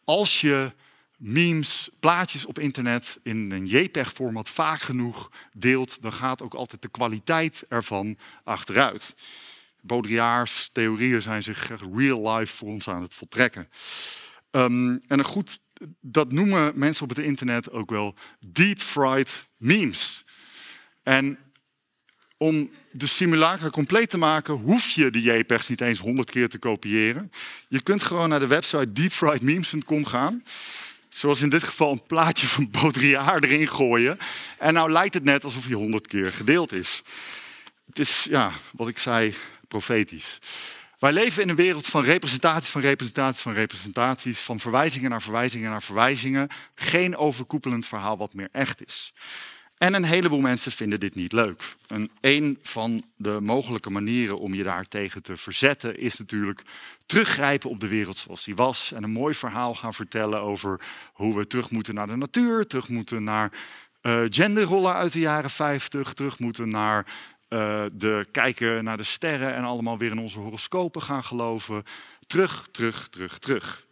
Als 0.03 0.41
je 0.41 0.72
memes, 1.18 1.89
plaatjes 1.99 2.45
op 2.45 2.60
internet 2.60 3.20
in 3.24 3.51
een 3.51 3.68
JPEG-format 3.68 4.49
vaak 4.49 4.80
genoeg 4.80 5.32
deelt, 5.53 6.01
dan 6.01 6.14
gaat 6.14 6.41
ook 6.41 6.53
altijd 6.53 6.82
de 6.82 6.89
kwaliteit 6.89 7.66
ervan 7.68 8.18
achteruit. 8.43 9.16
Baudrillards 9.82 10.70
theorieën 10.72 11.22
zijn 11.22 11.44
zich 11.44 11.70
real 11.94 12.36
life 12.36 12.56
voor 12.56 12.68
ons 12.68 12.88
aan 12.88 13.02
het 13.02 13.14
voltrekken. 13.14 13.70
Um, 14.52 15.02
en 15.08 15.20
een 15.20 15.26
goed, 15.26 15.60
dat 16.02 16.32
noemen 16.32 16.72
mensen 16.76 17.04
op 17.04 17.10
het 17.10 17.20
internet 17.20 17.72
ook 17.72 17.90
wel 17.90 18.16
deep 18.40 18.80
fried 18.80 19.50
memes. 19.58 20.26
En 21.04 21.38
om 22.38 22.72
de 22.92 23.08
simulacra 23.08 23.70
compleet 23.70 24.10
te 24.10 24.18
maken, 24.18 24.54
hoef 24.54 24.90
je 24.90 25.10
de 25.10 25.22
JPEGs 25.22 25.68
niet 25.68 25.82
eens 25.82 26.00
honderd 26.00 26.30
keer 26.30 26.50
te 26.50 26.60
kopiëren. 26.60 27.32
Je 27.68 27.82
kunt 27.82 28.04
gewoon 28.04 28.30
naar 28.30 28.40
de 28.40 28.48
website 28.48 28.92
deepfriedmemes.com 28.92 30.06
gaan. 30.06 30.44
Zoals 31.10 31.42
in 31.42 31.50
dit 31.50 31.64
geval 31.64 31.92
een 31.92 32.06
plaatje 32.06 32.48
van 32.48 32.70
Baudrillard 32.72 33.44
erin 33.44 33.68
gooien. 33.68 34.18
En 34.58 34.74
nou 34.74 34.92
lijkt 34.92 35.14
het 35.14 35.24
net 35.24 35.44
alsof 35.44 35.68
je 35.68 35.76
honderd 35.76 36.08
keer 36.08 36.32
gedeeld 36.32 36.72
is. 36.72 37.02
Het 37.86 38.00
is, 38.00 38.28
ja, 38.30 38.52
wat 38.72 38.88
ik 38.88 39.00
zei, 39.00 39.36
profetisch. 39.70 40.40
Wij 41.00 41.12
leven 41.12 41.42
in 41.42 41.50
een 41.50 41.56
wereld 41.56 41.86
van 41.86 42.04
representaties, 42.04 42.70
van 42.70 42.82
representaties, 42.82 43.42
van 43.42 43.54
representaties, 43.54 44.40
van 44.40 44.60
verwijzingen 44.60 45.10
naar 45.10 45.22
verwijzingen 45.22 45.70
naar 45.70 45.84
verwijzingen. 45.84 46.48
Geen 46.76 47.18
overkoepelend 47.18 47.86
verhaal 47.86 48.18
wat 48.18 48.34
meer 48.34 48.50
echt 48.52 48.86
is. 48.86 49.14
En 49.78 49.94
een 49.94 50.04
heleboel 50.04 50.40
mensen 50.40 50.72
vinden 50.72 51.00
dit 51.00 51.16
niet 51.16 51.32
leuk. 51.32 51.76
En 51.88 52.10
een 52.22 52.60
van 52.62 53.04
de 53.16 53.40
mogelijke 53.42 53.90
manieren 53.90 54.40
om 54.40 54.54
je 54.54 54.64
daartegen 54.64 55.24
te 55.24 55.38
verzetten 55.38 56.00
is 56.00 56.18
natuurlijk 56.18 56.62
teruggrijpen 57.06 57.70
op 57.70 57.80
de 57.80 57.88
wereld 57.88 58.18
zoals 58.18 58.44
die 58.44 58.56
was. 58.56 58.92
En 58.92 59.04
een 59.04 59.12
mooi 59.12 59.34
verhaal 59.34 59.76
gaan 59.76 59.94
vertellen 59.94 60.42
over 60.42 60.82
hoe 61.14 61.36
we 61.38 61.48
terug 61.48 61.72
moeten 61.72 61.94
naar 61.94 62.08
de 62.08 62.16
natuur, 62.16 62.68
terug 62.68 62.90
moeten 62.90 63.24
naar 63.24 63.52
uh, 64.02 64.22
genderrollen 64.30 64.94
uit 64.94 65.14
de 65.14 65.20
jaren 65.20 65.50
50, 65.50 66.14
terug 66.14 66.40
moeten 66.40 66.70
naar 66.70 67.06
uh, 67.50 67.86
de 67.93 68.28
kijken 68.32 68.84
naar 68.84 68.97
de 68.97 69.04
sterren 69.04 69.54
en 69.54 69.64
allemaal 69.64 69.97
weer 69.97 70.12
in 70.12 70.20
onze 70.20 70.39
horoscopen 70.39 71.02
gaan 71.02 71.24
geloven. 71.24 71.84
Terug, 72.28 72.68
terug, 72.72 73.08
terug, 73.10 73.39
terug. 73.39 73.86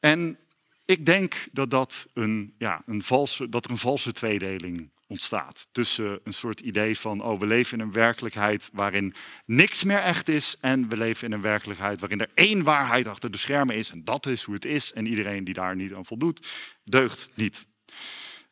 En 0.00 0.38
ik 0.84 1.06
denk 1.06 1.34
dat, 1.52 1.70
dat, 1.70 2.06
een, 2.14 2.54
ja, 2.58 2.82
een 2.86 3.02
valse, 3.02 3.48
dat 3.48 3.64
er 3.64 3.70
een 3.70 3.78
valse 3.78 4.12
tweedeling 4.12 4.90
ontstaat. 5.06 5.68
Tussen 5.72 6.20
een 6.24 6.32
soort 6.32 6.60
idee 6.60 6.98
van, 6.98 7.22
oh, 7.22 7.40
we 7.40 7.46
leven 7.46 7.78
in 7.78 7.84
een 7.84 7.92
werkelijkheid 7.92 8.70
waarin 8.72 9.14
niks 9.44 9.84
meer 9.84 9.98
echt 9.98 10.28
is. 10.28 10.56
En 10.60 10.88
we 10.88 10.96
leven 10.96 11.26
in 11.26 11.32
een 11.32 11.40
werkelijkheid 11.40 12.00
waarin 12.00 12.20
er 12.20 12.30
één 12.34 12.62
waarheid 12.62 13.06
achter 13.06 13.30
de 13.30 13.38
schermen 13.38 13.76
is. 13.76 13.90
En 13.90 14.04
dat 14.04 14.26
is 14.26 14.42
hoe 14.42 14.54
het 14.54 14.64
is. 14.64 14.92
En 14.92 15.06
iedereen 15.06 15.44
die 15.44 15.54
daar 15.54 15.76
niet 15.76 15.94
aan 15.94 16.04
voldoet, 16.04 16.48
deugt 16.84 17.30
niet. 17.34 17.66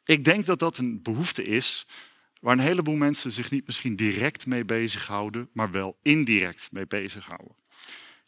Ik 0.05 0.25
denk 0.25 0.47
dat 0.47 0.59
dat 0.59 0.79
een 0.79 1.03
behoefte 1.03 1.45
is 1.45 1.87
Waar 2.41 2.53
een 2.53 2.59
heleboel 2.59 2.97
mensen 2.97 3.33
zich 3.33 3.51
niet 3.51 3.67
misschien 3.67 3.97
direct 3.97 4.47
mee 4.47 4.65
bezighouden, 4.65 5.49
maar 5.53 5.71
wel 5.71 5.97
indirect 6.03 6.69
mee 6.73 6.87
bezighouden. 6.87 7.57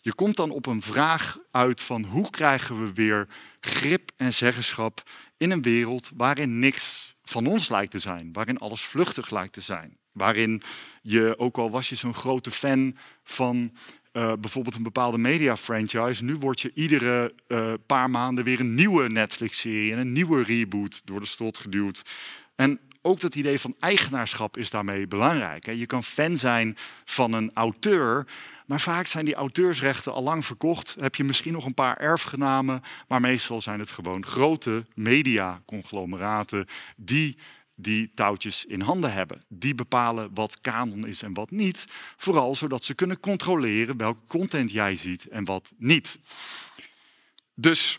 Je 0.01 0.15
komt 0.15 0.37
dan 0.37 0.51
op 0.51 0.67
een 0.67 0.83
vraag 0.83 1.39
uit 1.51 1.81
van 1.81 2.05
hoe 2.05 2.31
krijgen 2.31 2.85
we 2.85 2.93
weer 2.93 3.29
grip 3.61 4.11
en 4.17 4.33
zeggenschap 4.33 5.03
in 5.37 5.51
een 5.51 5.63
wereld 5.63 6.11
waarin 6.17 6.59
niks 6.59 7.15
van 7.23 7.47
ons 7.47 7.69
lijkt 7.69 7.91
te 7.91 7.99
zijn, 7.99 8.33
waarin 8.33 8.59
alles 8.59 8.83
vluchtig 8.83 9.31
lijkt 9.31 9.53
te 9.53 9.61
zijn, 9.61 9.97
waarin 10.13 10.63
je, 11.03 11.35
ook 11.39 11.59
al 11.59 11.71
was 11.71 11.89
je 11.89 11.95
zo'n 11.95 12.15
grote 12.15 12.51
fan 12.51 12.97
van 13.25 13.73
uh, 14.13 14.33
bijvoorbeeld 14.41 14.77
een 14.77 14.83
bepaalde 14.83 15.19
media 15.19 15.57
franchise, 15.57 16.25
nu 16.25 16.37
word 16.37 16.61
je 16.61 16.71
iedere 16.75 17.35
uh, 17.49 17.73
paar 17.87 18.11
maanden 18.11 18.45
weer 18.45 18.61
een 18.61 18.75
nieuwe 18.75 19.09
Netflix-serie 19.09 19.93
en 19.93 19.99
een 19.99 20.13
nieuwe 20.13 20.43
reboot 20.43 21.03
door 21.05 21.21
de 21.21 21.27
strot 21.27 21.59
geduwd. 21.59 22.03
En 22.57 22.81
ook 23.03 23.20
dat 23.20 23.34
idee 23.34 23.61
van 23.61 23.74
eigenaarschap 23.78 24.57
is 24.57 24.70
daarmee 24.70 25.07
belangrijk. 25.07 25.66
Je 25.66 25.86
kan 25.86 26.05
fan 26.05 26.36
zijn 26.36 26.76
van 27.05 27.32
een 27.32 27.51
auteur, 27.55 28.26
maar 28.66 28.80
vaak 28.80 29.07
zijn 29.07 29.24
die 29.24 29.34
auteursrechten 29.34 30.12
al 30.12 30.22
lang 30.22 30.44
verkocht. 30.44 30.96
Heb 31.01 31.14
je 31.14 31.24
misschien 31.24 31.53
nog 31.53 31.64
een 31.64 31.74
paar 31.74 31.96
erfgenamen, 31.96 32.82
maar 33.09 33.20
meestal 33.20 33.61
zijn 33.61 33.80
het 33.80 33.90
gewoon 33.90 34.26
grote 34.26 34.86
mediaconglomeraten 34.94 36.66
die 36.96 37.36
die 37.82 38.11
touwtjes 38.14 38.64
in 38.64 38.80
handen 38.80 39.12
hebben. 39.12 39.42
Die 39.48 39.74
bepalen 39.74 40.30
wat 40.34 40.61
kanon 40.61 41.07
is 41.07 41.22
en 41.22 41.34
wat 41.34 41.51
niet. 41.51 41.84
Vooral 42.16 42.55
zodat 42.55 42.84
ze 42.84 42.94
kunnen 42.94 43.20
controleren 43.20 43.96
welke 43.96 44.26
content 44.26 44.72
jij 44.72 44.96
ziet 44.96 45.28
en 45.28 45.44
wat 45.44 45.72
niet. 45.78 46.18
Dus 47.55 47.98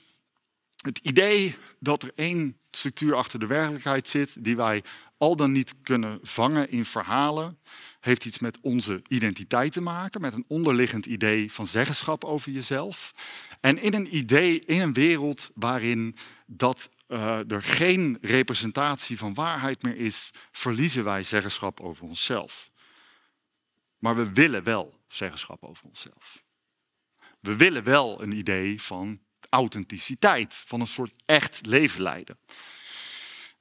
het 0.82 0.98
idee 0.98 1.56
dat 1.80 2.04
er 2.04 2.12
één 2.16 2.58
structuur 2.72 3.16
achter 3.16 3.40
de 3.40 3.48
werkelijkheid 3.48 4.08
zit, 4.08 4.44
die 4.44 4.56
wij 4.56 4.84
al 5.18 5.36
dan 5.36 5.52
niet 5.52 5.76
kunnen 5.82 6.20
vangen 6.22 6.72
in 6.72 6.86
verhalen, 6.86 7.60
heeft 8.00 8.26
iets 8.26 8.40
met 8.40 8.58
onze 8.62 9.02
identiteit 9.08 9.74
te 9.74 9.82
maken, 9.82 10.22
met 10.22 10.34
een 10.34 10.46
onderliggend 10.48 11.06
idee 11.06 11.52
van 11.52 11.68
zeggenschap 11.68 12.24
over 12.24 12.52
jezelf. 12.52 13.14
En 13.60 13.82
in 13.82 13.94
een 13.94 14.16
idee, 14.16 14.60
in 14.60 14.82
een 14.82 14.94
wereld 14.94 15.50
waarin 15.54 16.16
dat 16.46 16.90
uh, 17.08 17.52
er 17.52 17.64
geen 17.64 18.18
representatie 18.22 19.18
van 19.18 19.34
waarheid 19.34 19.84
meer 19.84 19.96
is, 19.96 20.32
verliezen 20.52 21.04
wij 21.04 21.24
zeggenschap 21.24 21.80
over 21.80 22.04
onszelf. 22.04 22.72
Maar 23.98 24.16
we 24.16 24.32
willen 24.32 24.64
wel 24.64 25.00
zeggenschap 25.08 25.64
over 25.64 25.86
onszelf. 25.86 26.44
We 27.40 27.56
willen 27.56 27.84
wel 27.84 28.22
een 28.22 28.32
idee 28.32 28.82
van 28.82 29.20
authenticiteit, 29.52 30.64
van 30.66 30.80
een 30.80 30.88
soort 30.88 31.16
echt 31.26 31.66
leven 31.66 32.02
leiden. 32.02 32.38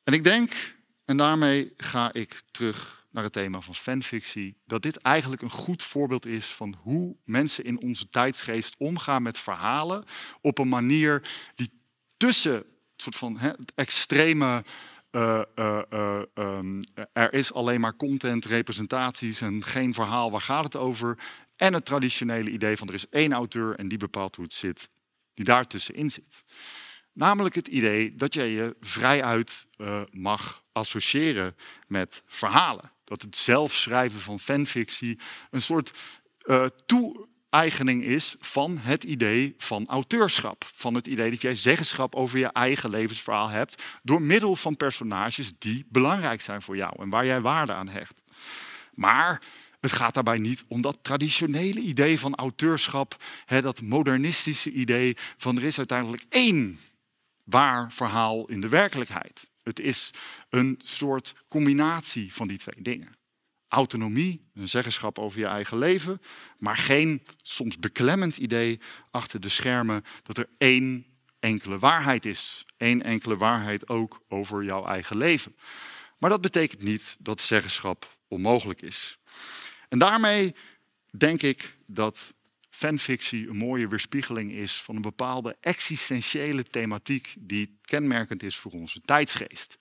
En 0.04 0.12
ik 0.12 0.24
denk, 0.24 0.76
en 1.04 1.16
daarmee 1.16 1.72
ga 1.76 2.12
ik 2.12 2.42
terug 2.50 3.06
naar 3.10 3.24
het 3.24 3.32
thema 3.32 3.60
van 3.60 3.74
fanfictie, 3.74 4.56
dat 4.66 4.82
dit 4.82 4.96
eigenlijk 4.96 5.42
een 5.42 5.50
goed 5.50 5.82
voorbeeld 5.82 6.26
is 6.26 6.46
van 6.46 6.76
hoe 6.82 7.16
mensen 7.24 7.64
in 7.64 7.80
onze 7.80 8.08
tijdsgeest 8.08 8.74
omgaan 8.78 9.22
met 9.22 9.38
verhalen 9.38 10.04
op 10.40 10.58
een 10.58 10.68
manier 10.68 11.30
die 11.54 11.70
tussen 12.16 12.64
soort 13.02 13.16
van 13.16 13.38
het 13.38 13.72
extreme. 13.74 14.64
Uh, 15.10 15.42
uh, 15.54 16.22
er 17.12 17.32
is 17.32 17.52
alleen 17.52 17.80
maar 17.80 17.96
content, 17.96 18.44
representaties 18.44 19.40
en 19.40 19.64
geen 19.64 19.94
verhaal, 19.94 20.30
waar 20.30 20.40
gaat 20.40 20.64
het 20.64 20.76
over? 20.76 21.18
En 21.56 21.74
het 21.74 21.84
traditionele 21.84 22.50
idee 22.50 22.76
van 22.76 22.88
er 22.88 22.94
is 22.94 23.08
één 23.08 23.32
auteur 23.32 23.74
en 23.74 23.88
die 23.88 23.98
bepaalt 23.98 24.36
hoe 24.36 24.44
het 24.44 24.54
zit, 24.54 24.88
die 25.40 25.54
daartussenin 25.54 26.10
zit. 26.10 26.44
Namelijk 27.12 27.54
het 27.54 27.68
idee 27.68 28.14
dat 28.14 28.34
jij 28.34 28.50
je 28.50 28.76
vrijuit 28.80 29.66
uh, 29.76 30.00
mag 30.10 30.64
associëren 30.72 31.56
met 31.86 32.22
verhalen. 32.26 32.92
Dat 33.04 33.22
het 33.22 33.36
zelf 33.36 33.74
schrijven 33.74 34.20
van 34.20 34.40
fanfictie 34.40 35.18
een 35.50 35.60
soort 35.60 35.92
uh, 36.44 36.64
toe 36.86 37.28
eigening 37.50 38.04
is 38.04 38.36
van 38.38 38.78
het 38.78 39.04
idee 39.04 39.54
van 39.58 39.86
auteurschap. 39.86 40.64
Van 40.74 40.94
het 40.94 41.06
idee 41.06 41.30
dat 41.30 41.40
jij 41.40 41.54
zeggenschap 41.54 42.14
over 42.14 42.38
je 42.38 42.46
eigen 42.46 42.90
levensverhaal 42.90 43.48
hebt 43.48 43.82
door 44.02 44.22
middel 44.22 44.56
van 44.56 44.76
personages 44.76 45.52
die 45.58 45.86
belangrijk 45.88 46.40
zijn 46.40 46.62
voor 46.62 46.76
jou 46.76 47.02
en 47.02 47.08
waar 47.08 47.26
jij 47.26 47.40
waarde 47.40 47.72
aan 47.72 47.88
hecht. 47.88 48.22
Maar 48.94 49.42
het 49.80 49.92
gaat 49.92 50.14
daarbij 50.14 50.38
niet 50.38 50.64
om 50.68 50.80
dat 50.80 50.98
traditionele 51.02 51.80
idee 51.80 52.18
van 52.18 52.34
auteurschap, 52.34 53.16
hè, 53.44 53.62
dat 53.62 53.82
modernistische 53.82 54.70
idee 54.70 55.16
van 55.36 55.56
er 55.56 55.62
is 55.62 55.78
uiteindelijk 55.78 56.24
één 56.28 56.78
waar 57.44 57.92
verhaal 57.92 58.46
in 58.46 58.60
de 58.60 58.68
werkelijkheid. 58.68 59.50
Het 59.62 59.80
is 59.80 60.10
een 60.48 60.80
soort 60.82 61.34
combinatie 61.48 62.32
van 62.34 62.48
die 62.48 62.58
twee 62.58 62.82
dingen 62.82 63.18
autonomie, 63.70 64.50
een 64.54 64.68
zeggenschap 64.68 65.18
over 65.18 65.38
je 65.38 65.46
eigen 65.46 65.78
leven, 65.78 66.20
maar 66.58 66.76
geen 66.76 67.22
soms 67.42 67.78
beklemmend 67.78 68.36
idee 68.36 68.80
achter 69.10 69.40
de 69.40 69.48
schermen 69.48 70.04
dat 70.22 70.38
er 70.38 70.48
één 70.58 71.06
enkele 71.38 71.78
waarheid 71.78 72.26
is. 72.26 72.66
Eén 72.76 73.02
enkele 73.02 73.36
waarheid 73.36 73.88
ook 73.88 74.22
over 74.28 74.64
jouw 74.64 74.86
eigen 74.86 75.16
leven. 75.16 75.56
Maar 76.18 76.30
dat 76.30 76.40
betekent 76.40 76.82
niet 76.82 77.16
dat 77.18 77.40
zeggenschap 77.40 78.16
onmogelijk 78.28 78.82
is. 78.82 79.18
En 79.90 79.98
daarmee 79.98 80.54
denk 81.10 81.42
ik 81.42 81.76
dat 81.86 82.34
fanfictie 82.70 83.48
een 83.48 83.56
mooie 83.56 83.88
weerspiegeling 83.88 84.52
is 84.52 84.82
van 84.82 84.96
een 84.96 85.02
bepaalde 85.02 85.56
existentiële 85.60 86.64
thematiek 86.64 87.34
die 87.38 87.78
kenmerkend 87.84 88.42
is 88.42 88.56
voor 88.56 88.72
onze 88.72 89.00
tijdsgeest. 89.00 89.78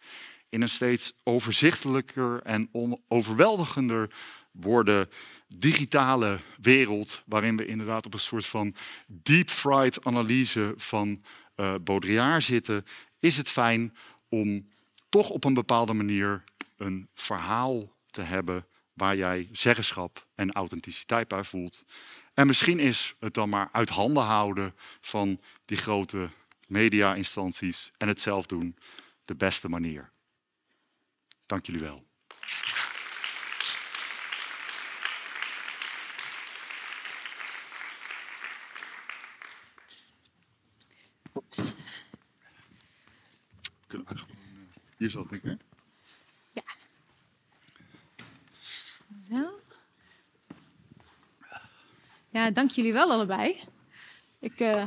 In 0.50 0.62
een 0.62 0.70
steeds 0.70 1.14
overzichtelijker 1.24 2.42
en 2.42 2.70
onoverweldigender 2.72 4.10
worden 4.52 5.10
digitale 5.48 6.42
wereld, 6.62 7.24
waarin 7.26 7.58
we 7.58 7.66
inderdaad 7.66 8.06
op 8.06 8.14
een 8.14 8.20
soort 8.20 8.46
van 8.46 8.76
deep 9.08 9.50
fried 9.50 10.06
analyse 10.06 10.74
van 10.76 11.24
uh, 11.56 11.76
Baudrillard 11.84 12.44
zitten, 12.44 12.86
is 13.20 13.38
het 13.38 13.50
fijn 13.50 13.96
om 14.30 14.68
toch 15.10 15.30
op 15.30 15.44
een 15.44 15.54
bepaalde 15.54 15.94
manier 15.94 16.44
een 16.78 17.10
verhaal 17.14 17.96
te 18.12 18.22
hebben 18.22 18.66
waar 19.00 19.16
jij 19.16 19.50
zeggenschap 19.52 20.28
en 20.36 20.52
authenticiteit 20.52 21.28
bij 21.28 21.44
voelt. 21.44 21.86
En 22.34 22.48
misschien 22.48 22.80
is 22.80 23.16
het 23.20 23.34
dan 23.34 23.50
maar 23.50 23.70
uit 23.72 23.90
handen 23.90 24.24
houden 24.24 24.76
van 25.02 25.42
die 25.66 25.78
grote 25.78 26.30
media-instanties 26.68 27.92
en 27.98 28.08
het 28.08 28.22
zelf 28.22 28.46
doen 28.46 28.78
de 29.26 29.36
beste 29.36 29.70
manier. 29.70 30.12
Dank 31.46 31.66
jullie 31.66 31.82
wel. 31.82 32.08
Oeps. 41.36 41.74
Kunnen 43.88 44.08
we 44.08 44.18
gewoon, 44.18 44.36
uh, 44.40 44.62
hier 44.98 45.10
zal 45.10 45.28
ik, 45.30 45.42
hè? 45.42 45.56
Ja. 46.52 46.64
Zo. 49.30 49.60
Ja, 52.32 52.52
dank 52.52 52.72
jullie 52.72 52.94
wel 52.94 53.12
allebei. 53.12 53.56
Ik, 54.40 54.60
uh, 54.60 54.84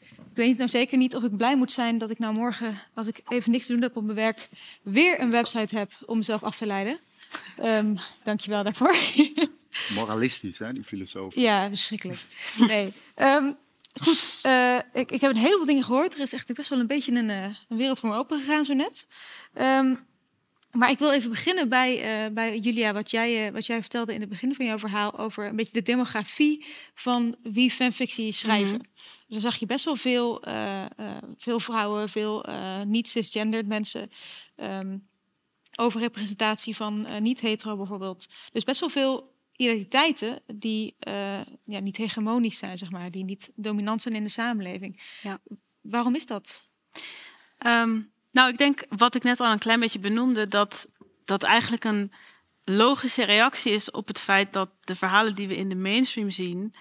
ik 0.00 0.34
weet 0.34 0.56
nou 0.56 0.68
zeker 0.68 0.98
niet 0.98 1.16
of 1.16 1.22
ik 1.22 1.36
blij 1.36 1.56
moet 1.56 1.72
zijn 1.72 1.98
dat 1.98 2.10
ik 2.10 2.18
nou 2.18 2.34
morgen, 2.34 2.80
als 2.94 3.06
ik 3.06 3.20
even 3.28 3.50
niks 3.50 3.66
te 3.66 3.72
doen 3.72 3.82
heb 3.82 3.96
op 3.96 4.04
mijn 4.04 4.16
werk, 4.16 4.48
weer 4.82 5.20
een 5.20 5.30
website 5.30 5.78
heb 5.78 5.92
om 6.06 6.18
mezelf 6.18 6.42
af 6.42 6.56
te 6.56 6.66
leiden. 6.66 6.98
Um, 7.62 7.98
Dank 8.22 8.40
je 8.40 8.50
wel 8.50 8.62
daarvoor. 8.62 8.96
Moralistisch, 9.94 10.58
hè, 10.58 10.72
die 10.72 10.84
filosoof. 10.84 11.34
Ja, 11.34 11.68
verschrikkelijk. 11.68 12.20
Nee. 12.58 12.92
Um, 13.16 13.56
goed, 14.00 14.40
uh, 14.42 14.78
ik, 14.92 15.10
ik 15.10 15.20
heb 15.20 15.30
een 15.30 15.36
heleboel 15.36 15.66
dingen 15.66 15.84
gehoord. 15.84 16.14
Er 16.14 16.20
is 16.20 16.32
echt 16.32 16.54
best 16.54 16.68
wel 16.68 16.78
een 16.78 16.86
beetje 16.86 17.12
een, 17.12 17.28
uh, 17.28 17.44
een 17.44 17.76
wereld 17.76 18.00
voor 18.00 18.08
me 18.08 18.16
open 18.16 18.38
gegaan 18.38 18.64
zo 18.64 18.74
net. 18.74 19.06
Um, 19.54 20.06
maar 20.72 20.90
ik 20.90 20.98
wil 20.98 21.12
even 21.12 21.30
beginnen 21.30 21.68
bij, 21.68 22.26
uh, 22.26 22.34
bij 22.34 22.58
Julia, 22.58 22.92
wat 22.92 23.10
jij, 23.10 23.46
uh, 23.46 23.52
wat 23.52 23.66
jij 23.66 23.80
vertelde 23.80 24.14
in 24.14 24.20
het 24.20 24.28
begin 24.28 24.54
van 24.54 24.64
jouw 24.64 24.78
verhaal 24.78 25.18
over 25.18 25.46
een 25.46 25.56
beetje 25.56 25.72
de 25.72 25.82
demografie 25.82 26.66
van 26.94 27.36
wie 27.42 27.70
fanfictie 27.70 28.32
schrijven. 28.32 28.74
Mm 28.74 28.74
-hmm. 28.74 29.12
Dan 29.28 29.40
zag 29.40 29.56
je 29.56 29.66
best 29.66 29.84
wel 29.84 29.96
veel, 29.96 30.48
uh, 30.48 30.86
veel 31.36 31.60
vrouwen, 31.60 32.08
veel 32.08 32.46
niet-cisgendered 32.84 33.66
mensen, 33.66 34.10
um, 34.56 35.08
overrepresentatie 35.76 36.76
van 36.76 37.22
niet-hetero 37.22 37.76
bijvoorbeeld. 37.76 38.28
Dus 38.52 38.64
best 38.64 38.80
wel 38.80 38.88
veel 38.88 39.34
identiteiten 39.56 40.42
die 40.54 40.96
ja, 41.64 41.80
niet 41.80 41.96
hegemonisch 41.96 42.58
zijn, 42.58 42.78
zeg 42.78 42.90
maar, 42.90 43.10
die 43.10 43.24
niet 43.24 43.52
dominant 43.56 44.02
zijn 44.02 44.14
in 44.14 44.22
de 44.22 44.28
samenleving. 44.28 45.02
Ja. 45.22 45.40
Waarom 45.80 46.14
is 46.14 46.26
dat? 46.26 46.72
Um 47.66 48.11
nou, 48.32 48.48
ik 48.48 48.58
denk 48.58 48.84
wat 48.88 49.14
ik 49.14 49.22
net 49.22 49.40
al 49.40 49.52
een 49.52 49.58
klein 49.58 49.80
beetje 49.80 49.98
benoemde, 49.98 50.48
dat 50.48 50.86
dat 51.24 51.42
eigenlijk 51.42 51.84
een 51.84 52.12
logische 52.64 53.24
reactie 53.24 53.72
is 53.72 53.90
op 53.90 54.08
het 54.08 54.18
feit 54.18 54.52
dat 54.52 54.70
de 54.84 54.94
verhalen 54.94 55.34
die 55.34 55.48
we 55.48 55.56
in 55.56 55.68
de 55.68 55.76
mainstream 55.76 56.30
zien, 56.30 56.74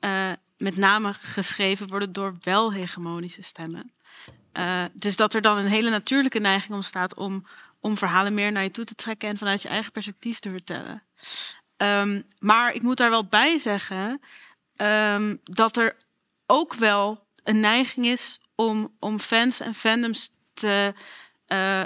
uh, 0.00 0.32
met 0.56 0.76
name 0.76 1.14
geschreven 1.14 1.88
worden 1.88 2.12
door 2.12 2.36
wel 2.40 2.72
hegemonische 2.72 3.42
stemmen. 3.42 3.92
Uh, 4.52 4.84
dus 4.92 5.16
dat 5.16 5.34
er 5.34 5.40
dan 5.40 5.58
een 5.58 5.66
hele 5.66 5.90
natuurlijke 5.90 6.38
neiging 6.38 6.74
ontstaat 6.74 7.14
om, 7.14 7.46
om 7.80 7.96
verhalen 7.96 8.34
meer 8.34 8.52
naar 8.52 8.62
je 8.62 8.70
toe 8.70 8.84
te 8.84 8.94
trekken 8.94 9.28
en 9.28 9.38
vanuit 9.38 9.62
je 9.62 9.68
eigen 9.68 9.92
perspectief 9.92 10.38
te 10.38 10.50
vertellen. 10.50 11.02
Um, 11.76 12.26
maar 12.38 12.72
ik 12.72 12.82
moet 12.82 12.96
daar 12.96 13.10
wel 13.10 13.26
bij 13.26 13.58
zeggen 13.58 14.20
um, 14.76 15.40
dat 15.44 15.76
er 15.76 15.96
ook 16.46 16.74
wel 16.74 17.26
een 17.42 17.60
neiging 17.60 18.06
is 18.06 18.40
om, 18.54 18.94
om 18.98 19.18
fans 19.18 19.60
en 19.60 19.74
fandoms 19.74 20.30
te, 20.56 20.94
uh, 21.48 21.82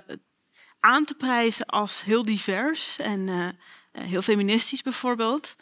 aan 0.80 1.04
te 1.04 1.14
prijzen 1.14 1.66
als 1.66 2.04
heel 2.04 2.24
divers 2.24 2.98
en 2.98 3.20
uh, 3.20 3.48
heel 3.92 4.22
feministisch 4.22 4.82
bijvoorbeeld. 4.82 5.56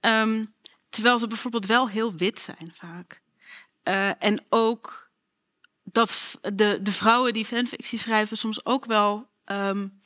Um, 0.00 0.54
terwijl 0.90 1.18
ze 1.18 1.26
bijvoorbeeld 1.26 1.66
wel 1.66 1.88
heel 1.88 2.14
wit 2.14 2.40
zijn 2.40 2.72
vaak. 2.74 3.20
En 4.18 4.44
ook 4.48 5.10
dat 5.84 6.38
de, 6.54 6.78
de 6.82 6.92
vrouwen 6.92 7.32
die 7.32 7.44
fanfictie 7.44 7.98
schrijven 7.98 8.36
soms 8.36 8.64
ook 8.64 8.84
wel 8.84 9.28
um, 9.46 10.00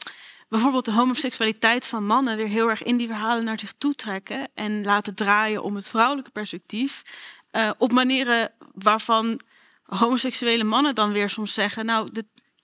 bijvoorbeeld 0.49 0.85
de 0.85 0.93
homoseksualiteit 0.93 1.87
van 1.87 2.07
mannen 2.07 2.37
weer 2.37 2.49
heel 2.49 2.71
erg 2.71 2.83
in 2.83 2.97
die 2.97 3.07
verhalen 3.07 3.45
naar 3.45 3.59
zich 3.59 3.73
toe 3.79 3.95
trekken 3.95 4.49
en 4.55 4.85
laten 4.85 5.15
draaien 5.15 5.63
om 5.63 5.75
het 5.77 5.89
vrouwelijke 5.89 6.31
perspectief. 6.31 7.03
Op 7.79 7.93
manieren 7.93 8.53
waarvan 8.75 9.41
homoseksuele 9.85 10.65
mannen 10.65 10.95
dan 10.95 11.13
weer 11.13 11.29
soms 11.29 11.55
zeggen: 11.55 11.87
Nou, 11.87 12.11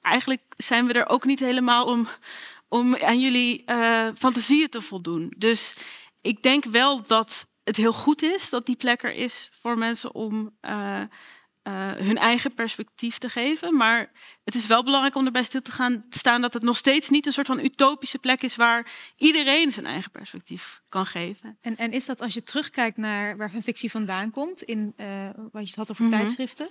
eigenlijk 0.02 0.42
zijn 0.56 0.86
we 0.86 0.92
er 0.92 1.08
ook 1.08 1.24
niet 1.24 1.40
helemaal 1.40 1.84
om, 1.84 2.08
om 2.68 2.96
aan 2.96 3.20
jullie 3.20 3.62
uh, 3.66 4.08
fantasieën 4.16 4.68
te 4.68 4.82
voldoen. 4.82 5.34
Dus 5.36 5.74
ik 6.20 6.42
denk 6.42 6.64
wel 6.64 7.02
dat 7.02 7.46
het 7.64 7.76
heel 7.76 7.92
goed 7.92 8.22
is 8.22 8.50
dat 8.50 8.66
die 8.66 8.76
plek 8.76 9.02
er 9.02 9.12
is 9.12 9.50
voor 9.60 9.78
mensen 9.78 10.14
om 10.14 10.56
uh, 10.62 11.00
uh, 11.62 11.90
hun 11.92 12.18
eigen 12.18 12.54
perspectief 12.54 13.18
te 13.18 13.28
geven. 13.28 13.76
Maar 13.76 14.12
het 14.44 14.54
is 14.54 14.66
wel 14.66 14.84
belangrijk 14.84 15.14
om 15.14 15.26
erbij 15.26 15.42
stil 15.42 15.62
te 15.62 15.70
gaan 15.70 16.04
staan 16.10 16.40
dat 16.40 16.54
het 16.54 16.62
nog 16.62 16.76
steeds 16.76 17.08
niet 17.08 17.26
een 17.26 17.32
soort 17.32 17.46
van 17.46 17.64
utopische 17.64 18.18
plek 18.18 18.42
is 18.42 18.56
waar 18.56 18.90
iedereen 19.16 19.72
zijn 19.72 19.86
eigen 19.86 20.10
perspectief 20.10 20.82
kan 20.88 21.06
geven. 21.06 21.56
En, 21.60 21.76
en 21.76 21.92
is 21.92 22.06
dat 22.06 22.20
als 22.20 22.34
je 22.34 22.42
terugkijkt 22.42 22.96
naar 22.96 23.36
waar 23.36 23.52
fictie 23.62 23.90
vandaan 23.90 24.30
komt, 24.30 24.62
in 24.62 24.94
uh, 24.96 25.06
wat 25.34 25.62
je 25.62 25.68
het 25.68 25.74
had 25.74 25.90
over 25.90 26.04
mm 26.04 26.10
-hmm. 26.10 26.20
tijdschriften, 26.20 26.68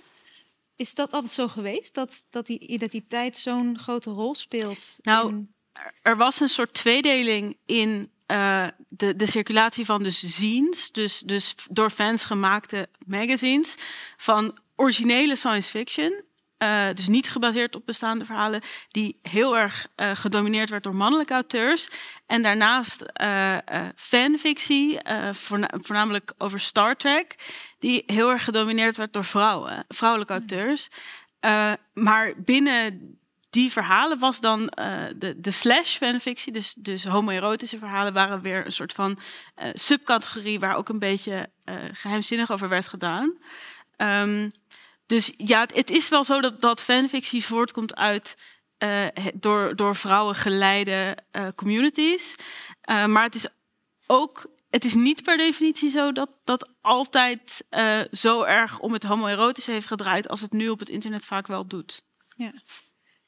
is 0.80 0.94
dat 0.94 1.12
altijd 1.12 1.32
zo 1.32 1.48
geweest 1.48 1.94
dat, 1.94 2.26
dat 2.30 2.46
die 2.46 2.58
identiteit 2.58 3.36
zo'n 3.36 3.78
grote 3.78 4.10
rol 4.10 4.34
speelt? 4.34 4.98
Nou, 5.02 5.28
in... 5.28 5.54
er 6.02 6.16
was 6.16 6.40
een 6.40 6.48
soort 6.48 6.72
tweedeling 6.74 7.56
in 7.66 8.10
uh, 8.26 8.66
de, 8.88 9.16
de 9.16 9.26
circulatie 9.26 9.84
van 9.84 10.02
dus 10.02 10.22
zines, 10.22 10.90
dus, 10.92 11.18
dus 11.18 11.54
door 11.70 11.90
fans 11.90 12.24
gemaakte 12.24 12.88
magazines, 13.06 13.74
van 14.16 14.58
originele 14.76 15.36
science 15.36 15.70
fiction. 15.70 16.22
Uh, 16.62 16.86
dus 16.94 17.08
niet 17.08 17.30
gebaseerd 17.30 17.76
op 17.76 17.86
bestaande 17.86 18.24
verhalen, 18.24 18.60
die 18.88 19.18
heel 19.22 19.58
erg 19.58 19.86
uh, 19.96 20.10
gedomineerd 20.14 20.70
werd 20.70 20.82
door 20.82 20.94
mannelijke 20.94 21.32
auteurs. 21.32 21.88
En 22.26 22.42
daarnaast 22.42 23.04
uh, 23.22 23.56
fanfictie, 23.96 24.98
voorna 25.32 25.70
voornamelijk 25.80 26.32
over 26.38 26.60
Star 26.60 26.96
Trek, 26.96 27.34
die 27.78 28.02
heel 28.06 28.30
erg 28.30 28.44
gedomineerd 28.44 28.96
werd 28.96 29.12
door 29.12 29.24
vrouwen, 29.24 29.84
vrouwelijke 29.88 30.32
auteurs. 30.32 30.88
maar 31.92 32.32
binnen 32.36 33.18
die 33.50 33.70
verhalen 33.72 34.18
was 34.18 34.40
dan 34.40 34.72
de, 35.16 35.34
de 35.36 35.50
slash 35.50 35.96
fanfictie, 35.96 36.52
dus, 36.52 36.74
dus 36.78 37.04
homoerotische 37.04 37.78
verhalen, 37.78 38.12
waren 38.12 38.40
weer 38.40 38.66
een 38.66 38.72
soort 38.72 38.92
van 38.92 39.18
subcategorie 39.72 40.60
waar 40.60 40.76
ook 40.76 40.88
een 40.88 40.98
beetje 40.98 41.50
geheimzinnig 41.92 42.50
over 42.50 42.68
werd 42.68 42.88
gedaan. 42.88 43.38
Um, 43.96 44.52
dus 45.10 45.32
ja, 45.36 45.60
het, 45.74 45.90
is 45.90 46.08
wel 46.08 46.24
zo 46.24 46.40
dat, 46.40 46.60
dat 46.60 46.80
fanfictie 46.80 47.44
voortkomt 47.44 47.94
uit 47.94 48.36
uh, 48.78 49.06
door, 49.34 49.76
door 49.76 49.96
vrouwen 49.96 50.34
geleide 50.34 51.16
uh, 51.32 51.48
communities. 51.54 52.34
Uh, 52.90 53.06
maar 53.06 53.22
het 53.22 53.34
is 53.34 53.46
ook, 54.06 54.50
het 54.70 54.84
is 54.84 54.94
niet 54.94 55.22
per 55.22 55.36
definitie 55.36 55.90
zo 55.90 56.12
dat 56.12 56.30
dat 56.44 56.72
altijd 56.80 57.64
zo 58.10 58.42
erg 58.42 58.78
om 58.78 58.92
het 58.92 59.02
homoerotische 59.02 59.70
heeft 59.70 59.86
gedraaid 59.86 60.28
als 60.28 60.40
het 60.40 60.52
nu 60.52 60.68
op 60.68 60.78
het 60.78 60.88
internet 60.88 61.24
vaak 61.24 61.46
wel 61.46 61.66
doet. 61.66 62.04
Ja. 62.36 62.52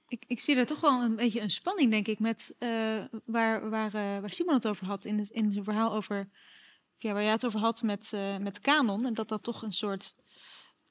Ik, 0.09 0.25
ik 0.27 0.41
zie 0.41 0.57
er 0.57 0.67
toch 0.67 0.81
wel 0.81 1.03
een 1.03 1.17
beetje 1.17 1.41
een 1.41 1.51
spanning, 1.51 1.91
denk 1.91 2.07
ik, 2.09 2.19
met 2.19 2.55
waar, 3.25 3.71
waar, 3.71 3.91
waar 3.91 4.33
Simon 4.33 4.55
het 4.55 4.67
over 4.67 4.87
had 4.87 5.05
in, 5.05 5.29
in 5.31 5.53
zijn 5.53 5.65
verhaal 5.65 5.93
over, 5.95 6.29
ja, 6.99 7.13
waar 7.13 7.23
jij 7.23 7.33
het 7.33 7.47
over 7.47 7.61
had 7.61 7.83
met, 7.83 8.13
met 8.41 8.61
kanon. 8.61 9.07
En 9.07 9.15
dat 9.15 9.29
dat 9.29 9.43
toch 9.43 9.63
een 9.63 9.73
soort 9.73 10.15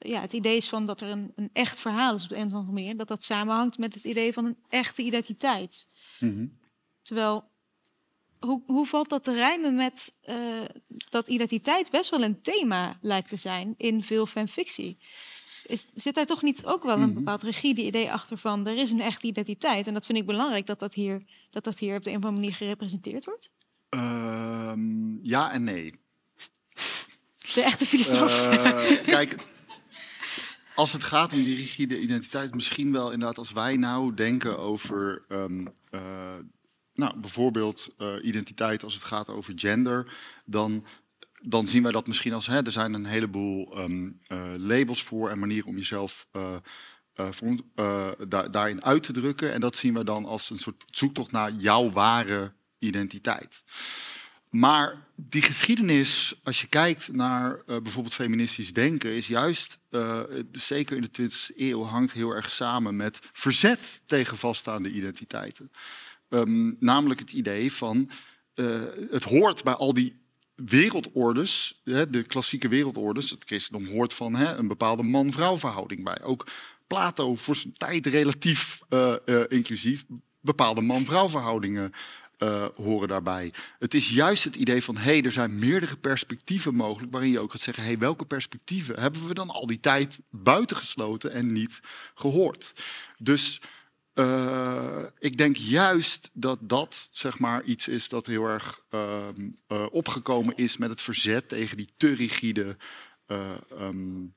ja, 0.04 0.20
het 0.20 0.32
idee 0.32 0.56
is 0.56 0.68
van 0.68 0.86
dat 0.86 1.00
er 1.00 1.08
een, 1.08 1.32
een 1.36 1.50
echt 1.52 1.80
verhaal 1.80 2.14
is 2.14 2.22
op 2.22 2.28
de 2.28 2.36
een 2.36 2.46
of 2.46 2.52
andere 2.52 2.72
manier. 2.72 2.96
Dat 2.96 3.08
dat 3.08 3.24
samenhangt 3.24 3.78
met 3.78 3.94
het 3.94 4.04
idee 4.04 4.32
van 4.32 4.44
een 4.44 4.56
echte 4.68 5.02
identiteit. 5.02 5.88
Mm 6.20 6.34
-hmm. 6.34 6.58
Terwijl, 7.02 7.44
hoe, 8.40 8.62
hoe 8.66 8.86
valt 8.86 9.08
dat 9.08 9.24
te 9.24 9.32
rijmen 9.32 9.74
met 9.74 10.12
uh, 10.28 10.60
dat 11.08 11.28
identiteit 11.28 11.90
best 11.90 12.10
wel 12.10 12.22
een 12.22 12.42
thema 12.42 12.98
lijkt 13.00 13.28
te 13.28 13.36
zijn 13.36 13.74
in 13.76 14.02
veel 14.02 14.26
fanfictie? 14.26 14.98
Is, 15.66 15.86
zit 15.94 16.14
daar 16.14 16.26
toch 16.26 16.42
niet 16.42 16.64
ook 16.66 16.82
wel 16.82 16.96
een 16.96 17.02
-hmm. 17.02 17.14
bepaald 17.14 17.42
rigide 17.42 17.82
idee 17.82 18.12
achter 18.12 18.38
van 18.38 18.66
er 18.66 18.76
is 18.76 18.92
een 18.92 19.00
echte 19.00 19.26
identiteit? 19.26 19.86
En 19.86 19.94
dat 19.94 20.06
vind 20.06 20.18
ik 20.18 20.26
belangrijk 20.26 20.66
dat 20.66 20.78
dat 20.78 20.94
hier, 20.94 21.22
dat 21.50 21.64
dat 21.64 21.78
hier 21.78 21.96
op 21.96 22.04
de 22.04 22.10
een 22.10 22.16
of 22.16 22.24
andere 22.24 22.40
manier 22.40 22.56
gerepresenteerd 22.56 23.24
wordt? 23.24 23.50
Uh, 23.94 24.72
ja 25.22 25.52
en 25.52 25.64
nee. 25.64 26.00
De 27.54 27.62
echte 27.62 27.86
filosoof. 27.86 28.46
Uh, 28.46 29.04
kijk, 29.04 29.46
als 30.74 30.92
het 30.92 31.02
gaat 31.02 31.32
om 31.32 31.42
die 31.42 31.56
rigide 31.56 32.00
identiteit, 32.00 32.54
misschien 32.54 32.92
wel 32.92 33.10
inderdaad 33.10 33.38
als 33.38 33.52
wij 33.52 33.76
nou 33.76 34.14
denken 34.14 34.58
over 34.58 35.24
um, 35.28 35.68
uh, 35.90 36.00
nou, 36.94 37.20
bijvoorbeeld 37.20 37.94
uh, 37.98 38.14
identiteit 38.22 38.84
als 38.84 38.94
het 38.94 39.04
gaat 39.04 39.28
over 39.28 39.52
gender, 39.56 40.16
dan, 40.44 40.84
dan 41.42 41.66
zien 41.66 41.82
wij 41.82 41.92
dat 41.92 42.06
misschien 42.06 42.32
als 42.32 42.46
hè, 42.46 42.64
er 42.64 42.72
zijn 42.72 42.94
een 42.94 43.04
heleboel 43.04 43.78
um, 43.78 44.20
uh, 44.28 44.38
labels 44.56 45.02
voor 45.02 45.30
en 45.30 45.38
manieren 45.38 45.68
om 45.68 45.76
jezelf 45.76 46.26
daarin 48.50 48.84
uit 48.84 49.02
te 49.02 49.12
drukken. 49.12 49.52
En 49.52 49.60
dat 49.60 49.76
zien 49.76 49.94
we 49.94 50.04
dan 50.04 50.24
als 50.24 50.50
een 50.50 50.58
soort 50.58 50.84
zoektocht 50.90 51.32
naar 51.32 51.52
jouw 51.52 51.90
ware 51.90 52.52
identiteit. 52.78 53.64
Maar 54.52 55.06
die 55.16 55.42
geschiedenis, 55.42 56.34
als 56.42 56.60
je 56.60 56.66
kijkt 56.66 57.12
naar 57.12 57.50
uh, 57.50 57.76
bijvoorbeeld 57.80 58.14
feministisch 58.14 58.72
denken, 58.72 59.10
is 59.10 59.26
juist, 59.26 59.78
uh, 59.90 60.20
zeker 60.52 60.96
in 60.96 61.08
de 61.12 61.30
20e 61.30 61.56
eeuw, 61.56 61.82
hangt 61.82 62.12
heel 62.12 62.30
erg 62.30 62.50
samen 62.50 62.96
met 62.96 63.18
verzet 63.32 64.00
tegen 64.06 64.36
vaststaande 64.36 64.90
identiteiten. 64.90 65.72
Um, 66.28 66.76
namelijk 66.80 67.20
het 67.20 67.32
idee 67.32 67.72
van 67.72 68.10
uh, 68.54 68.82
het 69.10 69.24
hoort 69.24 69.64
bij 69.64 69.74
al 69.74 69.94
die 69.94 70.20
wereldordes, 70.54 71.80
hè, 71.84 72.10
de 72.10 72.22
klassieke 72.22 72.68
wereldordes, 72.68 73.30
het 73.30 73.44
christendom 73.44 73.86
hoort 73.88 74.12
van 74.12 74.34
hè, 74.34 74.54
een 74.54 74.68
bepaalde 74.68 75.02
man-vrouw 75.02 75.58
verhouding 75.58 76.04
bij. 76.04 76.22
Ook 76.22 76.46
Plato 76.86 77.36
voor 77.36 77.56
zijn 77.56 77.72
tijd 77.76 78.06
relatief 78.06 78.80
inclusief 79.48 80.04
bepaalde 80.42 80.80
man-vrouw 80.80 81.28
verhoudingen 81.28 81.92
uh, 82.42 82.66
horen 82.76 83.08
daarbij. 83.08 83.52
Het 83.78 83.94
is 83.94 84.08
juist 84.08 84.44
het 84.44 84.56
idee 84.56 84.82
van, 84.82 84.96
hé, 84.96 85.02
hey, 85.02 85.22
er 85.22 85.32
zijn 85.32 85.58
meerdere 85.58 85.96
perspectieven 85.96 86.74
mogelijk, 86.74 87.12
waarin 87.12 87.30
je 87.30 87.40
ook 87.40 87.50
gaat 87.50 87.60
zeggen, 87.60 87.82
hé, 87.82 87.88
hey, 87.88 87.98
welke 87.98 88.24
perspectieven 88.24 89.00
hebben 89.00 89.26
we 89.26 89.34
dan 89.34 89.50
al 89.50 89.66
die 89.66 89.80
tijd 89.80 90.20
buitengesloten 90.30 91.32
en 91.32 91.52
niet 91.52 91.80
gehoord? 92.14 92.74
Dus 93.18 93.60
uh, 94.14 95.04
ik 95.18 95.36
denk 95.36 95.56
juist 95.56 96.30
dat 96.32 96.58
dat, 96.60 97.08
zeg 97.12 97.38
maar, 97.38 97.62
iets 97.64 97.88
is 97.88 98.08
dat 98.08 98.26
heel 98.26 98.44
erg 98.44 98.80
uh, 98.94 99.28
opgekomen 99.90 100.56
is 100.56 100.76
met 100.76 100.90
het 100.90 101.00
verzet 101.00 101.48
tegen 101.48 101.76
die 101.76 101.88
te 101.96 102.12
rigide 102.12 102.76
um, 103.80 104.34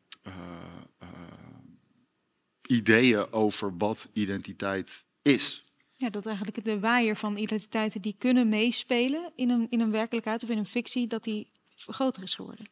ideeën 2.65 3.31
over 3.31 3.77
wat 3.77 4.09
identiteit 4.13 5.03
is. 5.21 5.64
Ja, 5.97 6.09
dat 6.09 6.25
eigenlijk 6.25 6.63
de 6.63 6.79
waaier 6.79 7.15
van 7.15 7.37
identiteiten 7.37 8.01
die 8.01 8.15
kunnen 8.17 8.49
meespelen 8.49 9.31
in 9.35 9.49
een, 9.49 9.67
in 9.69 9.79
een 9.79 9.91
werkelijkheid 9.91 10.43
of 10.43 10.49
in 10.49 10.57
een 10.57 10.65
fictie, 10.65 11.07
dat 11.07 11.23
die 11.23 11.49
groter 11.75 12.23
is 12.23 12.35
geworden. 12.35 12.65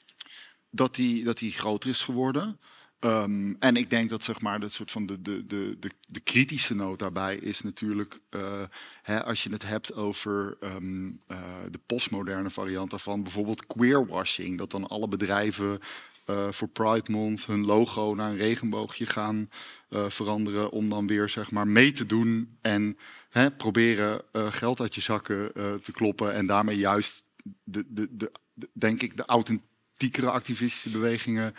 Dat 0.69 0.95
die, 0.95 1.23
dat 1.23 1.37
die 1.37 1.51
groter 1.51 1.89
is 1.89 2.01
geworden. 2.01 2.59
Um, 2.99 3.55
en 3.59 3.75
ik 3.75 3.89
denk 3.89 4.09
dat 4.09 4.23
zeg 4.23 4.41
maar, 4.41 4.59
dat 4.59 4.71
soort 4.71 4.91
van 4.91 5.05
de, 5.05 5.21
de, 5.21 5.45
de, 5.45 5.77
de, 5.79 5.89
de 6.07 6.19
kritische 6.19 6.75
noot 6.75 6.99
daarbij 6.99 7.35
is 7.35 7.61
natuurlijk, 7.61 8.19
uh, 8.29 8.61
hè, 9.01 9.23
als 9.23 9.43
je 9.43 9.49
het 9.49 9.67
hebt 9.67 9.93
over 9.93 10.57
um, 10.61 11.19
uh, 11.27 11.37
de 11.71 11.79
postmoderne 11.85 12.49
variant 12.49 12.89
daarvan, 12.89 13.23
bijvoorbeeld 13.23 13.67
queerwashing, 13.67 14.57
dat 14.57 14.71
dan 14.71 14.87
alle 14.87 15.07
bedrijven 15.07 15.79
uh, 16.25 16.51
voor 16.51 16.67
Pride 16.67 17.11
Month 17.11 17.45
hun 17.45 17.65
logo 17.65 18.13
naar 18.15 18.29
een 18.29 18.37
regenboogje 18.37 19.05
gaan 19.05 19.49
uh, 19.89 20.09
veranderen. 20.09 20.71
Om 20.71 20.89
dan 20.89 21.07
weer 21.07 21.29
zeg 21.29 21.51
maar 21.51 21.67
mee 21.67 21.91
te 21.91 22.05
doen 22.05 22.57
en 22.61 22.97
hè, 23.29 23.51
proberen 23.51 24.21
uh, 24.33 24.53
geld 24.53 24.81
uit 24.81 24.95
je 24.95 25.01
zakken 25.01 25.51
te 25.81 25.91
kloppen. 25.91 26.33
En 26.33 26.45
daarmee 26.45 26.77
juist, 26.77 27.25
de, 27.63 27.85
de, 27.87 28.07
de, 28.11 28.31
de, 28.53 28.69
denk 28.73 29.01
ik, 29.01 29.17
de 29.17 29.25
authentiekere 29.25 30.29
activistische 30.29 30.89
bewegingen 30.89 31.53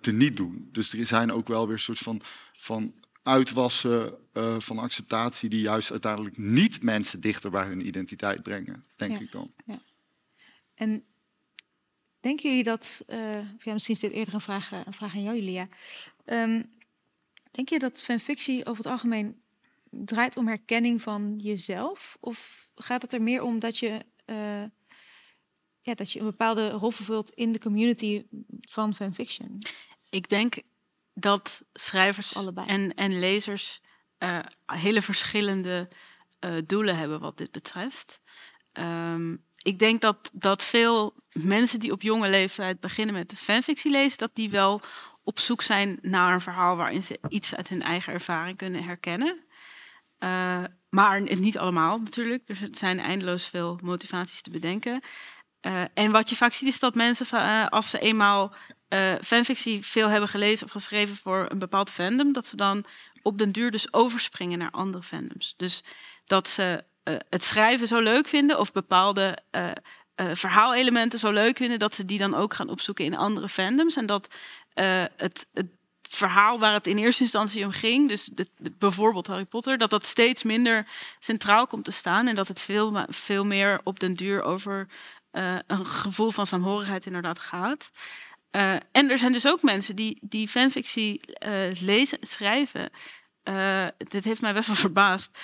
te 0.00 0.12
niet 0.12 0.36
doen. 0.36 0.68
Dus 0.72 0.92
er 0.92 1.06
zijn 1.06 1.32
ook 1.32 1.48
wel 1.48 1.68
weer 1.68 1.78
soort 1.78 1.98
van, 1.98 2.22
van 2.56 2.94
uitwassen 3.22 4.18
van 4.58 4.78
acceptatie 4.78 5.48
die 5.48 5.60
juist 5.60 5.90
uiteindelijk 5.90 6.38
niet 6.38 6.82
mensen 6.82 7.20
dichter 7.20 7.50
bij 7.50 7.66
hun 7.66 7.86
identiteit 7.86 8.42
brengen, 8.42 8.84
denk 8.96 9.12
ja. 9.12 9.18
ik 9.18 9.32
dan. 9.32 9.52
Ja. 9.66 9.82
En 10.74 11.04
Denken 12.26 12.48
jullie 12.48 12.64
dat, 12.64 13.04
uh, 13.08 13.40
ja, 13.58 13.72
misschien 13.72 13.94
is 13.94 14.00
dit 14.00 14.12
eerder 14.12 14.34
een 14.34 14.40
vraag, 14.40 14.70
een 14.70 14.92
vraag 14.92 15.14
aan 15.14 15.22
jou, 15.22 15.36
Julia. 15.36 15.68
Um, 16.24 16.70
denk 17.50 17.68
je 17.68 17.78
dat 17.78 18.02
fanfictie 18.02 18.66
over 18.66 18.76
het 18.76 18.92
algemeen 18.92 19.42
draait 19.90 20.36
om 20.36 20.46
herkenning 20.46 21.02
van 21.02 21.38
jezelf? 21.38 22.16
Of 22.20 22.68
gaat 22.74 23.02
het 23.02 23.12
er 23.12 23.22
meer 23.22 23.42
om 23.42 23.58
dat 23.58 23.78
je, 23.78 24.04
uh, 24.26 24.64
ja, 25.80 25.94
dat 25.94 26.12
je 26.12 26.18
een 26.18 26.24
bepaalde 26.24 26.70
rol 26.70 26.90
vervult 26.90 27.30
in 27.30 27.52
de 27.52 27.58
community 27.58 28.24
van 28.60 28.94
fanfiction? 28.94 29.58
Ik 30.10 30.28
denk 30.28 30.54
dat 31.14 31.62
schrijvers 31.72 32.32
en, 32.66 32.94
en 32.94 33.18
lezers 33.18 33.80
uh, 34.18 34.38
hele 34.66 35.02
verschillende 35.02 35.88
eh, 36.38 36.56
doelen 36.66 36.96
hebben 36.96 37.20
wat 37.20 37.38
dit 37.38 37.50
betreft. 37.50 38.20
Ehm, 38.72 39.36
ik 39.66 39.78
denk 39.78 40.00
dat, 40.00 40.30
dat 40.32 40.62
veel 40.62 41.14
mensen 41.32 41.80
die 41.80 41.92
op 41.92 42.02
jonge 42.02 42.28
leeftijd 42.28 42.80
beginnen 42.80 43.14
met 43.14 43.32
fanfictie 43.36 43.90
lezen, 43.90 44.18
dat 44.18 44.30
die 44.34 44.50
wel 44.50 44.80
op 45.24 45.38
zoek 45.38 45.62
zijn 45.62 45.98
naar 46.02 46.34
een 46.34 46.40
verhaal 46.40 46.76
waarin 46.76 47.02
ze 47.02 47.18
iets 47.28 47.56
uit 47.56 47.68
hun 47.68 47.82
eigen 47.82 48.12
ervaring 48.12 48.56
kunnen 48.56 48.84
herkennen. 48.84 49.44
Uh, 50.18 50.62
maar 50.90 51.36
niet 51.36 51.58
allemaal 51.58 51.98
natuurlijk. 51.98 52.42
Er 52.46 52.68
zijn 52.70 52.98
eindeloos 52.98 53.46
veel 53.46 53.78
motivaties 53.82 54.40
te 54.40 54.50
bedenken. 54.50 55.00
Uh, 55.66 55.82
en 55.94 56.10
wat 56.10 56.30
je 56.30 56.36
vaak 56.36 56.52
ziet 56.52 56.68
is 56.68 56.78
dat 56.78 56.94
mensen, 56.94 57.26
uh, 57.32 57.66
als 57.66 57.90
ze 57.90 57.98
eenmaal 57.98 58.54
fanfictie 59.20 59.84
veel 59.84 60.08
hebben 60.08 60.28
gelezen 60.28 60.66
of 60.66 60.72
geschreven 60.72 61.16
voor 61.16 61.46
een 61.48 61.58
bepaald 61.58 61.90
fandom, 61.90 62.32
dat 62.32 62.46
ze 62.46 62.56
dan 62.56 62.84
op 63.22 63.38
den 63.38 63.52
duur 63.52 63.70
dus 63.70 63.92
overspringen 63.92 64.58
naar 64.58 64.70
andere 64.70 65.02
fandoms. 65.02 65.54
Dus 65.56 65.84
dat 66.26 66.48
ze 66.48 66.84
het 67.28 67.44
schrijven 67.44 67.86
zo 67.86 68.00
leuk 68.00 68.28
vinden 68.28 68.58
of 68.58 68.72
bepaalde 68.72 69.38
verhaalelementen 70.16 71.18
zo 71.18 71.30
leuk 71.30 71.56
vinden, 71.56 71.78
dat 71.78 71.94
ze 71.94 72.04
die 72.04 72.18
dan 72.18 72.34
ook 72.34 72.54
gaan 72.54 72.68
opzoeken 72.68 73.04
in 73.04 73.16
andere 73.16 73.48
fandoms. 73.48 73.96
En 73.96 74.06
dat 74.06 74.28
het, 75.16 75.46
het 75.52 75.66
verhaal 76.02 76.58
waar 76.58 76.72
het 76.72 76.86
in 76.86 76.98
eerste 76.98 77.22
instantie 77.22 77.64
om 77.64 77.70
ging, 77.70 78.08
dus 78.08 78.30
bijvoorbeeld 78.72 79.26
Harry 79.26 79.44
Potter, 79.44 79.78
dat 79.78 79.90
dat 79.90 80.06
steeds 80.06 80.42
minder 80.42 80.86
centraal 81.18 81.66
komt 81.66 81.84
te 81.84 81.90
staan 81.90 82.26
en 82.26 82.34
dat 82.34 82.48
het 82.48 82.60
veel, 82.60 83.04
veel 83.08 83.44
meer 83.44 83.80
op 83.84 84.00
den 84.00 84.14
duur 84.14 84.42
over 84.42 84.88
een 85.66 85.86
gevoel 85.86 86.30
van 86.30 86.46
saamhorigheid 86.46 87.06
inderdaad 87.06 87.38
gaat. 87.38 87.90
En 88.92 89.10
er 89.10 89.18
zijn 89.18 89.32
dus 89.32 89.46
ook 89.46 89.62
mensen 89.62 89.96
die, 89.96 90.18
die 90.20 90.48
fanfictie 90.48 91.20
lezen 91.80 92.20
en 92.20 92.26
schrijven. 92.26 92.90
dit 93.96 94.24
heeft 94.24 94.40
mij 94.40 94.54
best 94.54 94.66
wel 94.66 94.76
verbaasd. 94.76 95.38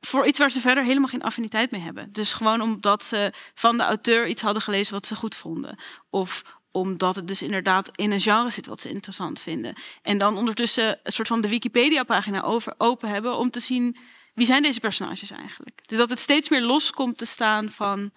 Voor 0.00 0.26
iets 0.26 0.38
waar 0.38 0.50
ze 0.50 0.60
verder 0.60 0.84
helemaal 0.84 1.08
geen 1.08 1.22
affiniteit 1.22 1.70
mee 1.70 1.80
hebben. 1.80 2.12
Dus 2.12 2.32
gewoon 2.32 2.60
omdat 2.60 3.04
ze 3.04 3.32
van 3.54 3.76
de 3.76 3.82
auteur 3.82 4.26
iets 4.26 4.42
hadden 4.42 4.62
gelezen 4.62 4.94
wat 4.94 5.06
ze 5.06 5.16
goed 5.16 5.34
vonden. 5.34 5.78
Of 6.10 6.42
omdat 6.70 7.16
het 7.16 7.28
dus 7.28 7.42
inderdaad 7.42 7.90
in 7.96 8.10
een 8.10 8.20
genre 8.20 8.50
zit 8.50 8.66
wat 8.66 8.80
ze 8.80 8.88
interessant 8.88 9.40
vinden. 9.40 9.74
En 10.02 10.18
dan 10.18 10.36
ondertussen 10.36 11.00
een 11.02 11.12
soort 11.12 11.28
van 11.28 11.40
de 11.40 11.48
Wikipedia-pagina 11.48 12.42
over 12.42 12.74
open 12.78 13.08
hebben 13.08 13.36
om 13.36 13.50
te 13.50 13.60
zien 13.60 13.96
wie 14.34 14.46
zijn 14.46 14.62
deze 14.62 14.80
personages 14.80 15.30
eigenlijk. 15.30 15.80
Dus 15.86 15.98
dat 15.98 16.10
het 16.10 16.18
steeds 16.18 16.48
meer 16.48 16.62
los 16.62 16.90
komt 16.90 17.18
te 17.18 17.24
staan 17.24 17.70
van, 17.70 18.10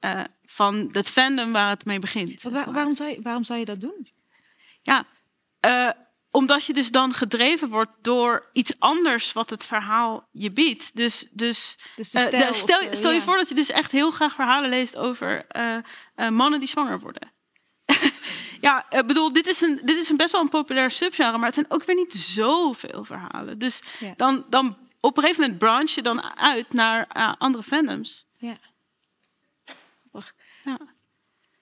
uh, 0.00 0.20
van 0.44 0.88
het 0.92 1.10
fandom 1.10 1.52
waar 1.52 1.68
het 1.68 1.84
mee 1.84 1.98
begint. 1.98 2.42
Wat, 2.42 2.52
waarom, 2.52 2.94
zou 2.94 3.10
je, 3.10 3.22
waarom 3.22 3.44
zou 3.44 3.58
je 3.58 3.64
dat 3.64 3.80
doen? 3.80 4.08
Ja, 4.82 5.06
uh, 5.66 5.90
omdat 6.32 6.64
je 6.64 6.72
dus 6.72 6.90
dan 6.90 7.12
gedreven 7.12 7.68
wordt 7.68 7.90
door 8.00 8.50
iets 8.52 8.74
anders 8.78 9.32
wat 9.32 9.50
het 9.50 9.64
verhaal 9.64 10.28
je 10.30 10.52
biedt. 10.52 10.96
Dus, 10.96 11.28
dus, 11.30 11.78
dus 11.96 12.14
uh, 12.14 12.20
stel, 12.20 12.54
stel, 12.54 12.80
stel 12.90 13.12
je 13.12 13.22
voor 13.22 13.36
dat 13.36 13.48
je 13.48 13.54
dus 13.54 13.70
echt 13.70 13.92
heel 13.92 14.10
graag 14.10 14.34
verhalen 14.34 14.70
leest 14.70 14.96
over 14.96 15.46
mannen 16.30 16.60
die 16.60 16.68
zwanger 16.68 17.00
worden. 17.00 17.32
ja, 18.60 18.90
ik 18.90 19.06
bedoel, 19.06 19.32
dit 19.32 19.46
is, 19.46 19.60
een, 19.60 19.80
dit 19.84 19.98
is 19.98 20.08
een 20.08 20.16
best 20.16 20.32
wel 20.32 20.40
een 20.40 20.48
populair 20.48 20.90
subgenre, 20.90 21.36
maar 21.36 21.46
het 21.46 21.54
zijn 21.54 21.70
ook 21.70 21.84
weer 21.84 21.96
niet 21.96 22.14
zoveel 22.14 23.04
verhalen. 23.04 23.58
Dus 23.58 23.82
dan, 24.16 24.46
dan 24.48 24.76
op 25.00 25.16
een 25.16 25.22
gegeven 25.22 25.42
moment 25.42 25.58
branch 25.58 25.90
je 25.90 26.02
dan 26.02 26.36
uit 26.36 26.72
naar 26.72 27.06
andere 27.38 27.62
fandoms. 27.62 28.26
Ja. 28.36 28.58
ja. 30.64 30.78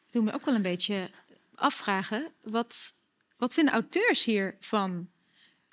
Ik 0.07 0.17
doe 0.17 0.23
me 0.23 0.33
ook 0.33 0.45
wel 0.45 0.55
een 0.55 0.63
beetje 0.63 1.11
afvragen, 1.55 2.33
wat, 2.43 2.93
wat 3.41 3.55
vinden 3.55 3.75
auteurs 3.75 4.25
hiervan? 4.25 5.09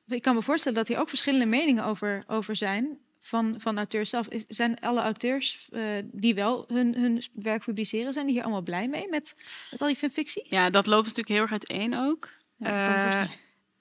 Ik 0.08 0.22
kan 0.22 0.36
me 0.36 0.42
voorstellen 0.42 0.78
dat 0.78 0.88
hier 0.88 1.00
ook 1.00 1.10
verschillende 1.10 1.46
meningen 1.46 1.84
over, 1.84 2.24
over 2.28 2.56
zijn 2.56 2.98
van, 3.20 3.56
van 3.58 3.78
auteurs 3.78 4.10
zelf. 4.10 4.28
Is, 4.28 4.46
zijn 4.48 4.80
alle 4.80 5.02
auteurs 5.02 5.70
uh, 5.72 5.84
die 6.04 6.36
wel 6.36 6.66
hun, 6.68 6.96
hun 6.96 7.24
werk 7.34 7.64
publiceren, 7.64 8.14
zijn 8.14 8.26
die 8.26 8.36
hier 8.36 8.44
allemaal 8.44 8.62
blij 8.62 8.88
mee 8.88 9.10
met, 9.10 9.42
met 9.72 9.82
al 9.82 9.88
die 9.88 9.96
fanfictie? 9.96 10.46
Ja, 10.50 10.70
dat 10.70 10.86
loopt 10.86 11.04
natuurlijk 11.04 11.30
heel 11.30 11.42
erg 11.42 11.52
uiteen 11.52 11.96
ook. 11.96 12.30
Ja, 12.58 13.20
uh, 13.20 13.26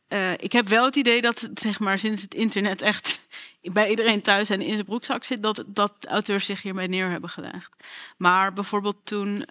uh, 0.08 0.32
ik 0.32 0.52
heb 0.52 0.68
wel 0.68 0.84
het 0.84 0.96
idee 0.96 1.20
dat 1.20 1.48
zeg 1.54 1.80
maar, 1.80 1.98
sinds 1.98 2.22
het 2.22 2.34
internet 2.34 2.82
echt 2.82 3.26
bij 3.62 3.90
iedereen 3.90 4.22
thuis 4.22 4.50
en 4.50 4.60
in 4.60 4.72
zijn 4.72 4.84
broekzak 4.84 5.24
zit, 5.24 5.42
dat, 5.42 5.64
dat 5.66 6.06
auteurs 6.08 6.44
zich 6.44 6.62
hiermee 6.62 6.88
neer 6.88 7.10
hebben 7.10 7.30
gelegd. 7.30 7.88
Maar 8.16 8.52
bijvoorbeeld 8.52 9.06
toen 9.06 9.46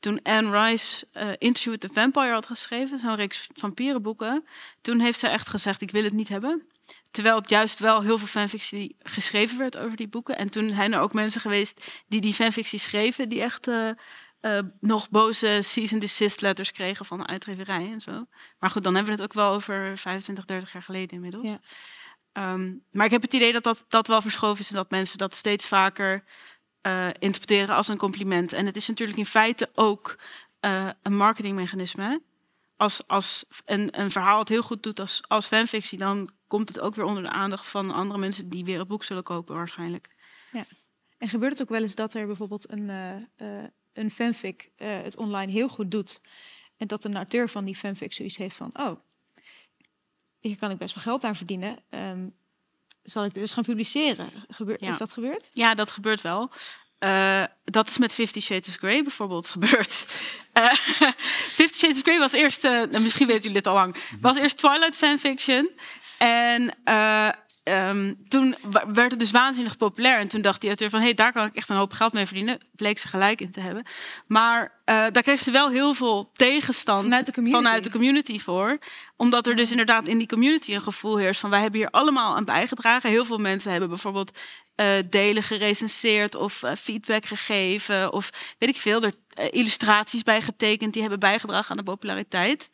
toen 0.00 0.22
Anne 0.22 0.50
Rice 0.50 1.06
uh, 1.14 1.30
Interview 1.38 1.72
with 1.72 1.80
the 1.80 2.00
Vampire 2.00 2.32
had 2.32 2.46
geschreven, 2.46 2.98
zo'n 2.98 3.14
reeks 3.14 3.48
vampierenboeken, 3.54 4.44
toen 4.80 5.00
heeft 5.00 5.18
zij 5.18 5.30
echt 5.30 5.48
gezegd: 5.48 5.80
Ik 5.80 5.90
wil 5.90 6.04
het 6.04 6.12
niet 6.12 6.28
hebben. 6.28 6.66
Terwijl 7.10 7.36
het 7.36 7.48
juist 7.48 7.78
wel 7.78 8.02
heel 8.02 8.18
veel 8.18 8.26
fanfictie 8.26 8.96
geschreven 8.98 9.58
werd 9.58 9.78
over 9.78 9.96
die 9.96 10.08
boeken. 10.08 10.36
En 10.36 10.50
toen 10.50 10.68
zijn 10.68 10.92
er 10.92 11.00
ook 11.00 11.12
mensen 11.12 11.40
geweest 11.40 12.02
die 12.06 12.20
die 12.20 12.34
fanfictie 12.34 12.78
schreven, 12.78 13.28
die 13.28 13.42
echt 13.42 13.68
uh, 13.68 13.90
uh, 14.40 14.58
nog 14.80 15.10
boze 15.10 15.58
cease 15.62 15.98
desist 15.98 16.40
letters 16.40 16.72
kregen 16.72 17.04
van 17.04 17.18
de 17.18 17.26
uitgeverij 17.26 17.90
en 17.92 18.00
zo. 18.00 18.26
Maar 18.58 18.70
goed, 18.70 18.82
dan 18.82 18.94
hebben 18.94 19.16
we 19.16 19.22
het 19.22 19.30
ook 19.30 19.36
wel 19.36 19.52
over 19.52 19.98
25, 19.98 20.44
30 20.44 20.72
jaar 20.72 20.82
geleden 20.82 21.16
inmiddels. 21.16 21.46
Ja. 21.46 21.60
Um, 22.52 22.82
maar 22.92 23.06
ik 23.06 23.12
heb 23.12 23.22
het 23.22 23.34
idee 23.34 23.52
dat, 23.52 23.64
dat 23.64 23.84
dat 23.88 24.06
wel 24.06 24.20
verschoven 24.20 24.60
is 24.60 24.68
en 24.68 24.76
dat 24.76 24.90
mensen 24.90 25.18
dat 25.18 25.34
steeds 25.34 25.68
vaker 25.68 26.24
uh, 26.88 27.06
interpreteren 27.18 27.74
als 27.74 27.88
een 27.88 27.96
compliment. 27.96 28.52
En 28.52 28.66
het 28.66 28.76
is 28.76 28.88
natuurlijk 28.88 29.18
in 29.18 29.26
feite 29.26 29.70
ook 29.74 30.18
uh, 30.60 30.88
een 31.02 31.16
marketingmechanisme. 31.16 32.22
Als, 32.76 33.06
als 33.06 33.44
een, 33.64 34.00
een 34.00 34.10
verhaal 34.10 34.38
het 34.38 34.48
heel 34.48 34.62
goed 34.62 34.82
doet 34.82 35.00
als, 35.00 35.22
als 35.28 35.46
fanfictie, 35.46 35.98
dan 35.98 36.30
komt 36.46 36.68
het 36.68 36.80
ook 36.80 36.94
weer 36.94 37.04
onder 37.04 37.22
de 37.22 37.28
aandacht 37.28 37.66
van 37.66 37.90
andere 37.90 38.18
mensen 38.18 38.48
die 38.48 38.64
weer 38.64 38.78
het 38.78 38.88
boek 38.88 39.04
zullen 39.04 39.22
kopen 39.22 39.54
waarschijnlijk. 39.54 40.08
Ja. 40.52 40.64
En 41.18 41.28
gebeurt 41.28 41.52
het 41.52 41.62
ook 41.62 41.68
wel 41.68 41.82
eens 41.82 41.94
dat 41.94 42.14
er 42.14 42.26
bijvoorbeeld 42.26 42.70
een, 42.70 42.88
uh, 42.88 43.64
een 43.92 44.10
fanfic 44.10 44.70
het 44.76 45.16
online 45.16 45.52
heel 45.52 45.68
goed 45.68 45.90
doet 45.90 46.20
en 46.76 46.86
dat 46.86 47.04
een 47.04 47.16
auteur 47.16 47.48
van 47.48 47.64
die 47.64 47.76
fanfic 47.76 48.12
zoiets 48.12 48.36
heeft 48.36 48.56
van, 48.56 48.70
oh, 48.78 48.98
hier 50.38 50.56
kan 50.56 50.70
ik 50.70 50.78
best 50.78 50.94
wel 50.94 51.04
geld 51.04 51.24
aan 51.24 51.36
verdienen. 51.36 51.78
Um, 51.90 52.34
zal 53.10 53.24
ik 53.24 53.34
dit 53.34 53.42
eens 53.42 53.52
gaan 53.52 53.64
publiceren? 53.64 54.30
Gebeurt, 54.48 54.80
Is 54.80 54.98
dat 54.98 55.12
gebeurd? 55.12 55.50
Ja, 55.52 55.74
dat 55.74 55.90
gebeurt 55.90 56.20
wel. 56.20 56.50
Uh, 56.98 57.42
dat 57.64 57.88
is 57.88 57.98
met 57.98 58.14
Fifty 58.14 58.40
Shades 58.40 58.68
of 58.68 58.74
Grey 58.74 59.02
bijvoorbeeld 59.02 59.50
gebeurd. 59.56 60.06
Uh, 60.54 60.72
Fifty 61.60 61.78
Shades 61.78 61.96
of 61.96 62.02
Grey 62.02 62.18
was 62.18 62.32
eerst, 62.32 62.64
uh, 62.64 62.86
misschien 62.86 63.26
weten 63.26 63.42
jullie 63.42 63.52
dit 63.52 63.66
al 63.66 63.74
lang, 63.74 63.96
was 64.20 64.36
eerst 64.36 64.56
Twilight 64.58 64.96
fanfiction. 64.96 65.70
En 66.18 66.74
um, 67.70 68.16
toen 68.28 68.54
werd 68.92 69.10
het 69.10 69.18
dus 69.18 69.30
waanzinnig 69.30 69.76
populair. 69.76 70.18
En 70.18 70.28
toen 70.28 70.40
dacht 70.40 70.60
die 70.60 70.68
auteur 70.68 70.90
van, 70.90 70.98
hé, 70.98 71.04
hey, 71.04 71.14
daar 71.14 71.32
kan 71.32 71.46
ik 71.46 71.54
echt 71.54 71.68
een 71.68 71.76
hoop 71.76 71.92
geld 71.92 72.12
mee 72.12 72.26
verdienen. 72.26 72.60
Bleek 72.76 72.98
ze 72.98 73.08
gelijk 73.08 73.40
in 73.40 73.50
te 73.50 73.60
hebben. 73.60 73.84
Maar 74.26 74.62
uh, 74.62 74.94
daar 75.12 75.22
kreeg 75.22 75.40
ze 75.40 75.50
wel 75.50 75.70
heel 75.70 75.94
veel 75.94 76.30
tegenstand 76.32 77.02
vanuit 77.02 77.34
de, 77.34 77.50
vanuit 77.50 77.84
de, 77.84 77.90
community 77.90 78.40
voor. 78.40 78.78
Omdat 79.16 79.46
er 79.46 79.56
dus 79.56 79.70
inderdaad 79.70 80.08
in 80.08 80.18
die 80.18 80.26
community 80.26 80.74
een 80.74 80.80
gevoel 80.80 81.16
heerst 81.16 81.40
van, 81.40 81.50
wij 81.50 81.60
hebben 81.60 81.80
hier 81.80 81.90
allemaal 81.90 82.36
aan 82.36 82.44
bijgedragen. 82.44 83.10
Heel 83.10 83.24
veel 83.24 83.38
mensen 83.38 83.70
hebben 83.70 83.88
bijvoorbeeld 83.88 84.38
uh, 84.76 84.86
delen 85.10 85.42
gerecenseerd 85.42 86.34
of 86.34 86.62
uh, 86.62 86.72
feedback 86.80 87.26
gegeven. 87.26 88.12
Of 88.12 88.30
weet 88.58 88.68
ik 88.68 88.76
veel, 88.76 89.02
er 89.02 89.14
illustraties 89.50 90.22
bij 90.22 90.40
getekend. 90.40 90.92
Die 90.92 91.00
hebben 91.00 91.20
bijgedragen 91.20 91.70
aan 91.70 91.76
de 91.76 91.82
populariteit. 91.82 92.70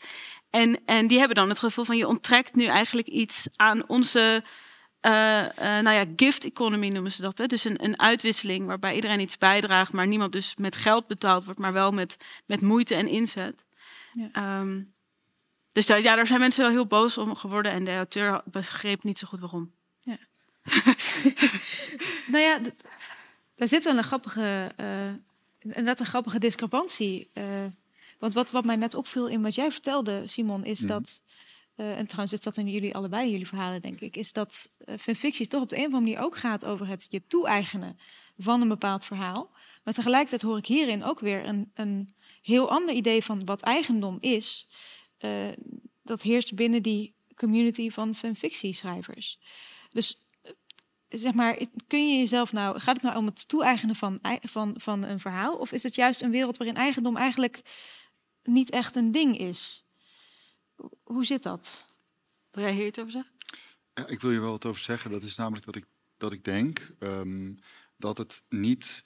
En, 0.50 0.80
en 0.86 1.06
die 1.06 1.18
hebben 1.18 1.36
dan 1.36 1.48
het 1.48 1.58
gevoel 1.58 1.84
van, 1.84 1.96
je 1.96 2.08
onttrekt 2.08 2.54
nu 2.54 2.64
eigenlijk 2.64 3.06
iets 3.06 3.46
aan 3.56 3.82
onze 3.86 4.42
uh, 5.06 5.42
uh, 5.42 5.48
nou 5.58 5.90
ja, 5.90 6.04
gift 6.16 6.44
economy 6.44 6.88
noemen 6.88 7.12
ze 7.12 7.22
dat. 7.22 7.38
Hè? 7.38 7.46
Dus 7.46 7.64
een, 7.64 7.84
een 7.84 8.00
uitwisseling 8.00 8.66
waarbij 8.66 8.94
iedereen 8.94 9.20
iets 9.20 9.38
bijdraagt, 9.38 9.92
maar 9.92 10.06
niemand 10.06 10.32
dus 10.32 10.54
met 10.56 10.76
geld 10.76 11.06
betaald 11.06 11.44
wordt, 11.44 11.60
maar 11.60 11.72
wel 11.72 11.90
met, 11.90 12.16
met 12.46 12.60
moeite 12.60 12.94
en 12.94 13.08
inzet. 13.08 13.64
Ja. 14.12 14.60
Um, 14.60 14.92
dus 15.72 15.86
daar, 15.86 16.02
ja, 16.02 16.16
daar 16.16 16.26
zijn 16.26 16.40
mensen 16.40 16.62
wel 16.62 16.72
heel 16.72 16.86
boos 16.86 17.18
om 17.18 17.34
geworden 17.34 17.72
en 17.72 17.84
de 17.84 17.96
auteur 17.96 18.42
begreep 18.44 19.02
niet 19.02 19.18
zo 19.18 19.26
goed 19.26 19.40
waarom. 19.40 19.72
Ja. 20.00 20.18
nou 22.32 22.42
ja, 22.42 22.60
daar 23.56 23.68
zit 23.68 23.84
wel 23.84 23.96
een 23.96 24.04
grappige, 24.04 24.72
uh, 24.80 25.82
net 25.84 26.00
een 26.00 26.06
grappige 26.06 26.38
discrepantie. 26.38 27.30
want 28.18 28.34
wat, 28.34 28.50
wat 28.50 28.64
mij 28.64 28.76
net 28.76 28.94
opviel 28.94 29.28
in 29.28 29.42
wat 29.42 29.54
jij 29.54 29.72
vertelde, 29.72 30.26
Simon, 30.26 30.64
is 30.64 30.80
mm. 30.80 30.86
dat 30.86 31.22
uh, 31.76 31.98
en 31.98 32.04
trouwens, 32.04 32.30
zit 32.30 32.44
dat 32.44 32.56
in 32.56 32.68
jullie 32.68 32.94
allebei, 32.94 33.30
jullie 33.30 33.48
verhalen, 33.48 33.80
denk 33.80 34.00
ik, 34.00 34.16
is 34.16 34.32
dat 34.32 34.76
uh, 34.86 34.98
fanfictie 34.98 35.46
toch 35.46 35.62
op 35.62 35.68
de 35.68 35.76
een 35.76 35.86
of 35.86 35.92
andere 35.92 36.10
manier 36.10 36.26
ook 36.26 36.36
gaat 36.36 36.64
over 36.64 36.86
het 36.86 37.06
je 37.10 37.26
toe-eigenen 37.26 37.98
van 38.36 38.60
een 38.60 38.68
bepaald 38.68 39.04
verhaal. 39.04 39.50
Maar 39.84 39.94
tegelijkertijd 39.94 40.42
hoor 40.42 40.58
ik 40.58 40.66
hierin 40.66 41.04
ook 41.04 41.20
weer 41.20 41.46
een, 41.46 41.70
een 41.74 42.14
heel 42.42 42.70
ander 42.70 42.94
idee 42.94 43.24
van 43.24 43.44
wat 43.44 43.62
eigendom 43.62 44.16
is. 44.20 44.68
Uh, 45.18 45.48
dat 46.02 46.22
heerst 46.22 46.54
binnen 46.54 46.82
die 46.82 47.14
community 47.34 47.90
van 47.90 48.14
fanfictieschrijvers. 48.14 49.38
Dus 49.90 50.28
zeg 51.08 51.34
maar, 51.34 51.58
kun 51.86 52.08
je 52.08 52.18
jezelf 52.18 52.52
nou, 52.52 52.80
gaat 52.80 52.94
het 52.94 53.04
nou 53.04 53.16
om 53.16 53.26
het 53.26 53.48
toe-eigenen 53.48 53.96
van, 53.96 54.18
van, 54.42 54.74
van 54.76 55.02
een 55.02 55.20
verhaal? 55.20 55.54
Of 55.56 55.72
is 55.72 55.82
het 55.82 55.94
juist 55.94 56.22
een 56.22 56.30
wereld 56.30 56.56
waarin 56.56 56.76
eigendom 56.76 57.16
eigenlijk 57.16 57.62
niet 58.42 58.70
echt 58.70 58.96
een 58.96 59.12
ding 59.12 59.38
is? 59.38 59.84
Hoe 61.04 61.24
zit 61.24 61.42
dat? 61.42 61.86
Wil 62.50 62.64
jij 62.64 62.72
hier 62.72 62.86
iets 62.86 62.98
over 62.98 63.12
zeggen? 63.12 63.32
Ja, 63.94 64.06
ik 64.06 64.20
wil 64.20 64.30
je 64.30 64.40
wel 64.40 64.50
wat 64.50 64.64
over 64.66 64.80
zeggen. 64.82 65.10
Dat 65.10 65.22
is 65.22 65.34
namelijk 65.36 65.64
dat 65.64 65.76
ik 65.76 65.84
dat 66.16 66.32
ik 66.32 66.44
denk 66.44 66.90
ehm, 66.98 67.54
dat 67.96 68.18
het 68.18 68.42
niet. 68.48 69.04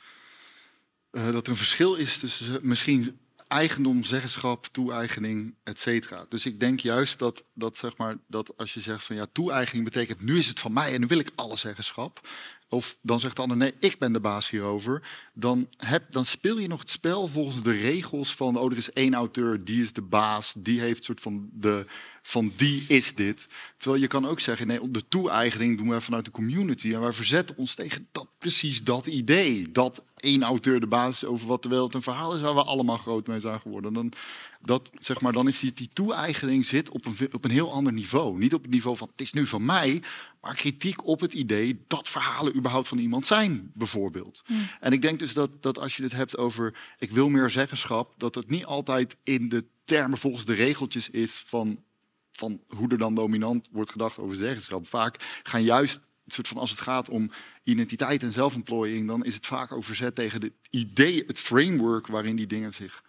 eh, 1.10 1.32
dat 1.32 1.44
er 1.46 1.50
een 1.52 1.56
verschil 1.58 1.94
is 1.94 2.18
tussen 2.18 2.56
eh, 2.56 2.62
misschien 2.62 3.18
eigendom, 3.48 4.04
zeggenschap, 4.04 4.66
toe-eigening, 4.66 5.54
et 5.62 5.78
cetera. 5.78 6.26
Dus 6.28 6.46
ik 6.46 6.60
denk 6.60 6.80
juist 6.80 7.18
dat, 7.18 7.44
dat, 7.54 7.76
zeg 7.76 7.96
maar, 7.96 8.16
dat 8.26 8.56
als 8.56 8.74
je 8.74 8.80
zegt 8.80 9.04
van 9.04 9.16
ja, 9.16 9.26
toe-eigening 9.32 9.84
betekent 9.84 10.20
nu 10.20 10.38
is 10.38 10.46
het 10.46 10.60
van 10.60 10.72
mij 10.72 10.94
en 10.94 11.00
nu 11.00 11.06
wil 11.06 11.18
ik 11.18 11.30
alle 11.34 11.56
zeggenschap. 11.56 12.28
Of 12.68 12.98
dan 13.02 13.20
zegt 13.20 13.36
de 13.36 13.42
ander 13.42 13.56
nee, 13.56 13.74
ik 13.80 13.98
ben 13.98 14.12
de 14.12 14.20
baas 14.20 14.50
hierover. 14.50 15.02
Dan, 15.32 15.68
heb, 15.76 16.12
dan 16.12 16.24
speel 16.24 16.58
je 16.58 16.68
nog 16.68 16.80
het 16.80 16.90
spel 16.90 17.28
volgens 17.28 17.62
de 17.62 17.72
regels 17.72 18.34
van 18.34 18.56
oh, 18.56 18.70
er 18.70 18.76
is 18.76 18.92
één 18.92 19.14
auteur, 19.14 19.64
die 19.64 19.82
is 19.82 19.92
de 19.92 20.02
baas, 20.02 20.54
die 20.58 20.80
heeft 20.80 21.04
soort 21.04 21.20
van 21.20 21.48
de 21.52 21.86
van 22.28 22.52
die 22.56 22.84
is 22.88 23.14
dit. 23.14 23.48
Terwijl 23.76 24.02
je 24.02 24.08
kan 24.08 24.26
ook 24.26 24.40
zeggen, 24.40 24.66
nee, 24.66 24.90
de 24.90 25.08
toe-eigening 25.08 25.78
doen 25.78 25.88
we 25.88 26.00
vanuit 26.00 26.24
de 26.24 26.30
community. 26.30 26.94
En 26.94 27.00
wij 27.00 27.12
verzetten 27.12 27.56
ons 27.56 27.74
tegen 27.74 28.08
dat, 28.12 28.26
precies 28.38 28.84
dat 28.84 29.06
idee. 29.06 29.72
Dat 29.72 30.04
één 30.16 30.42
auteur 30.42 30.80
de 30.80 30.86
basis 30.86 31.22
is 31.22 31.28
over 31.28 31.46
wat 31.46 31.62
de 31.62 31.68
wereld 31.68 31.94
een 31.94 32.02
verhaal 32.02 32.34
is 32.34 32.40
waar 32.40 32.54
we 32.54 32.62
allemaal 32.62 32.96
groot 32.96 33.26
mee 33.26 33.40
zijn 33.40 33.60
geworden. 33.60 33.92
Dan, 33.92 34.12
dat, 34.60 34.90
zeg 34.98 35.20
maar, 35.20 35.32
dan 35.32 35.48
is 35.48 35.60
die, 35.60 35.72
die 35.72 35.90
toe-eigening 35.92 36.66
zit 36.66 36.90
op 36.90 37.06
een, 37.06 37.16
op 37.32 37.44
een 37.44 37.50
heel 37.50 37.72
ander 37.72 37.92
niveau. 37.92 38.38
Niet 38.38 38.54
op 38.54 38.62
het 38.62 38.70
niveau 38.70 38.96
van 38.96 39.08
het 39.10 39.20
is 39.20 39.32
nu 39.32 39.46
van 39.46 39.64
mij, 39.64 40.02
maar 40.48 40.56
kritiek 40.56 41.06
op 41.06 41.20
het 41.20 41.34
idee 41.34 41.84
dat 41.86 42.08
verhalen 42.08 42.56
überhaupt 42.56 42.88
van 42.88 42.98
iemand 42.98 43.26
zijn, 43.26 43.70
bijvoorbeeld. 43.74 44.42
En 44.80 44.92
ik 44.92 45.02
denk 45.02 45.18
dus 45.18 45.32
dat, 45.32 45.62
dat 45.62 45.78
als 45.78 45.96
je 45.96 46.02
het 46.02 46.12
hebt 46.12 46.36
over 46.36 46.74
ik 46.98 47.10
wil 47.10 47.28
meer 47.28 47.50
zeggenschap, 47.50 48.14
dat 48.16 48.34
het 48.34 48.50
niet 48.50 48.64
altijd 48.64 49.16
in 49.22 49.48
de 49.48 49.64
termen 49.84 50.18
volgens 50.18 50.44
de 50.44 50.54
regeltjes 50.54 51.10
is 51.10 51.32
van 51.46 51.82
van 52.32 52.60
hoe 52.68 52.88
er 52.88 52.98
dan 52.98 53.14
dominant 53.14 53.68
wordt 53.72 53.90
gedacht 53.90 54.18
over 54.18 54.36
zeggenschap. 54.36 54.86
Vaak 54.86 55.40
gaan 55.42 55.62
juist, 55.62 56.00
soort 56.26 56.48
van 56.48 56.56
als 56.56 56.70
het 56.70 56.80
gaat 56.80 57.08
om 57.08 57.30
identiteit 57.64 58.22
en 58.22 58.32
zelfontplooiing, 58.32 59.06
dan 59.06 59.24
is 59.24 59.34
het 59.34 59.46
vaak 59.46 59.72
ook 59.72 59.84
verzet 59.84 60.14
tegen 60.14 60.42
het 60.42 60.52
idee, 60.70 61.24
het 61.26 61.40
framework 61.40 62.06
waarin 62.06 62.36
die 62.36 62.46
dingen 62.46 62.74
zich, 62.74 63.02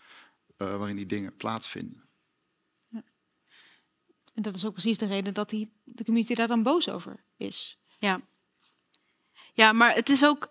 uh, 0.58 0.78
waarin 0.78 0.96
die 0.96 1.06
dingen 1.06 1.36
plaatsvinden. 1.36 2.09
En 4.40 4.46
dat 4.46 4.56
is 4.56 4.66
ook 4.66 4.74
precies 4.74 4.98
de 4.98 5.06
reden 5.06 5.34
dat 5.34 5.50
die, 5.50 5.72
de 5.84 6.04
community 6.04 6.34
daar 6.34 6.48
dan 6.48 6.64
boos 6.64 6.90
over 6.90 7.24
is. 7.38 7.78
Ja. 7.98 8.22
Ja, 9.54 9.74
maar 9.74 9.96
het 9.96 10.10
is 10.10 10.26
ook, 10.26 10.48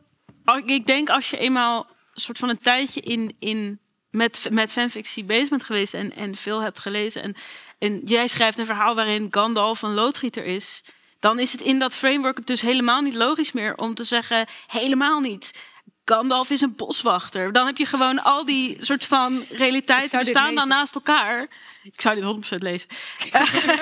ik 0.64 0.86
denk 0.86 1.09
als 1.09 1.30
je 1.30 1.39
eenmaal 1.39 1.86
een 2.14 2.20
soort 2.20 2.39
van 2.39 2.49
een 2.49 2.59
tijdje 2.59 3.01
in, 3.01 3.36
in 3.39 3.80
met, 4.11 4.49
met 4.51 4.72
fanfictie 4.72 5.24
bezig 5.24 5.49
bent 5.49 5.64
geweest 5.64 5.95
en, 5.95 6.12
en 6.12 6.36
veel 6.36 6.61
hebt 6.61 6.78
gelezen. 6.78 7.22
En, 7.22 7.34
en 7.78 8.01
jij 8.05 8.28
schrijft 8.28 8.59
een 8.59 8.66
verhaal 8.66 8.95
waarin 8.95 9.28
Gandalf 9.30 9.82
een 9.82 9.95
loodgieter 9.95 10.45
is. 10.45 10.82
Dan 11.18 11.39
is 11.39 11.53
het 11.53 11.61
in 11.61 11.78
dat 11.78 11.95
framework 11.95 12.47
dus 12.47 12.61
helemaal 12.61 13.01
niet 13.01 13.14
logisch 13.14 13.53
meer 13.53 13.76
om 13.76 13.95
te 13.95 14.05
zeggen: 14.05 14.47
helemaal 14.66 15.20
niet. 15.20 15.62
Gandalf 16.09 16.50
is 16.50 16.61
een 16.61 16.74
boswachter. 16.74 17.52
Dan 17.52 17.66
heb 17.66 17.76
je 17.76 17.86
gewoon 17.86 18.22
al 18.22 18.44
die 18.44 18.76
soort 18.78 19.06
van 19.06 19.44
realiteiten 19.50 20.18
bestaan 20.18 20.54
dan 20.54 20.68
naast 20.68 20.94
elkaar. 20.94 21.48
Ik 21.82 22.00
zou 22.00 22.14
dit 22.14 22.54
100% 22.54 22.59
lezen. 22.59 22.88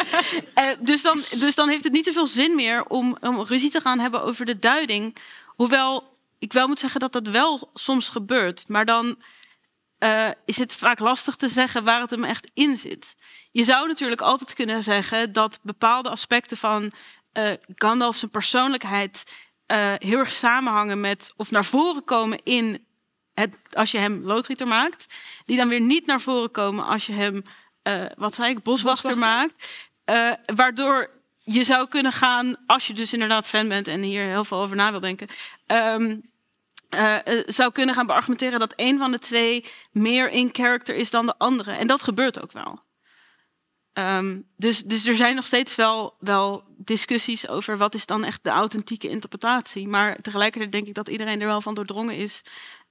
dus, 0.80 1.02
dan, 1.02 1.24
dus 1.38 1.54
dan 1.54 1.68
heeft 1.68 1.84
het 1.84 1.92
niet 1.92 2.06
zoveel 2.06 2.26
zin 2.26 2.54
meer 2.54 2.84
om, 2.84 3.16
om 3.20 3.42
ruzie 3.42 3.70
te 3.70 3.80
gaan 3.80 3.98
hebben 3.98 4.22
over 4.22 4.44
de 4.44 4.58
duiding. 4.58 5.16
Hoewel 5.46 6.16
ik 6.38 6.52
wel 6.52 6.68
moet 6.68 6.78
zeggen 6.78 7.00
dat 7.00 7.12
dat 7.12 7.28
wel 7.28 7.70
soms 7.74 8.08
gebeurt. 8.08 8.68
Maar 8.68 8.84
dan 8.84 9.16
uh, 9.98 10.28
is 10.44 10.58
het 10.58 10.74
vaak 10.74 10.98
lastig 10.98 11.36
te 11.36 11.48
zeggen 11.48 11.84
waar 11.84 12.00
het 12.00 12.10
hem 12.10 12.24
echt 12.24 12.50
in 12.54 12.76
zit. 12.76 13.14
Je 13.52 13.64
zou 13.64 13.88
natuurlijk 13.88 14.20
altijd 14.20 14.54
kunnen 14.54 14.82
zeggen 14.82 15.32
dat 15.32 15.58
bepaalde 15.62 16.08
aspecten 16.08 16.56
van 16.56 16.92
uh, 17.32 17.52
Gandalf 17.74 18.16
zijn 18.16 18.30
persoonlijkheid 18.30 19.24
uh, 19.66 19.92
heel 19.98 20.18
erg 20.18 20.32
samenhangen 20.32 21.00
met 21.00 21.32
of 21.36 21.50
naar 21.50 21.64
voren 21.64 22.04
komen 22.04 22.38
in 22.44 22.86
het, 23.34 23.56
als 23.72 23.90
je 23.90 23.98
hem 23.98 24.22
loodgieter 24.24 24.66
maakt, 24.66 25.14
die 25.44 25.56
dan 25.56 25.68
weer 25.68 25.80
niet 25.80 26.06
naar 26.06 26.20
voren 26.20 26.50
komen 26.50 26.84
als 26.84 27.06
je 27.06 27.12
hem, 27.12 27.44
wat 28.16 28.34
zei 28.34 28.50
ik, 28.50 28.62
boswachter, 28.62 29.10
boswachter. 29.10 29.54
maakt. 30.06 30.54
waardoor 30.54 31.10
je 31.44 31.64
zou 31.64 31.88
kunnen 31.88 32.12
gaan, 32.12 32.56
als 32.66 32.86
je 32.86 32.92
dus 32.92 33.12
inderdaad 33.12 33.48
fan 33.48 33.68
bent 33.68 33.88
en 33.88 34.00
hier 34.00 34.22
heel 34.22 34.44
veel 34.44 34.58
over 34.58 34.76
na 34.76 34.90
wil 34.90 35.00
denken. 35.00 35.28
Um, 35.66 36.22
uh, 36.94 37.16
zou 37.46 37.72
kunnen 37.72 37.94
gaan 37.94 38.06
beargumenteren 38.06 38.58
dat 38.58 38.72
een 38.76 38.98
van 38.98 39.10
de 39.10 39.18
twee 39.18 39.64
meer 39.92 40.30
in 40.30 40.48
character 40.52 40.94
is 40.94 41.10
dan 41.10 41.26
de 41.26 41.38
andere. 41.38 41.72
En 41.72 41.86
dat 41.86 42.02
gebeurt 42.02 42.42
ook 42.42 42.52
wel. 42.52 42.80
Um, 43.98 44.46
dus, 44.56 44.82
dus 44.82 45.06
er 45.06 45.14
zijn 45.14 45.34
nog 45.34 45.46
steeds 45.46 45.74
wel, 45.74 46.14
wel 46.18 46.64
discussies 46.76 47.48
over 47.48 47.76
wat 47.76 47.94
is 47.94 48.06
dan 48.06 48.24
echt 48.24 48.44
de 48.44 48.50
authentieke 48.50 49.08
interpretatie. 49.08 49.88
Maar 49.88 50.16
tegelijkertijd 50.16 50.72
denk 50.72 50.86
ik 50.86 50.94
dat 50.94 51.08
iedereen 51.08 51.40
er 51.40 51.46
wel 51.46 51.60
van 51.60 51.74
doordrongen 51.74 52.16
is 52.16 52.42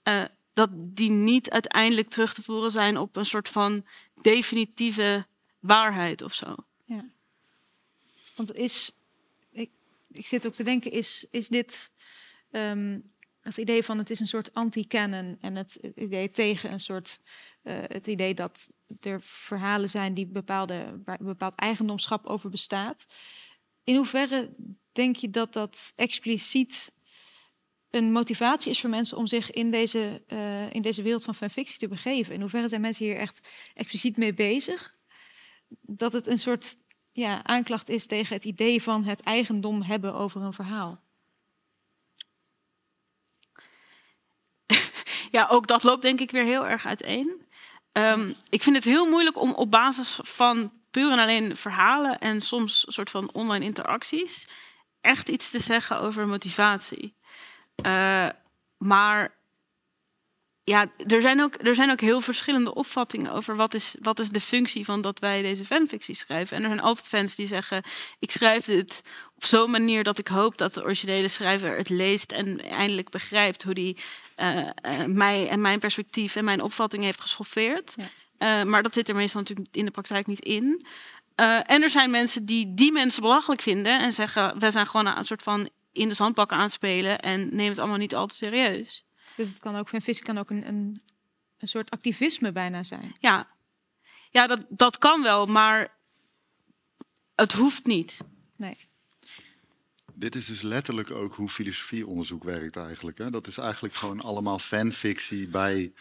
uh, 0.03 0.23
dat 0.53 0.69
die 0.73 1.09
niet 1.09 1.49
uiteindelijk 1.49 2.09
terug 2.09 2.33
te 2.33 2.41
voeren 2.41 2.71
zijn 2.71 2.97
op 2.97 3.15
een 3.15 3.25
soort 3.25 3.49
van 3.49 3.85
definitieve 4.21 5.25
waarheid 5.59 6.21
of 6.21 6.33
zo. 6.33 6.55
Ja. 6.85 7.05
Want 8.35 8.55
is, 8.55 8.91
ik, 9.51 9.69
zit 10.27 10.47
ook 10.47 10.53
te 10.53 10.63
denken, 10.63 10.91
is, 10.91 11.25
is 11.31 11.47
dit 11.47 11.93
um, 12.51 13.11
het 13.45 13.57
idee 13.57 13.83
van 13.83 13.97
het 13.97 14.09
is 14.09 14.19
een 14.19 14.27
soort 14.27 14.53
anti-canon 14.53 15.37
en 15.39 15.55
het 15.55 15.75
idee 15.95 16.31
tegen 16.31 16.71
een 16.71 16.79
soort 16.79 17.21
uh, 17.63 17.77
het 17.81 18.07
idee 18.07 18.33
dat 18.33 18.69
er 18.99 19.21
verhalen 19.21 19.89
zijn 19.89 20.13
die 20.13 20.27
bepaalde, 20.27 21.03
bepaald 21.19 21.55
eigendomschap 21.55 22.25
over 22.25 22.49
bestaat. 22.49 23.05
In 23.83 23.95
hoeverre 23.95 24.55
denk 24.91 25.15
je 25.15 25.29
dat 25.29 25.53
dat 25.53 25.93
expliciet 25.95 27.01
een 27.89 28.11
motivatie 28.11 28.71
is 28.71 28.79
voor 28.81 28.89
mensen 28.89 29.17
om 29.17 29.27
zich 29.27 29.51
in 29.51 29.71
deze, 29.71 30.23
uh, 30.27 30.73
in 30.73 30.81
deze 30.81 31.01
wereld 31.01 31.23
van 31.23 31.35
fanfictie 31.35 31.77
te 31.77 31.87
begeven? 31.87 32.33
In 32.33 32.41
hoeverre 32.41 32.67
zijn 32.67 32.81
mensen 32.81 33.05
hier 33.05 33.17
echt 33.17 33.49
expliciet 33.73 34.17
mee 34.17 34.33
bezig? 34.33 34.95
Dat 35.81 36.13
het 36.13 36.27
een 36.27 36.39
soort 36.39 36.75
ja, 37.11 37.43
aanklacht 37.43 37.89
is 37.89 38.05
tegen 38.05 38.35
het 38.35 38.45
idee 38.45 38.81
van 38.81 39.03
het 39.03 39.21
eigendom 39.21 39.81
hebben 39.81 40.13
over 40.13 40.41
een 40.41 40.53
verhaal. 40.53 41.04
Ja, 45.35 45.47
ook 45.49 45.67
dat 45.67 45.83
loopt 45.83 46.01
denk 46.01 46.19
ik 46.19 46.31
weer 46.31 46.43
heel 46.43 46.67
erg 46.67 46.85
uiteen. 46.85 47.41
Um, 47.91 48.35
ik 48.49 48.63
vind 48.63 48.75
het 48.75 48.85
heel 48.85 49.09
moeilijk 49.09 49.37
om 49.37 49.51
op 49.51 49.71
basis 49.71 50.19
van 50.23 50.71
puur 50.91 51.11
en 51.11 51.19
alleen 51.19 51.57
verhalen 51.57 52.19
en 52.19 52.41
soms 52.41 52.85
soort 52.87 53.09
van 53.09 53.29
online 53.33 53.65
interacties 53.65 54.47
echt 55.01 55.29
iets 55.29 55.51
te 55.51 55.59
zeggen 55.59 55.99
over 55.99 56.27
motivatie. 56.27 57.13
Uh, 57.85 58.27
maar 58.77 59.35
ja, 60.63 60.91
er 61.07 61.21
zijn, 61.21 61.41
ook, 61.41 61.55
er 61.61 61.75
zijn 61.75 61.91
ook 61.91 61.99
heel 61.99 62.21
verschillende 62.21 62.73
opvattingen 62.73 63.31
over 63.31 63.55
wat 63.55 63.73
is, 63.73 63.95
wat 64.01 64.19
is 64.19 64.29
de 64.29 64.41
functie 64.41 64.85
van 64.85 65.01
dat 65.01 65.19
wij 65.19 65.41
deze 65.41 65.65
fanfictie 65.65 66.15
schrijven. 66.15 66.57
En 66.57 66.63
er 66.63 66.69
zijn 66.69 66.81
altijd 66.81 67.07
fans 67.07 67.35
die 67.35 67.47
zeggen: 67.47 67.83
Ik 68.19 68.31
schrijf 68.31 68.65
dit 68.65 69.01
op 69.45 69.51
zo'n 69.51 69.71
manier 69.71 70.03
dat 70.03 70.17
ik 70.17 70.27
hoop 70.27 70.57
dat 70.57 70.73
de 70.73 70.83
originele 70.83 71.27
schrijver 71.27 71.77
het 71.77 71.89
leest 71.89 72.31
en 72.31 72.61
eindelijk 72.61 73.09
begrijpt 73.09 73.63
hoe 73.63 73.73
die 73.73 73.97
uh, 74.37 74.57
uh, 74.57 74.69
mij 75.05 75.49
en 75.49 75.61
mijn 75.61 75.79
perspectief 75.79 76.35
en 76.35 76.45
mijn 76.45 76.61
opvatting 76.61 77.03
heeft 77.03 77.21
geschoffeerd. 77.21 77.95
Ja. 77.95 78.61
Uh, 78.61 78.69
maar 78.69 78.83
dat 78.83 78.93
zit 78.93 79.09
er 79.09 79.15
meestal 79.15 79.41
natuurlijk 79.41 79.67
in 79.71 79.85
de 79.85 79.91
praktijk 79.91 80.27
niet 80.27 80.39
in. 80.39 80.85
en 81.65 81.81
er 81.81 81.89
zijn 81.89 82.11
mensen 82.11 82.45
die 82.45 82.73
die 82.73 82.91
mensen 82.91 83.21
belachelijk 83.21 83.61
vinden 83.61 83.99
en 83.99 84.13
zeggen: 84.13 84.59
wij 84.59 84.71
zijn 84.71 84.87
gewoon 84.87 85.17
een 85.17 85.25
soort 85.25 85.43
van 85.43 85.69
in 85.91 86.07
de 86.07 86.13
zandbakken 86.13 86.57
aanspelen 86.57 87.19
en 87.19 87.39
nemen 87.39 87.69
het 87.69 87.79
allemaal 87.79 87.97
niet 87.97 88.15
al 88.15 88.27
te 88.27 88.35
serieus. 88.35 89.05
Dus 89.35 89.49
het 89.49 89.59
kan 89.59 89.75
ook, 89.75 89.89
kan 90.23 90.37
ook 90.37 90.49
een, 90.49 90.67
een, 90.67 91.01
een 91.57 91.67
soort 91.67 91.91
activisme 91.91 92.51
bijna 92.51 92.83
zijn. 92.83 93.15
Ja, 93.19 93.47
ja 94.29 94.47
dat, 94.47 94.65
dat 94.69 94.97
kan 94.97 95.23
wel, 95.23 95.45
maar 95.45 95.97
het 97.35 97.53
hoeft 97.53 97.85
niet. 97.85 98.17
Nee. 98.55 98.93
Dit 100.15 100.35
is 100.35 100.45
dus 100.45 100.61
letterlijk 100.61 101.11
ook 101.11 101.35
hoe 101.35 101.49
filosofieonderzoek 101.49 102.43
werkt 102.43 102.75
eigenlijk. 102.75 103.17
Hè? 103.17 103.29
Dat 103.29 103.47
is 103.47 103.57
eigenlijk 103.57 103.93
gewoon 103.93 104.21
allemaal 104.21 104.59
fanfictie 104.59 105.47
bij 105.47 105.91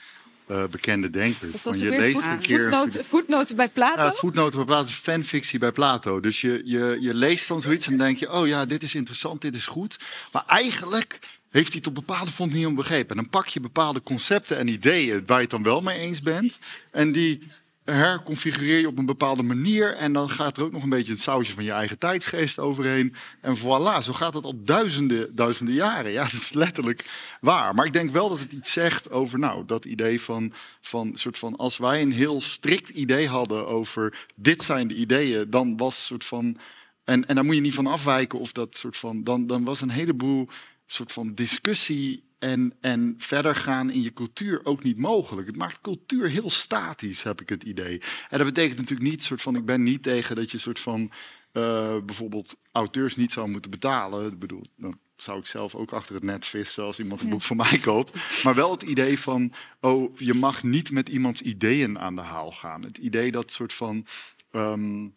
uh, 0.50 0.64
bekende 0.64 1.10
denkers. 1.10 1.56
Van 1.56 1.78
je 1.78 1.90
leest 1.90 2.20
voet, 2.20 2.30
een 2.30 2.38
keer 2.38 2.60
voetnoten, 2.60 3.04
voetnoten 3.04 3.56
bij 3.56 3.68
Plato. 3.68 4.02
Ja, 4.02 4.12
voetnoten 4.12 4.56
bij 4.56 4.66
Plato 4.66 4.88
fanfictie 4.88 5.58
bij 5.58 5.72
Plato. 5.72 6.20
Dus 6.20 6.40
je, 6.40 6.62
je, 6.64 6.96
je 7.00 7.14
leest 7.14 7.48
dan 7.48 7.60
zoiets 7.60 7.86
en 7.86 7.98
denk 7.98 8.18
je: 8.18 8.32
oh 8.32 8.46
ja, 8.46 8.66
dit 8.66 8.82
is 8.82 8.94
interessant, 8.94 9.40
dit 9.40 9.54
is 9.54 9.66
goed. 9.66 9.98
Maar 10.32 10.44
eigenlijk 10.46 11.18
heeft 11.50 11.72
hij 11.72 11.82
tot 11.82 11.94
bepaalde 11.94 12.30
vond 12.30 12.52
niet 12.52 12.66
om 12.66 12.74
begrepen. 12.74 13.16
En 13.16 13.22
dan 13.22 13.30
pak 13.30 13.46
je 13.46 13.60
bepaalde 13.60 14.02
concepten 14.02 14.56
en 14.56 14.68
ideeën 14.68 15.22
waar 15.26 15.36
je 15.36 15.42
het 15.42 15.50
dan 15.50 15.62
wel 15.62 15.80
mee 15.80 15.98
eens 15.98 16.20
bent. 16.20 16.58
En 16.90 17.12
die 17.12 17.40
herconfigureer 17.84 18.80
je 18.80 18.86
op 18.86 18.98
een 18.98 19.06
bepaalde 19.06 19.42
manier. 19.42 19.94
En 19.94 20.12
dan 20.12 20.30
gaat 20.30 20.56
er 20.56 20.62
ook 20.62 20.72
nog 20.72 20.82
een 20.82 20.88
beetje 20.88 21.12
het 21.12 21.20
sausje 21.20 21.54
van 21.54 21.64
je 21.64 21.70
eigen 21.70 21.98
tijdsgeest 21.98 22.58
overheen. 22.58 23.14
En 23.40 23.58
voilà, 23.58 24.02
zo 24.02 24.12
gaat 24.12 24.34
het 24.34 24.44
al 24.44 24.64
duizenden, 24.64 25.36
duizenden 25.36 25.74
jaren. 25.74 26.12
Ja, 26.12 26.22
dat 26.32 26.32
is 26.32 26.52
letterlijk 26.52 27.04
waar. 27.40 27.74
Maar 27.74 27.86
ik 27.86 27.92
denk 27.92 28.10
wel 28.10 28.28
dat 28.28 28.38
het 28.38 28.52
iets 28.52 28.72
zegt 28.72 29.10
over 29.10 29.38
nou, 29.38 29.64
dat 29.66 29.84
idee 29.84 30.20
van, 30.20 30.52
van, 30.80 31.16
soort 31.16 31.38
van 31.38 31.56
als 31.56 31.78
wij 31.78 32.02
een 32.02 32.12
heel 32.12 32.40
strikt 32.40 32.88
idee 32.88 33.28
hadden 33.28 33.66
over 33.66 34.26
dit 34.34 34.62
zijn 34.62 34.88
de 34.88 34.94
ideeën, 34.94 35.50
dan 35.50 35.76
was 35.76 36.06
soort 36.06 36.24
van. 36.24 36.58
En, 37.04 37.28
en 37.28 37.34
daar 37.34 37.44
moet 37.44 37.54
je 37.54 37.60
niet 37.60 37.74
van 37.74 37.86
afwijken 37.86 38.38
of 38.38 38.52
dat 38.52 38.76
soort 38.76 38.96
van. 38.96 39.24
Dan, 39.24 39.46
dan 39.46 39.64
was 39.64 39.80
een 39.80 39.90
heleboel 39.90 40.48
soort 40.86 41.12
van 41.12 41.34
discussie 41.34 42.24
en, 42.44 42.74
en 42.80 43.14
verder 43.18 43.56
gaan 43.56 43.90
in 43.90 44.02
je 44.02 44.12
cultuur 44.12 44.60
ook 44.64 44.82
niet 44.82 44.98
mogelijk. 44.98 45.46
Het 45.46 45.56
maakt 45.56 45.80
cultuur 45.80 46.28
heel 46.28 46.50
statisch, 46.50 47.22
heb 47.22 47.40
ik 47.40 47.48
het 47.48 47.62
idee. 47.62 48.00
En 48.30 48.38
dat 48.38 48.46
betekent 48.46 48.78
natuurlijk 48.78 49.10
niet, 49.10 49.22
soort 49.22 49.42
van, 49.42 49.56
ik 49.56 49.64
ben 49.64 49.82
niet 49.82 50.02
tegen 50.02 50.36
dat 50.36 50.50
je 50.50 50.58
soort 50.58 50.78
van 50.78 51.10
eh, 51.52 51.96
bijvoorbeeld 52.04 52.56
auteurs 52.72 53.16
niet 53.16 53.32
zou 53.32 53.48
moeten 53.48 53.70
betalen. 53.70 54.32
Ik 54.32 54.38
bedoel, 54.38 54.62
dan 54.76 54.98
zou 55.16 55.38
ik 55.38 55.46
zelf 55.46 55.74
ook 55.74 55.92
achter 55.92 56.14
het 56.14 56.24
net 56.24 56.44
vissen 56.44 56.84
als 56.84 56.98
iemand 56.98 57.20
een 57.20 57.28
boek 57.28 57.42
voor 57.42 57.56
mij 57.56 57.78
koopt. 57.82 58.42
Maar 58.44 58.54
wel 58.54 58.70
het 58.70 58.82
idee 58.82 59.18
van, 59.18 59.52
oh, 59.80 60.18
je 60.18 60.34
mag 60.34 60.62
niet 60.62 60.90
met 60.90 61.08
iemands 61.08 61.42
ideeën 61.42 61.98
aan 61.98 62.16
de 62.16 62.22
haal 62.22 62.52
gaan. 62.52 62.82
Het 62.82 62.98
idee 62.98 63.30
dat 63.30 63.52
soort 63.52 63.72
van. 63.72 64.06
ehm, 64.50 65.08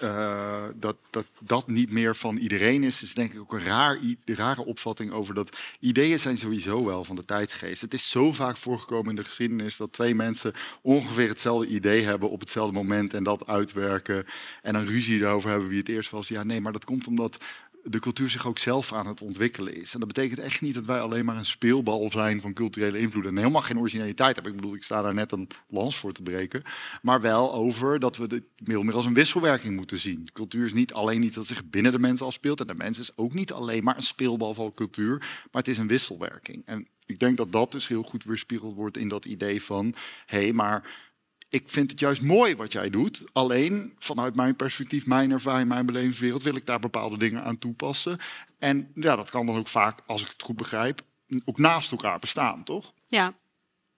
eh, 0.00 0.62
dat, 0.76 0.96
dat 1.10 1.26
dat 1.40 1.66
niet 1.66 1.90
meer 1.90 2.16
van 2.16 2.36
iedereen 2.36 2.82
is, 2.82 3.02
is 3.02 3.14
denk 3.14 3.32
ik 3.32 3.40
ook 3.40 3.52
een 3.52 3.64
raar, 3.64 3.98
rare 4.24 4.64
opvatting 4.64 5.12
over 5.12 5.34
dat 5.34 5.56
ideeën 5.80 6.18
zijn 6.18 6.36
sowieso 6.36 6.84
wel 6.84 7.04
van 7.04 7.16
de 7.16 7.24
tijdsgeest. 7.24 7.80
Het 7.80 7.94
is 7.94 8.10
zo 8.10 8.32
vaak 8.32 8.56
voorgekomen 8.56 9.10
in 9.10 9.16
de 9.16 9.24
geschiedenis 9.24 9.76
dat 9.76 9.92
twee 9.92 10.14
mensen 10.14 10.52
ongeveer 10.82 11.28
hetzelfde 11.28 11.66
idee 11.66 12.04
hebben 12.04 12.30
op 12.30 12.40
hetzelfde 12.40 12.74
moment 12.74 13.14
en 13.14 13.24
dat 13.24 13.46
uitwerken 13.46 14.24
en 14.62 14.72
dan 14.72 14.86
ruzie 14.86 15.20
erover 15.20 15.50
hebben 15.50 15.68
wie 15.68 15.78
het 15.78 15.88
eerst 15.88 16.10
was. 16.10 16.28
Ja, 16.28 16.42
nee, 16.42 16.60
maar 16.60 16.72
dat 16.72 16.84
komt 16.84 17.06
omdat 17.06 17.44
de 17.84 17.98
cultuur 17.98 18.30
zich 18.30 18.46
ook 18.46 18.58
zelf 18.58 18.92
aan 18.92 19.06
het 19.06 19.22
ontwikkelen 19.22 19.74
is. 19.74 19.92
En 19.94 19.98
dat 19.98 20.08
betekent 20.08 20.38
echt 20.38 20.60
niet 20.60 20.74
dat 20.74 20.84
wij 20.84 21.00
alleen 21.00 21.24
maar 21.24 21.36
een 21.36 21.44
speelbal 21.44 22.10
zijn 22.10 22.40
van 22.40 22.52
culturele 22.52 22.98
invloed 22.98 23.26
en 23.26 23.36
helemaal 23.36 23.62
geen 23.62 23.78
originaliteit 23.78 24.34
hebben. 24.34 24.52
Ik 24.52 24.60
bedoel, 24.60 24.76
ik 24.76 24.82
sta 24.82 25.02
daar 25.02 25.14
net 25.14 25.32
een 25.32 25.48
lans 25.68 25.96
voor 25.96 26.12
te 26.12 26.22
breken. 26.22 26.62
Maar 27.02 27.20
wel 27.20 27.54
over 27.54 28.00
dat 28.00 28.16
we 28.16 28.22
het 28.22 28.42
veel 28.64 28.82
meer 28.82 28.94
als 28.94 29.06
een 29.06 29.14
wisselwerking 29.14 29.76
moeten 29.76 29.98
zien. 29.98 30.28
Cultuur 30.32 30.64
is 30.64 30.72
niet 30.72 30.92
alleen 30.92 31.22
iets 31.22 31.34
dat 31.34 31.46
zich 31.46 31.64
binnen 31.64 31.92
de 31.92 31.98
mensen 31.98 32.26
afspeelt. 32.26 32.60
En 32.60 32.66
de 32.66 32.74
mens 32.74 32.98
is 32.98 33.16
ook 33.16 33.32
niet 33.32 33.52
alleen 33.52 33.84
maar 33.84 33.96
een 33.96 34.02
speelbal 34.02 34.54
van 34.54 34.74
cultuur. 34.74 35.18
Maar 35.18 35.62
het 35.62 35.68
is 35.68 35.78
een 35.78 35.88
wisselwerking. 35.88 36.62
En 36.64 36.88
ik 37.06 37.18
denk 37.18 37.36
dat 37.36 37.52
dat 37.52 37.72
dus 37.72 37.88
heel 37.88 38.02
goed 38.02 38.24
weerspiegeld 38.24 38.74
wordt 38.74 38.96
in 38.96 39.08
dat 39.08 39.24
idee 39.24 39.62
van... 39.62 39.94
hé, 40.26 40.38
hey, 40.42 40.52
maar 40.52 41.09
ik 41.50 41.68
vind 41.68 41.90
het 41.90 42.00
juist 42.00 42.22
mooi 42.22 42.56
wat 42.56 42.72
jij 42.72 42.90
doet. 42.90 43.24
Alleen 43.32 43.94
vanuit 43.98 44.34
mijn 44.34 44.56
perspectief, 44.56 45.06
mijn 45.06 45.30
ervaring, 45.30 45.68
mijn 45.68 45.86
belevingswereld 45.86 46.42
wil 46.42 46.56
ik 46.56 46.66
daar 46.66 46.80
bepaalde 46.80 47.16
dingen 47.16 47.44
aan 47.44 47.58
toepassen. 47.58 48.18
En 48.58 48.90
ja, 48.94 49.16
dat 49.16 49.30
kan 49.30 49.46
dan 49.46 49.56
ook 49.56 49.68
vaak, 49.68 50.00
als 50.06 50.22
ik 50.22 50.28
het 50.28 50.42
goed 50.42 50.56
begrijp, 50.56 51.00
ook 51.44 51.58
naast 51.58 51.90
elkaar 51.90 52.18
bestaan, 52.18 52.64
toch? 52.64 52.92
Ja. 53.06 53.34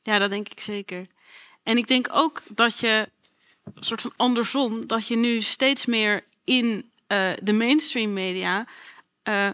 ja, 0.02 0.18
dat 0.18 0.30
denk 0.30 0.48
ik 0.48 0.60
zeker. 0.60 1.06
En 1.62 1.76
ik 1.76 1.86
denk 1.86 2.08
ook 2.12 2.42
dat 2.48 2.78
je, 2.78 3.08
een 3.74 3.82
soort 3.82 4.00
van 4.00 4.12
andersom, 4.16 4.86
dat 4.86 5.06
je 5.06 5.16
nu 5.16 5.40
steeds 5.40 5.86
meer 5.86 6.24
in 6.44 6.90
eh, 7.06 7.30
de 7.42 7.52
mainstream 7.52 8.12
media 8.12 8.66
eh, 9.22 9.48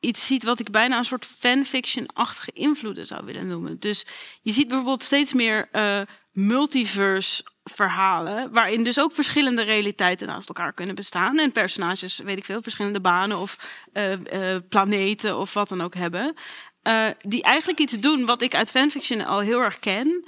iets 0.00 0.26
ziet 0.26 0.44
wat 0.44 0.60
ik 0.60 0.70
bijna 0.70 0.98
een 0.98 1.04
soort 1.04 1.26
fanfiction-achtige 1.26 2.50
invloeden 2.52 3.06
zou 3.06 3.24
willen 3.24 3.46
noemen. 3.46 3.78
Dus 3.78 4.06
je 4.42 4.52
ziet 4.52 4.68
bijvoorbeeld 4.68 5.02
steeds 5.02 5.32
meer 5.32 5.68
eh, 5.72 6.00
multiverse 6.32 7.44
verhalen, 7.64 8.52
waarin 8.52 8.84
dus 8.84 9.00
ook 9.00 9.12
verschillende 9.12 9.62
realiteiten 9.62 10.26
naast 10.26 10.48
elkaar 10.48 10.72
kunnen 10.72 10.94
bestaan. 10.94 11.38
En 11.38 11.52
personages, 11.52 12.18
weet 12.18 12.36
ik 12.36 12.44
veel, 12.44 12.62
verschillende 12.62 13.00
banen 13.00 13.38
of 13.38 13.58
eh, 13.92 14.54
eh, 14.54 14.62
planeten 14.68 15.38
of 15.38 15.54
wat 15.54 15.68
dan 15.68 15.80
ook 15.80 15.94
hebben. 15.94 16.34
Eh, 16.82 17.06
die 17.18 17.42
eigenlijk 17.42 17.78
iets 17.78 18.00
doen 18.00 18.26
wat 18.26 18.42
ik 18.42 18.54
uit 18.54 18.70
fanfiction 18.70 19.24
al 19.24 19.38
heel 19.38 19.60
erg 19.60 19.78
ken. 19.78 20.24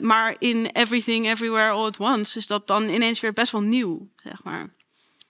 maar 0.00 0.36
in 0.38 0.66
Everything, 0.66 1.26
Everywhere, 1.26 1.70
All 1.70 1.86
at 1.86 1.98
Once 1.98 2.38
is 2.38 2.46
dat 2.46 2.66
dan 2.66 2.88
ineens 2.88 3.20
weer 3.20 3.32
best 3.32 3.52
wel 3.52 3.60
nieuw, 3.60 4.08
zeg 4.22 4.42
maar. 4.42 4.70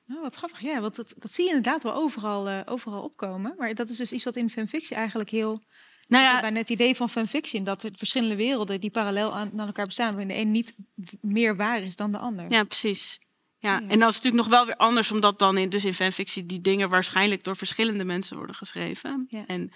Nou, 0.07 0.21
wat 0.21 0.35
grappig. 0.35 0.61
Ja, 0.61 0.81
want 0.81 0.97
dat, 0.97 1.15
dat 1.17 1.33
zie 1.33 1.45
je 1.45 1.55
inderdaad 1.55 1.83
wel 1.83 1.95
overal, 1.95 2.67
overal 2.67 3.03
opkomen. 3.03 3.55
Maar 3.59 3.75
dat 3.75 3.89
is 3.89 3.97
dus 3.97 4.13
iets 4.13 4.25
wat 4.25 4.37
in 4.37 4.51
fanfiction 4.51 4.99
eigenlijk 4.99 5.31
heel... 5.31 5.63
Nou 6.09 6.25
Ja. 6.25 6.53
het 6.53 6.71
idee 6.71 6.95
van 6.97 7.11
fanfiction, 7.11 7.65
dat 7.65 7.83
er 7.83 7.91
verschillende 7.97 8.37
werelden 8.37 8.81
die 8.81 8.91
parallel 8.91 9.35
aan, 9.35 9.51
aan 9.61 9.67
elkaar 9.67 9.87
bestaan, 9.87 10.09
waarin 10.11 10.29
de 10.29 10.35
een 10.37 10.51
niet 10.51 10.77
meer 11.21 11.57
waar 11.57 11.83
is 11.83 11.97
dan 11.97 12.13
de 12.13 12.19
ander. 12.19 12.51
ja 12.51 12.65
precies. 12.65 13.19
Ja, 13.59 13.75
en 13.81 13.99
dan 13.99 14.09
is 14.09 14.15
natuurlijk 14.15 14.35
nog 14.35 14.47
wel 14.47 14.67
weer 14.67 14.77
anders, 14.77 15.11
omdat 15.11 15.39
dan 15.39 15.57
in, 15.59 15.69
dus 15.69 15.85
in 15.85 15.95
fanfictie 15.95 16.47
die 16.47 16.61
dingen 16.61 16.89
waarschijnlijk 16.89 17.45
door 17.45 17.57
verschillende 17.57 18.05
mensen 18.05 18.37
worden 18.37 18.57
geschreven. 18.57 19.27
Ja. 19.29 19.47
En 19.47 19.71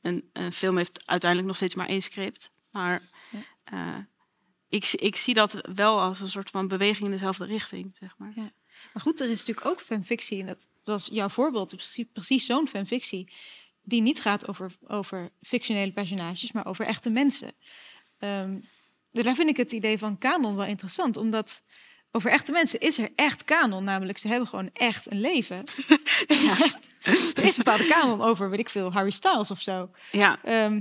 een, 0.00 0.30
een 0.32 0.52
film 0.52 0.76
heeft 0.76 1.02
uiteindelijk 1.06 1.48
nog 1.50 1.56
steeds 1.58 1.74
maar 1.74 1.88
één 1.88 2.02
script. 2.02 2.50
Maar 2.70 3.02
Ja. 3.30 3.38
eh, 3.64 3.96
ik, 4.68 4.92
ik 4.92 5.16
zie 5.16 5.34
dat 5.34 5.68
wel 5.74 6.00
als 6.00 6.20
een 6.20 6.28
soort 6.28 6.50
van 6.50 6.68
beweging 6.68 7.04
in 7.04 7.10
dezelfde 7.10 7.44
richting, 7.46 7.96
zeg 8.00 8.14
maar. 8.18 8.32
Ja. 8.34 8.52
Maar 8.92 9.02
goed, 9.02 9.20
er 9.20 9.30
is 9.30 9.38
natuurlijk 9.38 9.66
ook 9.66 9.80
fanfictie. 9.80 10.40
En 10.40 10.46
dat 10.46 10.68
was 10.84 11.08
jouw 11.12 11.28
voorbeeld. 11.28 11.68
Precies, 11.76 12.04
precies 12.12 12.46
zo'n 12.46 12.68
fanfictie. 12.68 13.32
Die 13.84 14.02
niet 14.02 14.20
gaat 14.20 14.48
over, 14.48 14.72
over 14.86 15.30
fictionele 15.42 15.92
personages, 15.92 16.52
maar 16.52 16.66
over 16.66 16.86
echte 16.86 17.10
mensen. 17.10 17.52
Ehm, 18.18 18.58
daar 19.10 19.34
vind 19.34 19.48
ik 19.48 19.56
het 19.56 19.72
idee 19.72 19.98
van 19.98 20.18
kanon 20.18 20.56
wel 20.56 20.66
interessant. 20.66 21.16
Omdat 21.16 21.62
over 22.10 22.30
echte 22.30 22.52
mensen 22.52 22.80
is 22.80 22.98
er 22.98 23.10
echt 23.16 23.44
kanon. 23.44 23.84
Namelijk, 23.84 24.18
ze 24.18 24.28
hebben 24.28 24.48
gewoon 24.48 24.70
echt 24.72 25.10
een 25.10 25.20
leven. 25.20 25.56
er 27.34 27.44
is 27.44 27.56
een 27.56 27.64
bepaalde 27.64 27.86
kanon 27.86 28.20
over, 28.20 28.50
weet 28.50 28.58
ik 28.58 28.68
veel, 28.68 28.92
Harry 28.92 29.10
Styles 29.10 29.50
of 29.50 29.60
zo. 29.60 29.90
Ja, 30.12 30.38
Ehm, 30.42 30.80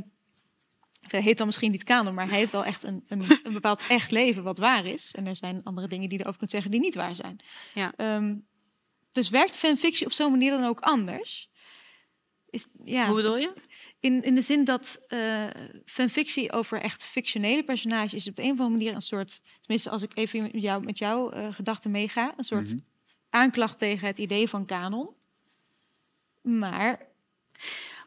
hij 1.08 1.22
heet 1.22 1.38
dan 1.38 1.46
misschien 1.46 1.72
niet 1.72 1.84
kanon, 1.84 2.14
maar 2.14 2.30
hij 2.30 2.38
heeft 2.38 2.52
wel 2.52 2.66
echt 2.66 2.84
een, 2.84 3.04
een, 3.08 3.24
een 3.44 3.54
bepaald 3.54 3.88
echt 3.88 4.12
leven 4.12 4.44
wat 4.44 4.60
waar 4.60 4.86
is. 4.86 5.12
En 5.12 5.28
er 5.28 5.36
zijn 5.36 5.62
andere 5.64 5.88
dingen 5.88 6.10
die 6.10 6.18
je 6.18 6.24
erover 6.24 6.40
kunt 6.40 6.52
zeggen 6.52 6.72
die 6.72 6.80
niet 6.80 6.96
waar 6.96 7.16
zijn. 7.16 7.40
Ja. 7.74 7.92
Ehm, 7.96 8.36
dus 9.12 9.30
werkt 9.30 9.58
fanfiction 9.58 10.08
op 10.08 10.14
zo'n 10.14 10.32
manier 10.32 10.52
dan 10.52 10.64
ook 10.64 10.80
anders? 10.80 11.50
Is, 12.54 12.68
ja, 12.86 13.06
hoe 13.06 13.16
bedoel 13.16 13.38
je? 13.38 13.54
in, 14.00 14.24
in 14.24 14.36
de 14.36 14.42
zin 14.42 14.64
dat 14.64 15.06
eh 15.08 15.44
fanfictie 15.86 16.52
over 16.52 16.82
echt 16.82 17.06
fictionele 17.06 17.64
personages 17.64 18.14
is 18.14 18.28
op 18.28 18.36
de 18.36 18.44
een 18.44 18.52
of 18.52 18.60
andere 18.60 18.78
manier 18.78 18.96
een 18.96 19.02
soort, 19.02 19.42
tenminste 19.62 19.90
als 19.90 20.02
ik 20.02 20.12
even 20.14 20.42
met 20.42 20.62
jou, 20.62 20.84
met 20.84 20.98
jouw 20.98 21.30
eh, 21.30 21.48
gedachten 21.52 21.92
meega, 21.92 22.34
een 22.38 22.44
soort 22.44 22.76
aanklacht 23.30 23.78
tegen 23.78 24.08
het 24.08 24.20
idee 24.20 24.50
van 24.50 24.66
kanon. 24.66 25.10
Maar 26.42 27.08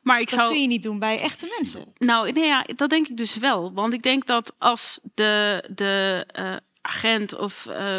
Maar 0.03 0.21
ik 0.21 0.31
dat 0.31 0.39
zou... 0.39 0.51
kun 0.51 0.61
je 0.61 0.67
niet 0.67 0.83
doen 0.83 0.99
bij 0.99 1.19
echte 1.19 1.55
mensen. 1.57 1.93
Nou, 1.99 2.33
nee, 2.33 2.47
ja, 2.47 2.67
dat 2.77 2.91
denk 2.91 3.09
ik 3.09 3.17
dus 3.17 3.37
wel. 3.37 3.73
Want 3.73 3.93
ik 3.93 4.03
denk 4.03 4.27
dat 4.27 4.55
als 4.59 5.01
de, 5.15 5.65
de 5.75 6.25
eh, 6.33 6.57
agent 6.81 7.39
of 7.39 7.67
eh, 7.67 7.99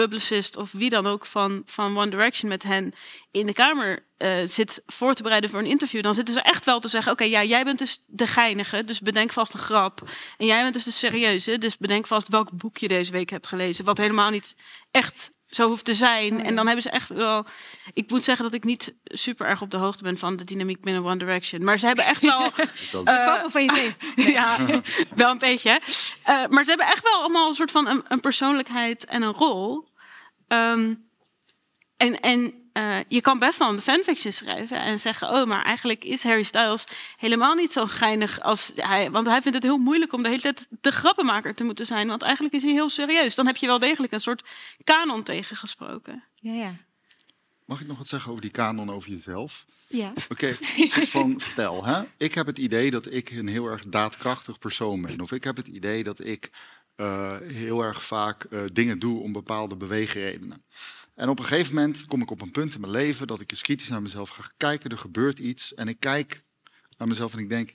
publicist 0.00 0.56
of 0.56 0.72
wie 0.72 0.90
dan 0.90 1.06
ook 1.06 1.26
van, 1.26 1.62
van 1.66 1.98
One 1.98 2.10
Direction 2.10 2.48
met 2.48 2.62
hen 2.62 2.92
in 3.30 3.46
de 3.46 3.52
kamer 3.52 4.04
eh, 4.16 4.36
zit 4.44 4.82
voor 4.86 5.14
te 5.14 5.22
bereiden 5.22 5.50
voor 5.50 5.58
een 5.58 5.66
interview, 5.66 6.02
dan 6.02 6.14
zitten 6.14 6.34
ze 6.34 6.40
echt 6.40 6.64
wel 6.64 6.80
te 6.80 6.88
zeggen: 6.88 7.12
Oké, 7.12 7.24
ja, 7.24 7.44
jij 7.44 7.64
bent 7.64 7.78
dus 7.78 8.02
de 8.06 8.26
geinige, 8.26 8.84
dus 8.84 9.00
bedenk 9.00 9.32
vast 9.32 9.54
een 9.54 9.60
grap. 9.60 10.10
En 10.36 10.46
jij 10.46 10.62
bent 10.62 10.74
dus 10.74 10.84
de 10.84 10.90
serieuze, 10.90 11.58
dus 11.58 11.76
bedenk 11.76 12.06
vast 12.06 12.28
welk 12.28 12.50
boek 12.52 12.78
je 12.78 12.88
deze 12.88 13.12
week 13.12 13.30
hebt 13.30 13.46
gelezen. 13.46 13.84
Wat 13.84 13.98
helemaal 13.98 14.30
niet 14.30 14.56
echt 14.90 15.30
zo 15.56 15.68
hoeft 15.68 15.84
te 15.84 15.94
zijn. 15.94 16.32
Oh, 16.32 16.38
ja. 16.38 16.44
En 16.44 16.56
dan 16.56 16.66
hebben 16.66 16.82
ze 16.82 16.90
echt 16.90 17.08
wel. 17.08 17.44
Ik 17.92 18.10
moet 18.10 18.24
zeggen 18.24 18.44
dat 18.44 18.54
ik 18.54 18.64
niet 18.64 18.94
super 19.04 19.46
erg 19.46 19.62
op 19.62 19.70
de 19.70 19.76
hoogte 19.76 20.02
ben 20.02 20.18
van 20.18 20.36
de 20.36 20.44
dynamiek 20.44 20.80
binnen 20.80 21.04
One 21.04 21.16
Direction. 21.16 21.64
Maar 21.64 21.78
ze 21.78 21.86
hebben 21.86 22.04
echt 22.04 22.22
wel. 22.22 22.50
Uh, 23.04 23.44
van 23.46 23.62
je 23.62 23.68
tegen. 23.68 24.32
ja, 24.32 24.56
wel 25.14 25.30
een 25.30 25.38
beetje. 25.38 25.80
Eh, 26.22 26.46
maar 26.48 26.64
ze 26.64 26.68
hebben 26.68 26.86
echt 26.86 27.02
wel 27.02 27.18
allemaal 27.18 27.48
een 27.48 27.54
soort 27.54 27.70
van 27.70 27.88
een, 27.88 28.04
een 28.08 28.20
persoonlijkheid 28.20 29.04
en 29.04 29.22
een 29.22 29.32
rol. 29.32 29.88
Ehm, 30.48 30.94
en 31.96 32.20
en 32.20 32.65
eh, 32.76 32.98
je 33.08 33.20
kan 33.20 33.38
best 33.38 33.58
wel 33.58 33.68
een 33.68 33.80
fanfiction 33.80 34.32
schrijven 34.32 34.80
en 34.80 34.98
zeggen: 34.98 35.28
Oh, 35.28 35.46
maar 35.46 35.64
eigenlijk 35.64 36.04
is 36.04 36.22
Harry 36.22 36.42
Styles 36.42 36.84
helemaal 37.16 37.54
niet 37.54 37.72
zo 37.72 37.86
geinig 37.86 38.40
als 38.40 38.72
hij. 38.74 39.10
Want 39.10 39.26
hij 39.26 39.42
vindt 39.42 39.56
het 39.56 39.66
heel 39.66 39.78
moeilijk 39.78 40.12
om 40.12 40.22
de 40.22 40.28
hele 40.28 40.40
tijd 40.40 40.66
de 40.80 40.90
grappenmaker 40.90 41.54
te 41.54 41.64
moeten 41.64 41.86
zijn. 41.86 42.08
Want 42.08 42.22
eigenlijk 42.22 42.54
is 42.54 42.62
hij 42.62 42.72
heel 42.72 42.88
serieus. 42.88 43.34
Dan 43.34 43.46
heb 43.46 43.56
je 43.56 43.66
wel 43.66 43.78
degelijk 43.78 44.12
een 44.12 44.20
soort 44.20 44.42
kanon 44.84 45.22
tegengesproken. 45.22 46.24
Ja, 46.34 46.52
ja. 46.52 46.76
Mag 47.64 47.80
ik 47.80 47.86
nog 47.86 47.98
wat 47.98 48.08
zeggen 48.08 48.30
over 48.30 48.42
die 48.42 48.50
kanon 48.50 48.90
over 48.90 49.10
jezelf? 49.10 49.64
ja. 49.86 50.12
Oké, 50.28 50.56
soort 50.76 51.08
van 51.08 51.40
stel, 51.52 51.84
hè? 51.84 52.02
ik 52.16 52.34
heb 52.34 52.46
het 52.46 52.58
idee 52.58 52.90
dat 52.90 53.12
ik 53.12 53.30
een 53.30 53.48
heel 53.48 53.66
erg 53.66 53.82
daadkrachtig 53.86 54.58
persoon 54.58 55.02
ben. 55.02 55.20
Of 55.20 55.32
ik 55.32 55.44
heb 55.44 55.56
het 55.56 55.66
idee 55.66 56.04
dat 56.04 56.24
ik 56.24 56.50
eh, 56.96 57.36
heel 57.42 57.82
erg 57.82 58.04
vaak 58.04 58.44
eh, 58.44 58.60
dingen 58.72 58.98
doe 58.98 59.20
om 59.20 59.32
bepaalde 59.32 59.76
beweegredenen. 59.76 60.64
En 61.16 61.28
op 61.28 61.38
een 61.38 61.44
gegeven 61.44 61.74
moment 61.74 62.06
kom 62.06 62.22
ik 62.22 62.30
op 62.30 62.40
een 62.40 62.50
punt 62.50 62.74
in 62.74 62.80
mijn 62.80 62.92
leven 62.92 63.26
dat 63.26 63.40
ik 63.40 63.50
eens 63.50 63.62
kritisch 63.62 63.88
naar 63.88 64.02
mezelf 64.02 64.28
ga 64.28 64.50
kijken. 64.56 64.90
Er 64.90 64.98
gebeurt 64.98 65.38
iets 65.38 65.74
en 65.74 65.88
ik 65.88 66.00
kijk 66.00 66.44
naar 66.96 67.08
mezelf 67.08 67.32
en 67.32 67.38
ik 67.38 67.48
denk, 67.48 67.74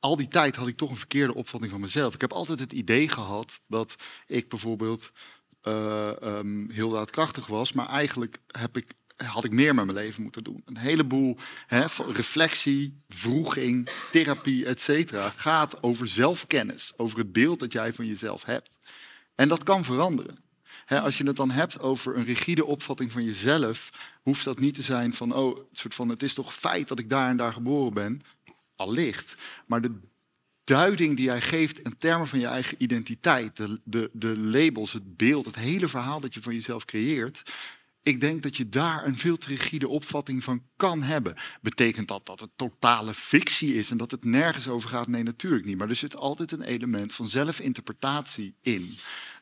al 0.00 0.16
die 0.16 0.28
tijd 0.28 0.56
had 0.56 0.68
ik 0.68 0.76
toch 0.76 0.90
een 0.90 0.96
verkeerde 0.96 1.34
opvatting 1.34 1.72
van 1.72 1.80
mezelf. 1.80 2.14
Ik 2.14 2.20
heb 2.20 2.32
altijd 2.32 2.58
het 2.58 2.72
idee 2.72 3.08
gehad 3.08 3.60
dat 3.68 3.96
ik 4.26 4.48
bijvoorbeeld 4.48 5.12
eh, 5.60 6.22
ehm, 6.22 6.70
heel 6.70 6.90
daadkrachtig 6.90 7.46
was, 7.46 7.72
maar 7.72 7.88
eigenlijk 7.88 8.38
heb 8.46 8.76
ik, 8.76 8.92
had 9.16 9.44
ik 9.44 9.52
meer 9.52 9.74
met 9.74 9.84
mijn 9.84 9.98
leven 9.98 10.22
moeten 10.22 10.44
doen. 10.44 10.62
Een 10.64 10.76
heleboel 10.76 11.36
hè, 11.66 11.84
reflectie, 12.12 13.02
vroeging, 13.08 13.88
therapie, 14.12 14.66
et 14.66 14.90
gaat 15.36 15.82
over 15.82 16.08
zelfkennis, 16.08 16.92
over 16.96 17.18
het 17.18 17.32
beeld 17.32 17.60
dat 17.60 17.72
jij 17.72 17.92
van 17.92 18.06
jezelf 18.06 18.44
hebt. 18.44 18.78
En 19.34 19.48
dat 19.48 19.62
kan 19.62 19.84
veranderen. 19.84 20.45
Als 20.86 21.18
je 21.18 21.26
het 21.26 21.36
dan 21.36 21.50
hebt 21.50 21.80
over 21.80 22.16
een 22.16 22.24
rigide 22.24 22.64
opvatting 22.64 23.12
van 23.12 23.24
jezelf, 23.24 23.90
hoeft 24.22 24.44
dat 24.44 24.58
niet 24.58 24.74
te 24.74 24.82
zijn 24.82 25.14
van, 25.14 25.34
oh, 25.34 25.56
het, 25.56 25.78
soort 25.78 25.94
van, 25.94 26.08
het 26.08 26.22
is 26.22 26.34
toch 26.34 26.54
feit 26.54 26.88
dat 26.88 26.98
ik 26.98 27.08
daar 27.08 27.30
en 27.30 27.36
daar 27.36 27.52
geboren 27.52 27.94
ben. 27.94 28.20
Allicht. 28.76 29.36
Maar 29.66 29.80
de 29.80 29.94
duiding 30.64 31.16
die 31.16 31.24
jij 31.24 31.40
geeft 31.40 31.78
in 31.78 31.98
termen 31.98 32.26
van 32.26 32.38
je 32.38 32.46
eigen 32.46 32.82
identiteit, 32.82 33.56
de, 33.56 33.80
de, 33.84 34.10
de 34.12 34.38
labels, 34.38 34.92
het 34.92 35.16
beeld, 35.16 35.46
het 35.46 35.56
hele 35.56 35.88
verhaal 35.88 36.20
dat 36.20 36.34
je 36.34 36.42
van 36.42 36.54
jezelf 36.54 36.84
creëert, 36.84 37.42
ik 38.06 38.20
denk 38.20 38.42
dat 38.42 38.56
je 38.56 38.68
daar 38.68 39.06
een 39.06 39.18
veel 39.18 39.36
te 39.36 39.48
rigide 39.48 39.88
opvatting 39.88 40.44
van 40.44 40.62
kan 40.76 41.02
hebben. 41.02 41.34
Betekent 41.60 42.08
dat 42.08 42.26
dat 42.26 42.40
het 42.40 42.50
totale 42.56 43.14
fictie 43.14 43.74
is 43.74 43.90
en 43.90 43.96
dat 43.96 44.10
het 44.10 44.24
nergens 44.24 44.68
over 44.68 44.90
gaat? 44.90 45.08
Nee, 45.08 45.22
natuurlijk 45.22 45.64
niet. 45.64 45.78
Maar 45.78 45.88
er 45.88 45.94
zit 45.94 46.16
altijd 46.16 46.52
een 46.52 46.62
element 46.62 47.14
van 47.14 47.28
zelfinterpretatie 47.28 48.54
in. 48.60 48.94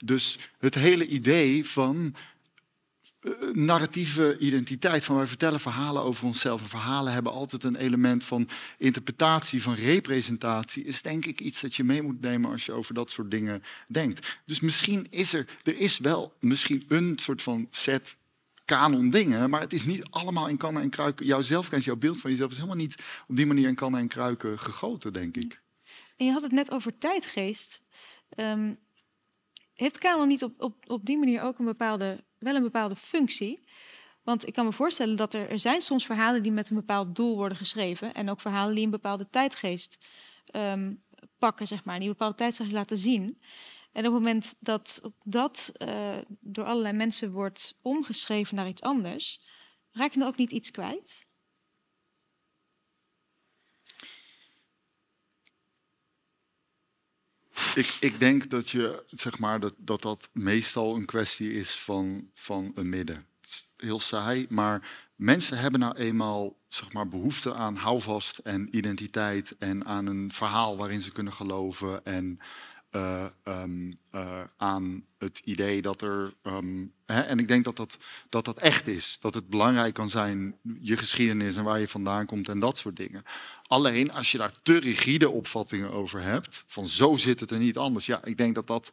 Dus 0.05 0.39
het 0.59 0.75
hele 0.75 1.07
idee 1.07 1.67
van 1.67 2.15
uh, 3.21 3.33
narratieve 3.53 4.39
identiteit, 4.39 5.05
van 5.05 5.17
wij 5.17 5.27
vertellen 5.27 5.61
verhalen 5.61 6.03
over 6.03 6.25
onszelf. 6.25 6.61
En 6.61 6.69
verhalen 6.69 7.13
hebben 7.13 7.33
altijd 7.33 7.65
een 7.65 7.77
element 7.77 8.25
van 8.25 8.49
interpretatie, 8.79 9.63
van 9.63 9.75
representatie. 9.75 10.85
Is 10.85 11.03
denk 11.03 11.27
ik 11.27 11.41
iets 11.41 11.61
dat 11.61 11.75
je 11.75 11.85
mee 11.85 12.03
moet 12.03 12.21
nemen 12.21 12.51
als 12.51 12.67
je 12.67 12.73
over 12.73 12.95
dat 12.95 13.11
soort 13.11 13.31
dingen 13.31 13.63
denkt. 13.89 14.41
Dus 14.47 14.61
misschien 14.61 15.07
is 15.11 15.33
er, 15.33 15.49
er 15.63 15.79
is 15.79 15.99
wel 15.99 16.37
misschien 16.41 16.85
een 16.89 17.19
soort 17.19 17.43
van 17.43 17.67
set 17.71 18.17
kanon 18.65 19.11
dingen, 19.11 19.51
maar 19.51 19.61
het 19.61 19.73
is 19.73 19.85
niet 19.85 20.05
allemaal 20.11 20.49
in 20.49 20.57
kannen 20.57 20.83
en 20.83 20.91
kruiken. 20.91 21.27
Jouw 21.27 21.43
zelfkennis, 21.43 21.85
jouw 21.85 21.97
beeld 21.97 22.21
van 22.21 22.31
jezelf 22.31 22.51
is 22.51 22.57
helemaal 22.57 22.77
niet 22.77 22.95
op 23.29 23.37
die 23.37 23.47
manier 23.47 23.69
in 23.69 23.75
kannen 23.75 24.01
en 24.01 24.09
kruiken 24.09 24.59
gegoten, 24.59 25.13
denk 25.13 25.37
ik. 25.37 25.63
En 26.17 26.27
je 26.27 26.33
had 26.33 26.43
het 26.43 26.53
net 26.53 26.71
over 26.71 26.99
tijdgeest. 26.99 27.83
Um, 28.37 28.79
heeft 29.75 29.99
kanon 29.99 30.29
niet 30.29 30.43
op, 30.43 30.63
op, 30.63 30.91
op 30.91 31.07
die 31.07 31.19
manier 31.19 31.43
ook 31.43 31.59
een 31.59 31.65
bepaalde, 31.65 32.25
wel 32.39 32.55
een 32.55 32.63
bepaalde 32.63 32.97
functie? 32.97 33.65
Want 34.23 34.47
ik 34.47 34.53
kan 34.53 34.65
me 34.65 34.73
voorstellen 34.73 35.17
dat 35.17 35.35
er, 35.35 35.51
er 35.51 35.59
zijn 35.59 35.83
soms 35.83 36.07
verhalen 36.07 36.43
die 36.43 36.53
met 36.53 36.71
een 36.71 36.77
bepaald 36.77 37.17
doel 37.17 37.37
worden 37.37 37.59
geschreven. 37.59 38.15
En 38.15 38.31
ook 38.31 38.41
verhalen 38.41 38.75
die 38.75 38.85
een 38.85 38.91
bepaalde 38.91 39.31
tijdgeest 39.31 39.99
um, 40.53 41.03
pakken, 41.39 41.67
zeg 41.67 41.85
maar, 41.85 41.99
die 41.99 42.05
een 42.05 42.13
bepaalde 42.13 42.37
tijdgeest 42.37 42.73
laten 42.73 42.97
zien. 42.97 43.41
En 43.95 44.07
op 44.07 44.13
het 44.13 44.23
moment 44.23 44.57
dat 44.61 45.13
dat 45.25 45.73
uh, 45.79 46.17
door 46.41 46.65
allerlei 46.65 46.97
mensen 46.97 47.33
wordt 47.33 47.79
omgeschreven 47.83 48.57
naar 48.57 48.69
iets 48.69 48.83
anders, 48.83 49.41
raak 49.93 50.13
je 50.13 50.25
ook 50.25 50.37
niet 50.37 50.53
iets 50.53 50.71
kwijt? 50.71 51.27
Ik, 57.75 57.97
ik 58.01 58.19
denk 58.19 58.51
dat, 58.51 58.71
je, 58.71 59.05
zeg 59.11 59.39
maar, 59.39 59.61
dat, 59.61 59.75
dat 59.79 60.03
dat 60.03 60.29
meestal 60.33 60.97
een 60.97 61.07
kwestie 61.07 61.53
is 61.53 61.71
van, 61.71 62.31
van 62.35 62.73
een 62.75 62.89
midden. 62.89 63.27
Het 63.41 63.51
is 63.51 63.73
heel 63.77 64.01
saai, 64.01 64.47
maar 64.49 65.09
mensen 65.17 65.59
hebben 65.59 65.81
nou 65.81 65.97
eenmaal 65.97 66.57
zeg 66.69 66.93
maar, 66.93 67.09
behoefte 67.09 67.55
aan 67.55 67.77
houvast 67.77 68.39
en 68.39 68.77
identiteit 68.77 69.57
en 69.59 69.85
aan 69.85 70.07
een 70.07 70.33
verhaal 70.33 70.77
waarin 70.77 71.01
ze 71.01 71.13
kunnen 71.13 71.33
geloven 71.33 72.05
en 72.05 72.41
uh, 72.97 73.25
um, 73.45 73.99
uh, 74.15 74.41
aan 74.57 75.05
het 75.19 75.41
idee 75.45 75.83
dat 75.83 76.03
er. 76.03 76.35
Um, 76.43 76.93
hè, 77.07 77.21
en 77.21 77.39
ik 77.39 77.49
denk 77.49 77.65
dat 77.65 77.77
dat, 77.77 77.99
dat 78.29 78.45
dat 78.45 78.59
echt 78.59 78.87
is. 78.87 79.19
Dat 79.21 79.35
het 79.35 79.49
belangrijk 79.49 79.95
kan 79.95 80.11
zijn, 80.11 80.57
je 80.81 80.97
geschiedenis 80.97 81.57
en 81.57 81.65
waar 81.65 81.81
je 81.81 81.89
vandaan 81.89 82.27
komt 82.27 82.49
en 82.49 82.59
dat 82.59 82.77
soort 82.79 82.97
dingen. 82.97 83.23
Alleen 83.67 84.13
als 84.13 84.33
je 84.33 84.39
daar 84.39 84.53
te 84.63 84.79
rigide 84.79 85.31
opvattingen 85.31 85.91
over 85.91 86.23
hebt, 86.23 86.65
van 86.67 86.87
zo 86.87 87.17
zit 87.17 87.41
het 87.41 87.51
er 87.51 87.59
niet 87.59 87.77
anders. 87.77 88.07
Ja, 88.07 88.25
ik 88.25 88.37
denk 88.37 88.55
dat 88.55 88.67
dat 88.67 88.93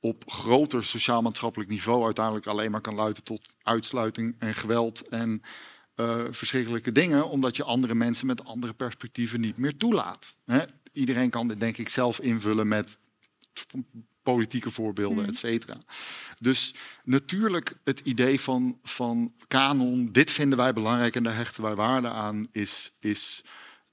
op 0.00 0.24
groter 0.30 0.84
sociaal-maatschappelijk 0.84 1.70
niveau 1.70 2.04
uiteindelijk 2.04 2.46
alleen 2.46 2.70
maar 2.70 2.80
kan 2.80 2.94
leiden 2.94 3.24
tot 3.24 3.54
uitsluiting 3.62 4.34
en 4.38 4.54
geweld 4.54 5.08
en 5.08 5.42
uh, 5.96 6.24
verschrikkelijke 6.30 6.92
dingen, 6.92 7.28
omdat 7.28 7.56
je 7.56 7.64
andere 7.64 7.94
mensen 7.94 8.26
met 8.26 8.44
andere 8.44 8.72
perspectieven 8.72 9.40
niet 9.40 9.56
meer 9.56 9.76
toelaat. 9.76 10.34
Hè? 10.46 10.60
Iedereen 10.92 11.30
kan 11.30 11.48
dit 11.48 11.60
denk 11.60 11.78
ik 11.78 11.88
zelf 11.88 12.20
invullen 12.20 12.68
met 12.68 12.98
politieke 14.22 14.70
voorbeelden, 14.70 15.26
et 15.26 15.36
cetera. 15.36 15.76
Dus 16.38 16.74
natuurlijk 17.04 17.76
het 17.84 18.00
idee 18.00 18.40
van, 18.40 18.78
van 18.82 19.32
kanon, 19.48 20.12
dit 20.12 20.30
vinden 20.30 20.58
wij 20.58 20.72
belangrijk 20.72 21.16
en 21.16 21.22
daar 21.22 21.36
hechten 21.36 21.62
wij 21.62 21.74
waarde 21.74 22.08
aan, 22.08 22.46
is, 22.52 22.92
is 23.00 23.44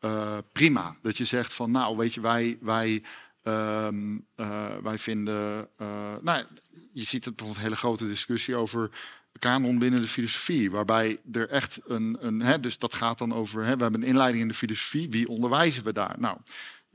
uh, 0.02 0.38
prima. 0.52 0.98
Dat 1.02 1.18
je 1.18 1.26
zegt 1.26 1.54
van, 1.54 1.72
nou 1.72 1.98
weet 1.98 2.14
je, 2.14 2.22
wij, 2.22 2.58
wij, 2.62 3.04
um, 3.44 4.26
uh, 4.36 4.76
wij 4.84 4.98
vinden, 4.98 5.70
uh, 5.82 5.88
nou, 6.22 6.46
je 6.94 7.04
ziet 7.04 7.26
het 7.26 7.36
bijvoorbeeld 7.36 7.58
een 7.58 7.70
hele 7.70 7.76
grote 7.76 8.08
discussie 8.08 8.56
over 8.56 8.90
kanon 9.40 9.80
binnen 9.80 10.02
de 10.02 10.08
filosofie, 10.08 10.72
waarbij 10.72 11.18
er 11.32 11.50
echt 11.50 11.80
een, 11.86 12.18
een 12.20 12.40
hè, 12.42 12.60
dus 12.60 12.78
dat 12.78 12.94
gaat 12.94 13.18
dan 13.18 13.34
over, 13.34 13.64
hè, 13.64 13.76
we 13.76 13.84
hebben 13.84 14.02
een 14.02 14.08
inleiding 14.08 14.42
in 14.42 14.48
de 14.48 14.54
filosofie, 14.54 15.10
wie 15.10 15.28
onderwijzen 15.28 15.84
we 15.84 15.94
daar? 15.94 16.16
Nou, 16.20 16.38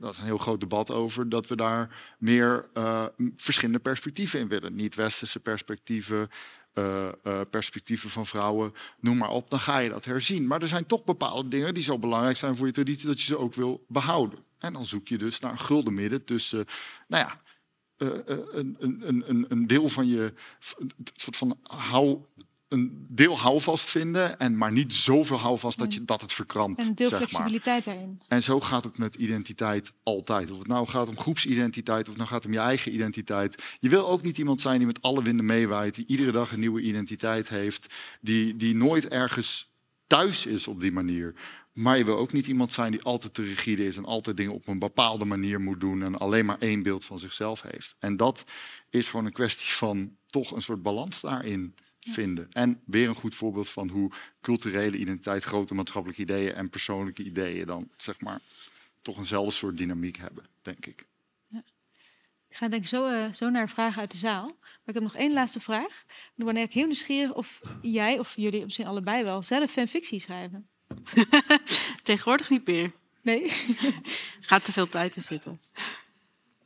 dat 0.03 0.13
is 0.13 0.19
een 0.19 0.25
heel 0.25 0.37
groot 0.37 0.59
debat 0.59 0.91
over 0.91 1.29
dat 1.29 1.47
we 1.47 1.55
daar 1.55 2.15
meer 2.17 2.69
uh, 2.73 3.05
verschillende 3.35 3.79
perspectieven 3.79 4.39
in 4.39 4.47
willen. 4.47 4.75
Niet-westerse 4.75 5.39
perspectieven, 5.39 6.29
uh, 6.73 7.07
uh, 7.23 7.41
perspectieven 7.49 8.09
van 8.09 8.25
vrouwen, 8.25 8.73
noem 8.99 9.17
maar 9.17 9.29
op. 9.29 9.49
Dan 9.49 9.59
ga 9.59 9.77
je 9.77 9.89
dat 9.89 10.05
herzien. 10.05 10.47
Maar 10.47 10.61
er 10.61 10.67
zijn 10.67 10.85
toch 10.85 11.03
bepaalde 11.03 11.49
dingen 11.49 11.73
die 11.73 11.83
zo 11.83 11.99
belangrijk 11.99 12.37
zijn 12.37 12.55
voor 12.55 12.65
je 12.65 12.73
traditie 12.73 13.07
dat 13.07 13.19
je 13.19 13.25
ze 13.25 13.37
ook 13.37 13.53
wil 13.53 13.85
behouden. 13.87 14.39
En 14.57 14.73
dan 14.73 14.85
zoek 14.85 15.07
je 15.07 15.17
dus 15.17 15.39
naar 15.39 15.51
een 15.51 15.59
gulden 15.59 15.93
midden 15.93 16.23
tussen, 16.23 16.65
nou 17.07 17.25
ja, 17.25 17.41
een, 17.97 18.77
een, 18.79 19.23
een, 19.25 19.45
een 19.49 19.67
deel 19.67 19.89
van 19.89 20.07
je 20.07 20.33
soort 21.13 21.35
van 21.35 21.57
hou 21.63 22.25
een 22.73 23.05
deel 23.09 23.39
houvast 23.39 23.89
vinden, 23.89 24.39
en 24.39 24.57
maar 24.57 24.71
niet 24.71 24.93
zoveel 24.93 25.37
houvast 25.37 25.77
dat, 25.77 25.93
je, 25.93 26.05
dat 26.05 26.21
het 26.21 26.33
verkrampt. 26.33 26.79
En 26.79 26.87
een 26.87 26.95
deel 26.95 27.09
flexibiliteit 27.09 27.83
daarin. 27.83 28.21
En 28.27 28.43
zo 28.43 28.59
gaat 28.59 28.83
het 28.83 28.97
met 28.97 29.15
identiteit 29.15 29.91
altijd. 30.03 30.51
Of 30.51 30.57
het 30.57 30.67
nou 30.67 30.87
gaat 30.87 31.09
om 31.09 31.19
groepsidentiteit 31.19 32.01
of 32.01 32.07
het 32.07 32.17
nou 32.17 32.29
gaat 32.29 32.45
om 32.45 32.51
je 32.51 32.59
eigen 32.59 32.93
identiteit. 32.93 33.63
Je 33.79 33.89
wil 33.89 34.07
ook 34.07 34.21
niet 34.21 34.37
iemand 34.37 34.61
zijn 34.61 34.77
die 34.77 34.87
met 34.87 35.01
alle 35.01 35.23
winden 35.23 35.45
meewaait, 35.45 35.95
die 35.95 36.05
iedere 36.07 36.31
dag 36.31 36.51
een 36.51 36.59
nieuwe 36.59 36.81
identiteit 36.81 37.49
heeft, 37.49 37.93
die, 38.21 38.55
die 38.55 38.75
nooit 38.75 39.07
ergens 39.07 39.71
thuis 40.07 40.45
is 40.45 40.67
op 40.67 40.81
die 40.81 40.91
manier. 40.91 41.35
Maar 41.73 41.97
je 41.97 42.05
wil 42.05 42.17
ook 42.17 42.33
niet 42.33 42.47
iemand 42.47 42.73
zijn 42.73 42.91
die 42.91 43.03
altijd 43.03 43.33
te 43.33 43.43
rigide 43.43 43.85
is 43.85 43.97
en 43.97 44.05
altijd 44.05 44.37
dingen 44.37 44.53
op 44.53 44.67
een 44.67 44.79
bepaalde 44.79 45.25
manier 45.25 45.61
moet 45.61 45.79
doen 45.79 46.03
en 46.03 46.17
alleen 46.17 46.45
maar 46.45 46.59
één 46.59 46.83
beeld 46.83 47.05
van 47.05 47.19
zichzelf 47.19 47.61
heeft. 47.61 47.95
En 47.99 48.17
dat 48.17 48.43
is 48.89 49.09
gewoon 49.09 49.25
een 49.25 49.31
kwestie 49.31 49.73
van 49.73 50.15
toch 50.25 50.51
een 50.51 50.61
soort 50.61 50.81
balans 50.81 51.21
daarin 51.21 51.75
vinden. 52.09 52.47
En 52.51 52.81
weer 52.85 53.07
een 53.07 53.15
goed 53.15 53.35
voorbeeld 53.35 53.69
van 53.69 53.89
hoe 53.89 54.11
culturele 54.41 54.97
identiteit, 54.97 55.43
grote 55.43 55.73
maatschappelijke 55.73 56.21
ideeën 56.21 56.53
en 56.53 56.69
persoonlijke 56.69 57.23
ideeën 57.23 57.65
dan 57.65 57.89
zeg 57.97 58.19
maar 58.19 58.39
toch 59.01 59.17
eenzelfde 59.17 59.51
soort 59.51 59.77
dynamiek 59.77 60.17
hebben, 60.17 60.45
denk 60.61 60.85
ik. 60.85 61.07
Ja. 61.47 61.63
Ik 62.49 62.55
ga 62.55 62.67
denk 62.67 62.81
ik 62.81 62.87
zo, 62.87 63.11
uh, 63.11 63.33
zo 63.33 63.49
naar 63.49 63.69
vragen 63.69 64.01
uit 64.01 64.11
de 64.11 64.17
zaal. 64.17 64.45
Maar 64.45 64.81
ik 64.85 64.93
heb 64.93 65.03
nog 65.03 65.15
één 65.15 65.33
laatste 65.33 65.59
vraag. 65.59 66.05
Dan 66.35 66.53
ben 66.53 66.57
ik 66.57 66.73
heel 66.73 66.85
nieuwsgierig 66.85 67.33
of 67.33 67.61
jij 67.81 68.19
of 68.19 68.35
jullie 68.35 68.63
misschien 68.63 68.87
allebei 68.87 69.23
wel 69.23 69.43
zelf 69.43 69.71
fanfictie 69.71 70.19
schrijven. 70.19 70.67
Tegenwoordig 72.03 72.49
niet 72.49 72.67
meer. 72.67 72.91
Nee? 73.21 73.49
Gaat 74.39 74.65
te 74.65 74.71
veel 74.71 74.89
tijd 74.89 75.15
in 75.15 75.21
zitten. 75.21 75.61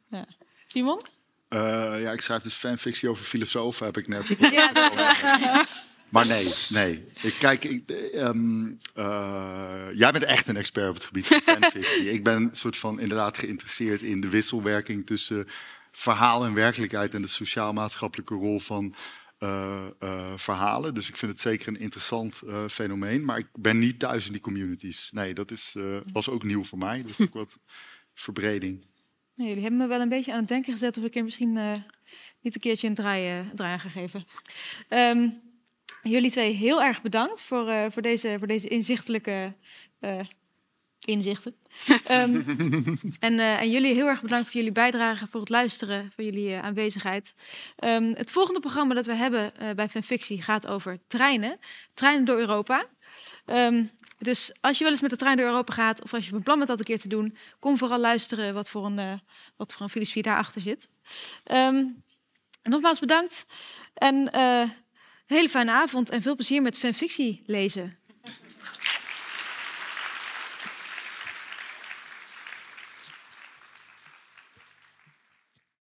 Ja. 0.07 0.27
Simon? 0.65 1.01
Uh, 1.49 2.01
ja, 2.01 2.11
ik 2.11 2.21
schrijf 2.21 2.41
dus 2.41 2.53
fanfictie 2.53 3.09
over 3.09 3.23
filosofen, 3.23 3.85
heb 3.85 3.97
ik 3.97 4.07
net. 4.07 4.27
Ja, 4.51 4.71
dat 4.71 4.93
is 4.93 5.85
Maar 6.09 6.27
nee, 6.27 6.53
nee. 6.69 7.05
Ik, 7.21 7.35
kijk, 7.39 7.63
ik, 7.63 8.11
um, 8.15 8.79
uh, 8.95 9.87
jij 9.93 10.11
bent 10.11 10.23
echt 10.23 10.47
een 10.47 10.57
expert 10.57 10.89
op 10.89 10.95
het 10.95 11.03
gebied 11.03 11.27
van 11.27 11.41
fanfictie. 11.41 12.11
ik 12.11 12.23
ben 12.23 12.49
soort 12.51 12.77
van 12.77 12.99
inderdaad 12.99 13.37
geïnteresseerd 13.37 14.01
in 14.01 14.21
de 14.21 14.29
wisselwerking 14.29 15.05
tussen 15.05 15.47
verhaal 15.91 16.45
en 16.45 16.53
werkelijkheid 16.53 17.13
en 17.13 17.21
de 17.21 17.27
sociaal-maatschappelijke 17.27 18.35
rol 18.35 18.59
van 18.59 18.95
uh, 19.39 19.85
verhalen. 20.35 20.93
Dus 20.93 21.09
ik 21.09 21.17
vind 21.17 21.31
het 21.31 21.41
zeker 21.41 21.67
een 21.67 21.79
interessant 21.79 22.41
fenomeen. 22.67 23.25
Maar 23.25 23.37
ik 23.37 23.47
ben 23.53 23.79
niet 23.79 23.99
thuis 23.99 24.25
in 24.25 24.31
die 24.31 24.41
communities. 24.41 25.09
Nee, 25.11 25.33
dat 25.33 25.51
is, 25.51 25.75
was 26.11 26.29
ook 26.29 26.43
nieuw 26.43 26.63
voor 26.63 26.77
mij. 26.77 27.03
Dus 27.03 27.19
ook 27.19 27.33
wat 27.33 27.57
verbreding. 28.13 28.85
Nee, 29.37 29.47
jullie 29.47 29.61
hebben 29.61 29.79
me 29.79 29.87
wel 29.87 30.01
een 30.01 30.09
beetje 30.09 30.31
aan 30.31 30.39
het 30.39 30.47
denken 30.47 30.71
gezet 30.71 30.97
of 30.97 31.03
ik 31.03 31.15
er 31.15 31.23
misschien 31.23 31.55
uh, 31.55 31.71
niet 32.41 32.55
een 32.55 32.61
keertje 32.61 32.87
een 32.87 32.95
draai, 32.95 33.39
uh, 33.39 33.45
draai 33.53 33.71
aan 33.71 33.79
gegeven. 33.79 34.25
Um, 34.89 35.41
jullie 36.03 36.31
twee 36.31 36.53
heel 36.53 36.83
erg 36.83 37.01
bedankt 37.01 37.43
voor, 37.43 37.67
uh, 37.67 37.85
voor, 37.89 38.01
deze, 38.01 38.35
voor 38.37 38.47
deze 38.47 38.67
inzichtelijke 38.67 39.53
inzichten. 40.99 41.55
um, 42.11 42.45
en, 43.19 43.39
en, 43.39 43.71
jullie 43.71 43.93
heel 43.93 44.07
erg 44.07 44.21
bedankt 44.21 44.45
voor 44.45 44.55
jullie 44.55 44.71
bijdrage, 44.71 45.27
voor 45.27 45.39
het 45.39 45.49
luisteren, 45.49 46.11
voor 46.15 46.23
jullie 46.23 46.55
aanwezigheid. 46.55 47.35
Um, 47.83 48.13
het 48.13 48.31
volgende 48.31 48.59
programma 48.59 48.93
dat 48.93 49.05
we 49.05 49.13
hebben 49.13 49.51
bij 49.75 49.89
Fanfictie 49.89 50.41
gaat 50.41 50.67
over 50.67 50.99
treinen. 51.07 51.59
Treinen 51.93 52.25
door 52.25 52.37
Europa. 52.37 52.85
Um, 53.45 53.91
dus 54.17 54.51
als 54.61 54.77
je 54.77 54.83
wel 54.83 54.93
eens 54.93 55.01
met 55.01 55.09
de 55.09 55.17
trein 55.17 55.37
door 55.37 55.45
Europa 55.45 55.73
gaat, 55.73 56.03
of 56.03 56.13
als 56.13 56.27
je 56.27 56.33
een 56.33 56.43
plan 56.43 56.59
met 56.59 56.67
dat 56.67 56.79
een 56.79 56.85
keer 56.85 56.99
te 56.99 57.07
doen, 57.07 57.37
kom 57.59 57.77
vooral 57.77 57.99
luisteren 57.99 58.53
wat 58.53 58.69
voor 58.69 58.85
een, 58.85 58.97
uh, 58.97 59.13
wat 59.55 59.73
voor 59.73 59.81
een 59.81 59.89
filosofie 59.89 60.21
daarachter 60.21 60.61
zit. 60.61 60.89
Um, 61.51 62.03
nogmaals 62.63 62.99
bedankt. 62.99 63.45
En 63.93 64.31
eh, 64.31 64.59
een 64.59 64.71
hele 65.25 65.49
fijne 65.49 65.71
avond 65.71 66.09
en 66.09 66.21
veel 66.21 66.35
plezier 66.35 66.61
met 66.61 66.77
fanfictie 66.77 67.43
lezen. 67.45 67.97